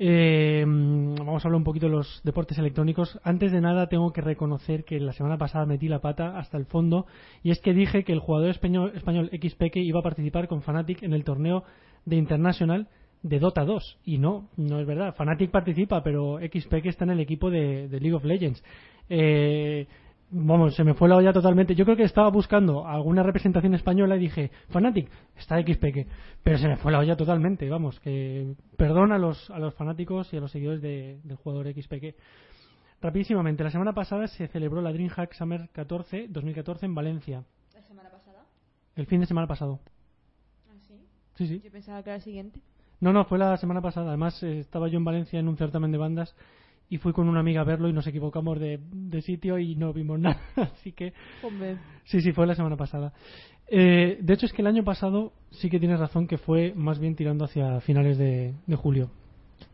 eh, 0.01 0.63
vamos 0.65 1.43
a 1.43 1.47
hablar 1.47 1.57
un 1.57 1.63
poquito 1.65 1.87
de 1.87 1.91
los 1.91 2.21
deportes 2.23 2.57
electrónicos. 2.57 3.19
Antes 3.23 3.51
de 3.51 3.59
nada, 3.59 3.87
tengo 3.87 4.13
que 4.13 4.21
reconocer 4.21 4.85
que 4.85 4.99
la 4.99 5.11
semana 5.11 5.37
pasada 5.37 5.65
metí 5.65 5.89
la 5.89 5.99
pata 5.99 6.37
hasta 6.37 6.57
el 6.57 6.65
fondo, 6.65 7.05
y 7.43 7.51
es 7.51 7.59
que 7.59 7.73
dije 7.73 8.03
que 8.03 8.13
el 8.13 8.19
jugador 8.19 8.49
español, 8.49 8.93
español 8.95 9.29
XPK 9.33 9.77
iba 9.77 9.99
a 9.99 10.03
participar 10.03 10.47
con 10.47 10.61
Fnatic 10.61 11.03
en 11.03 11.13
el 11.13 11.25
torneo 11.25 11.63
de 12.05 12.15
International 12.15 12.87
de 13.23 13.39
Dota 13.39 13.65
2. 13.65 13.97
Y 14.05 14.19
no, 14.19 14.47
no 14.55 14.79
es 14.79 14.87
verdad. 14.87 15.15
Fnatic 15.15 15.51
participa, 15.51 16.01
pero 16.01 16.39
XPK 16.39 16.85
está 16.85 17.03
en 17.03 17.11
el 17.11 17.19
equipo 17.19 17.49
de, 17.49 17.89
de 17.89 17.99
League 17.99 18.15
of 18.15 18.23
Legends. 18.23 18.63
Eh, 19.09 19.87
vamos, 20.31 20.75
se 20.75 20.83
me 20.83 20.93
fue 20.93 21.09
la 21.09 21.17
olla 21.17 21.33
totalmente. 21.33 21.75
Yo 21.75 21.85
creo 21.85 21.97
que 21.97 22.03
estaba 22.03 22.29
buscando 22.29 22.85
alguna 22.85 23.23
representación 23.23 23.73
española 23.73 24.15
y 24.15 24.19
dije, 24.19 24.51
Fanatic, 24.69 25.09
está 25.37 25.61
XPQ. 25.61 26.07
Pero 26.43 26.57
se 26.57 26.67
me 26.67 26.77
fue 26.77 26.91
la 26.91 26.99
olla 26.99 27.15
totalmente, 27.15 27.69
vamos, 27.69 27.99
que 27.99 28.55
perdón 28.77 29.11
a 29.11 29.17
los, 29.17 29.49
a 29.49 29.59
los 29.59 29.73
fanáticos 29.75 30.31
y 30.33 30.37
a 30.37 30.41
los 30.41 30.51
seguidores 30.51 30.81
de, 30.81 31.19
del 31.23 31.37
jugador 31.37 31.71
XPQ. 31.73 32.15
Rapidísimamente, 33.01 33.63
la 33.63 33.71
semana 33.71 33.93
pasada 33.93 34.27
se 34.27 34.47
celebró 34.47 34.81
la 34.81 34.91
DreamHack 34.91 35.33
Summer 35.33 35.69
14, 35.71 36.27
2014 36.29 36.85
en 36.85 36.95
Valencia. 36.95 37.43
¿La 37.73 37.81
semana 37.83 38.09
pasada? 38.09 38.45
El 38.95 39.05
fin 39.05 39.21
de 39.21 39.25
semana 39.25 39.47
pasado. 39.47 39.79
¿Ah, 40.69 40.73
sí? 40.85 40.95
Sí, 41.35 41.47
sí. 41.47 41.61
Yo 41.63 41.71
pensaba 41.71 42.03
que 42.03 42.09
era 42.09 42.17
el 42.17 42.21
siguiente. 42.21 42.59
No, 42.99 43.13
no, 43.13 43.23
fue 43.23 43.37
la 43.37 43.55
semana 43.55 43.81
pasada. 43.81 44.09
Además, 44.09 44.43
eh, 44.43 44.59
estaba 44.59 44.89
yo 44.89 44.97
en 44.97 45.05
Valencia 45.05 45.39
en 45.39 45.47
un 45.47 45.55
certamen 45.55 45.93
de 45.93 45.97
bandas 45.97 46.35
y 46.89 46.97
fui 46.97 47.13
con 47.13 47.29
una 47.29 47.39
amiga 47.39 47.61
a 47.61 47.65
verlo 47.65 47.87
y 47.87 47.93
nos 47.93 48.07
equivocamos 48.07 48.59
de, 48.59 48.79
de 48.91 49.21
sitio 49.21 49.59
y 49.59 49.75
no 49.75 49.93
vimos 49.93 50.19
nada. 50.19 50.39
Así 50.55 50.91
que. 50.91 51.13
Hombre. 51.43 51.77
Sí, 52.05 52.21
sí, 52.21 52.31
fue 52.31 52.47
la 52.47 52.55
semana 52.55 52.75
pasada. 52.75 53.13
Eh, 53.67 54.17
de 54.19 54.33
hecho, 54.33 54.47
es 54.47 54.53
que 54.53 54.63
el 54.63 54.67
año 54.67 54.83
pasado 54.83 55.31
sí 55.51 55.69
que 55.69 55.79
tienes 55.79 55.99
razón 55.99 56.27
que 56.27 56.37
fue 56.37 56.73
más 56.75 56.99
bien 56.99 57.15
tirando 57.15 57.45
hacia 57.45 57.79
finales 57.81 58.17
de, 58.17 58.55
de 58.65 58.75
julio. 58.75 59.11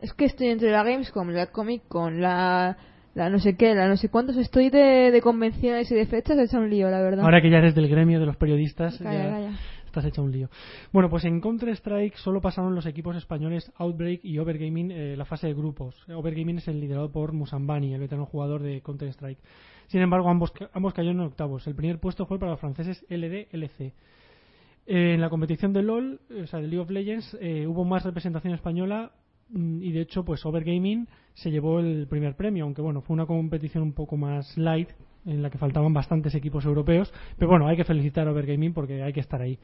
Es 0.00 0.12
que 0.12 0.26
estoy 0.26 0.48
entre 0.48 0.70
la 0.70 0.82
Gamescom, 0.82 1.30
la 1.30 1.46
Comic 1.46 1.88
Con, 1.88 2.20
la, 2.20 2.76
la 3.14 3.30
no 3.30 3.38
sé 3.38 3.56
qué, 3.56 3.74
la 3.74 3.88
no 3.88 3.96
sé 3.96 4.10
cuántos. 4.10 4.36
Estoy 4.36 4.68
de, 4.68 5.10
de 5.10 5.20
convenciones 5.22 5.90
y 5.90 5.94
de 5.94 6.06
fechas, 6.06 6.38
hecho 6.38 6.58
un 6.58 6.68
lío, 6.68 6.90
la 6.90 7.00
verdad. 7.00 7.24
Ahora 7.24 7.40
que 7.40 7.50
ya 7.50 7.58
eres 7.58 7.74
del 7.74 7.88
gremio 7.88 8.20
de 8.20 8.26
los 8.26 8.36
periodistas, 8.36 8.98
Calla, 8.98 9.12
ya 9.12 9.30
calla. 9.30 9.50
Estás 9.96 10.10
hecho 10.10 10.22
un 10.22 10.32
lío. 10.32 10.50
Bueno, 10.92 11.08
pues 11.08 11.24
en 11.24 11.40
Counter-Strike 11.40 12.16
solo 12.16 12.40
pasaron 12.40 12.74
los 12.74 12.86
equipos 12.86 13.16
españoles 13.16 13.72
Outbreak 13.76 14.24
y 14.24 14.38
Overgaming 14.38 14.90
eh, 14.90 15.16
la 15.16 15.24
fase 15.24 15.46
de 15.46 15.54
grupos. 15.54 15.96
Overgaming 16.08 16.58
es 16.58 16.68
el 16.68 16.80
liderado 16.80 17.10
por 17.10 17.32
Musambani, 17.32 17.94
el 17.94 18.00
veterano 18.00 18.26
jugador 18.26 18.62
de 18.62 18.82
Counter-Strike. 18.82 19.38
Sin 19.86 20.02
embargo, 20.02 20.28
ambos, 20.28 20.52
ambos 20.72 20.94
cayeron 20.94 21.20
en 21.20 21.26
octavos. 21.26 21.66
El 21.66 21.74
primer 21.74 21.98
puesto 21.98 22.26
fue 22.26 22.38
para 22.38 22.52
los 22.52 22.60
franceses 22.60 23.04
LD-LC. 23.08 23.94
Eh, 24.86 25.14
en 25.14 25.20
la 25.20 25.30
competición 25.30 25.72
de 25.72 25.82
LOL, 25.82 26.20
eh, 26.30 26.42
o 26.42 26.46
sea, 26.46 26.60
de 26.60 26.68
League 26.68 26.82
of 26.82 26.90
Legends, 26.90 27.36
eh, 27.40 27.66
hubo 27.66 27.84
más 27.84 28.04
representación 28.04 28.54
española 28.54 29.12
mm, 29.50 29.82
y 29.82 29.92
de 29.92 30.00
hecho, 30.00 30.24
pues 30.24 30.44
Overgaming 30.46 31.08
se 31.34 31.50
llevó 31.50 31.80
el 31.80 32.06
primer 32.06 32.36
premio, 32.36 32.64
aunque 32.64 32.82
bueno, 32.82 33.00
fue 33.00 33.14
una 33.14 33.26
competición 33.26 33.82
un 33.82 33.92
poco 33.92 34.16
más 34.16 34.56
light, 34.56 34.90
en 35.26 35.42
la 35.42 35.50
que 35.50 35.58
faltaban 35.58 35.92
bastantes 35.92 36.34
equipos 36.34 36.64
europeos, 36.64 37.12
pero 37.36 37.50
bueno, 37.50 37.66
hay 37.66 37.76
que 37.76 37.84
felicitar 37.84 38.26
a 38.26 38.30
Overgaming 38.32 38.72
porque 38.72 39.02
hay 39.02 39.12
que 39.12 39.20
estar 39.20 39.40
ahí. 39.42 39.58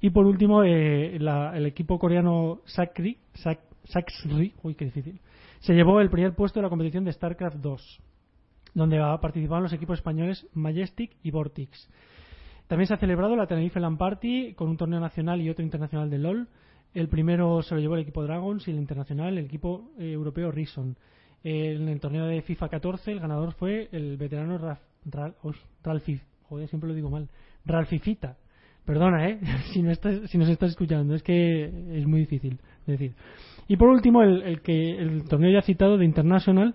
Y 0.00 0.10
por 0.10 0.26
último, 0.26 0.62
eh, 0.64 1.16
la- 1.20 1.56
el 1.56 1.66
equipo 1.66 1.98
coreano 1.98 2.60
Sakri, 2.66 3.18
uy, 4.62 4.74
qué 4.74 4.84
difícil, 4.86 5.20
se 5.60 5.74
llevó 5.74 6.00
el 6.00 6.10
primer 6.10 6.34
puesto 6.34 6.58
de 6.60 6.64
la 6.64 6.68
competición 6.68 7.04
de 7.04 7.12
StarCraft 7.12 7.56
2, 7.58 8.00
donde 8.74 8.98
participaban 9.20 9.62
los 9.62 9.72
equipos 9.72 9.98
españoles 9.98 10.46
Majestic 10.54 11.12
y 11.22 11.30
Vortix. 11.30 11.88
También 12.66 12.86
se 12.86 12.94
ha 12.94 12.96
celebrado 12.96 13.36
la 13.36 13.46
Tenerife 13.46 13.80
LAN 13.80 13.98
Party 13.98 14.54
con 14.54 14.68
un 14.68 14.76
torneo 14.76 14.98
nacional 14.98 15.40
y 15.40 15.50
otro 15.50 15.64
internacional 15.64 16.08
de 16.10 16.18
LOL. 16.18 16.48
El 16.94 17.08
primero 17.08 17.62
se 17.62 17.74
lo 17.74 17.80
llevó 17.80 17.94
el 17.96 18.02
equipo 18.02 18.22
Dragons 18.22 18.66
y 18.66 18.70
el 18.70 18.78
internacional 18.78 19.36
el 19.38 19.44
equipo 19.44 19.90
eh, 19.98 20.12
europeo 20.12 20.50
Rison. 20.50 20.96
En 21.44 21.88
el 21.88 21.98
torneo 22.00 22.26
de 22.26 22.42
FIFA 22.42 22.68
14 22.68 23.10
el 23.12 23.20
ganador 23.20 23.52
fue 23.54 23.88
el 23.92 24.16
veterano 24.16 24.58
Raf, 24.58 24.78
Ra- 25.10 25.34
os- 25.42 25.64
Ralfi, 25.82 26.20
joder, 26.48 26.68
siempre 26.68 26.88
lo 26.88 26.94
digo 26.94 27.10
mal, 27.10 27.28
Ralfifita. 27.64 28.36
Perdona, 28.84 29.28
¿eh? 29.28 29.40
si, 29.72 29.82
no 29.82 29.90
estás, 29.90 30.28
si 30.30 30.38
nos 30.38 30.48
estás 30.48 30.70
escuchando, 30.70 31.14
es 31.14 31.22
que 31.22 31.64
es 31.98 32.06
muy 32.06 32.20
difícil 32.20 32.58
decir. 32.86 33.14
Y 33.68 33.76
por 33.76 33.88
último, 33.88 34.22
el, 34.22 34.42
el 34.42 34.60
que, 34.60 34.90
el 34.98 35.24
torneo 35.28 35.50
ya 35.52 35.62
citado 35.62 35.96
de 35.98 36.04
International, 36.04 36.74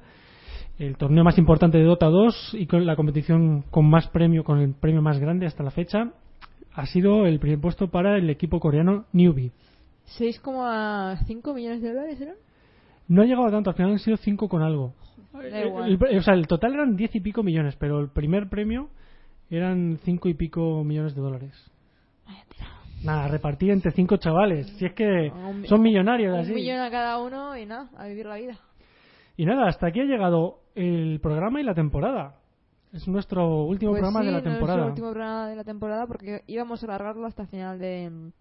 el 0.80 0.96
torneo 0.98 1.24
más 1.24 1.38
importante 1.38 1.78
de 1.78 1.84
Dota 1.84 2.08
2 2.08 2.56
y 2.60 2.66
con 2.68 2.86
la 2.86 2.96
competición 2.96 3.64
con 3.72 3.90
más 3.90 4.08
premio, 4.10 4.44
con 4.44 4.60
el 4.60 4.74
premio 4.74 5.02
más 5.02 5.20
grande 5.20 5.46
hasta 5.46 5.64
la 5.64 5.72
fecha, 5.72 6.12
ha 6.74 6.86
sido 6.86 7.26
el 7.26 7.40
primer 7.40 7.60
puesto 7.60 7.90
para 7.90 8.18
el 8.18 8.30
equipo 8.30 8.60
coreano 8.60 9.06
Newbie. 9.12 9.52
6,5 10.20 11.54
millones 11.54 11.82
de 11.82 11.90
dólares 11.94 12.22
eran. 12.22 12.36
No 13.08 13.22
ha 13.22 13.26
llegado 13.26 13.48
a 13.48 13.52
tanto, 13.52 13.70
al 13.70 13.76
final 13.76 13.92
han 13.94 14.00
sido 14.00 14.18
5 14.18 14.50
con 14.50 14.62
algo. 14.62 14.94
Da 15.34 15.44
Eh, 15.44 15.68
igual. 15.68 15.98
el- 16.10 16.18
o 16.18 16.22
sea, 16.24 16.34
el 16.34 16.48
total 16.48 16.74
eran 16.74 16.96
10 16.96 17.14
y 17.16 17.20
pico 17.20 17.44
millones, 17.44 17.76
pero 17.78 18.00
el 18.00 18.10
primer 18.10 18.50
premio 18.50 18.90
eran 19.50 19.98
5 20.04 20.28
y 20.30 20.34
pico 20.34 20.84
millones 20.84 21.16
de 21.16 21.22
dólares. 21.22 21.72
Nada, 23.04 23.28
repartir 23.28 23.70
entre 23.72 23.92
5 23.92 24.18
chavales. 24.18 24.68
Si 24.78 24.86
es 24.86 24.94
que 24.94 25.32
un 25.32 25.66
son 25.68 25.82
millonarios 25.82 26.34
Un 26.34 26.40
así. 26.42 26.54
millón 26.54 26.80
a 26.80 26.90
cada 26.90 27.20
uno 27.20 27.56
y 27.56 27.66
nada, 27.66 27.90
a 27.96 28.08
vivir 28.08 28.26
la 28.26 28.38
vida. 28.38 28.58
Y 29.38 29.46
nada, 29.46 29.68
hasta 29.68 29.88
aquí 29.88 30.00
ha 30.00 30.06
llegado 30.06 30.62
el 30.74 31.20
programa 31.22 31.62
y 31.62 31.64
la 31.64 31.76
temporada. 31.76 32.38
Es 32.92 33.08
nuestro 33.08 33.66
último 33.66 33.92
Pues 33.92 34.02
programa 34.02 34.22
sí, 34.22 34.26
de 34.26 34.32
la 34.32 34.42
no 34.42 34.48
es 34.50 34.52
temporada. 34.56 34.82
el 34.84 34.90
último 34.90 35.12
programa 35.12 35.48
de 35.48 35.56
la 35.56 35.64
temporada 35.64 36.08
porque 36.08 36.42
íbamos 36.48 36.82
a 36.82 36.86
alargarlo 36.88 37.28
hasta 37.28 37.46
final 37.46 37.78
de, 37.78 38.32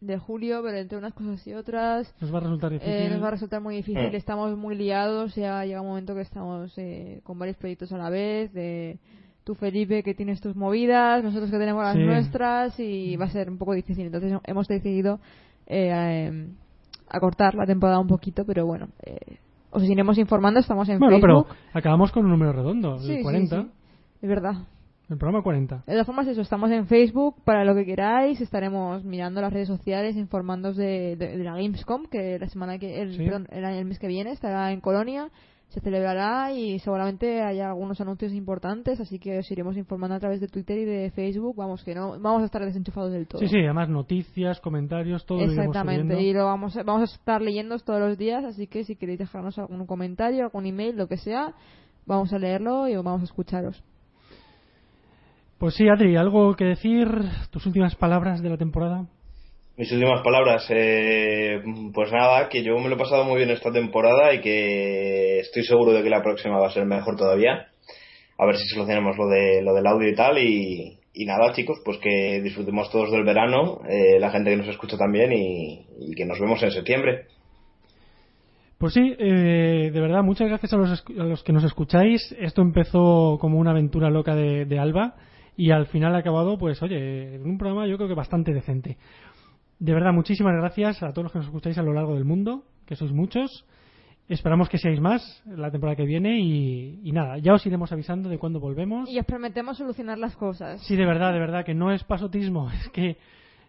de 0.00 0.18
julio, 0.18 0.60
pero 0.62 0.76
entre 0.78 0.98
unas 0.98 1.14
cosas 1.14 1.44
y 1.46 1.54
otras 1.54 2.14
Nos 2.20 2.32
va 2.32 2.38
a 2.38 2.40
resultar 2.42 2.70
difícil. 2.72 2.92
eh, 2.94 3.08
nos 3.10 3.22
va 3.22 3.28
a 3.28 3.30
resultar 3.30 3.60
muy 3.62 3.76
difícil. 3.76 4.10
Mm. 4.10 4.14
Estamos 4.14 4.56
muy 4.56 4.74
liados, 4.76 5.34
ya 5.34 5.64
llega 5.64 5.80
un 5.80 5.88
momento 5.88 6.14
que 6.14 6.20
estamos 6.20 6.72
eh, 6.76 7.20
con 7.24 7.38
varios 7.38 7.56
proyectos 7.56 7.92
a 7.92 7.98
la 7.98 8.10
vez. 8.10 8.52
De 8.52 8.98
tú, 9.44 9.54
Felipe, 9.54 10.02
que 10.02 10.14
tienes 10.14 10.40
tus 10.40 10.54
movidas, 10.56 11.22
nosotros 11.24 11.50
que 11.50 11.58
tenemos 11.58 11.82
las 11.82 11.94
Sí. 11.96 12.02
nuestras 12.02 12.80
y 12.80 13.16
va 13.16 13.26
a 13.26 13.30
ser 13.30 13.48
un 13.48 13.58
poco 13.58 13.72
difícil. 13.72 14.06
Entonces 14.06 14.32
hemos 14.44 14.68
decidido 14.68 15.18
eh, 15.66 15.90
eh, 15.92 16.48
acortar 17.08 17.54
la 17.54 17.64
temporada 17.66 17.98
un 17.98 18.08
poquito, 18.08 18.44
pero 18.44 18.66
bueno. 18.66 18.88
eh, 19.04 19.38
os 19.70 19.82
iremos 19.84 20.16
informando, 20.18 20.58
estamos 20.60 20.88
en 20.88 20.98
Bueno, 20.98 21.16
Facebook. 21.20 21.46
pero 21.48 21.56
acabamos 21.74 22.10
con 22.12 22.24
un 22.24 22.30
número 22.30 22.52
redondo, 22.52 22.98
Sí, 22.98 23.10
el 23.12 23.16
sí, 23.18 23.22
40. 23.22 23.62
sí. 23.62 23.68
Es 24.22 24.28
verdad. 24.28 24.54
El 25.08 25.18
programa 25.18 25.42
40. 25.42 25.84
De 25.86 25.92
todas 25.92 26.06
formas, 26.06 26.26
eso, 26.26 26.40
estamos 26.40 26.70
en 26.72 26.86
Facebook 26.86 27.36
para 27.44 27.64
lo 27.64 27.74
que 27.76 27.84
queráis. 27.84 28.40
Estaremos 28.40 29.04
mirando 29.04 29.40
las 29.40 29.52
redes 29.52 29.68
sociales, 29.68 30.16
informándoos 30.16 30.76
de, 30.76 31.14
de- 31.16 31.36
de 31.38 31.44
la 31.44 31.54
Gamescom, 31.54 32.06
que 32.06 32.38
la 32.40 32.48
semana 32.48 32.78
que, 32.78 33.00
el, 33.02 33.12
Sí. 33.16 33.24
perdón, 33.24 33.46
el, 33.50 33.64
el 33.64 33.84
mes 33.84 33.98
que 34.00 34.08
viene 34.08 34.32
estará 34.32 34.72
en 34.72 34.80
Colonia. 34.80 35.28
Se 35.68 35.80
celebrará 35.80 36.52
y 36.52 36.78
seguramente 36.78 37.42
haya 37.42 37.68
algunos 37.68 38.00
anuncios 38.00 38.32
importantes, 38.32 39.00
así 39.00 39.18
que 39.18 39.38
os 39.38 39.50
iremos 39.50 39.76
informando 39.76 40.14
a 40.14 40.20
través 40.20 40.40
de 40.40 40.46
Twitter 40.48 40.78
y 40.78 40.84
de 40.84 41.10
Facebook. 41.10 41.56
Vamos, 41.56 41.82
que 41.84 41.94
no 41.94 42.18
vamos 42.20 42.42
a 42.42 42.44
estar 42.46 42.64
desenchufados 42.64 43.12
del 43.12 43.26
todo. 43.26 43.40
Sí, 43.40 43.48
sí, 43.48 43.58
además 43.58 43.88
noticias, 43.88 44.60
comentarios, 44.60 45.24
todo 45.26 45.38
lo 45.38 45.44
Exactamente, 45.44 46.14
subiendo. 46.14 46.20
y 46.20 46.32
lo 46.32 46.46
vamos 46.46 46.76
a, 46.76 46.82
vamos 46.84 47.10
a 47.10 47.14
estar 47.16 47.42
leyendo 47.42 47.76
todos 47.78 48.00
los 48.00 48.16
días, 48.16 48.44
así 48.44 48.66
que 48.68 48.84
si 48.84 48.94
queréis 48.96 49.18
dejarnos 49.18 49.58
algún 49.58 49.86
comentario, 49.86 50.44
algún 50.44 50.66
email, 50.66 50.96
lo 50.96 51.08
que 51.08 51.16
sea, 51.16 51.52
vamos 52.06 52.32
a 52.32 52.38
leerlo 52.38 52.86
y 52.88 52.94
vamos 52.96 53.20
a 53.22 53.24
escucharos. 53.24 53.82
Pues 55.58 55.74
sí, 55.74 55.88
Adri, 55.88 56.16
¿algo 56.16 56.54
que 56.54 56.64
decir? 56.64 57.08
¿Tus 57.50 57.64
últimas 57.64 57.94
palabras 57.94 58.42
de 58.42 58.50
la 58.50 58.58
temporada? 58.58 59.06
Mis 59.78 59.90
últimas 59.90 60.20
palabras, 60.22 60.66
eh, 60.68 61.62
pues 61.94 62.12
nada, 62.12 62.50
que 62.50 62.62
yo 62.62 62.78
me 62.78 62.90
lo 62.90 62.96
he 62.96 62.98
pasado 62.98 63.24
muy 63.24 63.38
bien 63.38 63.50
esta 63.50 63.72
temporada 63.72 64.34
y 64.34 64.40
que 64.42 65.40
estoy 65.40 65.64
seguro 65.64 65.92
de 65.92 66.02
que 66.02 66.10
la 66.10 66.22
próxima 66.22 66.58
va 66.58 66.66
a 66.66 66.72
ser 66.72 66.84
mejor 66.84 67.16
todavía. 67.16 67.68
A 68.38 68.44
ver 68.44 68.56
si 68.56 68.68
solucionamos 68.68 69.16
lo 69.16 69.28
de 69.28 69.62
lo 69.62 69.72
del 69.72 69.86
audio 69.86 70.10
y 70.10 70.14
tal 70.14 70.38
y, 70.38 70.98
y 71.14 71.24
nada, 71.24 71.54
chicos, 71.54 71.80
pues 71.82 71.96
que 71.98 72.42
disfrutemos 72.42 72.90
todos 72.90 73.10
del 73.10 73.24
verano, 73.24 73.80
eh, 73.88 74.20
la 74.20 74.30
gente 74.30 74.50
que 74.50 74.56
nos 74.58 74.68
escucha 74.68 74.98
también 74.98 75.32
y, 75.32 75.86
y 76.00 76.14
que 76.14 76.26
nos 76.26 76.38
vemos 76.38 76.62
en 76.62 76.70
septiembre. 76.70 77.28
Pues 78.76 78.92
sí, 78.92 79.14
eh, 79.18 79.90
de 79.90 80.00
verdad, 80.00 80.22
muchas 80.22 80.48
gracias 80.48 80.74
a 80.74 80.76
los, 80.76 81.04
a 81.18 81.22
los 81.22 81.42
que 81.42 81.54
nos 81.54 81.64
escucháis. 81.64 82.36
Esto 82.38 82.60
empezó 82.60 83.38
como 83.40 83.58
una 83.58 83.70
aventura 83.70 84.10
loca 84.10 84.34
de, 84.34 84.66
de 84.66 84.78
Alba 84.78 85.14
y 85.56 85.70
al 85.70 85.86
final 85.86 86.14
ha 86.14 86.18
acabado, 86.18 86.58
pues 86.58 86.82
oye, 86.82 87.34
en 87.34 87.46
un 87.46 87.58
programa 87.58 87.86
yo 87.86 87.96
creo 87.96 88.08
que 88.08 88.14
bastante 88.14 88.52
decente. 88.52 88.98
De 89.78 89.92
verdad, 89.92 90.12
muchísimas 90.12 90.54
gracias 90.54 91.02
a 91.02 91.12
todos 91.12 91.24
los 91.24 91.32
que 91.32 91.38
nos 91.38 91.46
escucháis 91.46 91.78
a 91.78 91.82
lo 91.82 91.92
largo 91.92 92.14
del 92.14 92.24
mundo, 92.24 92.64
que 92.86 92.96
sois 92.96 93.12
muchos. 93.12 93.64
Esperamos 94.28 94.68
que 94.68 94.78
seáis 94.78 95.00
más 95.00 95.42
la 95.46 95.70
temporada 95.70 95.96
que 95.96 96.04
viene 96.04 96.40
y, 96.40 97.00
y 97.04 97.12
nada, 97.12 97.38
ya 97.38 97.54
os 97.54 97.64
iremos 97.64 97.92
avisando 97.92 98.28
de 98.28 98.38
cuándo 98.38 98.58
volvemos. 98.58 99.08
Y 99.08 99.18
os 99.18 99.24
prometemos 99.24 99.78
solucionar 99.78 100.18
las 100.18 100.34
cosas. 100.36 100.82
Sí, 100.82 100.96
de 100.96 101.06
verdad, 101.06 101.32
de 101.32 101.38
verdad, 101.38 101.64
que 101.64 101.74
no 101.74 101.92
es 101.92 102.02
pasotismo. 102.04 102.70
Es 102.80 102.88
que, 102.90 103.16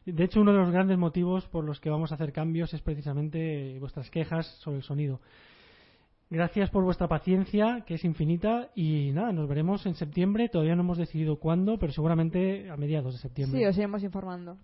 de 0.05 0.23
hecho, 0.23 0.41
uno 0.41 0.53
de 0.53 0.59
los 0.59 0.71
grandes 0.71 0.97
motivos 0.97 1.45
por 1.47 1.63
los 1.63 1.79
que 1.79 1.89
vamos 1.89 2.11
a 2.11 2.15
hacer 2.15 2.31
cambios 2.31 2.73
es 2.73 2.81
precisamente 2.81 3.77
vuestras 3.79 4.09
quejas 4.09 4.47
sobre 4.61 4.77
el 4.77 4.83
sonido. 4.83 5.19
Gracias 6.29 6.69
por 6.69 6.83
vuestra 6.83 7.07
paciencia, 7.07 7.83
que 7.87 7.93
es 7.93 8.03
infinita. 8.03 8.69
Y 8.75 9.11
nada, 9.13 9.31
nos 9.31 9.47
veremos 9.47 9.85
en 9.85 9.95
septiembre. 9.95 10.49
Todavía 10.49 10.75
no 10.75 10.81
hemos 10.81 10.97
decidido 10.97 11.37
cuándo, 11.37 11.77
pero 11.79 11.93
seguramente 11.93 12.69
a 12.69 12.75
mediados 12.75 13.13
de 13.13 13.19
septiembre. 13.19 13.59
Sí, 13.59 13.65
os 13.65 13.77
iremos 13.77 14.03
informando. 14.03 14.57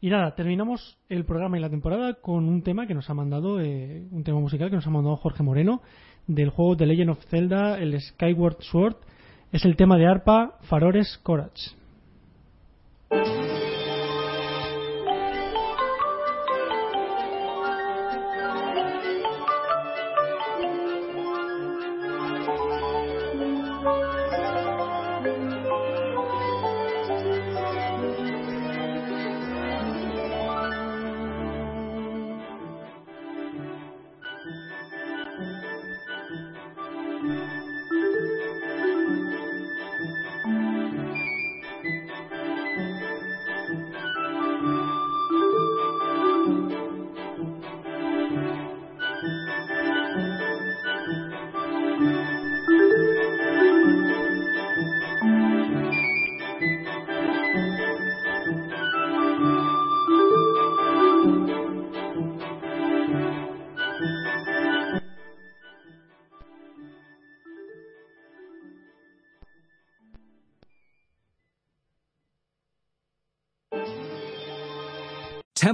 Y 0.00 0.10
nada, 0.10 0.34
terminamos 0.34 0.96
el 1.08 1.24
programa 1.24 1.58
y 1.58 1.60
la 1.60 1.68
temporada 1.68 2.14
con 2.14 2.48
un 2.48 2.62
tema 2.62 2.86
que 2.86 2.94
nos 2.94 3.10
ha 3.10 3.14
mandado, 3.14 3.60
eh, 3.60 4.06
un 4.12 4.22
tema 4.22 4.38
musical 4.38 4.70
que 4.70 4.76
nos 4.76 4.86
ha 4.86 4.90
mandado 4.90 5.16
Jorge 5.16 5.42
Moreno, 5.42 5.82
del 6.26 6.50
juego 6.50 6.76
The 6.76 6.86
Legend 6.86 7.10
of 7.10 7.24
Zelda, 7.26 7.78
el 7.78 8.00
Skyward 8.00 8.58
Sword. 8.60 8.96
Es 9.52 9.64
el 9.64 9.76
tema 9.76 9.98
de 9.98 10.06
arpa 10.06 10.58
Farores 10.62 11.18
Courage. 11.22 11.72